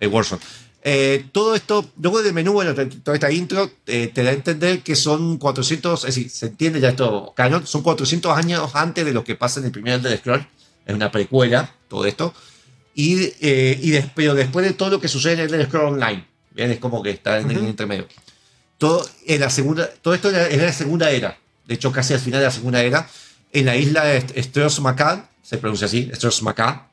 el 0.00 0.08
Warzone. 0.08 0.40
Eh, 0.90 1.26
todo 1.32 1.54
esto, 1.54 1.84
luego 2.00 2.22
del 2.22 2.32
menú, 2.32 2.52
bueno, 2.54 2.74
toda 2.74 3.14
esta 3.14 3.30
intro, 3.30 3.70
eh, 3.86 4.10
te 4.14 4.22
da 4.22 4.30
a 4.30 4.32
entender 4.32 4.80
que 4.80 4.96
son 4.96 5.36
400, 5.36 6.04
es 6.04 6.14
decir, 6.14 6.30
se 6.30 6.46
entiende 6.46 6.80
ya 6.80 6.88
esto, 6.88 7.34
canon, 7.36 7.66
son 7.66 7.82
400 7.82 8.34
años 8.34 8.70
antes 8.74 9.04
de 9.04 9.12
lo 9.12 9.22
que 9.22 9.34
pasa 9.34 9.60
en 9.60 9.66
el 9.66 9.72
primer 9.72 9.94
Elder 9.94 10.16
Scroll. 10.16 10.46
Es 10.86 10.94
una 10.94 11.10
precuela, 11.10 11.74
todo 11.88 12.06
esto. 12.06 12.32
Y, 12.94 13.32
eh, 13.42 13.78
y 13.82 13.90
des- 13.90 14.06
pero 14.14 14.34
después 14.34 14.64
de 14.64 14.72
todo 14.72 14.88
lo 14.88 14.98
que 15.00 15.08
sucede 15.08 15.34
en 15.34 15.40
el 15.40 15.46
Elder 15.52 15.66
Scroll 15.66 15.92
Online, 15.94 16.24
¿bien? 16.52 16.70
es 16.70 16.78
como 16.78 17.02
que 17.02 17.10
está 17.10 17.38
en 17.38 17.50
el 17.50 17.58
intermedio 17.68 18.08
todo, 18.78 19.06
en 19.26 19.40
la 19.40 19.50
segunda, 19.50 19.90
todo 20.00 20.14
esto 20.14 20.30
era, 20.30 20.46
era 20.48 20.64
la 20.64 20.72
segunda 20.72 21.10
era. 21.10 21.36
De 21.66 21.74
hecho, 21.74 21.92
casi 21.92 22.14
al 22.14 22.20
final 22.20 22.40
de 22.40 22.46
la 22.46 22.52
segunda 22.52 22.80
era. 22.82 23.06
En 23.52 23.66
la 23.66 23.76
isla 23.76 24.04
de 24.04 24.42
Stros 24.42 24.80
Macan, 24.80 25.28
se 25.42 25.58
pronuncia 25.58 25.86
así, 25.86 26.08
Stros 26.14 26.42
Macan, 26.42 26.86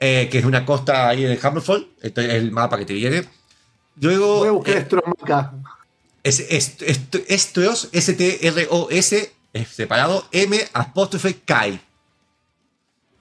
eh, 0.00 0.28
que 0.30 0.38
es 0.38 0.44
una 0.44 0.64
costa 0.66 1.08
ahí 1.08 1.22
de 1.24 1.38
Hammerfall. 1.42 1.88
Este 2.02 2.26
es 2.26 2.34
el 2.34 2.50
mapa 2.52 2.78
que 2.78 2.84
te 2.86 2.94
viene. 2.94 3.24
Luego. 4.00 4.38
Voy 4.38 4.48
a 4.48 4.52
buscar 4.52 4.74
eh, 4.76 4.78
esto 4.80 5.02
acá. 5.22 5.52
es, 6.22 6.40
es- 6.40 6.76
es- 6.80 7.00
Estros, 7.28 7.88
S-T-R-O-S, 7.92 9.32
es 9.52 9.68
separado, 9.68 10.26
M 10.32 10.58
apóstrofe 10.72 11.36
Kai. 11.44 11.80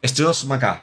Stros 0.04 0.46
Macan. 0.46 0.82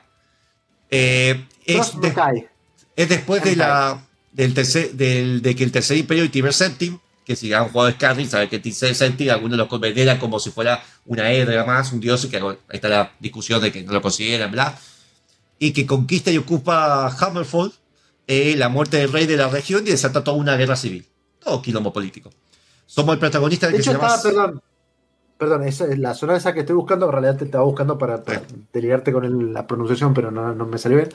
Eh, 0.91 1.47
es, 1.67 2.01
de- 2.01 2.49
es 2.97 3.09
después 3.09 3.43
de 3.45 3.57
la 3.57 4.03
del 4.33 4.55
tercer, 4.55 4.93
del, 4.93 5.43
de 5.43 5.55
que 5.55 5.65
el 5.65 5.73
tercer 5.73 5.97
imperio 5.97 6.25
y 6.25 6.29
Tiber 6.29 6.53
Septim, 6.55 6.99
que 7.25 7.37
si 7.37 7.53
han 7.53 7.69
jugado 7.69 7.91
Skyrim, 7.93 8.29
saben 8.29 8.49
que 8.49 8.59
Tiber 8.59 8.95
Septim 8.95 9.31
algunos 9.31 9.59
lo 9.59 9.69
consideran 9.69 10.19
como 10.19 10.41
si 10.41 10.51
fuera 10.51 10.83
una 11.05 11.31
hedra 11.33 11.65
más, 11.65 11.93
un 11.93 12.01
dios, 12.01 12.27
que 12.27 12.37
ahí 12.39 12.43
está 12.71 12.89
la 12.89 13.12
discusión 13.21 13.61
de 13.61 13.71
que 13.73 13.83
no 13.83 13.93
lo 13.93 14.01
consideran, 14.03 14.51
bla, 14.51 14.79
y 15.61 15.73
que 15.73 15.87
conquista 15.87 16.32
y 16.32 16.39
ocupa 16.39 17.07
Hammerfall, 17.09 17.73
eh, 18.27 18.57
la 18.57 18.69
muerte 18.69 18.97
del 18.97 19.12
rey 19.12 19.27
de 19.27 19.37
la 19.37 19.49
región 19.49 19.87
y 19.87 19.91
desata 19.91 20.24
toda 20.24 20.37
una 20.37 20.57
guerra 20.57 20.74
civil. 20.74 21.07
Todo 21.39 21.62
quilombo 21.62 21.93
político. 21.93 22.31
Somos 22.87 23.12
el 23.15 23.20
protagonista 23.20 23.66
De 23.69 23.74
que 23.74 23.78
hecho, 23.81 23.93
se 23.93 23.97
llama... 23.99 24.15
estaba, 24.16 24.23
perdón. 24.23 24.62
Perdón, 25.39 25.65
esa 25.66 25.87
es 25.87 25.99
la 25.99 26.12
zona 26.15 26.37
esa 26.37 26.53
que 26.53 26.61
estoy 26.61 26.77
buscando, 26.77 27.07
en 27.07 27.12
realidad 27.12 27.37
te 27.37 27.45
estaba 27.47 27.65
buscando 27.65 27.97
para, 27.97 28.23
para 28.23 28.43
delirarte 28.74 29.11
con 29.12 29.24
el- 29.24 29.55
la 29.55 29.66
pronunciación, 29.66 30.12
pero 30.12 30.31
no, 30.31 30.55
no 30.55 30.66
me 30.66 30.77
salió 30.77 30.99
bien. 30.99 31.09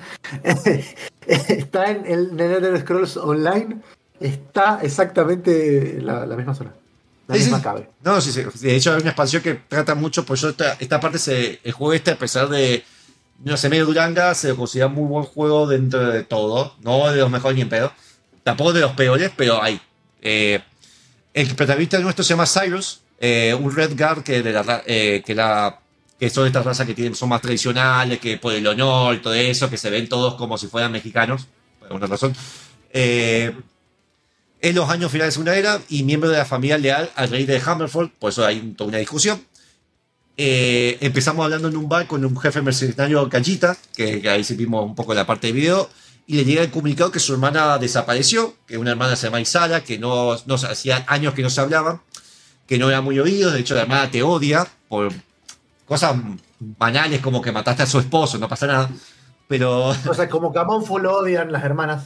está 1.27 1.91
en 1.91 2.05
el, 2.05 2.29
en 2.31 2.39
el 2.39 2.51
Elder 2.53 2.79
Scrolls 2.81 3.17
Online, 3.17 3.81
está 4.19 4.79
exactamente 4.81 5.99
la, 6.01 6.25
la 6.25 6.35
misma 6.35 6.55
zona. 6.55 6.73
La 7.27 7.35
Sí, 7.35 7.41
misma 7.41 7.57
sí. 7.57 7.63
cabe. 7.63 7.89
No, 8.03 8.21
sí, 8.21 8.31
sí. 8.31 8.43
De 8.61 8.75
hecho, 8.75 8.93
hay 8.93 9.01
una 9.01 9.09
expansión 9.11 9.41
que 9.41 9.55
trata 9.67 9.95
mucho, 9.95 10.25
por 10.25 10.37
eso 10.37 10.49
esta, 10.49 10.73
esta 10.79 10.99
parte, 10.99 11.17
se, 11.19 11.59
el 11.63 11.71
juego 11.71 11.93
este, 11.93 12.11
a 12.11 12.17
pesar 12.17 12.49
de, 12.49 12.83
no 13.43 13.57
sé, 13.57 13.69
medio 13.69 13.85
duranga, 13.85 14.33
se 14.33 14.49
lo 14.49 14.55
considera 14.57 14.87
muy 14.87 15.07
buen 15.07 15.25
juego 15.25 15.67
dentro 15.67 16.09
de 16.09 16.23
todo. 16.23 16.75
No 16.81 17.11
de 17.11 17.19
los 17.19 17.29
mejores 17.29 17.55
ni 17.55 17.61
en 17.61 17.69
pedo. 17.69 17.91
Tampoco 18.43 18.73
de 18.73 18.81
los 18.81 18.91
peores, 18.93 19.31
pero 19.35 19.61
hay. 19.61 19.79
Eh, 20.21 20.61
el 21.33 21.55
protagonista 21.55 21.99
nuestro 21.99 22.23
se 22.23 22.29
llama 22.29 22.45
Cyrus, 22.45 23.01
eh, 23.19 23.53
un 23.59 23.75
Red 23.75 23.97
Guard 23.97 24.23
que, 24.23 24.41
de 24.41 24.53
la, 24.53 24.83
eh, 24.85 25.21
que, 25.25 25.35
la, 25.35 25.79
que 26.19 26.29
son 26.29 26.47
estas 26.47 26.65
razas 26.65 26.87
que 26.87 26.93
tienen, 26.93 27.15
son 27.15 27.29
más 27.29 27.41
tradicionales, 27.41 28.19
que 28.19 28.37
por 28.37 28.53
el 28.53 28.65
honor 28.65 29.15
y 29.15 29.19
todo 29.19 29.33
eso, 29.33 29.69
que 29.69 29.77
se 29.77 29.89
ven 29.89 30.07
todos 30.07 30.35
como 30.35 30.57
si 30.57 30.67
fueran 30.67 30.91
mexicanos, 30.91 31.47
por 31.79 31.87
alguna 31.87 32.07
razón. 32.07 32.33
En 34.65 34.73
los 34.73 34.89
años 34.89 35.11
finales 35.11 35.35
de 35.35 35.41
una 35.41 35.55
era 35.55 35.81
y 35.89 36.03
miembro 36.03 36.29
de 36.29 36.37
la 36.37 36.45
familia 36.45 36.77
leal 36.77 37.11
al 37.15 37.29
rey 37.29 37.45
de 37.45 37.61
Hammerfall, 37.63 38.11
por 38.11 38.31
eso 38.31 38.45
hay 38.45 38.59
toda 38.77 38.87
una 38.87 38.97
discusión. 38.97 39.43
Eh, 40.37 40.97
empezamos 41.01 41.43
hablando 41.45 41.67
en 41.67 41.77
un 41.77 41.87
bar 41.87 42.07
con 42.07 42.25
un 42.25 42.37
jefe 42.37 42.61
mercenario 42.61 43.29
Callita, 43.29 43.77
que, 43.95 44.21
que 44.21 44.29
ahí 44.29 44.43
sí 44.43 44.55
vimos 44.55 44.83
un 44.83 44.95
poco 44.95 45.13
la 45.13 45.25
parte 45.25 45.47
de 45.47 45.53
video, 45.53 45.89
y 46.27 46.35
le 46.35 46.45
llega 46.45 46.61
el 46.61 46.71
comunicado 46.71 47.11
que 47.11 47.19
su 47.19 47.33
hermana 47.33 47.77
desapareció, 47.77 48.55
que 48.67 48.77
una 48.77 48.91
hermana 48.91 49.15
se 49.15 49.27
llama 49.27 49.41
Isara, 49.41 49.83
que 49.83 49.97
no, 49.99 50.35
no 50.45 50.55
hacía 50.55 51.05
años 51.07 51.33
que 51.33 51.41
no 51.41 51.49
se 51.49 51.61
hablaban, 51.61 52.01
que 52.67 52.77
no 52.77 52.89
era 52.89 53.01
muy 53.01 53.19
oído, 53.19 53.51
de 53.51 53.59
hecho 53.59 53.75
la 53.75 53.83
hermana 53.83 54.11
te 54.11 54.23
odia 54.23 54.67
por 54.89 55.13
cosas 55.85 56.15
banales 56.59 57.21
como 57.21 57.41
que 57.41 57.51
mataste 57.51 57.83
a 57.83 57.85
su 57.85 57.99
esposo, 57.99 58.37
no 58.39 58.49
pasa 58.49 58.67
nada, 58.67 58.89
pero... 59.47 59.89
O 59.89 60.13
sea, 60.13 60.27
como 60.27 60.51
que 60.51 60.59
a 60.59 60.63
Monfo 60.63 60.97
lo 60.99 61.17
odian 61.17 61.51
las 61.51 61.63
hermanas. 61.63 62.05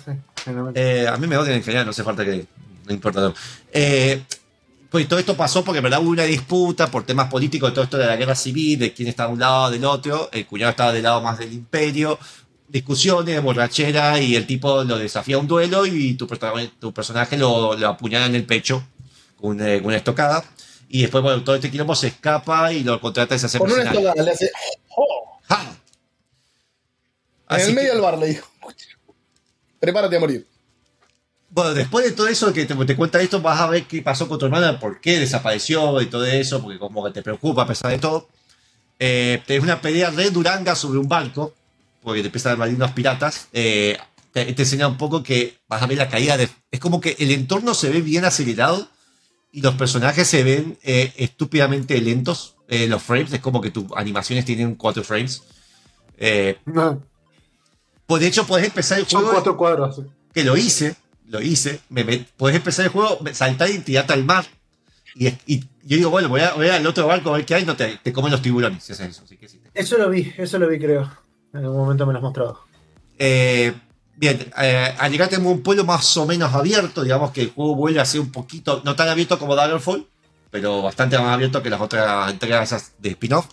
Eh, 0.76 1.07
a 1.07 1.18
mí 1.18 1.27
me 1.27 1.38
odian 1.38 1.56
en 1.56 1.64
general, 1.64 1.85
no 1.85 1.91
hace 1.91 2.03
falta 2.03 2.26
que. 2.26 2.45
No 2.85 2.93
importa. 2.93 3.34
Eh, 3.72 4.23
pues 4.90 5.07
todo 5.07 5.20
esto 5.20 5.38
pasó 5.38 5.64
porque 5.64 5.78
en 5.78 5.84
verdad 5.84 6.02
hubo 6.02 6.10
una 6.10 6.24
disputa 6.24 6.90
por 6.90 7.06
temas 7.06 7.30
políticos, 7.30 7.74
todo 7.74 7.84
esto 7.84 7.98
de 7.98 8.07
la 8.07 8.16
guerra 8.16 8.36
civil, 8.36 8.80
de 8.80 8.94
quién 8.94 9.07
estaba 9.07 9.28
de 9.30 9.34
un 9.34 9.40
lado 9.40 9.70
del 9.72 9.86
otro. 9.86 10.30
El 10.32 10.48
cuñado 10.48 10.72
estaba 10.72 10.91
del 10.91 11.03
lado 11.03 11.22
más 11.22 11.38
del 11.38 11.53
imperio. 11.53 12.18
Discusiones, 12.68 13.41
borrachera, 13.41 14.20
y 14.20 14.36
el 14.36 14.45
tipo 14.45 14.84
lo 14.84 14.98
desafía 14.98 15.36
a 15.36 15.40
un 15.40 15.48
duelo 15.48 15.86
y 15.86 16.14
tu, 16.16 16.28
personaje 16.28 17.38
lo, 17.38 17.76
lo 17.76 17.88
apuñala 17.88 18.28
en 18.28 18.36
el 18.36 18.45
pecho 18.45 18.84
con, 19.40 19.60
eh, 19.61 19.78
con 19.78 19.88
una 19.88 19.98
estocada. 19.98 20.44
Y 20.88 21.02
después, 21.02 21.24
bueno, 21.24 21.44
todo 21.44 21.56
este 21.56 21.70
quilombo 21.70 21.95
se 21.95 22.07
escapa 22.07 22.74
y 22.74 22.84
lo 22.84 22.99
contrata 22.99 23.36
y 23.36 23.40
se 23.40 23.45
hace 23.45 23.60
Con 23.60 23.72
una 23.72 23.84
estocada 23.84 24.24
le 24.24 24.32
hace. 24.32 24.52
¡Oh! 24.95 25.40
¡Ja! 25.48 25.76
En 27.49 27.60
el 27.60 27.68
que- 27.68 27.74
medio 27.74 27.91
del 27.94 28.02
bar 28.02 28.18
le 28.18 28.28
dijo. 28.28 28.48
Prepárate 29.80 30.18
a 30.18 30.20
morir. 30.20 30.48
Bueno, 31.60 31.73
después 31.73 32.06
de 32.06 32.11
todo 32.14 32.27
eso 32.30 32.53
que 32.53 32.65
te, 32.65 32.73
te 32.73 32.95
cuenta 32.95 33.19
esto, 33.22 33.41
vas 33.41 33.60
a 33.60 33.68
ver 33.68 33.84
qué 33.84 34.02
pasó 34.02 34.30
con 34.30 34.40
tu 34.40 34.45
hermana, 34.45 34.80
por 34.80 35.02
qué 35.02 35.19
desapareció 35.19 35.99
y 36.02 36.06
todo 36.06 36.26
eso, 36.26 36.61
porque 36.61 36.80
como 36.80 37.03
que 37.03 37.11
te 37.11 37.22
preocupa 37.22 37.64
a 37.64 37.68
pesar 37.68 37.91
de 37.91 37.98
todo. 37.99 38.30
Eh, 38.98 39.44
tenés 39.45 39.64
una 39.64 39.81
pelea 39.81 40.10
de 40.10 40.30
Duranga 40.31 40.73
sobre 40.73 40.99
un 40.99 41.10
barco, 41.10 41.53
porque 42.02 42.22
te 42.22 42.27
empiezan 42.27 42.52
a 42.52 42.53
invadir 42.53 42.76
unos 42.76 42.91
piratas. 42.91 43.49
Eh, 43.52 43.98
te, 44.31 44.45
te 44.53 44.61
enseña 44.61 44.88
un 44.88 44.95
poco 44.98 45.22
que 45.22 45.57
vas 45.68 45.81
a 45.81 45.86
ver 45.88 45.98
la 45.98 46.07
caída 46.07 46.38
de... 46.38 46.48
Es 46.72 46.80
como 46.80 47.02
que 47.02 47.18
el 47.19 47.30
entorno 47.31 47.73
se 47.73 47.90
ve 47.90 47.99
bien 48.02 48.23
acelerado 48.23 48.88
y 49.52 49.61
los 49.61 49.76
personajes 49.76 50.27
se 50.30 50.44
ven 50.44 50.77
eh, 50.81 51.11
estúpidamente 51.18 51.99
lentos. 51.99 52.56
Eh, 52.69 52.88
los 52.88 53.03
frames, 53.03 53.34
es 53.34 53.41
como 53.41 53.60
que 53.60 53.72
tus 53.72 53.84
animaciones 53.98 54.45
tienen 54.45 54.76
cuatro 54.76 55.03
frames. 55.03 55.44
Eh, 56.18 56.57
No, 56.65 57.02
pues 58.06 58.22
de 58.22 58.27
hecho, 58.27 58.45
puedes 58.48 58.65
empezar 58.65 58.99
el 58.99 59.07
son 59.07 59.22
juego 59.22 59.34
cuatro 59.34 59.57
cuadros. 59.57 60.02
que 60.34 60.44
lo 60.45 60.56
hice, 60.56 60.95
lo 61.30 61.41
hice, 61.41 61.80
me, 61.89 62.03
me- 62.03 62.26
podés 62.38 62.56
empezar 62.57 62.85
el 62.85 62.91
juego, 62.91 63.19
saltar 63.34 63.69
y 63.69 63.80
tirarte 63.80 64.14
al 64.14 64.23
mar. 64.26 64.45
Y, 65.15 65.27
y 65.47 65.60
yo 65.84 65.97
digo, 65.97 66.10
bueno, 66.10 66.30
voy, 66.30 66.41
a, 66.41 66.53
voy 66.53 66.68
al 66.68 66.85
otro 66.85 67.07
barco 67.07 67.30
a 67.34 67.38
ver 67.38 67.45
qué 67.45 67.56
hay, 67.56 67.65
no 67.65 67.76
te, 67.76 67.97
te 68.03 68.14
comen 68.14 68.31
los 68.31 68.41
tiburones, 68.41 68.84
si 68.84 68.93
haces 68.93 69.10
eso. 69.10 69.23
Así 69.26 69.38
que 69.38 69.47
sí. 69.47 69.60
Eso 69.73 69.97
lo 69.97 70.10
vi, 70.10 70.31
eso 70.38 70.60
lo 70.60 70.68
vi, 70.68 70.77
creo. 70.80 71.11
En 71.53 71.61
algún 71.61 71.77
momento 71.77 72.06
me 72.06 72.14
lo 72.14 72.19
has 72.19 72.23
mostrado. 72.23 72.60
Eh, 73.18 73.73
bien, 74.15 74.51
eh, 74.61 74.93
al 74.97 75.11
llegar 75.11 75.27
tenemos 75.30 75.51
un 75.51 75.61
pueblo 75.64 75.84
más 75.84 76.15
o 76.18 76.26
menos 76.26 76.53
abierto, 76.53 77.03
digamos 77.03 77.31
que 77.31 77.41
el 77.41 77.51
juego 77.51 77.76
vuelve 77.76 77.99
a 77.99 78.06
ser 78.06 78.22
un 78.22 78.31
poquito, 78.31 78.81
no 78.85 78.95
tan 78.95 79.10
abierto 79.10 79.38
como 79.39 79.56
Daggerfall, 79.56 80.06
pero 80.51 80.81
bastante 80.84 81.18
más 81.18 81.34
abierto 81.34 81.61
que 81.61 81.69
las 81.69 81.81
otras 81.81 82.31
entregas 82.31 82.93
de 82.99 83.10
spin-off. 83.10 83.47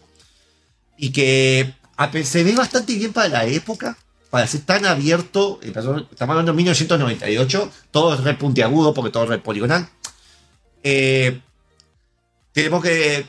Y 0.99 1.11
que 1.11 1.75
a 1.97 2.11
pe- 2.11 2.25
se 2.25 2.45
ve 2.45 2.55
bastante 2.55 2.95
bien 2.95 3.13
para 3.13 3.29
la 3.29 3.45
época, 3.47 3.97
para 4.31 4.47
ser 4.47 4.63
tan 4.63 4.85
abierto. 4.87 5.59
eh, 5.63 5.69
Estamos 5.69 6.07
hablando 6.21 6.53
de 6.53 6.57
1998, 6.57 7.71
todo 7.91 8.15
es 8.15 8.21
re 8.21 8.35
puntiagudo 8.35 8.93
porque 8.95 9.11
todo 9.11 9.25
es 9.25 9.29
re 9.31 9.39
poligonal. 9.39 9.89
Eh, 10.83 11.41
tenemos 12.53 12.83
que, 12.83 13.27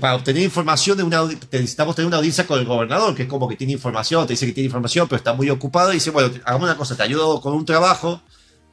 para 0.00 0.16
obtener 0.16 0.42
información 0.42 0.96
de 0.96 1.02
una, 1.04 1.22
necesitamos 1.24 1.94
tener 1.94 2.06
una 2.06 2.16
audiencia 2.16 2.46
con 2.46 2.58
el 2.58 2.64
gobernador, 2.64 3.14
que 3.14 3.22
es 3.24 3.28
como 3.28 3.48
que 3.48 3.56
tiene 3.56 3.74
información, 3.74 4.26
te 4.26 4.32
dice 4.32 4.46
que 4.46 4.52
tiene 4.52 4.66
información, 4.66 5.06
pero 5.08 5.18
está 5.18 5.34
muy 5.34 5.48
ocupado 5.50 5.90
y 5.92 5.94
dice, 5.94 6.10
bueno, 6.10 6.30
hagamos 6.44 6.64
una 6.68 6.76
cosa, 6.76 6.96
te 6.96 7.02
ayudo 7.02 7.40
con 7.40 7.52
un 7.54 7.64
trabajo, 7.64 8.20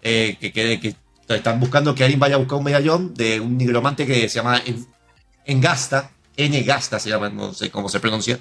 eh, 0.01 0.37
que, 0.39 0.51
que, 0.51 0.79
que 0.79 0.95
están 1.27 1.59
buscando 1.59 1.93
que 1.95 2.03
alguien 2.03 2.19
vaya 2.19 2.35
a 2.35 2.39
buscar 2.39 2.57
un 2.57 2.63
medallón 2.63 3.13
de 3.13 3.39
un 3.39 3.57
nigromante 3.57 4.05
que 4.05 4.27
se 4.29 4.35
llama 4.35 4.61
En- 4.65 4.87
Engasta, 5.45 6.11
N-Gasta 6.37 6.99
se 6.99 7.09
llama, 7.09 7.29
no 7.29 7.53
sé 7.53 7.69
cómo 7.69 7.87
se 7.89 7.99
pronuncia, 7.99 8.39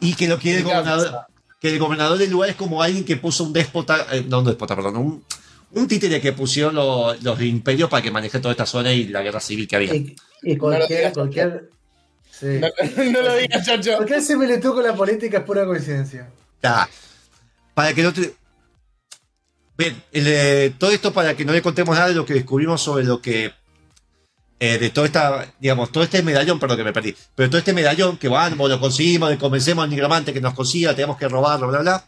y 0.00 0.14
que 0.14 0.28
lo 0.28 0.38
quiere 0.38 0.58
el 0.58 0.64
gobernador, 0.64 1.26
que 1.60 1.72
el 1.72 1.78
gobernador 1.78 2.18
del 2.18 2.30
lugar 2.30 2.50
es 2.50 2.56
como 2.56 2.82
alguien 2.82 3.04
que 3.04 3.16
puso 3.16 3.44
un 3.44 3.52
déspota, 3.52 4.06
eh, 4.12 4.24
no 4.26 4.38
un 4.40 4.46
déspota, 4.46 4.74
perdón, 4.74 4.96
un, 4.96 5.24
un 5.72 5.86
títere 5.86 6.20
que 6.20 6.32
pusieron 6.32 6.74
los, 6.74 7.22
los 7.22 7.40
imperios 7.42 7.90
para 7.90 8.02
que 8.02 8.10
maneje 8.10 8.40
toda 8.40 8.52
esta 8.52 8.66
zona 8.66 8.92
y 8.92 9.06
la 9.08 9.22
guerra 9.22 9.40
civil 9.40 9.68
que 9.68 9.76
había. 9.76 9.94
Y, 9.94 10.16
y 10.42 10.54
No 10.54 10.54
lo 10.54 10.58
cualquier, 10.60 10.98
digas, 10.98 11.12
cualquier, 11.12 11.70
sí. 12.30 12.46
No, 12.60 12.68
no 13.12 13.22
lo 13.22 13.36
digas, 13.36 13.66
Chacho. 13.66 13.96
cualquier 13.96 14.22
similitud 14.22 14.72
con 14.72 14.82
la 14.82 14.94
política 14.94 15.38
es 15.38 15.44
pura 15.44 15.66
coincidencia. 15.66 16.30
Ya. 16.62 16.88
Para 17.74 17.94
que 17.94 18.02
no 18.02 18.12
te. 18.12 18.34
Bien, 19.76 20.02
el, 20.12 20.24
eh, 20.26 20.74
todo 20.78 20.90
esto 20.90 21.12
para 21.12 21.34
que 21.36 21.44
no 21.44 21.52
le 21.52 21.62
contemos 21.62 21.94
nada 21.94 22.08
de 22.08 22.14
lo 22.14 22.26
que 22.26 22.34
descubrimos 22.34 22.82
sobre 22.82 23.04
lo 23.04 23.20
que. 23.22 23.52
Eh, 24.62 24.78
de 24.78 24.90
toda 24.90 25.06
esta, 25.06 25.54
digamos, 25.58 25.90
todo 25.90 26.04
este 26.04 26.22
medallón, 26.22 26.60
perdón 26.60 26.76
que 26.76 26.84
me 26.84 26.92
perdí, 26.92 27.16
pero 27.34 27.48
todo 27.48 27.58
este 27.58 27.72
medallón 27.72 28.18
que 28.18 28.28
vamos, 28.28 28.68
lo 28.68 28.78
conseguimos, 28.78 29.30
le 29.30 29.38
convencemos 29.38 29.82
al 29.82 29.90
nigromante 29.90 30.34
que 30.34 30.40
nos 30.40 30.52
consiga, 30.52 30.94
tenemos 30.94 31.16
que 31.16 31.28
robarlo, 31.28 31.68
bla, 31.68 31.78
bla, 31.78 32.04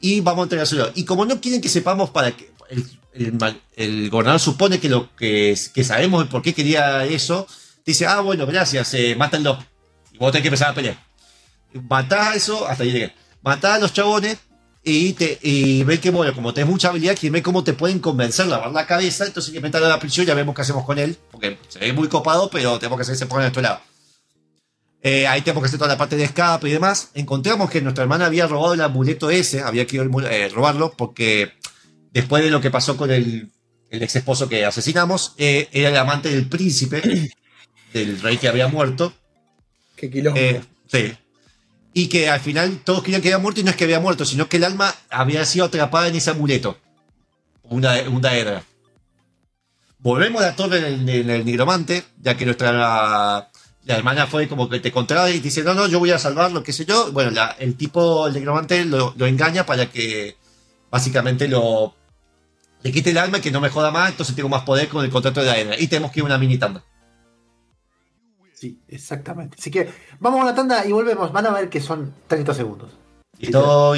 y 0.00 0.20
vamos 0.20 0.40
a 0.40 0.42
entregárselo. 0.44 0.90
Y 0.94 1.04
como 1.04 1.26
no 1.26 1.40
quieren 1.40 1.60
que 1.60 1.68
sepamos 1.68 2.10
para 2.10 2.32
que. 2.32 2.50
El, 2.70 2.86
el 3.12 3.60
el 3.76 4.08
gobernador 4.08 4.40
supone 4.40 4.80
que 4.80 4.88
lo 4.88 5.14
que, 5.14 5.58
que 5.74 5.84
sabemos 5.84 6.26
por 6.28 6.40
qué 6.40 6.54
quería 6.54 7.04
eso, 7.04 7.46
dice, 7.84 8.06
ah, 8.06 8.20
bueno, 8.20 8.46
gracias, 8.46 8.94
eh. 8.94 9.10
Y 9.10 10.18
vos 10.18 10.32
tenés 10.32 10.42
que 10.42 10.48
empezar 10.48 10.70
a 10.70 10.74
pelear. 10.74 10.96
Matás 11.88 12.36
eso, 12.36 12.66
hasta 12.66 12.82
ahí 12.82 12.92
llegué. 12.92 13.12
Matás 13.42 13.76
a 13.76 13.78
los 13.78 13.92
chabones 13.92 14.38
y, 14.82 15.12
te, 15.12 15.38
y 15.42 15.84
ve 15.84 16.00
que, 16.00 16.10
bueno, 16.10 16.34
como 16.34 16.54
tenés 16.54 16.70
mucha 16.70 16.88
habilidad, 16.88 17.16
que 17.16 17.30
ve 17.30 17.42
cómo 17.42 17.62
te 17.62 17.74
pueden 17.74 17.98
convencer, 17.98 18.46
lavar 18.46 18.72
la 18.72 18.86
cabeza, 18.86 19.26
entonces 19.26 19.52
que 19.52 19.58
a 19.58 19.80
la 19.80 20.00
prisión, 20.00 20.26
ya 20.26 20.34
vemos 20.34 20.54
qué 20.54 20.62
hacemos 20.62 20.84
con 20.84 20.98
él, 20.98 21.16
porque 21.30 21.58
se 21.68 21.78
ve 21.80 21.92
muy 21.92 22.08
copado, 22.08 22.48
pero 22.50 22.78
tenemos 22.78 22.96
que 22.98 23.02
hacer 23.02 23.14
que 23.14 23.18
se 23.18 23.26
ponga 23.26 23.42
a 23.42 23.44
nuestro 23.44 23.62
lado. 23.62 23.80
Eh, 25.02 25.26
ahí 25.26 25.40
tenemos 25.42 25.62
que 25.62 25.68
hacer 25.68 25.78
toda 25.78 25.92
la 25.92 25.98
parte 25.98 26.16
de 26.16 26.24
escape 26.24 26.68
y 26.68 26.72
demás. 26.72 27.10
Encontramos 27.14 27.70
que 27.70 27.80
nuestra 27.80 28.02
hermana 28.02 28.26
había 28.26 28.46
robado 28.46 28.74
el 28.74 28.80
amuleto 28.80 29.30
ese, 29.30 29.60
había 29.60 29.86
que 29.86 29.96
eh, 29.96 30.48
robarlo, 30.50 30.92
porque 30.96 31.52
después 32.12 32.42
de 32.42 32.50
lo 32.50 32.60
que 32.60 32.70
pasó 32.70 32.96
con 32.96 33.10
el, 33.10 33.50
el 33.90 34.02
ex 34.02 34.16
esposo 34.16 34.48
que 34.48 34.64
asesinamos, 34.64 35.34
eh, 35.36 35.68
era 35.72 35.90
el 35.90 35.96
amante 35.96 36.30
del 36.30 36.48
príncipe, 36.48 37.30
del 37.92 38.20
rey 38.20 38.38
que 38.38 38.48
había 38.48 38.68
muerto. 38.68 39.12
Qué 39.96 40.10
quilombo. 40.10 40.38
Eh, 40.38 40.60
sí. 40.86 41.12
Y 41.92 42.08
que 42.08 42.28
al 42.28 42.40
final 42.40 42.80
todos 42.84 43.02
creían 43.02 43.20
que 43.20 43.28
había 43.28 43.38
muerto 43.38 43.60
y 43.60 43.64
no 43.64 43.70
es 43.70 43.76
que 43.76 43.84
había 43.84 44.00
muerto, 44.00 44.24
sino 44.24 44.48
que 44.48 44.58
el 44.58 44.64
alma 44.64 44.94
había 45.10 45.44
sido 45.44 45.64
atrapada 45.64 46.08
en 46.08 46.14
ese 46.14 46.30
amuleto. 46.30 46.78
Una, 47.64 48.00
una 48.08 48.20
daedra. 48.20 48.62
Volvemos 49.98 50.42
a 50.42 50.46
la 50.46 50.56
torre 50.56 50.78
en 50.78 51.08
el, 51.08 51.08
en 51.08 51.30
el 51.30 51.44
nigromante, 51.44 52.04
ya 52.20 52.36
que 52.36 52.46
nuestra 52.46 53.50
la 53.84 53.96
hermana 53.96 54.26
fue 54.26 54.46
como 54.46 54.68
que 54.68 54.78
te 54.78 54.92
contrae 54.92 55.34
y 55.34 55.40
dice, 55.40 55.62
no, 55.62 55.74
no, 55.74 55.86
yo 55.86 55.98
voy 55.98 56.10
a 56.10 56.18
salvarlo, 56.18 56.62
qué 56.62 56.72
sé 56.72 56.84
yo. 56.84 57.12
Bueno, 57.12 57.32
el 57.58 57.76
tipo, 57.76 58.26
el 58.26 58.34
nigromante, 58.34 58.84
lo, 58.84 59.14
lo 59.16 59.26
engaña 59.26 59.66
para 59.66 59.86
que 59.90 60.36
básicamente 60.90 61.48
lo 61.48 61.94
le 62.82 62.92
quite 62.92 63.10
el 63.10 63.18
alma 63.18 63.38
y 63.38 63.40
que 63.40 63.50
no 63.50 63.60
me 63.60 63.68
joda 63.68 63.90
más, 63.90 64.10
entonces 64.10 64.34
tengo 64.34 64.48
más 64.48 64.62
poder 64.62 64.88
con 64.88 65.04
el 65.04 65.10
contrato 65.10 65.40
de 65.40 65.46
la 65.46 65.52
daedra. 65.52 65.78
Y 65.78 65.86
tenemos 65.88 66.12
que 66.12 66.20
ir 66.20 66.24
a 66.24 66.26
una 66.26 66.38
mini 66.38 66.56
tanda. 66.56 66.82
Sí, 68.60 68.78
exactamente. 68.88 69.56
Así 69.58 69.70
que 69.70 69.88
vamos 70.18 70.38
a 70.40 70.42
una 70.42 70.54
tanda 70.54 70.84
y 70.84 70.92
volvemos. 70.92 71.32
Van 71.32 71.46
a 71.46 71.50
ver 71.50 71.70
que 71.70 71.80
son 71.80 72.12
30 72.26 72.52
segundos. 72.52 72.90
Listo, 73.38 73.94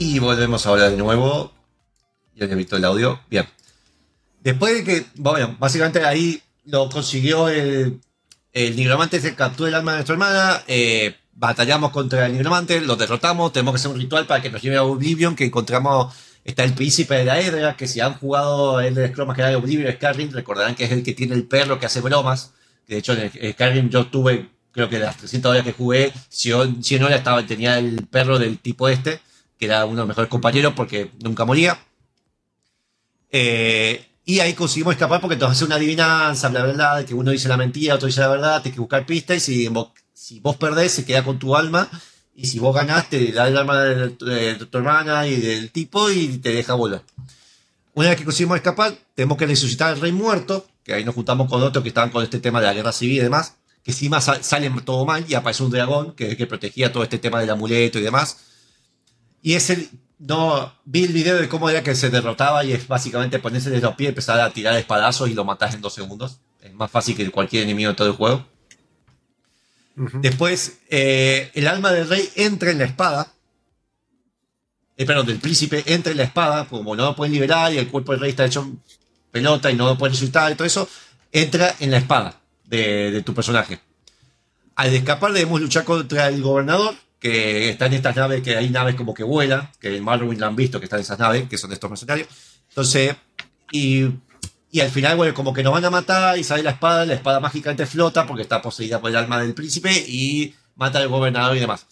y 0.00 0.18
volvemos 0.18 0.66
ahora 0.66 0.90
de 0.90 0.96
nuevo. 0.96 1.52
Ya 2.34 2.46
que 2.48 2.54
he 2.54 2.56
visto 2.56 2.76
el 2.76 2.84
audio. 2.84 3.20
Bien. 3.30 3.46
Después 4.42 4.74
de 4.74 4.84
que, 4.84 5.06
bueno, 5.16 5.54
básicamente 5.60 6.02
ahí 6.04 6.42
lo 6.64 6.88
consiguió 6.88 7.48
el, 7.50 8.00
el 8.52 8.76
nigromante, 8.76 9.20
se 9.20 9.34
capturó 9.34 9.68
el 9.68 9.74
alma 9.74 9.92
de 9.92 9.96
nuestra 9.98 10.14
hermana. 10.14 10.62
eh, 10.66 11.14
batallamos 11.34 11.90
contra 11.90 12.26
el 12.26 12.32
nigromante, 12.32 12.80
lo 12.80 12.96
derrotamos. 12.96 13.52
Tenemos 13.52 13.74
que 13.74 13.76
hacer 13.76 13.90
un 13.90 13.98
ritual 13.98 14.26
para 14.26 14.40
que 14.42 14.50
nos 14.50 14.62
lleve 14.62 14.76
a 14.78 14.82
Oblivion. 14.84 15.36
Que 15.36 15.44
encontramos. 15.44 16.14
Está 16.42 16.64
el 16.64 16.72
príncipe 16.72 17.16
de 17.16 17.24
la 17.26 17.38
Edra. 17.38 17.76
Que 17.76 17.86
si 17.86 18.00
han 18.00 18.14
jugado 18.14 18.80
el 18.80 18.94
de 18.94 19.08
Scrum 19.08 19.34
que 19.34 19.42
nada 19.42 19.50
de 19.50 19.56
Oblivion, 19.56 19.92
Skyrim, 19.92 20.32
recordarán 20.32 20.74
que 20.74 20.84
es 20.84 20.92
el 20.92 21.02
que 21.02 21.12
tiene 21.12 21.34
el 21.34 21.44
perro 21.46 21.78
que 21.78 21.84
hace 21.86 22.00
bromas. 22.00 22.52
De 22.88 22.96
hecho 22.96 23.12
en 23.12 23.30
el- 23.34 23.90
yo 23.90 24.06
tuve, 24.06 24.48
creo 24.72 24.88
que 24.88 24.98
las 24.98 25.16
300 25.18 25.50
horas 25.52 25.62
que 25.64 25.72
jugué, 25.74 26.12
100 26.30 26.82
100 26.82 27.02
horas 27.04 27.18
estaba, 27.18 27.46
tenía 27.46 27.78
el 27.78 28.06
perro 28.06 28.38
del 28.38 28.58
tipo 28.58 28.88
este 28.88 29.20
que 29.60 29.66
era 29.66 29.84
uno 29.84 29.92
de 29.96 30.00
los 30.00 30.08
mejores 30.08 30.30
compañeros 30.30 30.72
porque 30.74 31.10
nunca 31.22 31.44
moría. 31.44 31.78
Eh, 33.30 34.04
y 34.24 34.40
ahí 34.40 34.54
conseguimos 34.54 34.94
escapar 34.94 35.20
porque 35.20 35.34
entonces 35.34 35.58
hace 35.58 35.64
una 35.66 35.74
adivinanza, 35.76 36.48
bla, 36.48 36.64
bla, 36.64 36.72
bla, 36.72 37.04
que 37.06 37.12
uno 37.14 37.30
dice 37.30 37.48
la 37.48 37.58
mentira, 37.58 37.94
otro 37.94 38.06
dice 38.06 38.20
la 38.20 38.28
verdad, 38.28 38.62
tienes 38.62 38.74
que 38.76 38.80
buscar 38.80 39.04
pistas 39.04 39.36
y 39.36 39.40
si 39.40 39.68
vos, 39.68 39.88
si 40.14 40.40
vos 40.40 40.56
perdés 40.56 40.92
se 40.92 41.04
queda 41.04 41.22
con 41.22 41.38
tu 41.38 41.54
alma 41.54 41.88
y 42.34 42.46
si 42.46 42.58
vos 42.58 42.74
ganás 42.74 43.10
te 43.10 43.32
da 43.32 43.48
el 43.48 43.56
alma 43.58 43.82
de, 43.82 44.10
tu- 44.10 44.24
de 44.24 44.56
hermana 44.72 45.26
y 45.26 45.36
del 45.36 45.70
tipo 45.70 46.10
y 46.10 46.38
te 46.38 46.52
deja 46.52 46.74
volar. 46.74 47.02
Una 47.94 48.08
vez 48.08 48.18
que 48.18 48.24
conseguimos 48.24 48.56
escapar, 48.56 48.94
tenemos 49.14 49.36
que 49.36 49.46
resucitar 49.46 49.88
al 49.92 50.00
rey 50.00 50.12
muerto, 50.12 50.66
que 50.84 50.94
ahí 50.94 51.04
nos 51.04 51.14
juntamos 51.14 51.50
con 51.50 51.62
otros 51.62 51.82
que 51.82 51.88
estaban 51.88 52.10
con 52.10 52.22
este 52.24 52.38
tema 52.38 52.60
de 52.60 52.66
la 52.66 52.72
guerra 52.74 52.92
civil 52.92 53.16
y 53.18 53.20
demás, 53.20 53.56
que 53.82 53.90
encima 53.90 54.20
sa- 54.22 54.42
sale 54.42 54.70
todo 54.86 55.04
mal 55.04 55.24
y 55.28 55.34
aparece 55.34 55.62
un 55.64 55.70
dragón, 55.70 56.14
que 56.14 56.34
que 56.36 56.46
protegía 56.46 56.92
todo 56.92 57.02
este 57.02 57.18
tema 57.18 57.40
del 57.40 57.50
amuleto 57.50 57.98
y 57.98 58.02
demás. 58.02 58.38
Y 59.42 59.54
es 59.54 59.70
el. 59.70 59.88
No, 60.18 60.72
vi 60.84 61.04
el 61.04 61.12
video 61.12 61.38
de 61.38 61.48
cómo 61.48 61.70
era 61.70 61.82
que 61.82 61.94
se 61.94 62.10
derrotaba 62.10 62.62
y 62.62 62.72
es 62.72 62.86
básicamente 62.86 63.38
ponerse 63.38 63.70
de 63.70 63.80
los 63.80 63.94
pies, 63.94 64.10
empezar 64.10 64.38
a 64.38 64.50
tirar 64.50 64.76
espadazos 64.76 65.30
y 65.30 65.34
lo 65.34 65.44
matás 65.44 65.74
en 65.74 65.80
dos 65.80 65.94
segundos. 65.94 66.40
Es 66.60 66.74
más 66.74 66.90
fácil 66.90 67.16
que 67.16 67.30
cualquier 67.30 67.62
enemigo 67.62 67.90
de 67.90 67.96
todo 67.96 68.08
el 68.08 68.14
juego. 68.14 68.46
Después, 69.96 70.78
eh, 70.88 71.50
el 71.54 71.66
alma 71.66 71.92
del 71.92 72.08
rey 72.08 72.28
entra 72.36 72.70
en 72.70 72.78
la 72.78 72.84
espada. 72.84 73.32
Eh, 74.96 75.06
perdón, 75.06 75.26
del 75.26 75.38
príncipe 75.38 75.82
entra 75.86 76.12
en 76.12 76.18
la 76.18 76.24
espada, 76.24 76.66
como 76.66 76.94
no 76.94 77.04
lo 77.04 77.16
pueden 77.16 77.32
liberar 77.32 77.72
y 77.72 77.78
el 77.78 77.88
cuerpo 77.88 78.12
del 78.12 78.20
rey 78.20 78.30
está 78.30 78.44
hecho 78.44 78.70
pelota 79.30 79.70
y 79.70 79.76
no 79.76 79.86
lo 79.86 79.96
pueden 79.96 80.12
resucitar 80.12 80.52
y 80.52 80.54
todo 80.54 80.66
eso, 80.66 80.88
entra 81.32 81.74
en 81.80 81.90
la 81.90 81.98
espada 81.98 82.40
de, 82.64 83.10
de 83.10 83.22
tu 83.22 83.32
personaje. 83.34 83.80
Al 84.74 84.94
escapar 84.94 85.32
debemos 85.32 85.60
luchar 85.60 85.84
contra 85.84 86.28
el 86.28 86.42
gobernador, 86.42 86.94
que 87.20 87.68
está 87.70 87.86
en 87.86 87.92
estas 87.92 88.16
naves, 88.16 88.42
que 88.42 88.56
hay 88.56 88.70
naves 88.70 88.94
como 88.96 89.12
que 89.14 89.22
vuelan, 89.22 89.68
que 89.78 89.94
en 89.96 90.02
Marwin 90.02 90.40
la 90.40 90.46
han 90.48 90.56
visto, 90.56 90.80
que 90.80 90.86
están 90.86 90.98
en 90.98 91.04
esas 91.04 91.18
naves, 91.18 91.48
que 91.48 91.58
son 91.58 91.70
de 91.70 91.74
estos 91.74 91.90
mercenarios. 91.90 92.26
Entonces, 92.70 93.14
y, 93.72 94.06
y 94.72 94.80
al 94.80 94.90
final, 94.90 95.16
bueno, 95.16 95.34
como 95.34 95.52
que 95.52 95.62
nos 95.62 95.72
van 95.72 95.84
a 95.84 95.90
matar 95.90 96.38
y 96.38 96.44
sale 96.44 96.62
la 96.62 96.70
espada, 96.70 97.04
la 97.06 97.14
espada 97.14 97.38
mágicamente 97.38 97.84
flota 97.86 98.26
porque 98.26 98.42
está 98.42 98.62
poseída 98.62 99.00
por 99.00 99.10
el 99.10 99.16
alma 99.16 99.40
del 99.40 99.54
príncipe 99.54 99.92
y 100.08 100.54
mata 100.76 100.98
al 100.98 101.08
gobernador 101.08 101.56
y 101.56 101.60
demás. 101.60 101.86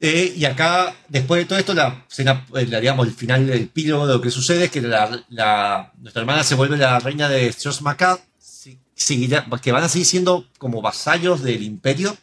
Eh, 0.00 0.34
y 0.36 0.44
acá, 0.46 0.94
después 1.08 1.40
de 1.40 1.44
todo 1.44 1.58
esto, 1.60 1.74
la 1.74 2.04
escena, 2.10 2.44
eh, 2.56 2.66
la, 2.66 2.80
digamos, 2.80 3.06
el 3.06 3.14
final, 3.14 3.48
el 3.48 3.62
epílogo 3.62 4.06
de 4.06 4.14
lo 4.14 4.20
que 4.20 4.32
sucede 4.32 4.64
es 4.64 4.70
que 4.70 4.80
la, 4.80 5.24
la- 5.28 5.92
nuestra 5.98 6.22
hermana 6.22 6.42
se 6.42 6.56
vuelve 6.56 6.76
la 6.76 6.98
reina 6.98 7.28
de 7.28 7.52
seguirá- 8.96 9.46
que 9.60 9.70
van 9.72 9.84
a 9.84 9.88
seguir 9.88 10.06
siendo 10.06 10.48
como 10.58 10.82
vasallos 10.82 11.42
del 11.42 11.62
imperio, 11.62 12.16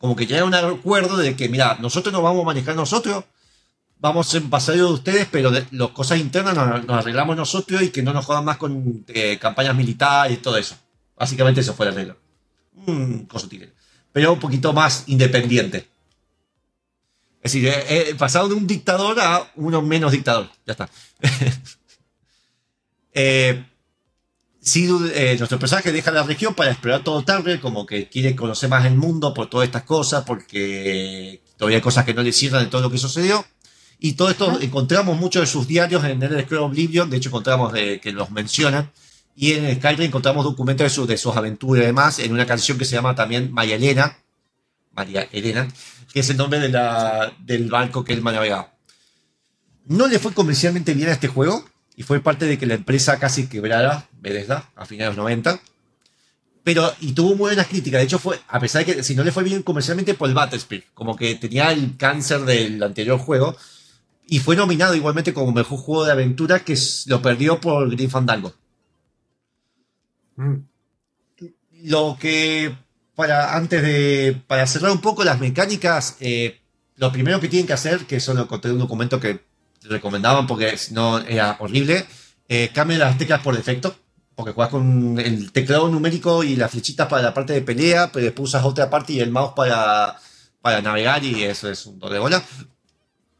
como 0.00 0.16
que 0.16 0.26
ya 0.26 0.36
hay 0.36 0.42
un 0.42 0.54
acuerdo 0.54 1.18
de 1.18 1.36
que, 1.36 1.50
mira, 1.50 1.76
nosotros 1.78 2.10
nos 2.10 2.22
vamos 2.22 2.40
a 2.42 2.46
manejar 2.46 2.74
nosotros, 2.74 3.22
vamos 3.98 4.26
a 4.26 4.30
ser 4.30 4.42
vasallos 4.44 4.88
de 4.88 4.94
ustedes, 4.94 5.28
pero 5.30 5.50
las 5.50 5.90
cosas 5.90 6.18
internas 6.18 6.54
nos, 6.54 6.88
arreglamos 6.88 7.36
nosotros 7.36 7.82
y 7.82 7.90
que 7.90 8.02
no 8.02 8.14
nos 8.14 8.24
jodan 8.24 8.46
más 8.46 8.56
con 8.56 9.04
eh, 9.08 9.38
campañas 9.38 9.76
militares 9.76 10.38
y 10.38 10.40
todo 10.40 10.56
eso. 10.56 10.74
Básicamente 11.14 11.60
eso 11.60 11.74
fue 11.74 11.84
el 11.86 11.92
arreglo. 11.92 12.16
Coso 13.28 13.46
tigre. 13.46 13.74
Pero 14.10 14.32
un 14.32 14.40
poquito 14.40 14.72
más 14.72 15.04
independiente. 15.08 15.86
Es 17.42 17.52
decir, 17.52 17.68
he, 17.68 18.08
he 18.08 18.14
pasado 18.14 18.48
de 18.48 18.54
un 18.54 18.66
dictador 18.66 19.20
a 19.20 19.50
uno 19.56 19.82
menos 19.82 20.12
dictador. 20.12 20.48
Ya 20.64 20.72
está. 20.72 20.88
eh, 23.12 23.66
sí, 24.70 24.88
eh, 25.14 25.36
nuestro 25.38 25.58
personaje 25.58 25.92
deja 25.92 26.10
la 26.10 26.22
región 26.22 26.54
para 26.54 26.70
explorar 26.70 27.02
todo 27.02 27.22
Target, 27.24 27.60
como 27.60 27.86
que 27.86 28.08
quiere 28.08 28.34
conocer 28.36 28.68
más 28.68 28.84
el 28.86 28.94
mundo 28.96 29.32
por 29.34 29.48
todas 29.50 29.66
estas 29.66 29.82
cosas, 29.82 30.24
porque 30.24 31.42
todavía 31.56 31.78
hay 31.78 31.82
cosas 31.82 32.04
que 32.04 32.14
no 32.14 32.22
le 32.22 32.32
cierran 32.32 32.64
de 32.64 32.70
todo 32.70 32.80
lo 32.82 32.90
que 32.90 32.98
sucedió. 32.98 33.44
Y 33.98 34.12
todo 34.14 34.30
esto 34.30 34.58
encontramos 34.60 35.18
muchos 35.18 35.42
de 35.42 35.46
sus 35.46 35.66
diarios 35.66 36.02
en 36.04 36.22
el 36.22 36.42
Scroll 36.44 36.62
Oblivion, 36.70 37.10
de 37.10 37.18
hecho 37.18 37.28
encontramos 37.28 37.72
eh, 37.76 38.00
que 38.02 38.12
los 38.12 38.30
mencionan. 38.30 38.90
Y 39.36 39.52
en 39.52 39.74
Skyrim 39.76 40.06
encontramos 40.06 40.44
documentos 40.44 40.84
de, 40.84 40.90
sus- 40.90 41.06
de 41.08 41.16
sus 41.18 41.36
aventuras 41.36 41.82
y 41.82 41.86
demás, 41.86 42.18
en 42.18 42.32
una 42.32 42.46
canción 42.46 42.78
que 42.78 42.84
se 42.84 42.94
llama 42.96 43.14
también 43.14 43.52
María 43.52 43.76
Elena, 43.76 44.18
María 44.92 45.28
Elena, 45.32 45.68
que 46.12 46.20
es 46.20 46.30
el 46.30 46.36
nombre 46.36 46.58
de 46.60 46.68
la, 46.68 47.32
del 47.40 47.68
barco 47.70 48.04
que 48.04 48.12
él 48.12 48.22
navegaba. 48.24 48.74
No 49.86 50.06
le 50.08 50.18
fue 50.18 50.32
comercialmente 50.32 50.94
bien 50.94 51.08
a 51.08 51.12
este 51.12 51.28
juego 51.28 51.64
y 51.96 52.02
fue 52.02 52.20
parte 52.20 52.46
de 52.46 52.58
que 52.58 52.66
la 52.66 52.74
empresa 52.74 53.18
casi 53.18 53.48
quebrara, 53.48 54.08
Bethesda, 54.20 54.70
a 54.76 54.84
finales 54.86 55.12
de 55.12 55.16
los 55.16 55.24
90. 55.24 55.60
Pero, 56.62 56.92
y 57.00 57.12
tuvo 57.12 57.30
muy 57.30 57.50
buenas 57.50 57.66
críticas. 57.66 58.00
De 58.00 58.04
hecho, 58.04 58.18
fue, 58.18 58.38
a 58.48 58.60
pesar 58.60 58.84
de 58.84 58.94
que 58.94 59.02
si 59.02 59.14
no 59.14 59.24
le 59.24 59.32
fue 59.32 59.42
bien 59.42 59.62
comercialmente 59.62 60.14
por 60.14 60.28
el 60.28 60.34
Battlefield, 60.34 60.84
como 60.94 61.16
que 61.16 61.34
tenía 61.34 61.72
el 61.72 61.96
cáncer 61.96 62.42
del 62.42 62.82
anterior 62.82 63.18
juego. 63.18 63.56
Y 64.26 64.38
fue 64.38 64.54
nominado 64.54 64.94
igualmente 64.94 65.34
como 65.34 65.52
mejor 65.52 65.78
juego 65.78 66.04
de 66.04 66.12
aventura 66.12 66.60
que 66.60 66.78
lo 67.06 67.20
perdió 67.22 67.60
por 67.60 67.90
Green 67.90 68.10
Fandango. 68.10 68.52
Mm. 70.36 70.56
Lo 71.84 72.16
que, 72.20 72.74
para, 73.14 73.56
antes 73.56 73.82
de, 73.82 74.40
para 74.46 74.66
cerrar 74.66 74.92
un 74.92 75.00
poco 75.00 75.24
las 75.24 75.40
mecánicas, 75.40 76.16
eh, 76.20 76.60
lo 76.96 77.10
primero 77.10 77.40
que 77.40 77.48
tienen 77.48 77.66
que 77.66 77.72
hacer, 77.72 78.06
que 78.06 78.16
eso 78.16 78.34
lo 78.34 78.42
encontré 78.42 78.70
en 78.70 78.76
un 78.76 78.82
documento 78.82 79.18
que 79.18 79.40
recomendaban 79.82 80.46
porque 80.46 80.76
si 80.76 80.92
no 80.92 81.18
era 81.18 81.56
horrible, 81.58 82.06
eh, 82.48 82.70
cambien 82.74 83.00
las 83.00 83.16
teclas 83.16 83.40
por 83.40 83.56
defecto, 83.56 83.96
porque 84.40 84.54
juegas 84.54 84.70
con 84.70 85.18
el 85.18 85.52
teclado 85.52 85.88
numérico 85.88 86.42
y 86.42 86.56
las 86.56 86.70
flechitas 86.70 87.06
para 87.08 87.22
la 87.22 87.34
parte 87.34 87.52
de 87.52 87.60
pelea, 87.60 88.10
pero 88.10 88.24
después 88.24 88.48
usas 88.48 88.64
otra 88.64 88.88
parte 88.88 89.12
y 89.12 89.20
el 89.20 89.30
mouse 89.30 89.52
para, 89.54 90.16
para 90.62 90.80
navegar 90.80 91.22
y 91.22 91.44
eso 91.44 91.70
es 91.70 91.84
un 91.84 91.98
de 91.98 92.18
bola. 92.18 92.42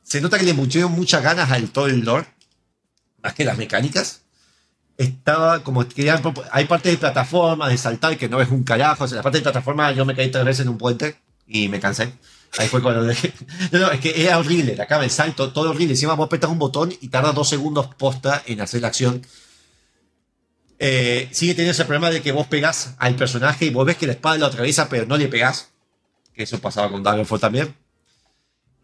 Se 0.03 0.21
nota 0.21 0.39
que 0.39 0.45
le 0.45 0.53
pusieron 0.53 0.93
muchas 0.93 1.23
ganas 1.23 1.51
al 1.51 1.71
todo 1.71 1.87
el 1.87 2.01
lore, 2.01 2.27
más 3.23 3.33
que 3.33 3.47
las 3.47 3.57
mecánicas. 3.57 4.25
Estaba 4.99 5.63
como 5.63 5.89
querían 5.89 6.23
hay 6.53 6.67
partes 6.67 6.93
de 6.93 6.99
plataforma 6.99 7.67
de 7.71 7.79
saltar 7.79 8.19
que 8.19 8.29
no 8.29 8.43
es 8.43 8.51
un 8.51 8.63
carajo. 8.63 9.05
O 9.05 9.09
sea, 9.09 9.17
la 9.17 9.23
parte 9.23 9.39
de 9.39 9.43
plataforma 9.43 9.91
yo 9.93 10.05
me 10.05 10.15
caí 10.15 10.31
tres 10.31 10.45
veces 10.45 10.67
en 10.67 10.69
un 10.69 10.77
puente 10.77 11.17
y 11.47 11.69
me 11.69 11.81
cansé. 11.81 12.13
Ahí 12.59 12.69
fue 12.69 12.83
cuando 12.83 13.05
dejé. 13.05 13.33
No, 13.73 13.79
no, 13.79 13.91
es 13.91 14.01
que 14.01 14.23
era 14.23 14.39
horrible 14.39 14.77
la 14.77 14.87
cama 14.87 15.05
el 15.05 15.11
salto 15.11 15.51
todo 15.51 15.71
horrible. 15.71 15.95
Encima 15.95 16.13
vos 16.13 16.27
apretas 16.27 16.51
un 16.51 16.59
botón 16.59 16.93
y 17.01 17.09
tarda 17.09 17.33
dos 17.33 17.49
segundos 17.49 17.87
posta 17.95 18.43
en 18.45 18.61
hacer 18.61 18.83
la 18.83 18.89
acción 18.89 19.23
Eh, 20.83 21.29
sigue 21.31 21.53
teniendo 21.53 21.73
ese 21.73 21.85
problema 21.85 22.11
de 22.11 22.23
que 22.23 22.33
vos 22.33 22.47
pegás 22.47 22.95
al 22.99 23.15
personaje 23.15 23.67
y 23.67 23.71
vos 23.71 23.85
ves 23.85 23.99
que 23.99 24.07
la 24.07 24.15
espada 24.15 24.39
lo 24.39 24.47
atraviesa 24.47 24.89
pero 24.89 25.05
no 25.05 25.19
le 25.19 25.29
pegás 25.29 25.69
que 26.35 26.45
eso 26.45 26.59
pasaba 26.59 26.91
con 26.91 27.03
Daggerfall 27.03 27.39
también 27.39 27.75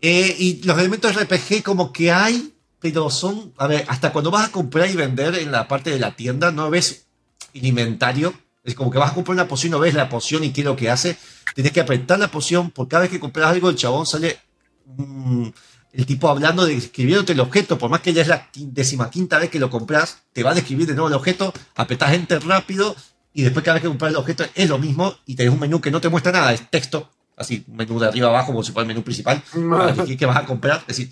Eh, 0.03 0.37
y 0.39 0.63
los 0.63 0.79
elementos 0.79 1.17
RPG 1.17 1.63
como 1.63 1.91
que 1.93 2.13
hay 2.13 2.53
pero 2.81 3.11
son, 3.11 3.53
a 3.57 3.67
ver, 3.67 3.85
hasta 3.89 4.13
cuando 4.13 4.31
vas 4.31 4.49
a 4.49 4.53
comprar 4.53 4.89
y 4.91 4.95
vender 4.95 5.35
en 5.37 5.51
la 5.51 5.67
parte 5.67 5.91
de 5.91 5.99
la 5.99 6.15
tienda, 6.15 6.53
no 6.53 6.71
ves 6.71 7.07
el 7.55 7.65
inventario. 7.65 8.35
Es 8.65 8.75
como 8.75 8.91
que 8.91 8.99
vas 8.99 9.13
a 9.13 9.15
comprar 9.15 9.35
una 9.35 9.49
poción, 9.49 9.73
no 9.73 9.79
ves 9.79 9.95
la 9.95 10.09
poción 10.09 10.45
y 10.45 10.53
qué 10.53 10.61
es 10.61 10.65
lo 10.65 10.77
que 10.77 10.91
hace. 10.91 11.17
Tienes 11.55 11.73
que 11.73 11.81
apretar 11.81 12.19
la 12.19 12.31
poción, 12.31 12.71
por 12.71 12.89
cada 12.89 13.03
vez 13.03 13.11
que 13.11 13.21
compras 13.21 13.47
algo, 13.47 13.71
el 13.71 13.77
chabón 13.77 14.07
sale 14.07 14.39
mm, 14.85 15.49
el 15.97 16.07
tipo 16.07 16.29
hablando, 16.29 16.67
de 16.67 16.75
describiéndote 16.75 17.33
el 17.33 17.41
objeto. 17.41 17.79
Por 17.79 17.91
más 17.91 18.01
que 18.01 18.13
ya 18.13 18.23
es 18.23 18.29
la 18.29 18.51
quin- 18.53 18.73
decimaquinta 18.73 19.39
vez 19.39 19.51
que 19.51 19.59
lo 19.59 19.71
compras, 19.71 20.19
te 20.33 20.43
va 20.43 20.51
a 20.51 20.55
describir 20.55 20.87
de 20.87 20.93
nuevo 20.95 21.09
el 21.09 21.15
objeto, 21.15 21.53
apretás 21.75 22.13
enter 22.13 22.45
rápido 22.45 22.95
y 23.33 23.43
después 23.43 23.65
cada 23.65 23.75
vez 23.75 23.83
que 23.83 23.89
compras 23.89 24.11
el 24.11 24.17
objeto 24.17 24.45
es 24.55 24.69
lo 24.69 24.79
mismo 24.79 25.15
y 25.27 25.35
tenés 25.37 25.53
un 25.53 25.61
menú 25.61 25.81
que 25.81 25.91
no 25.91 26.01
te 26.01 26.09
muestra 26.09 26.33
nada, 26.33 26.53
es 26.53 26.71
texto. 26.71 27.11
Así, 27.37 27.65
un 27.69 27.77
menú 27.77 27.99
de 27.99 28.07
arriba 28.09 28.29
abajo 28.29 28.49
como 28.49 28.63
si 28.63 28.73
fuera 28.73 28.83
el 28.85 28.89
menú 28.89 29.03
principal. 29.03 29.43
Para 29.71 29.91
elegir 29.93 30.17
qué 30.19 30.27
vas 30.27 30.37
a 30.39 30.45
comprar. 30.47 30.79
Es 30.83 30.97
decir, 30.97 31.11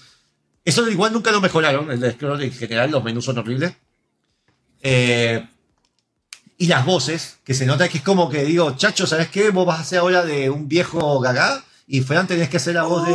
eso 0.65 0.89
igual 0.89 1.13
nunca 1.13 1.31
lo 1.33 1.41
mejoraron. 1.41 1.91
El 1.91 2.13
Scroll 2.13 2.43
en 2.43 2.53
general, 2.53 2.91
los 2.91 3.05
menús 3.05 3.25
son 3.25 3.37
horribles. 3.39 3.75
Eh, 4.83 5.47
y 6.57 6.67
las 6.67 6.85
voces, 6.87 7.39
que 7.45 7.53
se 7.55 7.67
nota 7.67 7.89
que 7.89 7.99
es 7.99 8.05
como 8.05 8.29
que 8.31 8.45
digo, 8.45 8.75
chacho, 8.77 9.07
¿sabes 9.07 9.29
qué? 9.29 9.51
Vos 9.51 9.67
vas 9.67 9.79
a 9.79 9.83
hacer 9.83 9.99
ahora 9.99 10.25
de 10.25 10.51
un 10.51 10.69
viejo 10.69 11.21
gaga 11.21 11.63
y 11.87 12.01
Fran 12.03 12.27
tenés 12.27 12.49
que 12.49 12.59
hacer 12.59 12.75
la 12.75 12.85
voz 12.85 13.07
de, 13.07 13.13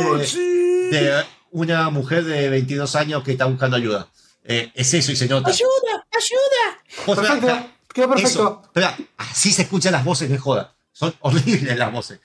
de 0.90 1.24
una 1.50 1.90
mujer 1.90 2.24
de 2.24 2.48
22 2.48 2.94
años 2.96 3.22
que 3.24 3.32
está 3.32 3.46
buscando 3.46 3.76
ayuda. 3.76 4.08
Eh, 4.44 4.70
es 4.74 4.94
eso 4.94 5.12
y 5.12 5.16
se 5.16 5.28
nota. 5.28 5.50
¡Ayuda! 5.50 6.06
¡Ayuda! 6.16 6.84
Espera, 6.88 7.14
Perfecto, 7.16 7.46
espera, 7.48 7.76
quedó 7.92 8.08
perfecto. 8.08 8.28
eso, 8.30 8.62
espera, 8.64 8.96
así 9.18 9.52
se 9.52 9.62
escuchan 9.62 9.92
las 9.92 10.04
voces 10.04 10.30
de 10.30 10.38
joda. 10.38 10.74
Son 10.92 11.14
horribles 11.20 11.76
las 11.76 11.92
voces. 11.92 12.20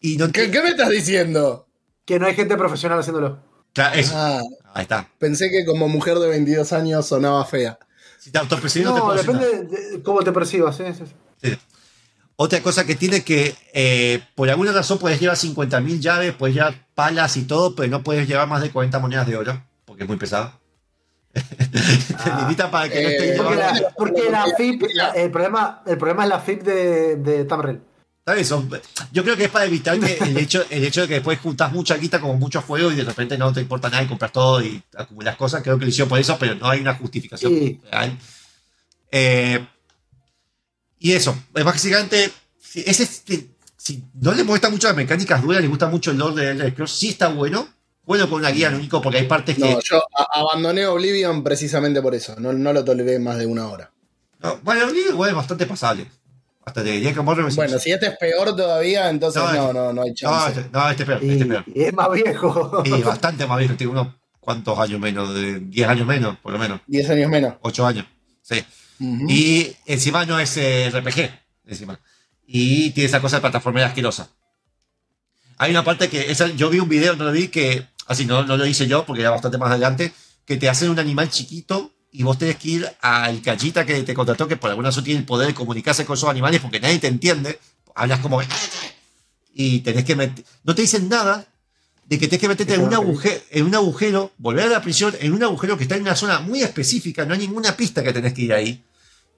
Y 0.00 0.16
no 0.16 0.30
¿Qué, 0.30 0.50
qué 0.50 0.62
me 0.62 0.70
estás 0.70 0.90
diciendo? 0.90 1.66
Que 2.04 2.18
no 2.18 2.26
hay 2.26 2.34
gente 2.34 2.56
profesional 2.56 2.98
haciéndolo. 2.98 3.38
Claro, 3.72 3.94
eso. 3.98 4.12
Ah, 4.16 4.40
Ahí 4.74 4.82
está. 4.82 5.08
pensé 5.18 5.50
que 5.50 5.64
como 5.64 5.88
mujer 5.88 6.18
de 6.18 6.28
22 6.28 6.72
años 6.72 7.06
sonaba 7.06 7.44
fea. 7.46 7.78
Si 8.18 8.30
te 8.30 8.38
autopercibes, 8.38 8.86
no, 8.88 8.94
te 8.94 8.98
No, 9.00 9.04
puedo 9.06 9.16
decir 9.18 9.34
nada. 9.34 9.46
depende 9.46 9.90
de 9.90 10.02
cómo 10.02 10.22
te 10.22 10.32
percibas. 10.32 10.78
¿eh? 10.80 10.94
Sí, 10.96 11.04
sí. 11.06 11.50
Sí. 11.50 11.58
Otra 12.36 12.60
cosa 12.62 12.84
que 12.84 12.96
tiene 12.96 13.22
que, 13.22 13.54
eh, 13.72 14.20
por 14.34 14.50
alguna 14.50 14.72
razón, 14.72 14.98
puedes 14.98 15.20
llevar 15.20 15.36
50.000 15.36 16.00
llaves, 16.00 16.34
puedes 16.34 16.56
llevar 16.56 16.74
palas 16.94 17.36
y 17.36 17.44
todo, 17.44 17.74
pero 17.76 17.88
no 17.88 18.02
puedes 18.02 18.26
llevar 18.26 18.48
más 18.48 18.60
de 18.60 18.70
40 18.70 18.98
monedas 18.98 19.26
de 19.26 19.36
oro, 19.36 19.62
porque 19.84 20.02
es 20.02 20.08
muy 20.08 20.16
pesado. 20.16 20.52
Te 21.34 22.30
limita 22.40 22.70
para 22.70 22.88
que 22.88 23.02
no 23.02 23.08
eh, 23.08 23.16
estés 23.16 23.36
Porque 23.40 23.54
llevando. 23.56 23.80
la, 23.82 23.88
porque 23.96 24.30
la 24.30 24.46
FIP, 24.56 24.82
el 25.16 25.30
problema, 25.30 25.82
el 25.86 25.98
problema 25.98 26.22
es 26.24 26.28
la 26.28 26.40
FIP 26.40 26.62
de, 26.62 27.16
de 27.16 27.44
Tamriel. 27.44 27.80
¿Sabes? 28.26 28.48
Son- 28.48 28.70
Yo 29.12 29.22
creo 29.22 29.36
que 29.36 29.44
es 29.44 29.50
para 29.50 29.66
evitar 29.66 29.98
que 30.00 30.16
el 30.18 30.36
hecho, 30.38 30.64
el 30.70 30.84
hecho 30.84 31.02
de 31.02 31.08
que 31.08 31.14
después 31.14 31.38
juntas 31.40 31.72
mucha 31.72 31.96
guita 31.96 32.20
como 32.20 32.34
muchos 32.36 32.64
juegos 32.64 32.92
y 32.94 32.96
de 32.96 33.04
repente 33.04 33.36
no 33.36 33.52
te 33.52 33.60
importa 33.60 33.90
nada 33.90 34.02
y 34.02 34.06
compras 34.06 34.32
todo 34.32 34.62
y 34.62 34.82
acumulas 34.96 35.36
cosas. 35.36 35.62
Creo 35.62 35.78
que 35.78 35.84
lo 35.84 35.90
hicieron 35.90 36.08
por 36.08 36.18
eso, 36.18 36.36
pero 36.38 36.54
no 36.54 36.68
hay 36.68 36.80
una 36.80 36.94
justificación 36.94 37.52
Sí. 37.52 37.80
real. 37.90 38.18
Eh, 39.10 39.66
y 41.08 41.12
eso, 41.12 41.36
es 41.54 41.64
básicamente, 41.64 42.30
si, 42.60 42.80
ese, 42.86 43.02
este, 43.02 43.48
si 43.76 44.02
no 44.14 44.32
le 44.32 44.42
molesta 44.44 44.70
mucho 44.70 44.86
las 44.88 44.96
mecánicas 44.96 45.42
duras, 45.42 45.60
le 45.60 45.68
gusta 45.68 45.86
mucho 45.88 46.10
el 46.12 46.18
lore 46.18 46.42
de 46.46 46.50
Elder 46.52 46.70
Scrolls, 46.72 46.90
sí 46.92 47.08
está 47.10 47.28
bueno. 47.28 47.68
Bueno 48.06 48.28
con 48.28 48.40
una 48.40 48.50
guía, 48.50 48.70
lo 48.70 48.76
único 48.76 49.00
porque 49.00 49.18
hay 49.18 49.26
partes 49.26 49.54
que. 49.56 49.60
No, 49.62 49.80
yo 49.80 50.02
a- 50.16 50.28
abandoné 50.40 50.86
Oblivion 50.86 51.42
precisamente 51.42 52.02
por 52.02 52.14
eso. 52.14 52.34
No, 52.38 52.52
no 52.52 52.72
lo 52.72 52.84
toleré 52.84 53.18
más 53.18 53.38
de 53.38 53.46
una 53.46 53.66
hora. 53.68 53.90
No, 54.40 54.58
bueno, 54.62 54.88
el 54.88 54.96
igual 54.96 55.30
es 55.30 55.36
bastante 55.36 55.64
pasable. 55.66 56.06
Hasta 56.66 56.82
te 56.82 56.90
diría 56.92 57.12
que 57.14 57.20
Bueno, 57.20 57.78
si 57.78 57.92
este 57.92 58.06
es 58.06 58.16
peor 58.18 58.56
todavía, 58.56 59.08
entonces 59.10 59.42
No, 59.42 59.52
no, 59.52 59.62
este- 59.62 59.72
no, 59.74 59.92
no 59.94 60.02
hay 60.02 60.08
No, 60.10 60.14
chance. 60.14 60.60
este, 60.60 60.70
no, 60.72 60.90
este 60.90 61.02
es 61.02 61.06
peor, 61.08 61.24
Y, 61.24 61.30
este 61.30 61.42
es 61.44 61.48
peor. 61.48 61.64
y 61.66 61.82
es 61.82 61.92
más 61.94 62.08
viejo. 62.12 62.82
Y 62.84 63.02
bastante 63.02 63.46
más 63.46 63.58
viejo, 63.58 63.74
tiene 63.74 63.92
unos 63.92 64.08
cuantos 64.40 64.78
años 64.78 65.00
menos, 65.00 65.34
de 65.34 65.60
10 65.60 65.88
años 65.88 66.06
menos, 66.06 66.36
por 66.38 66.52
lo 66.52 66.58
menos, 66.58 66.80
10 66.86 67.08
años 67.10 67.30
menos. 67.30 67.54
8 67.62 67.86
años. 67.86 68.06
Sí. 68.42 68.62
Ujú. 69.00 69.26
Y 69.28 69.76
encima 69.86 70.24
no 70.24 70.38
es 70.38 70.56
eh, 70.56 70.90
RPG, 70.90 71.30
encima. 71.66 71.98
Y 72.46 72.90
tiene 72.90 73.08
esa 73.08 73.20
cosa 73.20 73.36
de 73.36 73.42
plataforma 73.42 73.84
asquerosa. 73.84 74.30
Hay 75.56 75.70
una 75.70 75.84
parte 75.84 76.08
que, 76.08 76.30
esa, 76.30 76.48
yo 76.48 76.70
vi 76.70 76.80
un 76.80 76.88
video, 76.88 77.16
no 77.16 77.24
lo 77.24 77.32
vi, 77.32 77.48
que, 77.48 77.86
así 78.06 78.26
no, 78.26 78.44
no 78.44 78.56
lo 78.56 78.66
hice 78.66 78.86
yo 78.86 79.06
porque 79.06 79.22
era 79.22 79.30
bastante 79.30 79.58
más 79.58 79.70
adelante, 79.70 80.12
que 80.44 80.56
te 80.56 80.68
hacen 80.68 80.90
un 80.90 80.98
animal 80.98 81.30
chiquito 81.30 81.92
y 82.10 82.22
vos 82.22 82.38
tenés 82.38 82.56
que 82.56 82.68
ir 82.68 82.96
al 83.00 83.42
cachita 83.42 83.84
que 83.84 84.02
te 84.02 84.14
contrató, 84.14 84.46
que 84.46 84.56
por 84.56 84.70
alguna 84.70 84.88
razón 84.88 85.04
tiene 85.04 85.20
el 85.20 85.26
poder 85.26 85.48
de 85.48 85.54
comunicarse 85.54 86.04
con 86.04 86.16
esos 86.16 86.28
animales 86.28 86.60
porque 86.60 86.80
nadie 86.80 86.98
te 86.98 87.08
entiende. 87.08 87.58
Hablas 87.94 88.20
como... 88.20 88.40
Y 89.52 89.80
tenés 89.80 90.04
que 90.04 90.16
meter... 90.16 90.44
No 90.64 90.74
te 90.74 90.82
dicen 90.82 91.08
nada 91.08 91.46
de 92.06 92.18
que 92.18 92.26
tenés 92.28 92.40
que 92.40 92.48
meterte 92.48 92.74
en 92.74 92.82
un, 92.82 92.92
agujero, 92.94 93.40
en 93.50 93.64
un 93.66 93.74
agujero, 93.74 94.30
volver 94.38 94.64
a 94.66 94.68
la 94.70 94.82
prisión, 94.82 95.14
en 95.20 95.32
un 95.32 95.42
agujero 95.42 95.76
que 95.76 95.84
está 95.84 95.96
en 95.96 96.02
una 96.02 96.14
zona 96.16 96.40
muy 96.40 96.62
específica, 96.62 97.24
no 97.24 97.32
hay 97.34 97.40
ninguna 97.40 97.76
pista 97.76 98.02
que 98.02 98.12
tenés 98.12 98.32
que 98.34 98.42
ir 98.42 98.52
ahí. 98.52 98.84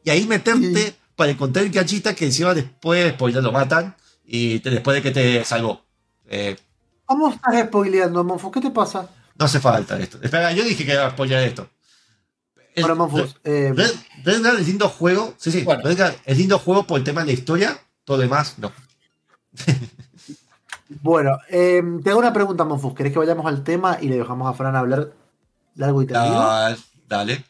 Y 0.04 0.10
ahí 0.10 0.26
meterte 0.26 0.94
para 1.14 1.30
encontrar 1.30 1.64
el 1.64 1.70
cachita 1.72 2.14
que 2.14 2.26
encima 2.26 2.54
después, 2.54 3.12
pues 3.14 3.34
ya 3.34 3.40
lo 3.40 3.52
matan, 3.52 3.94
y 4.24 4.58
te- 4.60 4.70
después 4.70 4.96
de 4.96 5.02
que 5.02 5.10
te 5.10 5.44
salvó. 5.44 5.84
Eh, 6.28 6.56
¿Cómo 7.04 7.30
estás 7.32 7.66
spoileando, 7.66 8.24
Monfus? 8.24 8.50
¿Qué 8.52 8.60
te 8.60 8.70
pasa? 8.70 9.08
no 9.38 9.44
hace 9.44 9.60
falta 9.60 9.98
esto. 10.00 10.18
Espera, 10.22 10.50
yo 10.52 10.64
dije 10.64 10.84
que 10.86 10.92
iba 10.94 11.06
a 11.06 11.10
spoilear 11.10 11.42
esto. 11.44 11.68
El- 12.74 12.82
Ahora, 12.84 12.94
Monfus, 12.96 13.36
eh, 13.44 13.72
Red, 13.74 13.90
Red 14.24 14.42
Dead 14.42 14.58
es 14.58 14.66
lindo 14.66 14.88
juego. 14.88 15.34
Sí, 15.38 15.52
sí. 15.52 15.62
Bueno. 15.62 15.82
Red 15.84 15.96
Dead 15.96 16.14
es 16.24 16.36
lindo 16.38 16.58
juego 16.58 16.86
por 16.86 16.98
el 16.98 17.04
tema 17.04 17.20
de 17.20 17.28
la 17.28 17.32
historia. 17.32 17.78
Todo 18.04 18.16
lo 18.16 18.22
demás, 18.24 18.54
no. 18.58 18.72
bueno, 21.02 21.38
eh, 21.48 21.82
te 22.02 22.10
hago 22.10 22.18
una 22.18 22.32
pregunta, 22.32 22.64
Monfus. 22.64 22.94
¿Querés 22.94 23.12
que 23.12 23.18
vayamos 23.18 23.46
al 23.46 23.62
tema 23.64 23.98
y 24.00 24.08
le 24.08 24.16
dejamos 24.18 24.48
a 24.48 24.54
Fran 24.54 24.76
hablar 24.76 25.12
largo 25.74 26.02
y 26.02 26.06
tendido? 26.06 26.34
Ah, 26.38 26.74
dale. 27.08 27.44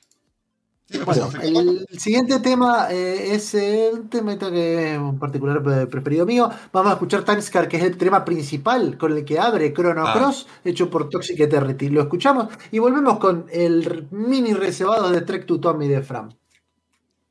Bueno, 1.05 1.29
el 1.43 1.85
siguiente 1.99 2.39
tema 2.39 2.87
eh, 2.93 3.35
es 3.35 3.53
eh, 3.55 3.91
un 3.93 4.09
tema 4.09 4.39
que 4.39 4.93
es 4.95 4.99
un 5.01 5.19
particular 5.19 5.61
pre- 5.61 5.89
preferido 5.89 6.25
mío. 6.25 6.49
Vamos 6.73 6.91
a 6.91 6.95
escuchar 6.95 7.25
Timescar, 7.25 7.67
que 7.67 7.77
es 7.77 7.83
el 7.83 7.97
tema 7.97 8.25
principal 8.25 8.97
con 8.97 9.11
el 9.17 9.25
que 9.25 9.37
abre 9.41 9.73
Chrono 9.75 10.07
Ah. 10.07 10.13
Cross, 10.15 10.47
hecho 10.65 10.89
por 10.89 11.09
Toxic 11.11 11.41
Eternity. 11.41 11.89
Lo 11.89 12.03
escuchamos 12.03 12.49
y 12.71 12.79
volvemos 12.79 13.19
con 13.19 13.47
el 13.51 14.07
mini 14.13 14.55
reservado 14.55 15.11
de 15.11 15.23
Trek 15.23 15.45
to 15.47 15.59
Tommy 15.59 15.89
de 15.89 16.03
Fran. 16.03 16.33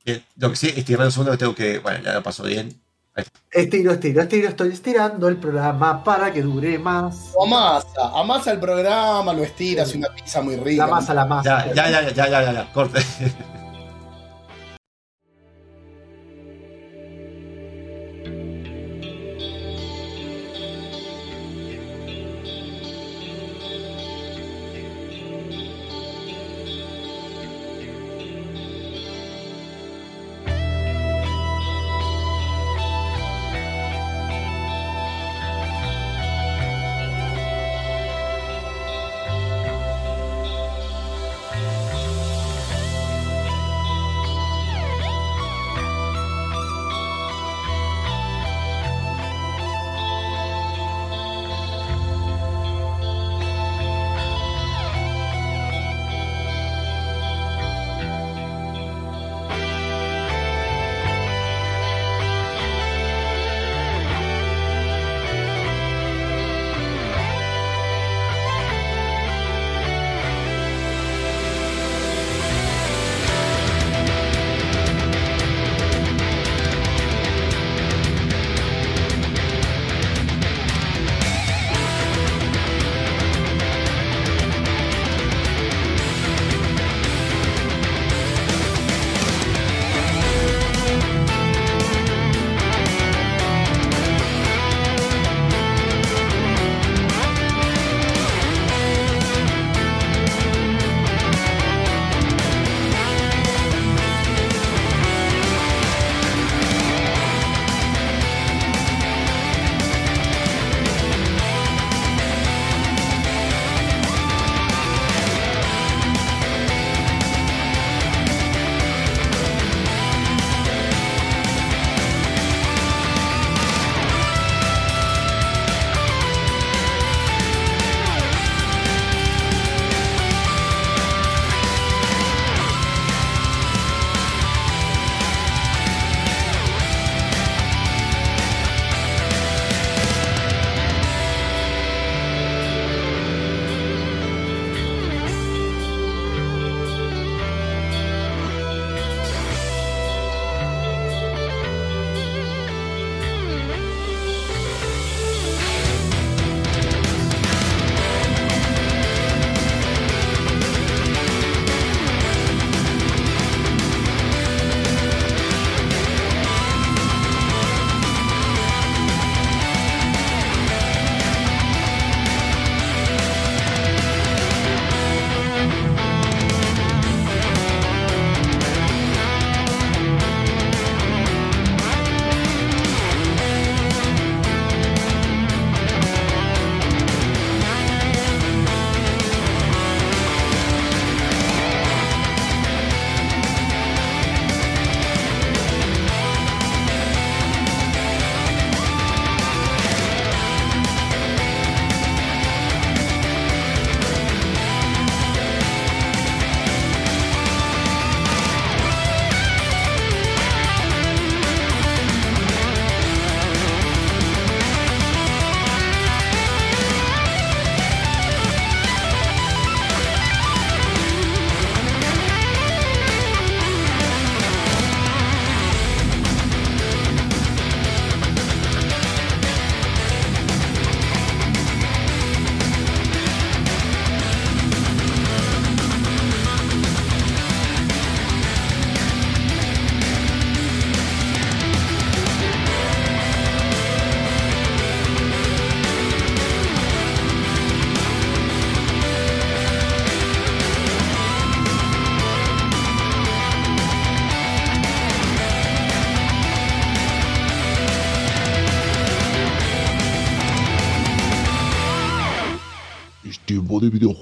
Eh, 0.04 0.22
Lo 0.36 0.50
que 0.50 0.56
sí, 0.56 0.68
estirando 0.76 1.06
un 1.06 1.12
segundo 1.12 1.32
que 1.32 1.38
tengo 1.38 1.54
que. 1.54 1.78
Bueno, 1.78 2.04
ya 2.04 2.12
lo 2.12 2.22
pasó 2.22 2.42
bien. 2.44 2.78
Estiro, 3.50 3.92
estiro, 3.92 4.20
estiro, 4.20 4.48
estoy 4.48 4.68
estirando 4.68 5.28
el 5.28 5.38
programa 5.38 6.04
para 6.04 6.30
que 6.32 6.42
dure 6.42 6.78
más. 6.78 7.32
Amasa, 7.42 8.10
amasa 8.14 8.52
el 8.52 8.60
programa, 8.60 9.32
lo 9.32 9.42
estiras, 9.42 9.94
una 9.94 10.08
pizza 10.08 10.42
muy 10.42 10.56
rica. 10.56 10.84
La 10.84 10.92
masa, 10.92 11.14
la 11.14 11.24
masa. 11.24 11.66
Ya, 11.72 11.88
ya, 11.88 12.02
ya, 12.02 12.10
ya, 12.10 12.28
ya, 12.28 12.42
ya, 12.42 12.52
ya, 12.52 12.72
corte. 12.74 13.00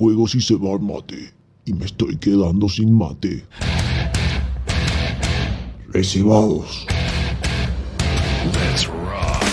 Videojuegos 0.04 0.34
y 0.34 0.40
se 0.40 0.56
va 0.56 0.72
al 0.72 0.80
mate. 0.80 1.32
Y 1.64 1.72
me 1.72 1.86
estoy 1.86 2.16
quedando 2.16 2.68
sin 2.68 2.96
mate. 2.96 3.44
Recibados. 5.88 6.86
Let's 8.52 8.86
rock. 8.86 9.44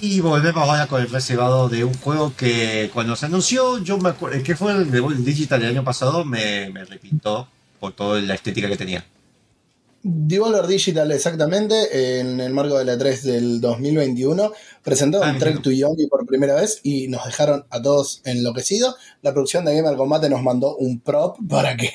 Y 0.00 0.20
volvemos 0.20 0.62
ahora 0.62 0.86
con 0.86 1.02
el 1.02 1.10
reservado 1.10 1.68
de 1.68 1.84
un 1.84 1.92
juego 1.94 2.34
que 2.34 2.90
cuando 2.94 3.16
se 3.16 3.26
anunció, 3.26 3.78
yo 3.78 3.98
me 3.98 4.10
acuerdo, 4.10 4.42
que 4.42 4.56
fue 4.56 4.72
el 4.72 4.90
de 4.90 4.98
el 4.98 5.24
Digital 5.24 5.60
del 5.60 5.70
año 5.70 5.84
pasado, 5.84 6.24
me, 6.24 6.70
me 6.70 6.84
repintó 6.86 7.48
por 7.78 7.92
toda 7.92 8.20
la 8.20 8.34
estética 8.34 8.68
que 8.68 8.78
tenía. 8.78 9.04
Devolver 10.02 10.66
Digital, 10.66 11.12
exactamente, 11.12 12.18
en 12.20 12.40
el 12.40 12.52
marco 12.54 12.78
de 12.78 12.86
la 12.86 12.96
3 12.96 13.22
del 13.22 13.60
2021, 13.60 14.50
presentaron 14.82 15.28
Ah, 15.28 15.38
Trek 15.38 15.60
to 15.60 15.70
Yomi 15.70 16.06
por 16.06 16.24
primera 16.26 16.54
vez 16.54 16.80
y 16.82 17.08
nos 17.08 17.24
dejaron 17.26 17.66
a 17.68 17.82
todos 17.82 18.22
enloquecidos. 18.24 18.96
La 19.20 19.32
producción 19.32 19.64
de 19.66 19.74
Gamer 19.76 19.96
Combate 19.96 20.30
nos 20.30 20.42
mandó 20.42 20.76
un 20.76 21.00
prop 21.00 21.36
para 21.48 21.76
que, 21.76 21.90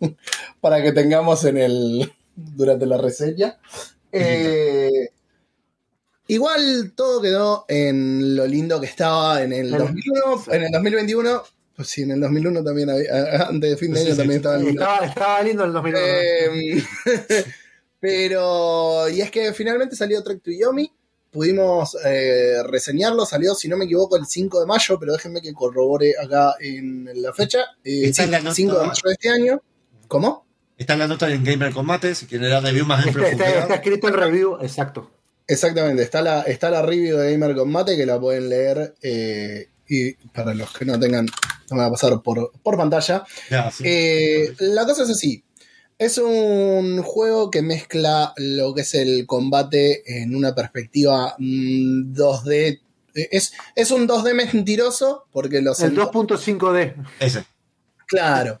para 0.60 0.82
que 0.82 0.92
tengamos 0.92 1.44
en 1.44 1.56
el 1.56 2.12
durante 2.34 2.84
la 2.84 2.98
reseña. 2.98 3.58
Eh, 4.12 4.90
igual 6.28 6.92
todo 6.94 7.22
quedó 7.22 7.64
en 7.68 8.36
lo 8.36 8.46
lindo 8.46 8.78
que 8.80 8.86
estaba 8.86 9.42
en 9.42 9.52
El- 9.54 9.70
2001, 9.70 10.44
en 10.52 10.62
el 10.64 10.70
2021. 10.72 11.42
Pues 11.76 11.88
sí, 11.88 12.02
en 12.02 12.12
el 12.12 12.20
2001 12.20 12.64
también, 12.64 12.88
había- 12.90 13.46
antes 13.48 13.70
de 13.70 13.76
fin 13.76 13.92
de 13.92 14.00
Sí, 14.00 14.06
año 14.06 14.14
sí, 14.14 14.18
también 14.18 14.40
sí. 14.40 14.46
estaba 14.46 14.56
lindo. 14.56 14.82
Estaba, 14.82 15.06
estaba 15.06 15.42
lindo 15.42 15.64
el 15.64 15.72
2001. 15.74 16.06
Eh, 16.06 16.82
pero, 18.00 19.08
y 19.08 19.20
es 19.20 19.30
que 19.30 19.52
finalmente 19.52 19.96
salió 19.96 20.22
Trek 20.22 20.42
to 20.42 20.50
Yomi. 20.50 20.90
Pudimos 21.30 21.96
eh, 22.04 22.62
reseñarlo, 22.64 23.26
salió, 23.26 23.54
si 23.54 23.68
no 23.68 23.76
me 23.76 23.84
equivoco, 23.84 24.16
el 24.16 24.26
5 24.26 24.60
de 24.60 24.66
mayo, 24.66 24.98
pero 24.98 25.12
déjenme 25.12 25.42
que 25.42 25.52
corrobore 25.52 26.14
acá 26.18 26.54
en 26.60 27.10
la 27.20 27.32
fecha. 27.34 27.58
Eh, 27.84 28.06
Está 28.06 28.22
en 28.24 28.30
la 28.30 28.38
nota. 28.40 28.54
5 28.54 28.78
de 28.78 28.86
mayo 28.86 29.02
de 29.04 29.12
este 29.12 29.28
año. 29.28 29.62
¿Cómo? 30.08 30.46
Está 30.78 30.94
en 30.94 30.98
la 31.00 31.08
nota 31.08 31.30
en 31.30 31.44
Gamer 31.44 31.72
Combate, 31.72 32.14
si 32.14 32.26
quieren 32.26 32.48
dar 32.50 32.62
review 32.62 32.86
más 32.86 33.02
en 33.06 33.08
Está, 33.10 33.28
está- 33.28 33.58
está 33.60 33.74
escrito 33.74 34.08
el 34.08 34.14
review, 34.14 34.56
exacto. 34.62 35.10
Exactamente, 35.46 36.02
está 36.02 36.22
la, 36.22 36.42
está 36.42 36.70
la 36.70 36.82
review 36.82 37.16
de 37.18 37.32
Gamer 37.32 37.54
Combate 37.54 37.96
que 37.96 38.06
la 38.06 38.18
pueden 38.18 38.48
leer. 38.48 38.94
eh, 39.02 39.68
y 39.88 40.12
para 40.32 40.54
los 40.54 40.72
que 40.72 40.84
no 40.84 40.98
tengan, 40.98 41.26
no 41.26 41.76
me 41.76 41.82
va 41.82 41.86
a 41.86 41.90
pasar 41.90 42.20
por, 42.22 42.52
por 42.62 42.76
pantalla. 42.76 43.24
Sí. 43.72 43.82
Eh, 43.84 44.54
la 44.60 44.84
cosa 44.84 45.02
es 45.04 45.10
así. 45.10 45.42
Es 45.98 46.18
un 46.18 47.02
juego 47.02 47.50
que 47.50 47.62
mezcla 47.62 48.34
lo 48.36 48.74
que 48.74 48.82
es 48.82 48.94
el 48.94 49.26
combate 49.26 50.20
en 50.22 50.34
una 50.36 50.54
perspectiva 50.54 51.34
mm, 51.38 52.12
2D. 52.14 52.80
Eh, 53.14 53.28
Es, 53.32 53.52
es 53.74 53.90
un 53.90 54.06
2D 54.06 54.34
mentiroso 54.34 55.24
porque 55.32 55.62
los 55.62 55.80
El 55.80 55.96
entor- 55.96 56.10
2.5D. 56.12 56.94
Ese. 57.20 57.44
Claro. 58.06 58.60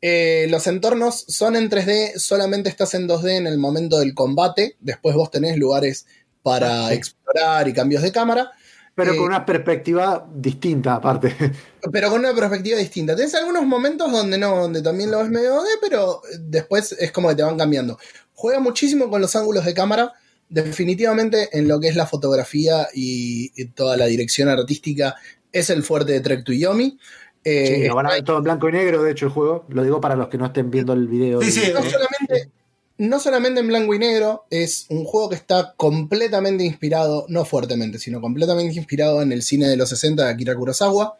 Eh, 0.00 0.46
los 0.50 0.66
entornos 0.66 1.24
son 1.26 1.56
en 1.56 1.68
3D, 1.70 2.18
solamente 2.18 2.68
estás 2.68 2.94
en 2.94 3.08
2D 3.08 3.30
en 3.38 3.46
el 3.46 3.58
momento 3.58 3.98
del 3.98 4.14
combate. 4.14 4.76
Después 4.80 5.16
vos 5.16 5.30
tenés 5.30 5.56
lugares 5.56 6.06
para 6.42 6.92
explorar 6.92 7.66
y 7.66 7.72
cambios 7.72 8.02
de 8.02 8.12
cámara. 8.12 8.52
Pero 8.96 9.12
Eh, 9.12 9.16
con 9.16 9.26
una 9.26 9.44
perspectiva 9.44 10.26
distinta, 10.34 10.94
aparte. 10.94 11.32
pero 11.92 12.10
con 12.10 12.20
una 12.20 12.34
perspectiva 12.34 12.78
distinta. 12.78 13.14
Tienes 13.14 13.34
algunos 13.34 13.64
momentos 13.66 14.10
donde 14.10 14.38
no, 14.38 14.56
donde 14.56 14.82
también 14.82 15.10
lo 15.10 15.18
ves 15.18 15.28
medio 15.28 15.62
de, 15.62 15.70
pero 15.80 16.22
después 16.40 16.92
es 16.98 17.12
como 17.12 17.28
que 17.28 17.36
te 17.36 17.42
van 17.42 17.58
cambiando. 17.58 17.98
Juega 18.32 18.58
muchísimo 18.58 19.10
con 19.10 19.20
los 19.20 19.36
ángulos 19.36 19.64
de 19.66 19.74
cámara. 19.74 20.12
Definitivamente 20.48 21.50
en 21.52 21.68
lo 21.68 21.78
que 21.78 21.88
es 21.88 21.96
la 21.96 22.06
fotografía 22.06 22.88
y, 22.94 23.52
y 23.54 23.66
toda 23.66 23.96
la 23.96 24.06
dirección 24.06 24.48
artística 24.48 25.14
es 25.52 25.70
el 25.70 25.82
fuerte 25.82 26.12
de 26.12 26.20
Trek 26.20 26.44
to 26.44 26.52
Yomi. 26.52 26.98
Eh, 27.44 27.80
Sí, 27.82 27.88
lo 27.88 27.94
van 27.94 28.06
a 28.06 28.10
ver 28.10 28.24
todo 28.24 28.38
en 28.38 28.44
blanco 28.44 28.68
y 28.68 28.72
negro, 28.72 29.02
de 29.02 29.12
hecho, 29.12 29.26
el 29.26 29.32
juego. 29.32 29.66
Lo 29.68 29.82
digo 29.84 30.00
para 30.00 30.16
los 30.16 30.28
que 30.28 30.38
no 30.38 30.46
estén 30.46 30.70
viendo 30.70 30.94
el 30.94 31.06
video. 31.06 31.40
Sí, 31.42 31.52
sí, 31.52 31.70
no 31.72 31.80
eh, 31.80 31.90
solamente, 31.90 32.50
no 32.98 33.20
solamente 33.20 33.60
en 33.60 33.68
blanco 33.68 33.94
y 33.94 33.98
negro, 33.98 34.46
es 34.50 34.86
un 34.88 35.04
juego 35.04 35.28
que 35.28 35.36
está 35.36 35.74
completamente 35.76 36.64
inspirado, 36.64 37.26
no 37.28 37.44
fuertemente, 37.44 37.98
sino 37.98 38.20
completamente 38.20 38.74
inspirado 38.76 39.20
en 39.22 39.32
el 39.32 39.42
cine 39.42 39.68
de 39.68 39.76
los 39.76 39.90
60 39.90 40.24
de 40.24 40.30
Akira 40.30 40.54
Kurosawa. 40.54 41.16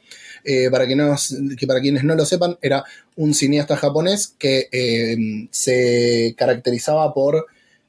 Eh, 0.48 0.70
para, 0.70 0.86
que 0.86 0.94
no, 0.94 1.16
que 1.58 1.66
para 1.66 1.80
quienes 1.80 2.04
no 2.04 2.14
lo 2.14 2.24
sepan, 2.24 2.56
era 2.62 2.84
un 3.16 3.34
cineasta 3.34 3.76
japonés 3.76 4.34
que 4.38 4.68
eh, 4.70 5.16
se 5.50 6.36
caracterizaba 6.38 7.12
por 7.12 7.46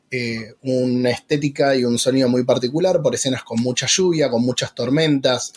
eh, 0.09 0.53
una 0.63 1.11
estética 1.11 1.75
y 1.75 1.83
un 1.83 1.99
sonido 1.99 2.29
muy 2.29 2.43
particular, 2.45 2.99
por 3.03 3.13
escenas 3.13 3.43
con 3.43 3.61
mucha 3.61 3.85
lluvia, 3.85 4.31
con 4.31 4.41
muchas 4.41 4.73
tormentas, 4.73 5.53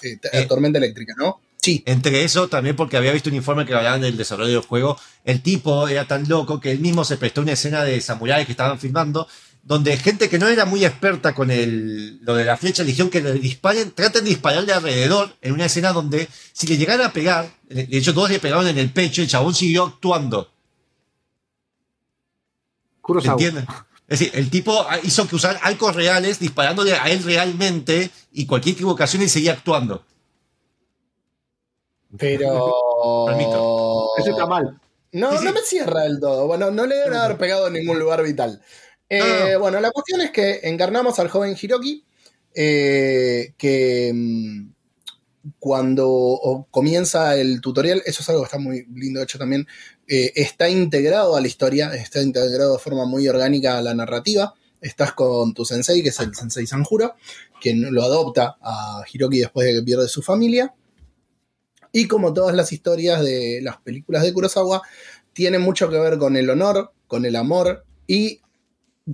tormenta 0.47 0.79
eléctrica, 0.79 1.15
¿no? 1.17 1.41
Sí, 1.63 1.83
Entre 1.85 2.25
eso, 2.25 2.49
también 2.49 2.75
porque 2.75 2.97
había 2.97 3.13
visto 3.13 3.29
un 3.29 3.37
informe 3.37 3.67
que 3.67 3.75
hablaban 3.75 4.01
del 4.01 4.17
desarrollo 4.17 4.53
del 4.53 4.63
juego, 4.63 4.99
el 5.25 5.43
tipo 5.43 5.89
era 5.89 6.07
tan 6.07 6.27
loco 6.27 6.59
que 6.59 6.71
él 6.71 6.81
mismo 6.81 7.05
se 7.05 7.19
prestó 7.19 7.43
una 7.43 7.53
escena 7.53 7.85
de 7.85 8.01
samuráis 8.01 8.47
que 8.47 8.53
estaban 8.53 8.79
filmando, 8.79 9.29
donde 9.63 9.95
gente 9.99 10.31
que 10.31 10.39
no 10.39 10.49
era 10.49 10.65
muy 10.65 10.87
experta 10.87 11.35
con 11.35 11.51
el, 11.51 12.19
lo 12.23 12.35
de 12.35 12.47
la 12.47 12.57
flecha, 12.57 12.83
le 12.83 12.89
dijeron 12.89 13.11
que 13.11 13.21
le 13.21 13.35
disparen, 13.35 13.91
traten 13.91 14.25
de 14.25 14.31
dispararle 14.31 14.73
alrededor 14.73 15.37
en 15.43 15.53
una 15.53 15.67
escena 15.67 15.93
donde 15.93 16.29
si 16.55 16.67
le 16.67 16.79
llegaran 16.79 17.07
a 17.07 17.13
pegar, 17.13 17.51
de 17.69 17.87
hecho 17.91 18.15
todos 18.15 18.31
le 18.31 18.41
pegaron 18.41 18.67
en 18.67 18.79
el 18.79 18.91
pecho, 18.91 19.21
el 19.21 19.29
chabón 19.29 19.55
siguió 19.55 19.85
actuando. 19.85 20.51
¿Entienden? 23.33 23.67
Es 24.09 24.19
decir, 24.19 24.31
el 24.35 24.49
tipo 24.49 24.87
hizo 25.03 25.29
que 25.29 25.37
usar 25.37 25.61
arcos 25.63 25.95
reales 25.95 26.39
disparándole 26.39 26.95
a 26.95 27.11
él 27.11 27.23
realmente 27.23 28.11
y 28.33 28.47
cualquier 28.47 28.77
equivocación 28.77 29.23
y 29.23 29.29
seguía 29.29 29.53
actuando. 29.53 30.05
Pero... 32.17 33.27
Permito. 33.27 34.09
Eso 34.19 34.31
está 34.31 34.47
mal. 34.47 34.81
No, 35.13 35.33
Sí, 35.33 35.39
sí. 35.39 35.45
no 35.45 35.53
me 35.53 35.61
cierra 35.63 36.03
del 36.03 36.21
todo. 36.21 36.47
Bueno, 36.47 36.71
no 36.71 36.87
le 36.87 36.97
deben 36.97 37.15
haber 37.15 37.37
pegado 37.37 37.67
en 37.67 37.75
ningún 37.75 37.99
lugar 37.99 38.23
vital. 38.23 38.63
Eh, 39.09 39.19
No, 39.19 39.53
no. 39.53 39.61
Bueno, 39.61 39.81
la 39.81 39.91
cuestión 39.91 40.21
es 40.21 40.31
que 40.31 40.61
encarnamos 40.63 41.19
al 41.19 41.29
joven 41.29 41.57
Hiroki, 41.61 42.05
eh, 42.55 43.55
que 43.59 44.13
mm, 44.15 44.73
cuando 45.59 46.67
comienza 46.71 47.37
el 47.37 47.61
tutorial, 47.61 48.03
eso 48.05 48.23
es 48.23 48.29
algo 48.29 48.43
que 48.43 48.47
está 48.47 48.59
muy 48.59 48.87
lindo 48.95 49.23
hecho 49.23 49.39
también, 49.39 49.67
eh, 50.07 50.33
está 50.35 50.69
integrado 50.69 51.37
a 51.37 51.41
la 51.41 51.47
historia, 51.47 51.95
está 51.95 52.21
integrado 52.23 52.75
de 52.75 52.79
forma 52.79 53.05
muy 53.05 53.27
orgánica 53.29 53.79
a 53.79 53.83
la 53.83 53.95
narrativa. 53.95 54.55
Estás 54.81 55.13
con 55.13 55.53
tu 55.55 55.65
sensei, 55.65 56.03
que 56.03 56.09
es 56.09 56.21
el 56.21 56.35
sensei 56.35 56.67
Sanjuro, 56.67 57.15
quien 57.61 57.93
lo 57.93 58.03
adopta 58.03 58.57
a 58.63 59.03
Hiroki 59.13 59.39
después 59.41 59.67
de 59.67 59.75
que 59.75 59.83
pierde 59.83 60.09
su 60.09 60.23
familia. 60.23 60.75
Y 61.93 62.07
como 62.09 62.33
todas 62.33 62.55
las 62.55 62.73
historias 62.73 63.23
de 63.23 63.61
las 63.63 63.79
películas 63.79 64.23
de 64.23 64.33
Kurosawa, 64.33 64.83
tiene 65.33 65.59
mucho 65.59 65.89
que 65.91 65.99
ver 65.99 66.19
con 66.19 66.37
el 66.37 66.51
honor, 66.51 66.93
con 67.07 67.25
el 67.25 67.37
amor 67.37 67.85
y 68.07 68.41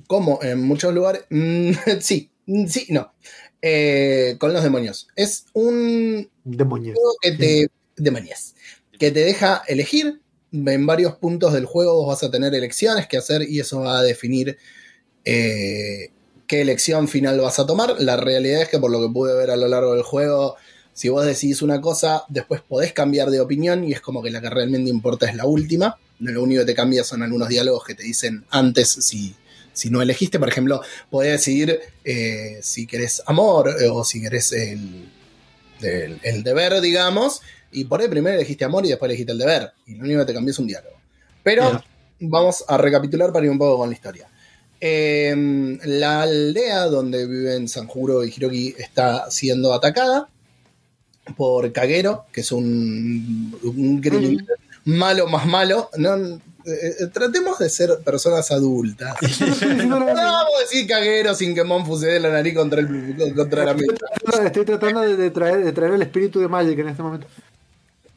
como 0.07 0.41
en 0.43 0.63
muchos 0.63 0.95
lugares, 0.95 1.25
mm, 1.31 1.71
sí, 2.01 2.31
mm, 2.47 2.67
sí, 2.67 2.87
no, 2.91 3.13
eh, 3.63 4.37
con 4.39 4.53
los 4.53 4.63
demonios. 4.63 5.09
Es 5.17 5.47
un 5.53 6.31
Demonios. 6.45 6.95
juego 6.95 7.15
que 7.21 7.33
te, 7.33 7.69
demonios, 7.97 8.55
que 8.99 9.11
te 9.11 9.21
deja 9.21 9.63
elegir. 9.69 10.21
En 10.53 10.87
varios 10.87 11.17
puntos 11.17 11.53
del 11.53 11.67
juego 11.67 11.95
vos 11.97 12.09
vas 12.09 12.23
a 12.23 12.31
tener 12.31 12.55
elecciones 12.55 13.07
que 13.09 13.19
hacer 13.19 13.43
y 13.43 13.61
eso 13.61 13.81
va 13.81 13.99
a 13.99 14.03
definir 14.03 14.57
eh, 15.25 16.13
qué 16.47 16.61
elección 16.63 17.09
final 17.09 17.41
vas 17.41 17.59
a 17.59 17.67
tomar. 17.67 17.97
La 18.01 18.17
realidad 18.17 18.63
es 18.63 18.69
que 18.69 18.79
por 18.79 18.91
lo 18.91 19.01
que 19.01 19.13
pude 19.13 19.35
ver 19.37 19.51
a 19.51 19.57
lo 19.57 19.69
largo 19.69 19.95
del 19.95 20.03
juego, 20.03 20.57
si 20.97 21.11
vos 21.11 21.27
decidís 21.27 21.61
una 21.61 21.79
cosa, 21.83 22.25
después 22.31 22.63
podés 22.63 22.95
cambiar 22.95 23.29
de 23.29 23.39
opinión 23.39 23.85
y 23.85 23.93
es 23.93 24.01
como 24.01 24.23
que 24.23 24.31
la 24.31 24.41
que 24.41 24.49
realmente 24.49 24.89
importa 24.89 25.29
es 25.29 25.37
la 25.37 25.45
última. 25.45 25.99
Lo 26.21 26.43
único 26.43 26.63
que 26.63 26.69
te 26.69 26.75
cambia 26.75 27.05
son 27.05 27.23
algunos 27.23 27.51
diálogos 27.51 27.85
que 27.85 27.95
te 27.95 28.03
dicen 28.03 28.47
antes 28.49 28.89
si, 28.89 29.35
si 29.75 29.91
no 29.91 30.01
elegiste. 30.01 30.39
Por 30.39 30.49
ejemplo, 30.49 30.81
podés 31.11 31.33
decidir 31.33 31.79
eh, 32.03 32.61
si 32.63 32.87
querés 32.87 33.23
amor 33.27 33.77
eh, 33.79 33.91
o 33.93 34.05
si 34.05 34.23
querés 34.23 34.53
el, 34.53 35.13
el, 35.83 36.19
el 36.23 36.43
deber, 36.43 36.81
digamos. 36.81 37.43
Y 37.73 37.85
por 37.85 38.01
ahí 38.01 38.09
primero 38.09 38.35
elegiste 38.35 38.65
amor 38.65 38.87
y 38.87 38.89
después 38.89 39.11
elegiste 39.11 39.33
el 39.33 39.39
deber. 39.39 39.73
Y 39.87 39.97
lo 39.97 40.05
único 40.05 40.21
que 40.21 40.27
te 40.29 40.33
cambió 40.33 40.53
es 40.53 40.59
un 40.59 40.67
diálogo. 40.67 40.97
Pero 41.43 41.79
vamos 42.21 42.65
a 42.67 42.79
recapitular 42.79 43.35
para 43.35 43.45
ir 43.45 43.51
un 43.51 43.59
poco 43.59 43.77
con 43.77 43.91
la 43.91 43.95
historia. 43.95 44.31
Eh, 44.81 45.79
la 45.85 46.23
aldea 46.23 46.87
donde 46.87 47.27
viven 47.27 47.69
Sanjuro 47.69 48.25
y 48.25 48.33
Hiroki 48.35 48.75
está 48.79 49.31
siendo 49.31 49.75
atacada 49.75 50.31
por 51.37 51.73
Kagero, 51.73 52.27
que 52.33 52.43
es 52.43 52.53
un, 52.53 53.57
un 53.63 54.01
criminal 54.01 54.47
malo 54.85 55.27
más 55.27 55.47
malo. 55.47 55.91
No, 55.99 56.17
eh, 56.17 56.97
eh, 57.01 57.07
tratemos 57.13 57.59
de 57.59 57.69
ser 57.69 57.99
personas 58.05 58.51
adultas. 58.51 59.17
No 59.87 60.05
vamos 60.05 60.17
a 60.57 60.61
decir 60.61 60.87
Kagero 60.87 61.35
sin 61.35 61.55
que 61.55 61.63
Monfu 61.63 61.97
se 61.97 62.07
dé 62.07 62.21
la 62.21 62.31
nariz 62.31 62.55
contra, 62.55 62.81
el, 62.81 63.35
contra 63.35 63.65
la 63.65 63.75
mesa. 63.75 63.95
Estoy 64.45 64.65
tratando 64.65 65.03
de, 65.03 65.17
de 65.17 65.31
traer, 65.31 65.65
de 65.65 65.73
traer 65.73 65.95
el 65.95 66.03
espíritu 66.03 66.41
de 66.41 66.49
Magic 66.49 66.79
en 66.79 66.89
este 66.89 67.03
momento. 67.03 67.27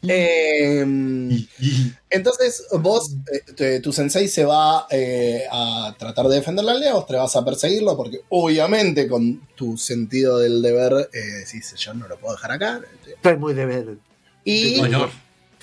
Eh, 0.07 0.85
entonces, 2.09 2.65
vos, 2.79 3.15
eh, 3.57 3.79
tu 3.81 3.91
sensei 3.91 4.27
se 4.27 4.45
va 4.45 4.87
eh, 4.89 5.45
a 5.51 5.95
tratar 5.97 6.27
de 6.27 6.35
defender 6.35 6.63
la 6.63 6.71
aldea, 6.73 6.93
vos 6.93 7.05
te 7.05 7.15
vas 7.15 7.35
a 7.35 7.43
perseguirlo, 7.43 7.97
porque 7.97 8.21
obviamente 8.29 9.07
con 9.07 9.47
tu 9.55 9.77
sentido 9.77 10.39
del 10.39 10.61
deber 10.61 11.09
eh, 11.13 11.19
decís, 11.45 11.73
yo 11.75 11.93
no 11.93 12.07
lo 12.07 12.17
puedo 12.17 12.35
dejar 12.35 12.51
acá. 12.53 12.81
Estoy 13.07 13.37
muy 13.37 13.53
de 13.53 13.65
ver. 13.65 13.97
Y 14.45 14.79
Honor. 14.79 15.09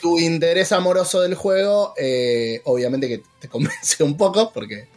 tu 0.00 0.18
interés 0.18 0.72
amoroso 0.72 1.22
del 1.22 1.34
juego, 1.34 1.94
eh, 1.96 2.60
obviamente 2.64 3.08
que 3.08 3.22
te 3.40 3.48
convence 3.48 4.04
un 4.04 4.16
poco, 4.16 4.52
porque 4.52 4.88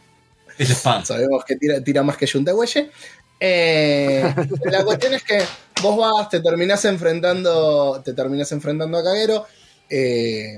Es 0.58 0.70
sabemos 0.78 1.46
que 1.46 1.56
tira, 1.56 1.82
tira 1.82 2.04
más 2.04 2.18
que 2.18 2.26
Yuntehuelle. 2.26 2.92
Eh, 3.40 4.24
la 4.66 4.84
cuestión 4.84 5.14
es 5.14 5.24
que 5.24 5.40
vos 5.82 5.98
vas, 5.98 6.30
te 6.30 6.40
terminás 6.42 6.84
enfrentando, 6.86 8.02
te 8.04 8.14
terminás 8.14 8.52
enfrentando 8.52 8.98
a 8.98 9.04
Kagero. 9.04 9.46
eh, 9.90 10.58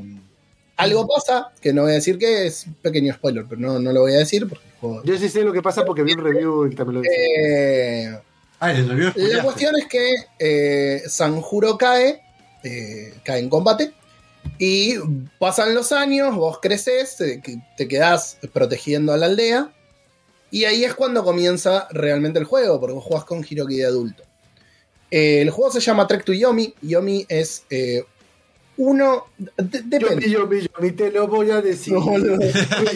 algo 0.77 1.07
pasa, 1.07 1.51
que 1.61 1.73
no 1.73 1.83
voy 1.83 1.91
a 1.91 1.95
decir 1.95 2.17
que 2.17 2.47
es 2.47 2.65
un 2.65 2.73
pequeño 2.75 3.13
spoiler, 3.13 3.45
pero 3.47 3.61
no, 3.61 3.77
no 3.77 3.91
lo 3.93 4.01
voy 4.01 4.13
a 4.15 4.17
decir 4.19 4.49
porque 4.49 4.65
el 4.65 4.79
juego- 4.79 5.03
Yo 5.03 5.15
sí 5.17 5.29
sé 5.29 5.43
lo 5.43 5.53
que 5.53 5.61
pasa 5.61 5.85
porque 5.85 6.01
vi 6.01 6.13
un 6.13 6.23
review 6.23 6.65
y 6.65 6.75
también 6.75 6.95
lo 6.95 7.01
dije. 7.01 7.15
Eh, 8.07 8.19
Ah, 8.59 8.71
el 8.71 8.87
review 8.89 9.11
la 9.15 9.43
cuestión 9.43 9.75
es 9.77 9.87
que 9.87 10.13
eh, 10.39 11.01
Sanjuro 11.07 11.77
cae, 11.77 12.21
eh, 12.63 13.13
cae 13.23 13.39
en 13.39 13.49
combate, 13.49 13.91
y 14.59 14.95
pasan 15.39 15.73
los 15.75 15.91
años, 15.91 16.35
vos 16.35 16.59
creces, 16.61 17.15
te, 17.17 17.41
te 17.77 17.87
quedás 17.87 18.37
protegiendo 18.53 19.13
a 19.13 19.17
la 19.17 19.27
aldea, 19.27 19.71
y 20.51 20.65
ahí 20.65 20.83
es 20.83 20.93
cuando 20.93 21.23
comienza 21.23 21.87
realmente 21.91 22.37
el 22.39 22.45
juego, 22.45 22.79
porque 22.79 22.93
vos 22.93 23.03
jugás 23.03 23.23
con 23.23 23.43
Hiroki 23.47 23.77
de 23.77 23.85
adulto. 23.85 24.23
Eh, 25.09 25.41
el 25.41 25.49
juego 25.49 25.71
se 25.71 25.79
llama 25.79 26.05
Trek 26.07 26.23
to 26.23 26.33
Yomi, 26.33 26.73
Yomi 26.81 27.25
es 27.27 27.63
eh, 27.69 28.03
uno... 28.77 29.25
de- 29.37 29.81
depende. 29.83 30.29
Yo, 30.29 30.49
yo, 30.49 30.59
yo, 30.59 30.67
yo, 30.81 30.95
te 30.95 31.11
lo 31.11 31.27
voy 31.27 31.51
a 31.51 31.61
decir. 31.61 31.93
No, 31.93 32.17
no. 32.17 32.39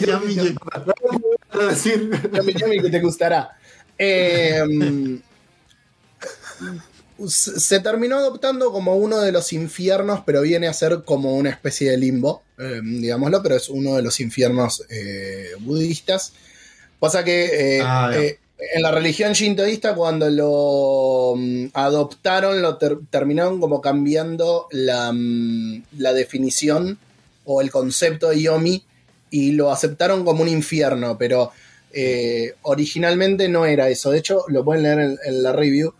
Yomi, 0.06 0.34
Yomi. 0.34 0.54
No 0.86 0.94
lo 1.02 1.18
voy 1.18 1.36
a 1.50 1.66
decir. 1.68 2.10
Yomi 2.32 2.52
Yomi 2.54 2.80
que 2.82 2.90
te 2.90 3.00
gustará. 3.00 3.56
Eh, 3.98 5.18
se 7.28 7.80
terminó 7.80 8.16
adoptando 8.18 8.70
como 8.72 8.96
uno 8.96 9.20
de 9.20 9.32
los 9.32 9.52
infiernos, 9.52 10.20
pero 10.26 10.42
viene 10.42 10.68
a 10.68 10.72
ser 10.74 11.02
como 11.04 11.34
una 11.36 11.48
especie 11.50 11.90
de 11.90 11.96
limbo, 11.96 12.42
eh, 12.58 12.80
digámoslo, 12.82 13.42
pero 13.42 13.56
es 13.56 13.68
uno 13.70 13.96
de 13.96 14.02
los 14.02 14.20
infiernos 14.20 14.84
eh, 14.90 15.52
budistas. 15.60 16.34
Pasa 16.98 17.24
que 17.24 17.78
eh, 17.78 17.82
Ah, 17.84 18.10
eh, 18.14 18.38
en 18.74 18.82
la 18.82 18.90
religión 18.90 19.32
shintoísta, 19.34 19.94
cuando 19.94 20.30
lo 20.30 21.34
mm, 21.36 21.66
adoptaron, 21.74 22.62
lo 22.62 22.78
ter- 22.78 22.98
terminaron 23.10 23.60
como 23.60 23.80
cambiando 23.80 24.66
la, 24.70 25.12
mm, 25.12 25.82
la 25.98 26.12
definición 26.14 26.98
o 27.44 27.60
el 27.60 27.70
concepto 27.70 28.30
de 28.30 28.40
yomi 28.42 28.82
y 29.30 29.52
lo 29.52 29.70
aceptaron 29.70 30.24
como 30.24 30.42
un 30.42 30.48
infierno, 30.48 31.18
pero 31.18 31.52
eh, 31.92 32.54
originalmente 32.62 33.48
no 33.48 33.66
era 33.66 33.88
eso. 33.88 34.10
De 34.10 34.18
hecho, 34.18 34.44
lo 34.48 34.64
pueden 34.64 34.82
leer 34.84 35.00
en, 35.00 35.18
en 35.24 35.42
la 35.42 35.52
review. 35.52 35.92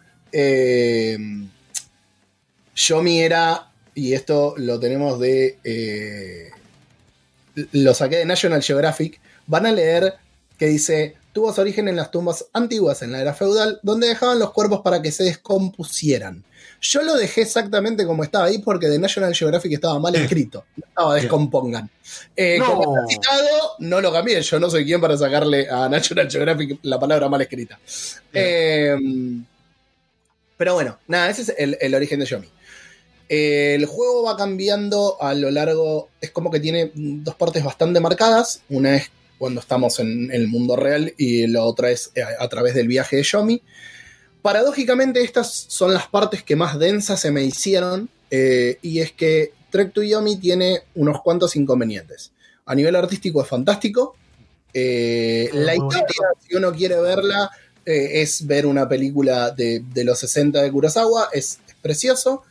Yomi 2.75 3.21
era, 3.21 3.71
y 3.95 4.13
esto 4.15 4.55
lo 4.59 4.79
tenemos 4.79 5.19
de. 5.21 6.51
lo 7.73 7.95
saqué 7.95 8.17
de 8.17 8.25
National 8.27 8.63
Geographic. 8.63 9.21
Van 9.47 9.67
a 9.67 9.73
leer 9.73 10.15
que 10.59 10.67
dice: 10.67 11.17
tuvo 11.33 11.53
su 11.53 11.61
origen 11.61 11.89
en 11.89 11.97
las 11.97 12.11
tumbas 12.11 12.47
antiguas 12.53 13.03
en 13.03 13.13
la 13.13 13.21
era 13.21 13.35
feudal, 13.35 13.81
donde 13.83 14.09
dejaban 14.09 14.39
los 14.39 14.53
cuerpos 14.53 14.81
para 14.83 15.03
que 15.03 15.13
se 15.13 15.25
descompusieran. 15.25 16.45
Yo 16.81 17.03
lo 17.03 17.15
dejé 17.17 17.43
exactamente 17.43 18.07
como 18.07 18.23
estaba 18.23 18.45
ahí 18.45 18.59
porque 18.59 18.89
de 18.89 18.99
National 18.99 19.35
Geographic 19.35 19.73
estaba 19.73 19.99
mal 19.99 20.15
escrito. 20.15 20.65
No 20.77 20.85
estaba 20.87 21.15
descompongan. 21.15 21.91
Eh, 22.37 22.59
No. 22.59 22.67
Como 22.67 22.99
está 22.99 23.09
citado, 23.09 23.73
no 23.79 24.01
lo 24.01 24.13
cambié. 24.13 24.41
Yo 24.43 24.61
no 24.61 24.69
soy 24.69 24.85
quien 24.85 25.01
para 25.01 25.17
sacarle 25.17 25.69
a 25.71 25.89
National 25.89 26.31
Geographic 26.31 26.79
la 26.83 27.01
palabra 27.01 27.29
mal 27.29 27.41
escrita. 27.41 27.79
Eh, 28.33 28.95
pero 30.57 30.75
bueno, 30.75 30.99
nada, 31.09 31.31
ese 31.31 31.43
es 31.43 31.55
el, 31.57 31.79
el 31.81 31.95
origen 31.95 32.21
de 32.21 32.27
Yomi. 32.27 32.49
El 33.29 33.87
juego 33.87 34.23
va 34.25 34.37
cambiando 34.37 35.21
a 35.21 35.35
lo 35.35 35.51
largo, 35.51 36.11
es 36.21 36.31
como 36.31 36.51
que 36.51 36.61
tiene 36.61 36.93
dos 36.95 37.35
partes 37.35 37.65
bastante 37.65 38.01
marcadas. 38.01 38.61
Una 38.69 38.97
es 38.97 39.11
cuando 39.39 39.61
estamos 39.61 39.99
en 40.01 40.31
el 40.33 40.49
mundo 40.49 40.77
real 40.77 41.15
y 41.17 41.47
la 41.47 41.63
otra 41.63 41.91
es 41.91 42.13
eh, 42.15 42.23
a, 42.23 42.45
a 42.45 42.49
través 42.49 42.75
del 42.75 42.89
viaje 42.89 43.17
de 43.17 43.23
Yomi. 43.23 43.63
Paradójicamente 44.43 45.23
estas 45.23 45.67
son 45.69 45.93
las 45.93 46.07
partes 46.07 46.43
que 46.43 46.55
más 46.55 46.79
densas 46.79 47.21
se 47.21 47.31
me 47.31 47.43
hicieron 47.43 48.09
eh, 48.31 48.79
y 48.83 49.01
es 49.01 49.13
que 49.13 49.53
Trek 49.71 49.93
to 49.93 50.03
Yomi 50.03 50.37
tiene 50.37 50.83
unos 50.95 51.21
cuantos 51.23 51.57
inconvenientes. 51.57 52.33
A 52.65 52.75
nivel 52.75 52.97
artístico 52.97 53.43
es 53.43 53.49
fantástico. 53.49 54.17
Eh, 54.73 55.51
la 55.53 55.75
historia, 55.75 56.29
si 56.47 56.57
uno 56.57 56.73
quiere 56.73 57.01
verla, 57.01 57.51
eh, 57.85 58.23
es 58.23 58.47
ver 58.47 58.67
una 58.67 58.89
película 58.89 59.51
de, 59.51 59.83
de 59.93 60.05
los 60.05 60.19
60 60.19 60.63
de 60.63 60.71
Kurosawa, 60.71 61.29
es, 61.33 61.61
es 61.67 61.75
precioso, 61.81 62.43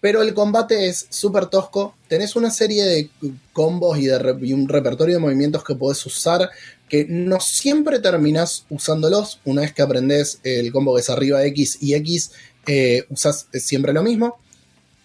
pero 0.00 0.22
el 0.22 0.34
combate 0.34 0.88
es 0.88 1.06
súper 1.10 1.46
tosco. 1.46 1.94
Tenés 2.08 2.36
una 2.36 2.50
serie 2.50 2.84
de 2.84 3.10
combos 3.52 3.98
y, 3.98 4.06
de 4.06 4.54
un 4.54 4.68
repertorio 4.68 5.16
de 5.16 5.20
movimientos 5.20 5.64
que 5.64 5.74
podés 5.74 6.04
usar 6.06 6.50
que 6.88 7.04
no 7.08 7.40
siempre 7.40 7.98
terminás 7.98 8.64
usándolos. 8.70 9.40
Una 9.44 9.62
vez 9.62 9.72
que 9.72 9.82
aprendés 9.82 10.40
el 10.42 10.72
combo 10.72 10.94
que 10.94 11.00
es 11.00 11.10
arriba 11.10 11.44
X 11.44 11.78
y 11.80 11.94
X, 11.94 12.30
eh, 12.66 13.04
usás 13.10 13.46
siempre 13.52 13.92
lo 13.92 14.02
mismo. 14.02 14.38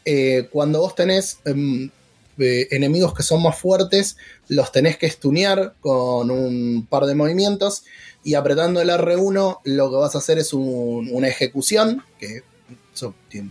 Eh, 0.05 0.47
cuando 0.51 0.79
vos 0.79 0.95
tenés 0.95 1.39
em, 1.45 1.89
eh, 2.37 2.67
enemigos 2.71 3.13
que 3.13 3.23
son 3.23 3.41
más 3.41 3.57
fuertes, 3.57 4.17
los 4.47 4.71
tenés 4.71 4.97
que 4.97 5.09
stunear 5.09 5.73
con 5.81 6.29
un 6.31 6.85
par 6.89 7.05
de 7.05 7.15
movimientos 7.15 7.83
y 8.23 8.35
apretando 8.35 8.81
el 8.81 8.89
R1 8.89 9.59
lo 9.63 9.89
que 9.89 9.95
vas 9.95 10.15
a 10.15 10.19
hacer 10.19 10.39
es 10.39 10.53
un- 10.53 11.09
una 11.11 11.27
ejecución, 11.27 12.03
que 12.19 12.43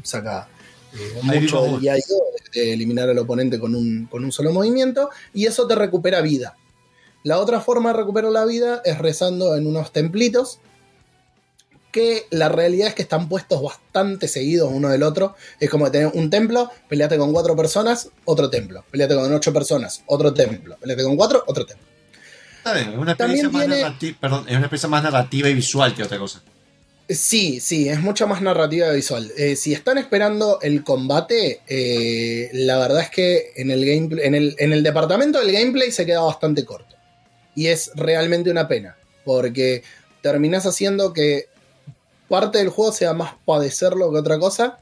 saca 0.03 0.49
eh, 0.95 1.21
mucho 1.23 1.63
del 1.81 2.03
de 2.53 2.73
eliminar 2.75 3.09
al 3.09 3.19
oponente 3.19 3.59
con 3.59 3.75
un, 3.75 4.07
con 4.07 4.25
un 4.25 4.33
solo 4.33 4.53
movimiento, 4.53 5.11
y 5.33 5.47
eso 5.47 5.67
te 5.67 5.75
recupera 5.75 6.21
vida. 6.21 6.57
La 7.25 7.39
otra 7.39 7.61
forma 7.61 7.93
de 7.93 7.99
recuperar 7.99 8.33
la 8.33 8.45
vida 8.45 8.83
es 8.85 8.99
rezando 8.99 9.57
en 9.57 9.67
unos 9.67 9.93
templitos, 9.93 10.59
que 11.93 12.27
la 12.31 12.49
realidad 12.49 12.89
es 12.89 12.95
que 12.95 13.03
están 13.03 13.29
puestos 13.29 13.63
bastante 13.63 14.27
seguidos 14.27 14.71
uno 14.73 14.89
del 14.89 15.03
otro. 15.03 15.37
Es 15.61 15.69
como 15.69 15.91
tener 15.91 16.11
un 16.15 16.31
templo, 16.31 16.71
peleate 16.89 17.19
con 17.19 17.33
cuatro 17.33 17.55
personas, 17.55 18.09
otro 18.25 18.49
templo. 18.49 18.83
Peleate 18.91 19.15
con 19.15 19.33
ocho 19.33 19.53
personas, 19.53 20.03
otro 20.07 20.33
templo. 20.33 20.79
Peleate 20.79 21.03
con 21.05 21.17
cuatro, 21.17 21.45
otro 21.47 21.67
templo. 21.67 21.87
Está 22.57 22.73
bien, 22.75 22.91
es 22.93 22.99
una 22.99 23.13
experiencia 23.13 23.49
También 23.51 23.53
más 23.53 23.63
tiene- 23.67 23.83
narrativa, 23.83 24.19
perdón, 24.21 24.41
es 24.47 24.51
una 24.53 24.59
experiencia 24.61 24.89
más 24.89 25.03
narrativa 25.03 25.49
y 25.51 25.55
visual 25.55 25.95
que 25.95 26.03
otra 26.03 26.19
cosa. 26.19 26.43
Sí, 27.15 27.61
sí, 27.61 27.89
es 27.89 28.01
mucho 28.01 28.27
más 28.27 28.41
narrativa 28.41 28.91
visual. 28.91 29.33
Eh, 29.37 29.57
si 29.57 29.73
están 29.75 29.99
esperando 29.99 30.61
el 30.63 30.83
combate, 30.85 31.61
eh, 31.67 32.49
la 32.53 32.79
verdad 32.79 33.01
es 33.03 33.11
que 33.11 33.53
en 33.57 33.71
el, 33.71 33.85
gameplay, 33.85 34.27
en, 34.27 34.35
el, 34.35 34.55
en 34.59 34.73
el 34.73 34.83
departamento 34.83 35.39
del 35.41 35.53
gameplay 35.53 35.91
se 35.91 36.07
queda 36.07 36.21
bastante 36.21 36.65
corto. 36.65 36.97
Y 37.55 37.67
es 37.67 37.91
realmente 37.97 38.51
una 38.51 38.67
pena, 38.69 38.97
porque 39.25 39.83
terminás 40.23 40.65
haciendo 40.65 41.13
que 41.13 41.47
parte 42.29 42.59
del 42.59 42.71
juego 42.71 42.93
sea 42.93 43.13
más 43.15 43.35
padecerlo 43.45 44.11
que 44.13 44.19
otra 44.19 44.39
cosa. 44.39 44.79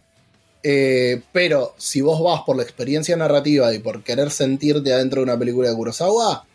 eh, 0.62 1.22
pero 1.32 1.74
si 1.78 2.02
vos 2.02 2.22
vas 2.22 2.42
por 2.46 2.56
la 2.56 2.62
experiencia 2.62 3.16
narrativa 3.16 3.72
y 3.74 3.78
por 3.80 4.04
querer 4.04 4.30
sentirte 4.30 4.92
adentro 4.92 5.20
de 5.20 5.24
una 5.24 5.38
película 5.38 5.70
de 5.70 5.74
Kurosawa, 5.76 6.46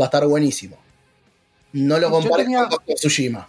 va 0.00 0.04
a 0.04 0.08
estar 0.08 0.26
buenísimo. 0.26 0.78
No 1.72 1.98
lo 1.98 2.10
compares 2.10 2.46
tenía- 2.46 2.66
con 2.68 2.78
Tsushima. 2.96 3.48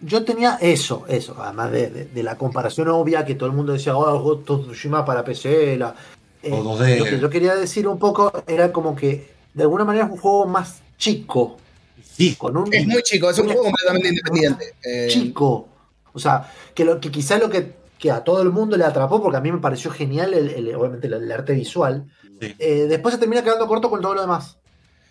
Yo 0.00 0.24
tenía 0.24 0.58
eso, 0.60 1.04
eso, 1.08 1.36
además 1.40 1.72
de, 1.72 1.88
de- 1.90 2.04
de 2.06 2.22
la 2.22 2.36
comparación 2.36 2.88
obvia 2.88 3.24
que 3.24 3.34
todo 3.34 3.48
el 3.48 3.54
mundo 3.56 3.72
decía, 3.72 3.96
oh, 3.96 4.20
Ghost 4.20 4.50
of 4.50 4.66
Tsushima 4.66 5.04
para 5.04 5.24
PC, 5.24 5.76
la, 5.78 5.94
eh, 6.42 6.52
O 6.52 6.62
2D. 6.78 6.98
Lo 6.98 7.04
que 7.06 7.18
yo 7.18 7.30
quería 7.30 7.54
decir 7.54 7.88
un 7.88 7.98
poco 7.98 8.30
era 8.46 8.72
como 8.72 8.94
que 8.94 9.30
de 9.54 9.62
alguna 9.62 9.84
manera 9.84 10.04
es 10.04 10.10
un 10.12 10.18
juego 10.18 10.46
más 10.46 10.82
chico. 10.98 11.56
Sí. 12.04 12.34
Con 12.36 12.56
un, 12.56 12.72
Es 12.72 12.86
muy 12.86 13.02
chico, 13.02 13.30
es 13.30 13.38
un 13.38 13.46
juego 13.46 13.62
completamente 13.64 14.08
independiente. 14.08 14.74
Eh, 14.82 15.08
chico. 15.10 15.68
O 16.12 16.18
sea, 16.18 16.50
que, 16.74 16.84
lo, 16.84 17.00
que 17.00 17.10
quizá 17.10 17.38
lo 17.38 17.48
que, 17.50 17.74
que 17.98 18.10
a 18.10 18.22
todo 18.22 18.42
el 18.42 18.50
mundo 18.50 18.76
le 18.76 18.84
atrapó, 18.84 19.22
porque 19.22 19.38
a 19.38 19.40
mí 19.40 19.50
me 19.50 19.58
pareció 19.58 19.90
genial, 19.90 20.34
el, 20.34 20.50
el- 20.50 20.74
obviamente, 20.74 21.06
el, 21.06 21.14
el 21.14 21.32
arte 21.32 21.52
visual, 21.54 22.06
Sí. 22.40 22.54
eh, 22.58 22.84
después 22.86 23.14
se 23.14 23.18
termina 23.18 23.42
quedando 23.42 23.66
corto 23.66 23.88
con 23.88 24.02
todo 24.02 24.14
lo 24.14 24.20
demás. 24.20 24.58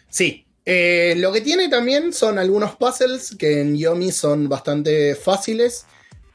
Sí. 0.09 0.44
Eh, 0.65 1.13
lo 1.17 1.31
que 1.31 1.41
tiene 1.41 1.69
también 1.69 2.11
son 2.11 2.39
algunos 2.39 2.75
puzzles 2.75 3.35
que 3.37 3.61
en 3.61 3.77
Yomi 3.77 4.11
son 4.11 4.49
bastante 4.49 5.15
fáciles. 5.15 5.85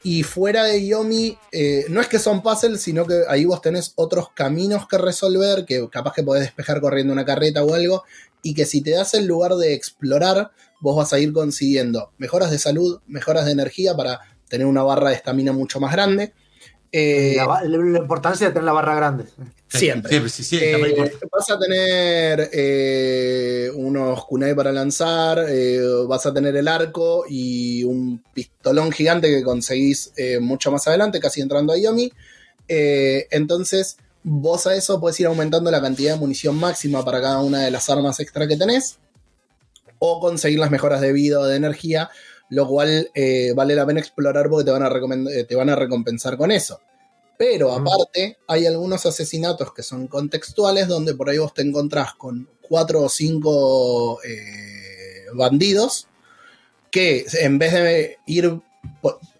Y 0.03 0.23
fuera 0.23 0.63
de 0.63 0.87
Yomi, 0.87 1.37
eh, 1.51 1.85
no 1.89 2.01
es 2.01 2.07
que 2.07 2.17
son 2.17 2.41
puzzles, 2.41 2.81
sino 2.81 3.05
que 3.05 3.21
ahí 3.27 3.45
vos 3.45 3.61
tenés 3.61 3.93
otros 3.95 4.29
caminos 4.33 4.87
que 4.87 4.97
resolver, 4.97 5.63
que 5.65 5.87
capaz 5.91 6.13
que 6.13 6.23
podés 6.23 6.41
despejar 6.43 6.81
corriendo 6.81 7.13
una 7.13 7.23
carreta 7.25 7.63
o 7.63 7.75
algo, 7.75 8.03
y 8.41 8.55
que 8.55 8.65
si 8.65 8.81
te 8.81 8.91
das 8.91 9.13
el 9.13 9.27
lugar 9.27 9.53
de 9.55 9.75
explorar, 9.75 10.51
vos 10.79 10.95
vas 10.97 11.13
a 11.13 11.19
ir 11.19 11.31
consiguiendo 11.33 12.11
mejoras 12.17 12.49
de 12.49 12.57
salud, 12.57 12.99
mejoras 13.05 13.45
de 13.45 13.51
energía 13.51 13.95
para 13.95 14.21
tener 14.49 14.65
una 14.65 14.81
barra 14.81 15.09
de 15.09 15.15
estamina 15.15 15.51
mucho 15.51 15.79
más 15.79 15.91
grande. 15.91 16.33
Eh, 16.91 17.35
La, 17.37 17.45
ba- 17.45 17.63
la 17.63 17.77
importancia 17.99 18.47
de 18.47 18.53
tener 18.53 18.65
la 18.65 18.73
barra 18.73 18.95
grande. 18.95 19.25
Siempre. 19.79 20.09
Siempre, 20.09 20.29
sí, 20.29 20.59
muy 20.79 20.89
Eh, 20.89 21.11
vas 21.31 21.49
a 21.49 21.57
tener 21.57 22.49
eh, 22.51 23.71
unos 23.73 24.25
kunai 24.25 24.53
para 24.53 24.71
lanzar, 24.71 25.45
eh, 25.47 25.79
vas 26.07 26.25
a 26.25 26.33
tener 26.33 26.55
el 26.57 26.67
arco 26.67 27.23
y 27.29 27.83
un 27.85 28.21
pistolón 28.33 28.91
gigante 28.91 29.29
que 29.29 29.43
conseguís 29.43 30.11
mucho 30.41 30.71
más 30.71 30.87
adelante, 30.87 31.19
casi 31.19 31.39
entrando 31.41 31.71
a 31.71 31.77
Yomi. 31.77 32.11
Entonces, 32.67 33.97
vos 34.23 34.67
a 34.67 34.75
eso 34.75 34.99
puedes 34.99 35.19
ir 35.21 35.27
aumentando 35.27 35.71
la 35.71 35.81
cantidad 35.81 36.13
de 36.13 36.19
munición 36.19 36.57
máxima 36.57 37.05
para 37.05 37.21
cada 37.21 37.41
una 37.41 37.61
de 37.61 37.71
las 37.71 37.89
armas 37.89 38.19
extra 38.19 38.47
que 38.47 38.57
tenés, 38.57 38.99
o 39.99 40.19
conseguir 40.19 40.59
las 40.59 40.71
mejoras 40.71 40.99
de 40.99 41.13
vida 41.13 41.39
o 41.39 41.45
de 41.45 41.55
energía, 41.55 42.09
lo 42.49 42.67
cual 42.67 43.09
vale 43.55 43.75
la 43.75 43.85
pena 43.85 44.01
explorar 44.01 44.49
porque 44.49 44.65
te 44.65 44.71
van 44.71 44.83
a, 44.83 44.89
te 45.47 45.55
van 45.55 45.69
a 45.69 45.75
recompensar 45.77 46.35
con 46.35 46.51
eso. 46.51 46.81
Pero 47.41 47.71
aparte, 47.73 48.37
hay 48.47 48.67
algunos 48.67 49.03
asesinatos 49.07 49.73
que 49.73 49.81
son 49.81 50.05
contextuales 50.05 50.87
donde 50.87 51.15
por 51.15 51.27
ahí 51.27 51.39
vos 51.39 51.55
te 51.55 51.63
encontrás 51.63 52.13
con 52.13 52.47
cuatro 52.61 53.01
o 53.01 53.09
cinco 53.09 54.21
eh, 54.23 55.25
bandidos 55.33 56.07
que 56.91 57.25
en 57.39 57.57
vez 57.57 57.73
de 57.73 58.17
ir, 58.27 58.59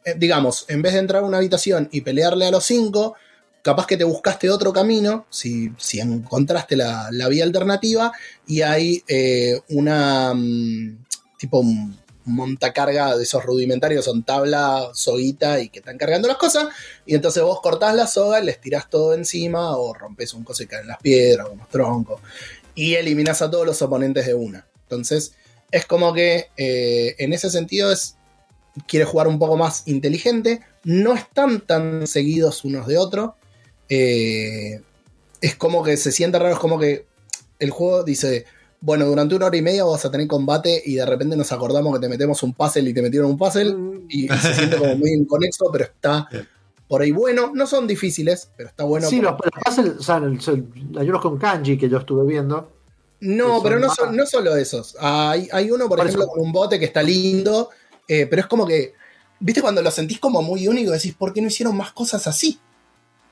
eh, 0.03 0.15
digamos, 0.18 0.65
en 0.68 0.82
vez 0.82 0.94
de 0.94 0.99
entrar 0.99 1.22
a 1.22 1.28
una 1.28 1.38
habitación 1.38 1.90
y 1.91 2.02
pelearle 2.02 2.48
a 2.48 2.49
los 2.49 2.65
cinco, 2.65 3.14
capaz 3.61 3.86
que 3.86 3.98
te 3.98 4.03
buscaste 4.03 4.49
otro 4.49 4.73
camino, 4.73 5.28
si, 5.30 5.72
si 5.78 5.99
encontraste 5.99 6.76
la, 6.76 7.07
la 7.11 7.28
vía 7.28 7.44
alternativa, 7.44 8.11
y 8.48 8.64
hay 8.64 9.03
eh, 9.07 9.61
una, 9.69 10.34
mm, 10.34 11.06
tipo 11.38 11.60
un 11.60 12.01
montacarga 12.26 13.18
de 13.18 13.23
esos 13.23 13.43
rudimentarios, 13.43 14.06
son 14.06 14.23
tabla, 14.23 14.89
soguita 14.93 15.60
y 15.60 15.69
que 15.69 15.80
están 15.80 15.98
cargando 15.98 16.27
las 16.27 16.38
cosas, 16.38 16.68
y 17.06 17.15
entonces 17.15 17.43
vos 17.43 17.61
cortás 17.61 17.95
la 17.95 18.07
soga, 18.07 18.39
les 18.41 18.60
tirás 18.61 18.89
todo 18.89 19.14
encima, 19.14 19.76
o 19.77 19.93
rompes 19.93 20.34
un 20.34 20.43
coso 20.43 20.64
y 20.64 20.68
caen 20.68 20.88
las 20.88 20.99
piedras, 20.99 21.48
unos 21.52 21.69
troncos, 21.69 22.22
y 22.76 22.95
eliminás 22.95 23.41
a 23.41 23.49
todos 23.49 23.65
los 23.65 23.81
oponentes 23.81 24.26
de 24.26 24.34
una. 24.34 24.65
Entonces, 24.84 25.34
es 25.72 25.85
como 25.85 26.14
que 26.14 26.49
eh, 26.57 27.15
en 27.18 27.34
ese 27.34 27.49
sentido 27.49 27.91
es 27.91 28.15
quiere 28.88 29.06
jugar 29.06 29.27
un 29.27 29.39
poco 29.39 29.57
más 29.57 29.88
inteligente. 29.88 30.61
No 30.84 31.14
están 31.14 31.61
tan 31.61 32.07
seguidos 32.07 32.64
unos 32.64 32.88
de 32.88 32.98
otros. 32.98 33.31
Eh, 33.89 34.81
es 35.41 35.56
como 35.56 35.84
que 35.84 35.98
se 35.98 36.11
siente 36.11 36.39
raro, 36.39 36.53
es 36.53 36.60
como 36.60 36.80
que 36.80 37.06
el 37.60 37.69
juego 37.72 38.03
dice, 38.03 38.45
bueno, 38.82 39.06
durante 39.06 39.36
una 39.36 39.45
hora 39.45 39.58
y 39.58 39.62
media 39.62 39.84
vas 39.86 40.03
a 40.06 40.12
tener 40.12 40.28
combate 40.28 40.82
y 40.86 40.95
de 40.95 41.06
repente 41.06 41.36
nos 41.38 41.52
acordamos 41.52 41.94
que 41.94 41.99
te 41.99 42.10
metemos 42.10 42.41
un 42.44 42.53
puzzle 42.53 42.90
y 42.90 42.94
te 42.94 43.02
metieron 43.02 43.30
un 43.30 43.38
puzzle 43.38 43.76
y 44.10 44.28
se 44.28 44.53
siente 44.56 44.78
como 44.78 44.95
muy 44.95 45.12
inconexo, 45.12 45.70
pero 45.72 45.86
está 45.86 46.28
por 46.88 47.02
ahí 47.03 47.12
bueno. 47.12 47.52
No 47.53 47.68
son 47.68 47.86
difíciles, 47.88 48.49
pero 48.58 48.70
está 48.70 48.84
bueno. 48.84 49.08
sí, 49.08 49.22
los, 49.22 49.34
los 49.34 49.64
puzzles, 49.64 49.94
o 49.98 50.02
sea, 50.02 50.16
hay 50.99 51.10
unos 51.10 51.22
con 51.22 51.38
kanji 51.38 51.78
que 51.78 51.88
yo 51.88 51.99
estuve 51.99 52.26
viendo. 52.26 52.72
No, 53.20 53.62
pero 53.62 53.78
no, 53.80 53.88
más- 53.88 53.99
no 54.12 54.26
solo 54.26 54.56
esos. 54.56 54.98
Hay, 54.99 55.48
hay 55.52 55.70
uno, 55.70 55.88
por, 55.88 55.99
Por 55.99 56.08
ejemplo, 56.08 56.24
eso. 56.24 56.32
con 56.34 56.41
un 56.41 56.52
bote 56.52 56.80
que 56.80 56.86
está 56.86 57.03
lindo, 57.03 57.70
eh, 58.08 58.26
pero 58.26 58.41
es 58.41 58.48
como 58.48 58.66
que, 58.66 58.94
¿viste 59.40 59.62
cuando 59.62 59.84
lo 59.84 59.91
sentís 59.91 60.20
como 60.20 60.41
muy 60.41 60.68
único? 60.68 60.90
Decís, 60.90 61.14
¿por 61.14 61.32
qué 61.32 61.40
no 61.40 61.48
hicieron 61.49 61.78
más 61.78 61.91
cosas 61.91 62.26
así? 62.26 62.60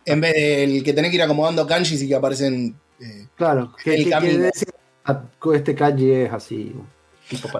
En 0.05 0.21
vez 0.21 0.34
del 0.35 0.84
que 0.84 0.93
tenés 0.93 1.09
que 1.09 1.15
ir 1.15 1.23
acomodando 1.23 1.65
kanjis 1.65 2.03
y 2.03 2.07
que 2.07 2.13
aparecen. 2.13 2.80
eh, 2.99 3.27
Claro, 3.35 3.73
que, 3.84 3.95
El 3.95 3.97
que- 3.97 4.03
que 4.05 4.09
camino. 4.11 4.43
decir, 4.43 4.69
este 5.53 5.76
kanji 5.76 6.11
es 6.11 6.34
así. 6.34 6.73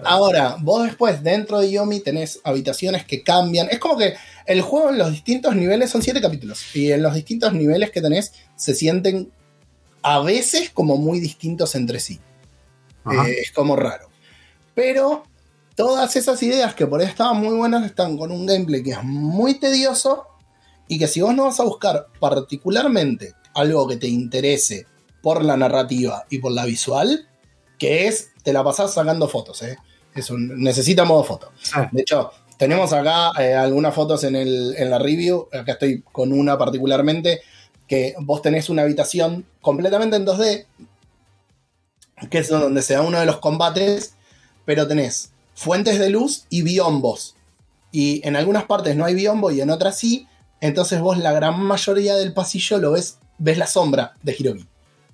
Ahora, 0.04 0.56
vos 0.60 0.84
después, 0.84 1.22
dentro 1.22 1.60
de 1.60 1.70
Yomi, 1.70 2.00
tenés 2.00 2.40
habitaciones 2.42 3.04
que 3.04 3.22
cambian. 3.22 3.68
Es 3.70 3.78
como 3.78 3.96
que 3.96 4.14
el 4.46 4.62
juego 4.62 4.90
en 4.90 4.98
los 4.98 5.12
distintos 5.12 5.54
niveles 5.54 5.90
son 5.90 6.02
siete 6.02 6.20
capítulos. 6.20 6.74
Y 6.74 6.90
en 6.90 7.02
los 7.02 7.14
distintos 7.14 7.52
niveles 7.52 7.90
que 7.90 8.00
tenés 8.00 8.32
se 8.56 8.74
sienten 8.74 9.30
a 10.02 10.20
veces 10.20 10.70
como 10.70 10.96
muy 10.96 11.20
distintos 11.20 11.74
entre 11.74 12.00
sí. 12.00 12.20
Eh, 13.10 13.36
es 13.42 13.52
como 13.52 13.76
raro. 13.76 14.08
Pero 14.74 15.24
todas 15.76 16.16
esas 16.16 16.42
ideas 16.42 16.74
que 16.74 16.86
por 16.86 17.00
ahí 17.00 17.06
estaban 17.06 17.40
muy 17.40 17.54
buenas 17.54 17.84
están 17.84 18.16
con 18.16 18.30
un 18.30 18.46
gameplay 18.46 18.82
que 18.82 18.90
es 18.90 19.02
muy 19.02 19.58
tedioso 19.58 20.26
y 20.88 20.98
que 20.98 21.06
si 21.06 21.20
vos 21.20 21.34
no 21.34 21.44
vas 21.44 21.60
a 21.60 21.64
buscar 21.64 22.08
particularmente 22.18 23.34
algo 23.54 23.86
que 23.86 23.96
te 23.96 24.08
interese 24.08 24.86
por 25.22 25.44
la 25.44 25.56
narrativa 25.56 26.24
y 26.30 26.38
por 26.38 26.52
la 26.52 26.64
visual, 26.64 27.29
que 27.80 28.06
es, 28.06 28.30
te 28.44 28.52
la 28.52 28.62
pasás 28.62 28.94
sacando 28.94 29.26
fotos, 29.26 29.60
¿eh? 29.62 29.76
Eso 30.14 30.34
necesita 30.38 31.02
modo 31.04 31.24
foto. 31.24 31.50
Ah, 31.74 31.88
De 31.90 32.02
hecho, 32.02 32.30
tenemos 32.58 32.92
acá 32.92 33.32
eh, 33.42 33.54
algunas 33.54 33.94
fotos 33.94 34.22
en, 34.24 34.36
el- 34.36 34.74
en 34.76 34.90
la 34.90 34.98
review. 34.98 35.48
Acá 35.52 35.72
estoy 35.72 36.02
con 36.12 36.32
una 36.32 36.56
particularmente. 36.58 37.40
Que 37.88 38.14
vos 38.20 38.42
tenés 38.42 38.68
una 38.70 38.82
habitación 38.82 39.44
completamente 39.60 40.16
en 40.16 40.26
2D. 40.26 40.66
Que 42.28 42.38
es 42.38 42.48
donde 42.48 42.82
se 42.82 42.94
da 42.94 43.02
uno 43.02 43.18
de 43.18 43.26
los 43.26 43.38
combates. 43.38 44.14
Pero 44.66 44.86
tenés 44.86 45.30
fuentes 45.54 45.98
de 45.98 46.10
luz 46.10 46.44
y 46.50 46.62
biombos. 46.62 47.34
Y 47.92 48.20
en 48.26 48.36
algunas 48.36 48.64
partes 48.64 48.94
no 48.96 49.04
hay 49.04 49.14
biombo 49.14 49.50
y 49.50 49.60
en 49.60 49.70
otras 49.70 49.96
sí. 49.98 50.26
Entonces 50.60 51.00
vos 51.00 51.18
la 51.18 51.32
gran 51.32 51.58
mayoría 51.62 52.16
del 52.16 52.34
pasillo 52.34 52.78
lo 52.78 52.92
ves. 52.92 53.18
Ves 53.38 53.56
la 53.58 53.66
sombra 53.66 54.14
de 54.22 54.36
Hiroki. 54.38 54.66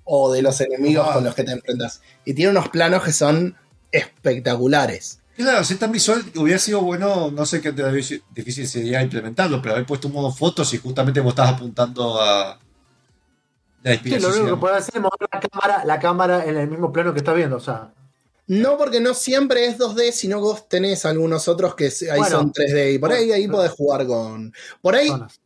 O 0.09 0.31
de 0.31 0.41
los 0.41 0.59
enemigos 0.61 1.05
Wow. 1.05 1.13
con 1.15 1.23
los 1.25 1.35
que 1.35 1.43
te 1.43 1.51
enfrentas. 1.51 2.01
Y 2.25 2.33
tiene 2.33 2.51
unos 2.51 2.69
planos 2.69 3.03
que 3.03 3.11
son 3.11 3.55
espectaculares. 3.91 5.19
Claro, 5.35 5.63
si 5.63 5.73
es 5.73 5.79
tan 5.79 5.91
visual, 5.91 6.23
hubiera 6.35 6.57
sido 6.59 6.81
bueno, 6.81 7.29
no 7.29 7.45
sé 7.45 7.61
qué 7.61 7.71
difícil 7.71 8.23
difícil 8.33 8.67
sería 8.67 9.01
implementarlo, 9.03 9.61
pero 9.61 9.75
haber 9.75 9.85
puesto 9.85 10.07
un 10.07 10.15
modo 10.15 10.31
fotos 10.31 10.73
y 10.73 10.77
justamente 10.79 11.19
vos 11.19 11.31
estás 11.33 11.49
apuntando 11.53 12.19
a 12.19 12.57
la 13.83 13.91
sí, 13.93 13.99
lo 14.09 14.09
inspiración. 14.09 14.31
único 14.41 14.55
que 14.55 14.59
puede 14.61 14.75
hacer 14.77 14.95
es 14.95 15.01
mover 15.01 15.29
la 15.31 15.39
cámara, 15.39 15.85
la 15.85 15.99
cámara 15.99 16.45
en 16.45 16.57
el 16.57 16.67
mismo 16.67 16.91
plano 16.91 17.13
que 17.13 17.19
estás 17.19 17.35
viendo. 17.35 17.57
O 17.57 17.59
sea, 17.61 17.93
No, 18.47 18.77
porque 18.77 18.99
no 19.01 19.13
siempre 19.13 19.65
es 19.65 19.77
2D, 19.77 20.11
sino 20.13 20.37
que 20.37 20.41
vos 20.43 20.69
tenés 20.69 21.05
algunos 21.05 21.47
otros 21.49 21.75
que 21.75 21.91
se- 21.91 22.09
ahí 22.09 22.17
Bueno. 22.19 22.37
son 22.39 22.51
3D. 22.53 22.93
Y 22.93 22.97
por 22.97 23.11
ahí, 23.11 23.29
ahí 23.31 23.45
podés 23.47 23.71
jugar 23.73 24.07
con. 24.07 24.53
Por 24.81 24.95
ahí 24.95 25.09
zonas. 25.09 25.39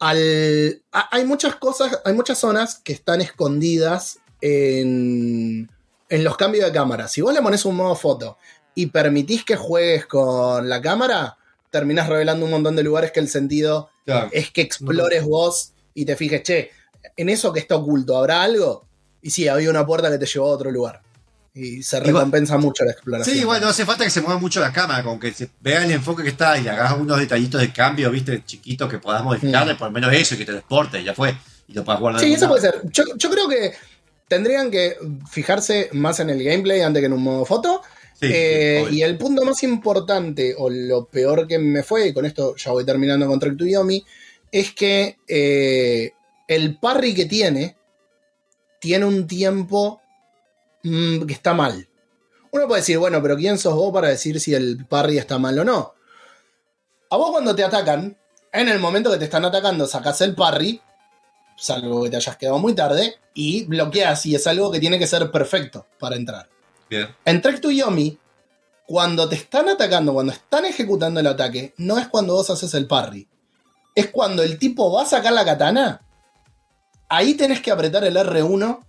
Al, 0.00 0.82
a- 0.92 1.08
hay 1.14 1.24
muchas 1.24 1.54
cosas, 1.56 2.00
hay 2.04 2.12
muchas 2.14 2.38
zonas 2.38 2.80
que 2.82 2.92
están 2.92 3.20
escondidas 3.20 4.18
en, 4.40 5.70
en 6.08 6.24
los 6.24 6.36
cambios 6.36 6.66
de 6.66 6.72
cámara. 6.72 7.08
Si 7.08 7.20
vos 7.20 7.32
le 7.34 7.42
pones 7.42 7.64
un 7.64 7.76
modo 7.76 7.94
foto 7.94 8.36
y 8.74 8.86
permitís 8.86 9.44
que 9.44 9.56
juegues 9.56 10.06
con 10.06 10.68
la 10.68 10.80
cámara, 10.80 11.36
terminás 11.70 12.08
revelando 12.08 12.44
un 12.46 12.50
montón 12.50 12.76
de 12.76 12.82
lugares 12.82 13.12
que 13.12 13.20
el 13.20 13.28
sentido 13.28 13.90
Claro. 14.06 14.28
es 14.32 14.50
que 14.50 14.62
explores 14.62 15.22
vos 15.24 15.72
y 15.94 16.04
te 16.04 16.16
fijes, 16.16 16.42
che, 16.42 16.70
en 17.16 17.28
eso 17.28 17.52
que 17.52 17.60
está 17.60 17.76
oculto, 17.76 18.16
¿habrá 18.16 18.42
algo? 18.42 18.86
Y 19.22 19.30
sí, 19.30 19.46
había 19.46 19.70
una 19.70 19.86
puerta 19.86 20.10
que 20.10 20.18
te 20.18 20.26
llevó 20.26 20.46
a 20.46 20.54
otro 20.54 20.70
lugar. 20.70 21.02
Y 21.52 21.82
se 21.82 21.96
Igual- 21.98 22.06
recompensa 22.14 22.58
mucho 22.58 22.84
la 22.84 22.92
exploración. 22.92 23.36
Sí, 23.36 23.44
bueno, 23.44 23.62
no 23.66 23.70
hace 23.70 23.84
falta 23.84 24.04
que 24.04 24.10
se 24.10 24.20
mueva 24.20 24.38
mucho 24.38 24.60
la 24.60 24.72
cámara, 24.72 25.02
con 25.02 25.18
que 25.18 25.32
se 25.32 25.50
vea 25.60 25.84
el 25.84 25.90
enfoque 25.90 26.22
que 26.22 26.28
está 26.28 26.56
y 26.56 26.62
le 26.62 26.70
hagas 26.70 26.92
unos 26.96 27.18
detallitos 27.18 27.60
de 27.60 27.72
cambio, 27.72 28.10
viste, 28.10 28.44
chiquitos 28.44 28.88
que 28.88 28.98
puedas 28.98 29.24
modificarle, 29.24 29.74
por 29.74 29.88
lo 29.88 29.92
menos 29.92 30.12
eso, 30.12 30.34
y 30.34 30.38
que 30.38 30.44
te 30.46 30.52
desporte, 30.52 31.02
ya 31.02 31.12
fue, 31.12 31.34
y 31.66 31.72
lo 31.72 31.84
puedas 31.84 32.00
guardar. 32.00 32.22
Sí, 32.22 32.32
eso 32.34 32.46
puede 32.48 32.60
ser. 32.62 32.80
Yo, 32.92 33.02
yo 33.16 33.30
creo 33.30 33.48
que 33.48 33.72
tendrían 34.28 34.70
que 34.70 34.96
fijarse 35.28 35.88
más 35.92 36.20
en 36.20 36.30
el 36.30 36.42
gameplay 36.44 36.82
antes 36.82 37.00
que 37.00 37.06
en 37.06 37.12
un 37.14 37.22
modo 37.22 37.44
foto. 37.44 37.82
Sí, 38.20 38.28
Eh, 38.32 38.86
y 38.92 39.02
el 39.02 39.16
punto 39.18 39.44
más 39.44 39.62
importante, 39.64 40.54
o 40.56 40.68
lo 40.70 41.06
peor 41.06 41.48
que 41.48 41.58
me 41.58 41.82
fue, 41.82 42.08
y 42.08 42.12
con 42.12 42.26
esto 42.26 42.54
ya 42.54 42.70
voy 42.70 42.84
terminando 42.84 43.26
con 43.26 43.40
Trek 43.40 43.56
to 43.56 43.64
Yomi, 43.64 44.04
es 44.52 44.72
que 44.72 45.16
eh, 45.26 46.12
el 46.46 46.78
parry 46.78 47.14
que 47.14 47.24
tiene 47.24 47.76
tiene 48.78 49.04
un 49.06 49.26
tiempo 49.26 50.00
mm, 50.82 51.22
que 51.26 51.32
está 51.32 51.54
mal. 51.54 51.88
Uno 52.52 52.66
puede 52.66 52.80
decir, 52.80 52.98
bueno, 52.98 53.22
pero 53.22 53.36
¿quién 53.36 53.58
sos 53.58 53.74
vos 53.74 53.92
para 53.92 54.08
decir 54.08 54.40
si 54.40 54.54
el 54.54 54.84
parry 54.86 55.18
está 55.18 55.38
mal 55.38 55.58
o 55.58 55.64
no? 55.64 55.94
A 57.10 57.16
vos 57.16 57.30
cuando 57.30 57.54
te 57.54 57.64
atacan, 57.64 58.16
en 58.52 58.68
el 58.68 58.78
momento 58.78 59.10
que 59.10 59.18
te 59.18 59.24
están 59.24 59.44
atacando, 59.44 59.86
sacás 59.86 60.20
el 60.20 60.34
parry, 60.34 60.80
salvo 61.56 62.02
que 62.02 62.10
te 62.10 62.16
hayas 62.16 62.36
quedado 62.36 62.58
muy 62.58 62.74
tarde, 62.74 63.16
y 63.34 63.64
bloqueas, 63.64 64.26
y 64.26 64.34
es 64.34 64.46
algo 64.46 64.70
que 64.70 64.80
tiene 64.80 64.98
que 64.98 65.06
ser 65.06 65.30
perfecto 65.30 65.86
para 65.98 66.16
entrar. 66.16 66.48
Bien. 66.88 67.08
En 67.24 67.40
Trek 67.40 67.60
to 67.60 67.70
Yomi, 67.70 68.18
cuando 68.86 69.28
te 69.28 69.36
están 69.36 69.68
atacando, 69.68 70.12
cuando 70.12 70.32
están 70.32 70.64
ejecutando 70.64 71.20
el 71.20 71.26
ataque, 71.28 71.74
no 71.76 71.98
es 71.98 72.08
cuando 72.08 72.34
vos 72.34 72.50
haces 72.50 72.74
el 72.74 72.88
parry. 72.88 73.28
Es 73.94 74.10
cuando 74.10 74.42
el 74.42 74.58
tipo 74.58 74.92
va 74.92 75.02
a 75.02 75.06
sacar 75.06 75.32
la 75.32 75.44
katana. 75.44 76.02
Ahí 77.08 77.34
tenés 77.34 77.60
que 77.60 77.70
apretar 77.70 78.02
el 78.04 78.16
R1 78.16 78.80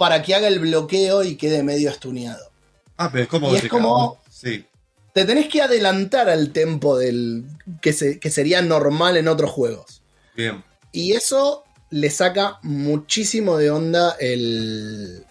para 0.00 0.22
que 0.22 0.34
haga 0.34 0.48
el 0.48 0.60
bloqueo 0.60 1.22
y 1.22 1.36
quede 1.36 1.62
medio 1.62 1.90
estuneado. 1.90 2.50
Ah, 2.96 3.10
pero 3.12 3.24
es 3.24 3.28
como. 3.28 3.52
Y 3.52 3.56
es 3.56 3.68
como- 3.68 4.18
Sí. 4.32 4.64
Te 5.12 5.26
tenés 5.26 5.48
que 5.48 5.60
adelantar 5.60 6.30
al 6.30 6.52
tempo 6.52 6.96
del 6.96 7.44
que, 7.82 7.92
se- 7.92 8.18
que 8.18 8.30
sería 8.30 8.62
normal 8.62 9.18
en 9.18 9.28
otros 9.28 9.50
juegos. 9.50 10.00
Bien. 10.34 10.64
Y 10.90 11.12
eso 11.12 11.64
le 11.90 12.08
saca 12.08 12.58
muchísimo 12.62 13.58
de 13.58 13.70
onda 13.70 14.16
el, 14.20 15.22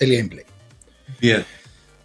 el 0.00 0.16
gameplay. 0.16 0.44
Bien. 1.20 1.44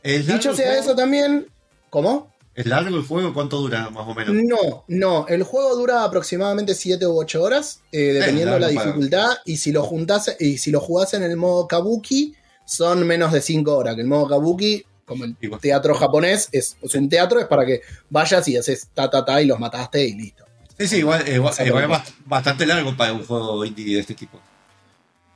El 0.04 0.28
Dicho 0.28 0.54
sea 0.56 0.68
juego- 0.68 0.82
eso 0.84 0.96
también, 0.96 1.48
¿cómo? 1.90 2.31
¿Es 2.54 2.66
largo 2.66 2.98
el 2.98 3.04
juego? 3.04 3.34
¿Cuánto 3.34 3.58
dura 3.62 3.90
más 3.92 4.06
o 4.08 4.14
menos? 4.14 4.36
No, 4.36 4.84
no. 4.88 5.26
El 5.28 5.44
juego 5.44 5.76
dura 5.76 6.04
aproximadamente 6.04 6.76
7 6.76 7.08
u 7.08 7.18
8 7.18 7.42
horas, 7.42 7.82
eh, 7.92 8.12
dependiendo 8.14 8.54
de 8.56 8.60
la 8.60 8.68
para- 8.68 8.86
dificultad. 8.86 9.30
Y 9.46 9.58
si 9.58 9.72
lo 9.72 9.84
juntás, 9.84 10.36
y 10.40 10.58
si 10.58 10.70
lo 10.72 10.82
jugás 10.82 11.14
en 11.14 11.24
el 11.24 11.38
modo 11.38 11.68
Kabuki, 11.68 12.36
son 12.66 13.08
menos 13.08 13.32
de 13.32 13.42
5 13.42 13.76
horas. 13.78 13.96
Que 13.96 14.02
el 14.02 14.08
modo 14.08 14.28
Kabuki, 14.28 14.84
como 15.06 15.24
el 15.24 15.36
Igual. 15.40 15.62
teatro 15.62 15.96
japonés, 15.96 16.50
es, 16.52 16.76
es 16.82 16.96
un 16.96 17.08
teatro, 17.08 17.40
es 17.40 17.48
para 17.48 17.66
que 17.66 17.82
vayas 18.10 18.46
y 18.50 18.58
haces 18.58 18.88
ta 18.94 19.10
ta 19.10 19.24
ta 19.24 19.42
y 19.42 19.46
los 19.46 19.58
mataste 19.60 20.06
y 20.06 20.14
listo. 20.14 20.46
Sí, 20.78 20.88
sí, 20.88 20.98
igual, 20.98 21.24
igual 21.28 21.54
es 21.58 21.90
bast- 21.90 22.14
bastante 22.26 22.66
largo 22.66 22.96
para 22.98 23.14
un 23.14 23.26
juego 23.26 23.64
indie 23.64 23.96
de 23.96 24.02
este 24.02 24.14
tipo. 24.16 24.40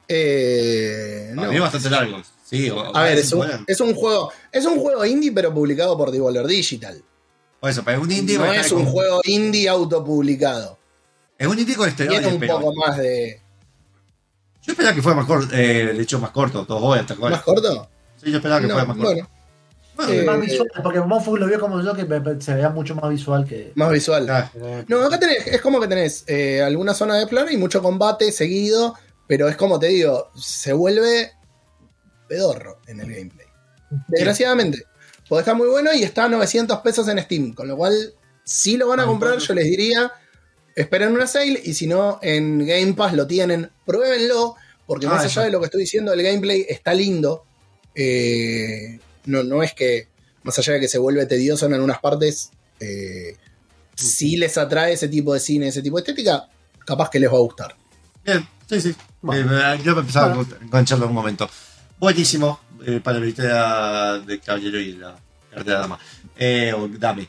Eh, 0.08 1.30
A 1.32 1.36
no. 1.36 1.50
mí 1.50 1.56
es 1.56 1.62
bastante 1.62 1.90
largo. 1.90 2.22
Sí, 2.48 2.70
o- 2.70 2.96
A 2.96 3.04
ver, 3.04 3.18
es 3.18 3.34
un, 3.34 3.42
horas. 3.42 3.62
es 3.66 3.80
un 3.82 3.96
juego, 3.96 4.32
es 4.52 4.66
un 4.66 4.80
juego 4.80 5.04
indie, 5.04 5.32
pero 5.32 5.52
publicado 5.52 5.98
por 5.98 6.12
Devolver 6.12 6.46
Digital. 6.46 7.04
Por 7.60 7.72
eso, 7.72 7.82
pero 7.84 7.98
es 7.98 8.04
un 8.04 8.12
indie. 8.12 8.38
No 8.38 8.54
es 8.54 8.72
un 8.72 8.84
con- 8.84 8.92
juego 8.94 9.22
indie 9.24 9.68
autopublicado. 9.68 10.78
Es 11.40 11.48
un 11.48 11.58
indie 11.58 11.76
con 11.76 11.90
esteroides, 11.90 12.22
Tiene 12.22 12.36
un 12.36 12.40
pero. 12.40 12.60
poco 12.60 12.74
más 12.76 12.98
de. 12.98 13.42
Yo 14.62 14.72
esperaba 14.74 14.96
que 14.96 15.02
fuera 15.02 15.18
más 15.18 15.26
corto, 15.26 15.56
eh, 15.56 15.94
de 15.94 16.02
hecho 16.04 16.20
más 16.20 16.30
corto, 16.32 16.66
dos 16.66 16.82
horas. 16.84 17.06
¿Más 17.20 17.42
corto? 17.42 17.88
Sí, 18.24 18.30
yo 18.32 18.38
esperaba 18.38 18.62
que 18.62 18.68
No, 18.68 18.74
fuera 18.74 18.86
más 18.88 18.98
corto. 18.98 19.12
bueno, 19.14 19.30
Bueno, 19.96 20.12
Eh, 20.12 20.24
más 20.26 20.42
visual, 20.42 20.68
porque 20.84 21.00
Mofu 21.00 21.38
lo 21.38 21.48
vio 21.48 21.58
como 21.60 21.82
yo, 21.82 21.94
que 21.96 22.06
se 22.42 22.54
veía 22.54 22.70
mucho 22.70 22.96
más 22.96 23.10
visual 23.10 23.46
que. 23.46 23.72
más 23.76 23.90
visual. 23.92 24.28
No, 24.88 25.02
acá 25.04 25.18
tenés, 25.20 25.48
es 25.48 25.62
como 25.62 25.80
que 25.80 25.88
tenés 25.88 26.24
eh, 26.28 26.62
alguna 26.62 26.94
zona 26.94 27.16
de 27.16 27.26
plano 27.28 27.50
y 27.50 27.58
mucho 27.58 27.82
combate 27.82 28.32
seguido, 28.32 28.94
pero 29.26 29.48
es 29.48 29.56
como 29.56 29.80
te 29.80 29.88
digo, 29.88 30.32
se 30.36 30.74
vuelve 30.74 31.32
pedorro 32.28 32.82
en 32.88 33.00
el 33.02 33.14
gameplay. 33.14 33.48
Desgraciadamente. 34.08 34.86
Porque 35.28 35.40
está 35.42 35.54
muy 35.54 35.68
bueno 35.68 35.92
y 35.94 36.04
está 36.04 36.26
a 36.26 36.30
900 36.30 36.80
pesos 36.80 37.08
en 37.08 37.20
Steam, 37.20 37.54
con 37.54 37.68
lo 37.68 37.76
cual, 37.78 38.14
si 38.44 38.78
lo 38.78 38.88
van 38.88 39.00
a 39.00 39.06
comprar, 39.06 39.40
yo 39.40 39.54
les 39.56 39.66
diría, 39.66 40.12
esperen 40.76 41.12
una 41.14 41.26
sale 41.28 41.60
y 41.64 41.74
si 41.74 41.88
no, 41.88 42.20
en 42.22 42.66
Game 42.66 42.94
Pass 42.94 43.14
lo 43.14 43.26
tienen, 43.26 43.72
pruébenlo, 43.86 44.56
porque 44.86 45.08
Ah, 45.08 45.12
más 45.12 45.26
eso. 45.26 45.40
allá 45.40 45.48
de 45.48 45.52
lo 45.52 45.60
que 45.60 45.66
estoy 45.66 45.82
diciendo, 45.82 46.14
el 46.14 46.22
gameplay 46.22 46.66
está 46.70 46.94
lindo. 46.94 47.44
Eh, 47.96 49.00
no, 49.26 49.44
no 49.44 49.64
es 49.64 49.74
que, 49.74 50.10
más 50.44 50.60
allá 50.60 50.74
de 50.74 50.80
que 50.82 50.88
se 50.88 51.00
vuelve 51.00 51.26
tedioso 51.26 51.66
en 51.66 51.74
algunas 51.74 52.00
partes, 52.00 52.52
eh, 52.80 53.36
si 53.96 54.36
les 54.38 54.58
atrae 54.60 54.94
ese 54.94 55.08
tipo 55.08 55.34
de 55.34 55.40
cine, 55.40 55.70
ese 55.70 55.82
tipo 55.82 55.96
de 55.98 56.02
estética, 56.02 56.48
capaz 56.86 57.10
que 57.10 57.20
les 57.20 57.32
va 57.32 57.38
a 57.38 57.42
gustar. 57.42 57.76
Bien, 58.24 58.48
sí, 58.70 58.80
sí. 58.80 58.96
Bueno. 59.22 59.58
Eh, 59.74 59.80
yo 59.84 59.96
me 59.96 60.02
empezaba 60.02 60.36
Bueno. 60.36 60.56
a 60.60 60.64
engancharlo 60.64 61.06
en 61.06 61.10
un 61.10 61.16
momento. 61.16 61.50
Buenísimo 62.00 62.60
eh, 62.86 63.00
para 63.04 63.20
la 63.20 63.26
historia 63.26 64.20
de 64.26 64.40
Caballero 64.40 64.80
y 64.80 64.94
la 64.94 65.16
cartera 65.54 65.80
dama. 65.80 66.00
Eh, 66.38 66.74
o 66.78 66.88
dame. 66.88 67.28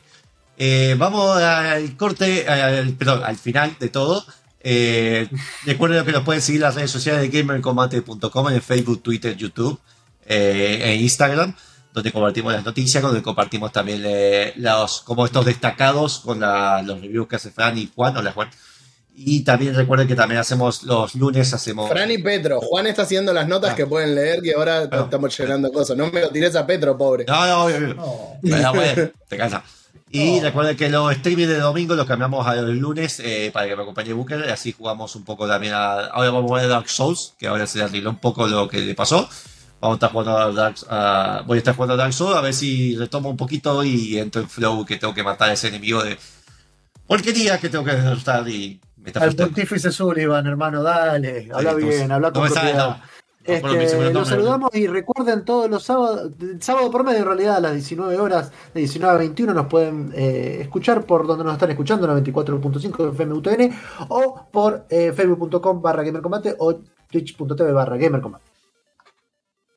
Eh, 0.58 0.94
vamos 0.98 1.36
al 1.40 1.96
corte, 1.96 2.48
al, 2.48 2.92
perdón, 2.94 3.22
al 3.24 3.36
final 3.36 3.76
de 3.78 3.88
todo. 3.88 4.24
Recuerden 5.64 6.04
que 6.04 6.12
nos 6.12 6.24
pueden 6.24 6.42
seguir 6.42 6.62
las 6.62 6.74
redes 6.74 6.90
sociales 6.90 7.22
de 7.22 7.28
gamercombate.com 7.28 8.50
en 8.50 8.60
Facebook, 8.62 9.02
Twitter, 9.02 9.36
YouTube 9.36 9.78
e 10.26 10.96
Instagram, 11.00 11.54
donde 11.92 12.10
compartimos 12.10 12.52
las 12.52 12.64
noticias, 12.64 13.00
donde 13.02 13.22
compartimos 13.22 13.70
también 13.70 14.02
los, 14.56 15.02
como 15.02 15.24
estos 15.24 15.44
destacados 15.44 16.18
con 16.18 16.40
la- 16.40 16.82
los 16.82 17.00
reviews 17.00 17.28
que 17.28 17.36
hace 17.36 17.50
Fran 17.52 17.78
y 17.78 17.88
Juan. 17.94 18.16
Hola 18.16 18.32
Juan. 18.32 18.50
Y 19.18 19.40
también 19.44 19.74
recuerden 19.74 20.06
que 20.06 20.14
también 20.14 20.38
hacemos 20.40 20.82
los 20.82 21.14
lunes, 21.14 21.50
hacemos... 21.54 21.88
Fran 21.88 22.10
y 22.10 22.18
Petro, 22.18 22.60
Juan 22.60 22.86
está 22.86 23.02
haciendo 23.02 23.32
las 23.32 23.48
notas 23.48 23.70
Ah. 23.70 23.74
que 23.74 23.86
pueden 23.86 24.14
leer 24.14 24.42
que 24.42 24.52
ahora 24.52 24.88
Ah. 24.92 25.00
estamos 25.04 25.36
llenando 25.38 25.72
cosas. 25.72 25.96
No 25.96 26.10
me 26.10 26.20
lo 26.20 26.28
tires 26.28 26.54
a 26.54 26.66
Petro, 26.66 26.98
pobre. 26.98 27.24
No, 27.26 27.46
no, 27.46 27.70
no, 27.80 27.94
no. 27.94 28.72
Bueno, 28.74 29.10
te 29.26 29.36
cansa. 29.38 29.64
Y 30.10 30.36
No. 30.36 30.42
recuerden 30.42 30.76
que 30.76 30.90
los 30.90 31.10
streaming 31.12 31.46
de 31.46 31.58
domingo 31.58 31.94
los 31.94 32.06
cambiamos 32.06 32.46
a 32.46 32.54
los 32.56 32.74
lunes 32.76 33.18
eh, 33.20 33.50
para 33.54 33.66
que 33.66 33.74
me 33.74 33.82
acompañe 33.82 34.12
Booker. 34.12 34.50
Así 34.50 34.72
jugamos 34.72 35.16
un 35.16 35.24
poco 35.24 35.48
también 35.48 35.72
a. 35.72 35.94
Ahora 36.08 36.30
vamos 36.30 36.52
a 36.52 36.60
ver 36.60 36.68
Dark 36.68 36.88
Souls, 36.90 37.32
que 37.38 37.46
ahora 37.46 37.66
se 37.66 37.82
arregló 37.82 38.10
un 38.10 38.18
poco 38.18 38.46
lo 38.46 38.68
que 38.68 38.78
le 38.80 38.94
pasó. 38.94 39.28
Vamos 39.80 39.94
a 39.94 39.96
estar 39.96 40.10
jugando 40.12 40.36
a 40.38 40.52
Dark 40.52 40.76
a- 40.90 41.42
Voy 41.46 41.56
a 41.56 41.58
estar 41.58 41.74
jugando 41.74 41.94
a 41.94 41.96
Dark 41.96 42.12
Souls 42.12 42.36
a 42.36 42.40
ver 42.42 42.52
si 42.54 42.96
retomo 42.96 43.30
un 43.30 43.36
poquito 43.38 43.82
y 43.82 44.18
entro 44.18 44.42
en 44.42 44.48
flow 44.50 44.84
que 44.84 44.96
tengo 44.96 45.14
que 45.14 45.22
matar 45.22 45.48
a 45.50 45.54
ese 45.54 45.68
enemigo 45.68 46.02
de 46.04 46.18
porquería 47.06 47.58
que 47.58 47.68
tengo 47.68 47.84
que 47.84 47.92
derrotar 47.92 48.48
y 48.48 48.80
Al 49.14 49.34
pontífice 49.34 49.92
Sullivan, 49.92 50.46
hermano, 50.46 50.82
dale. 50.82 51.48
Habla 51.52 51.74
bien, 51.74 52.10
habla 52.12 52.32
con 52.32 52.42
propiedad. 52.48 52.88
No, 52.98 53.02
Este, 53.54 54.00
lo 54.02 54.10
los 54.10 54.28
saludamos 54.28 54.74
y 54.74 54.88
recuerden 54.88 55.44
todos 55.44 55.70
los 55.70 55.84
sábados, 55.84 56.32
sábado 56.58 56.90
por 56.90 57.04
medio 57.04 57.20
en 57.20 57.24
realidad 57.26 57.56
a 57.56 57.60
las 57.60 57.72
19 57.74 58.18
horas, 58.18 58.50
de 58.74 58.80
19 58.80 59.14
a 59.14 59.18
21 59.18 59.54
nos 59.54 59.66
pueden 59.66 60.12
eh, 60.16 60.58
escuchar 60.62 61.04
por 61.06 61.28
donde 61.28 61.44
nos 61.44 61.52
están 61.52 61.70
escuchando, 61.70 62.08
94.5 62.08 63.12
FM 63.12 63.34
UTN 63.34 63.78
o 64.08 64.48
por 64.50 64.86
eh, 64.90 65.12
facebook.com 65.14 65.80
barra 65.80 66.02
gamercombate 66.02 66.56
o 66.58 66.80
twitch.tv 67.08 67.70
barra 67.72 67.96
gamercombate. 67.96 68.44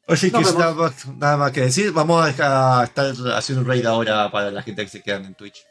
Así 0.08 0.32
que 0.32 0.42
nada 0.42 0.74
más, 0.74 1.08
nada 1.08 1.38
más 1.38 1.52
que 1.52 1.62
decir. 1.62 1.92
Vamos 1.92 2.24
a 2.24 2.26
dejar- 2.26 2.84
estar 2.86 3.14
haciendo 3.38 3.62
un 3.62 3.68
raid 3.68 3.86
ahora 3.86 4.32
para 4.32 4.50
la 4.50 4.64
gente 4.64 4.82
que 4.84 4.90
se 4.90 5.04
quedan 5.04 5.26
en 5.26 5.36
Twitch. 5.36 5.64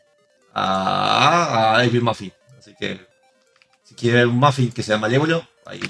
A, 0.55 1.74
a 1.74 1.78
David 1.78 2.02
Muffin. 2.02 2.32
Así 2.56 2.72
que 2.78 3.01
quiere 3.99 4.27
un 4.27 4.37
muffin 4.37 4.70
que 4.70 4.83
sea 4.83 4.99
malévolo, 4.99 5.47
ahí. 5.66 5.81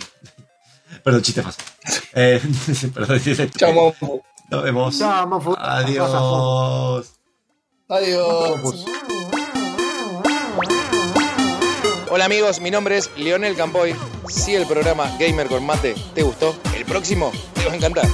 Perdón, 1.04 1.22
chiste 1.22 1.42
fácil. 1.42 1.64
Eh, 2.14 2.40
perdón, 2.94 3.20
Chao, 3.56 3.72
Mofu. 3.72 4.22
Nos 4.50 4.62
vemos. 4.62 4.98
Chao. 4.98 5.54
Adiós. 5.58 7.14
Adiós. 7.88 8.84
Hola 12.10 12.24
amigos, 12.24 12.60
mi 12.60 12.70
nombre 12.70 12.96
es 12.96 13.10
Leonel 13.16 13.54
Campoy. 13.54 13.94
Si 14.28 14.54
el 14.54 14.66
programa 14.66 15.14
Gamer 15.18 15.46
con 15.46 15.64
Mate 15.64 15.94
te 16.14 16.22
gustó, 16.22 16.56
el 16.74 16.84
próximo 16.86 17.30
te 17.54 17.66
va 17.66 17.72
a 17.72 17.76
encantar. 17.76 18.06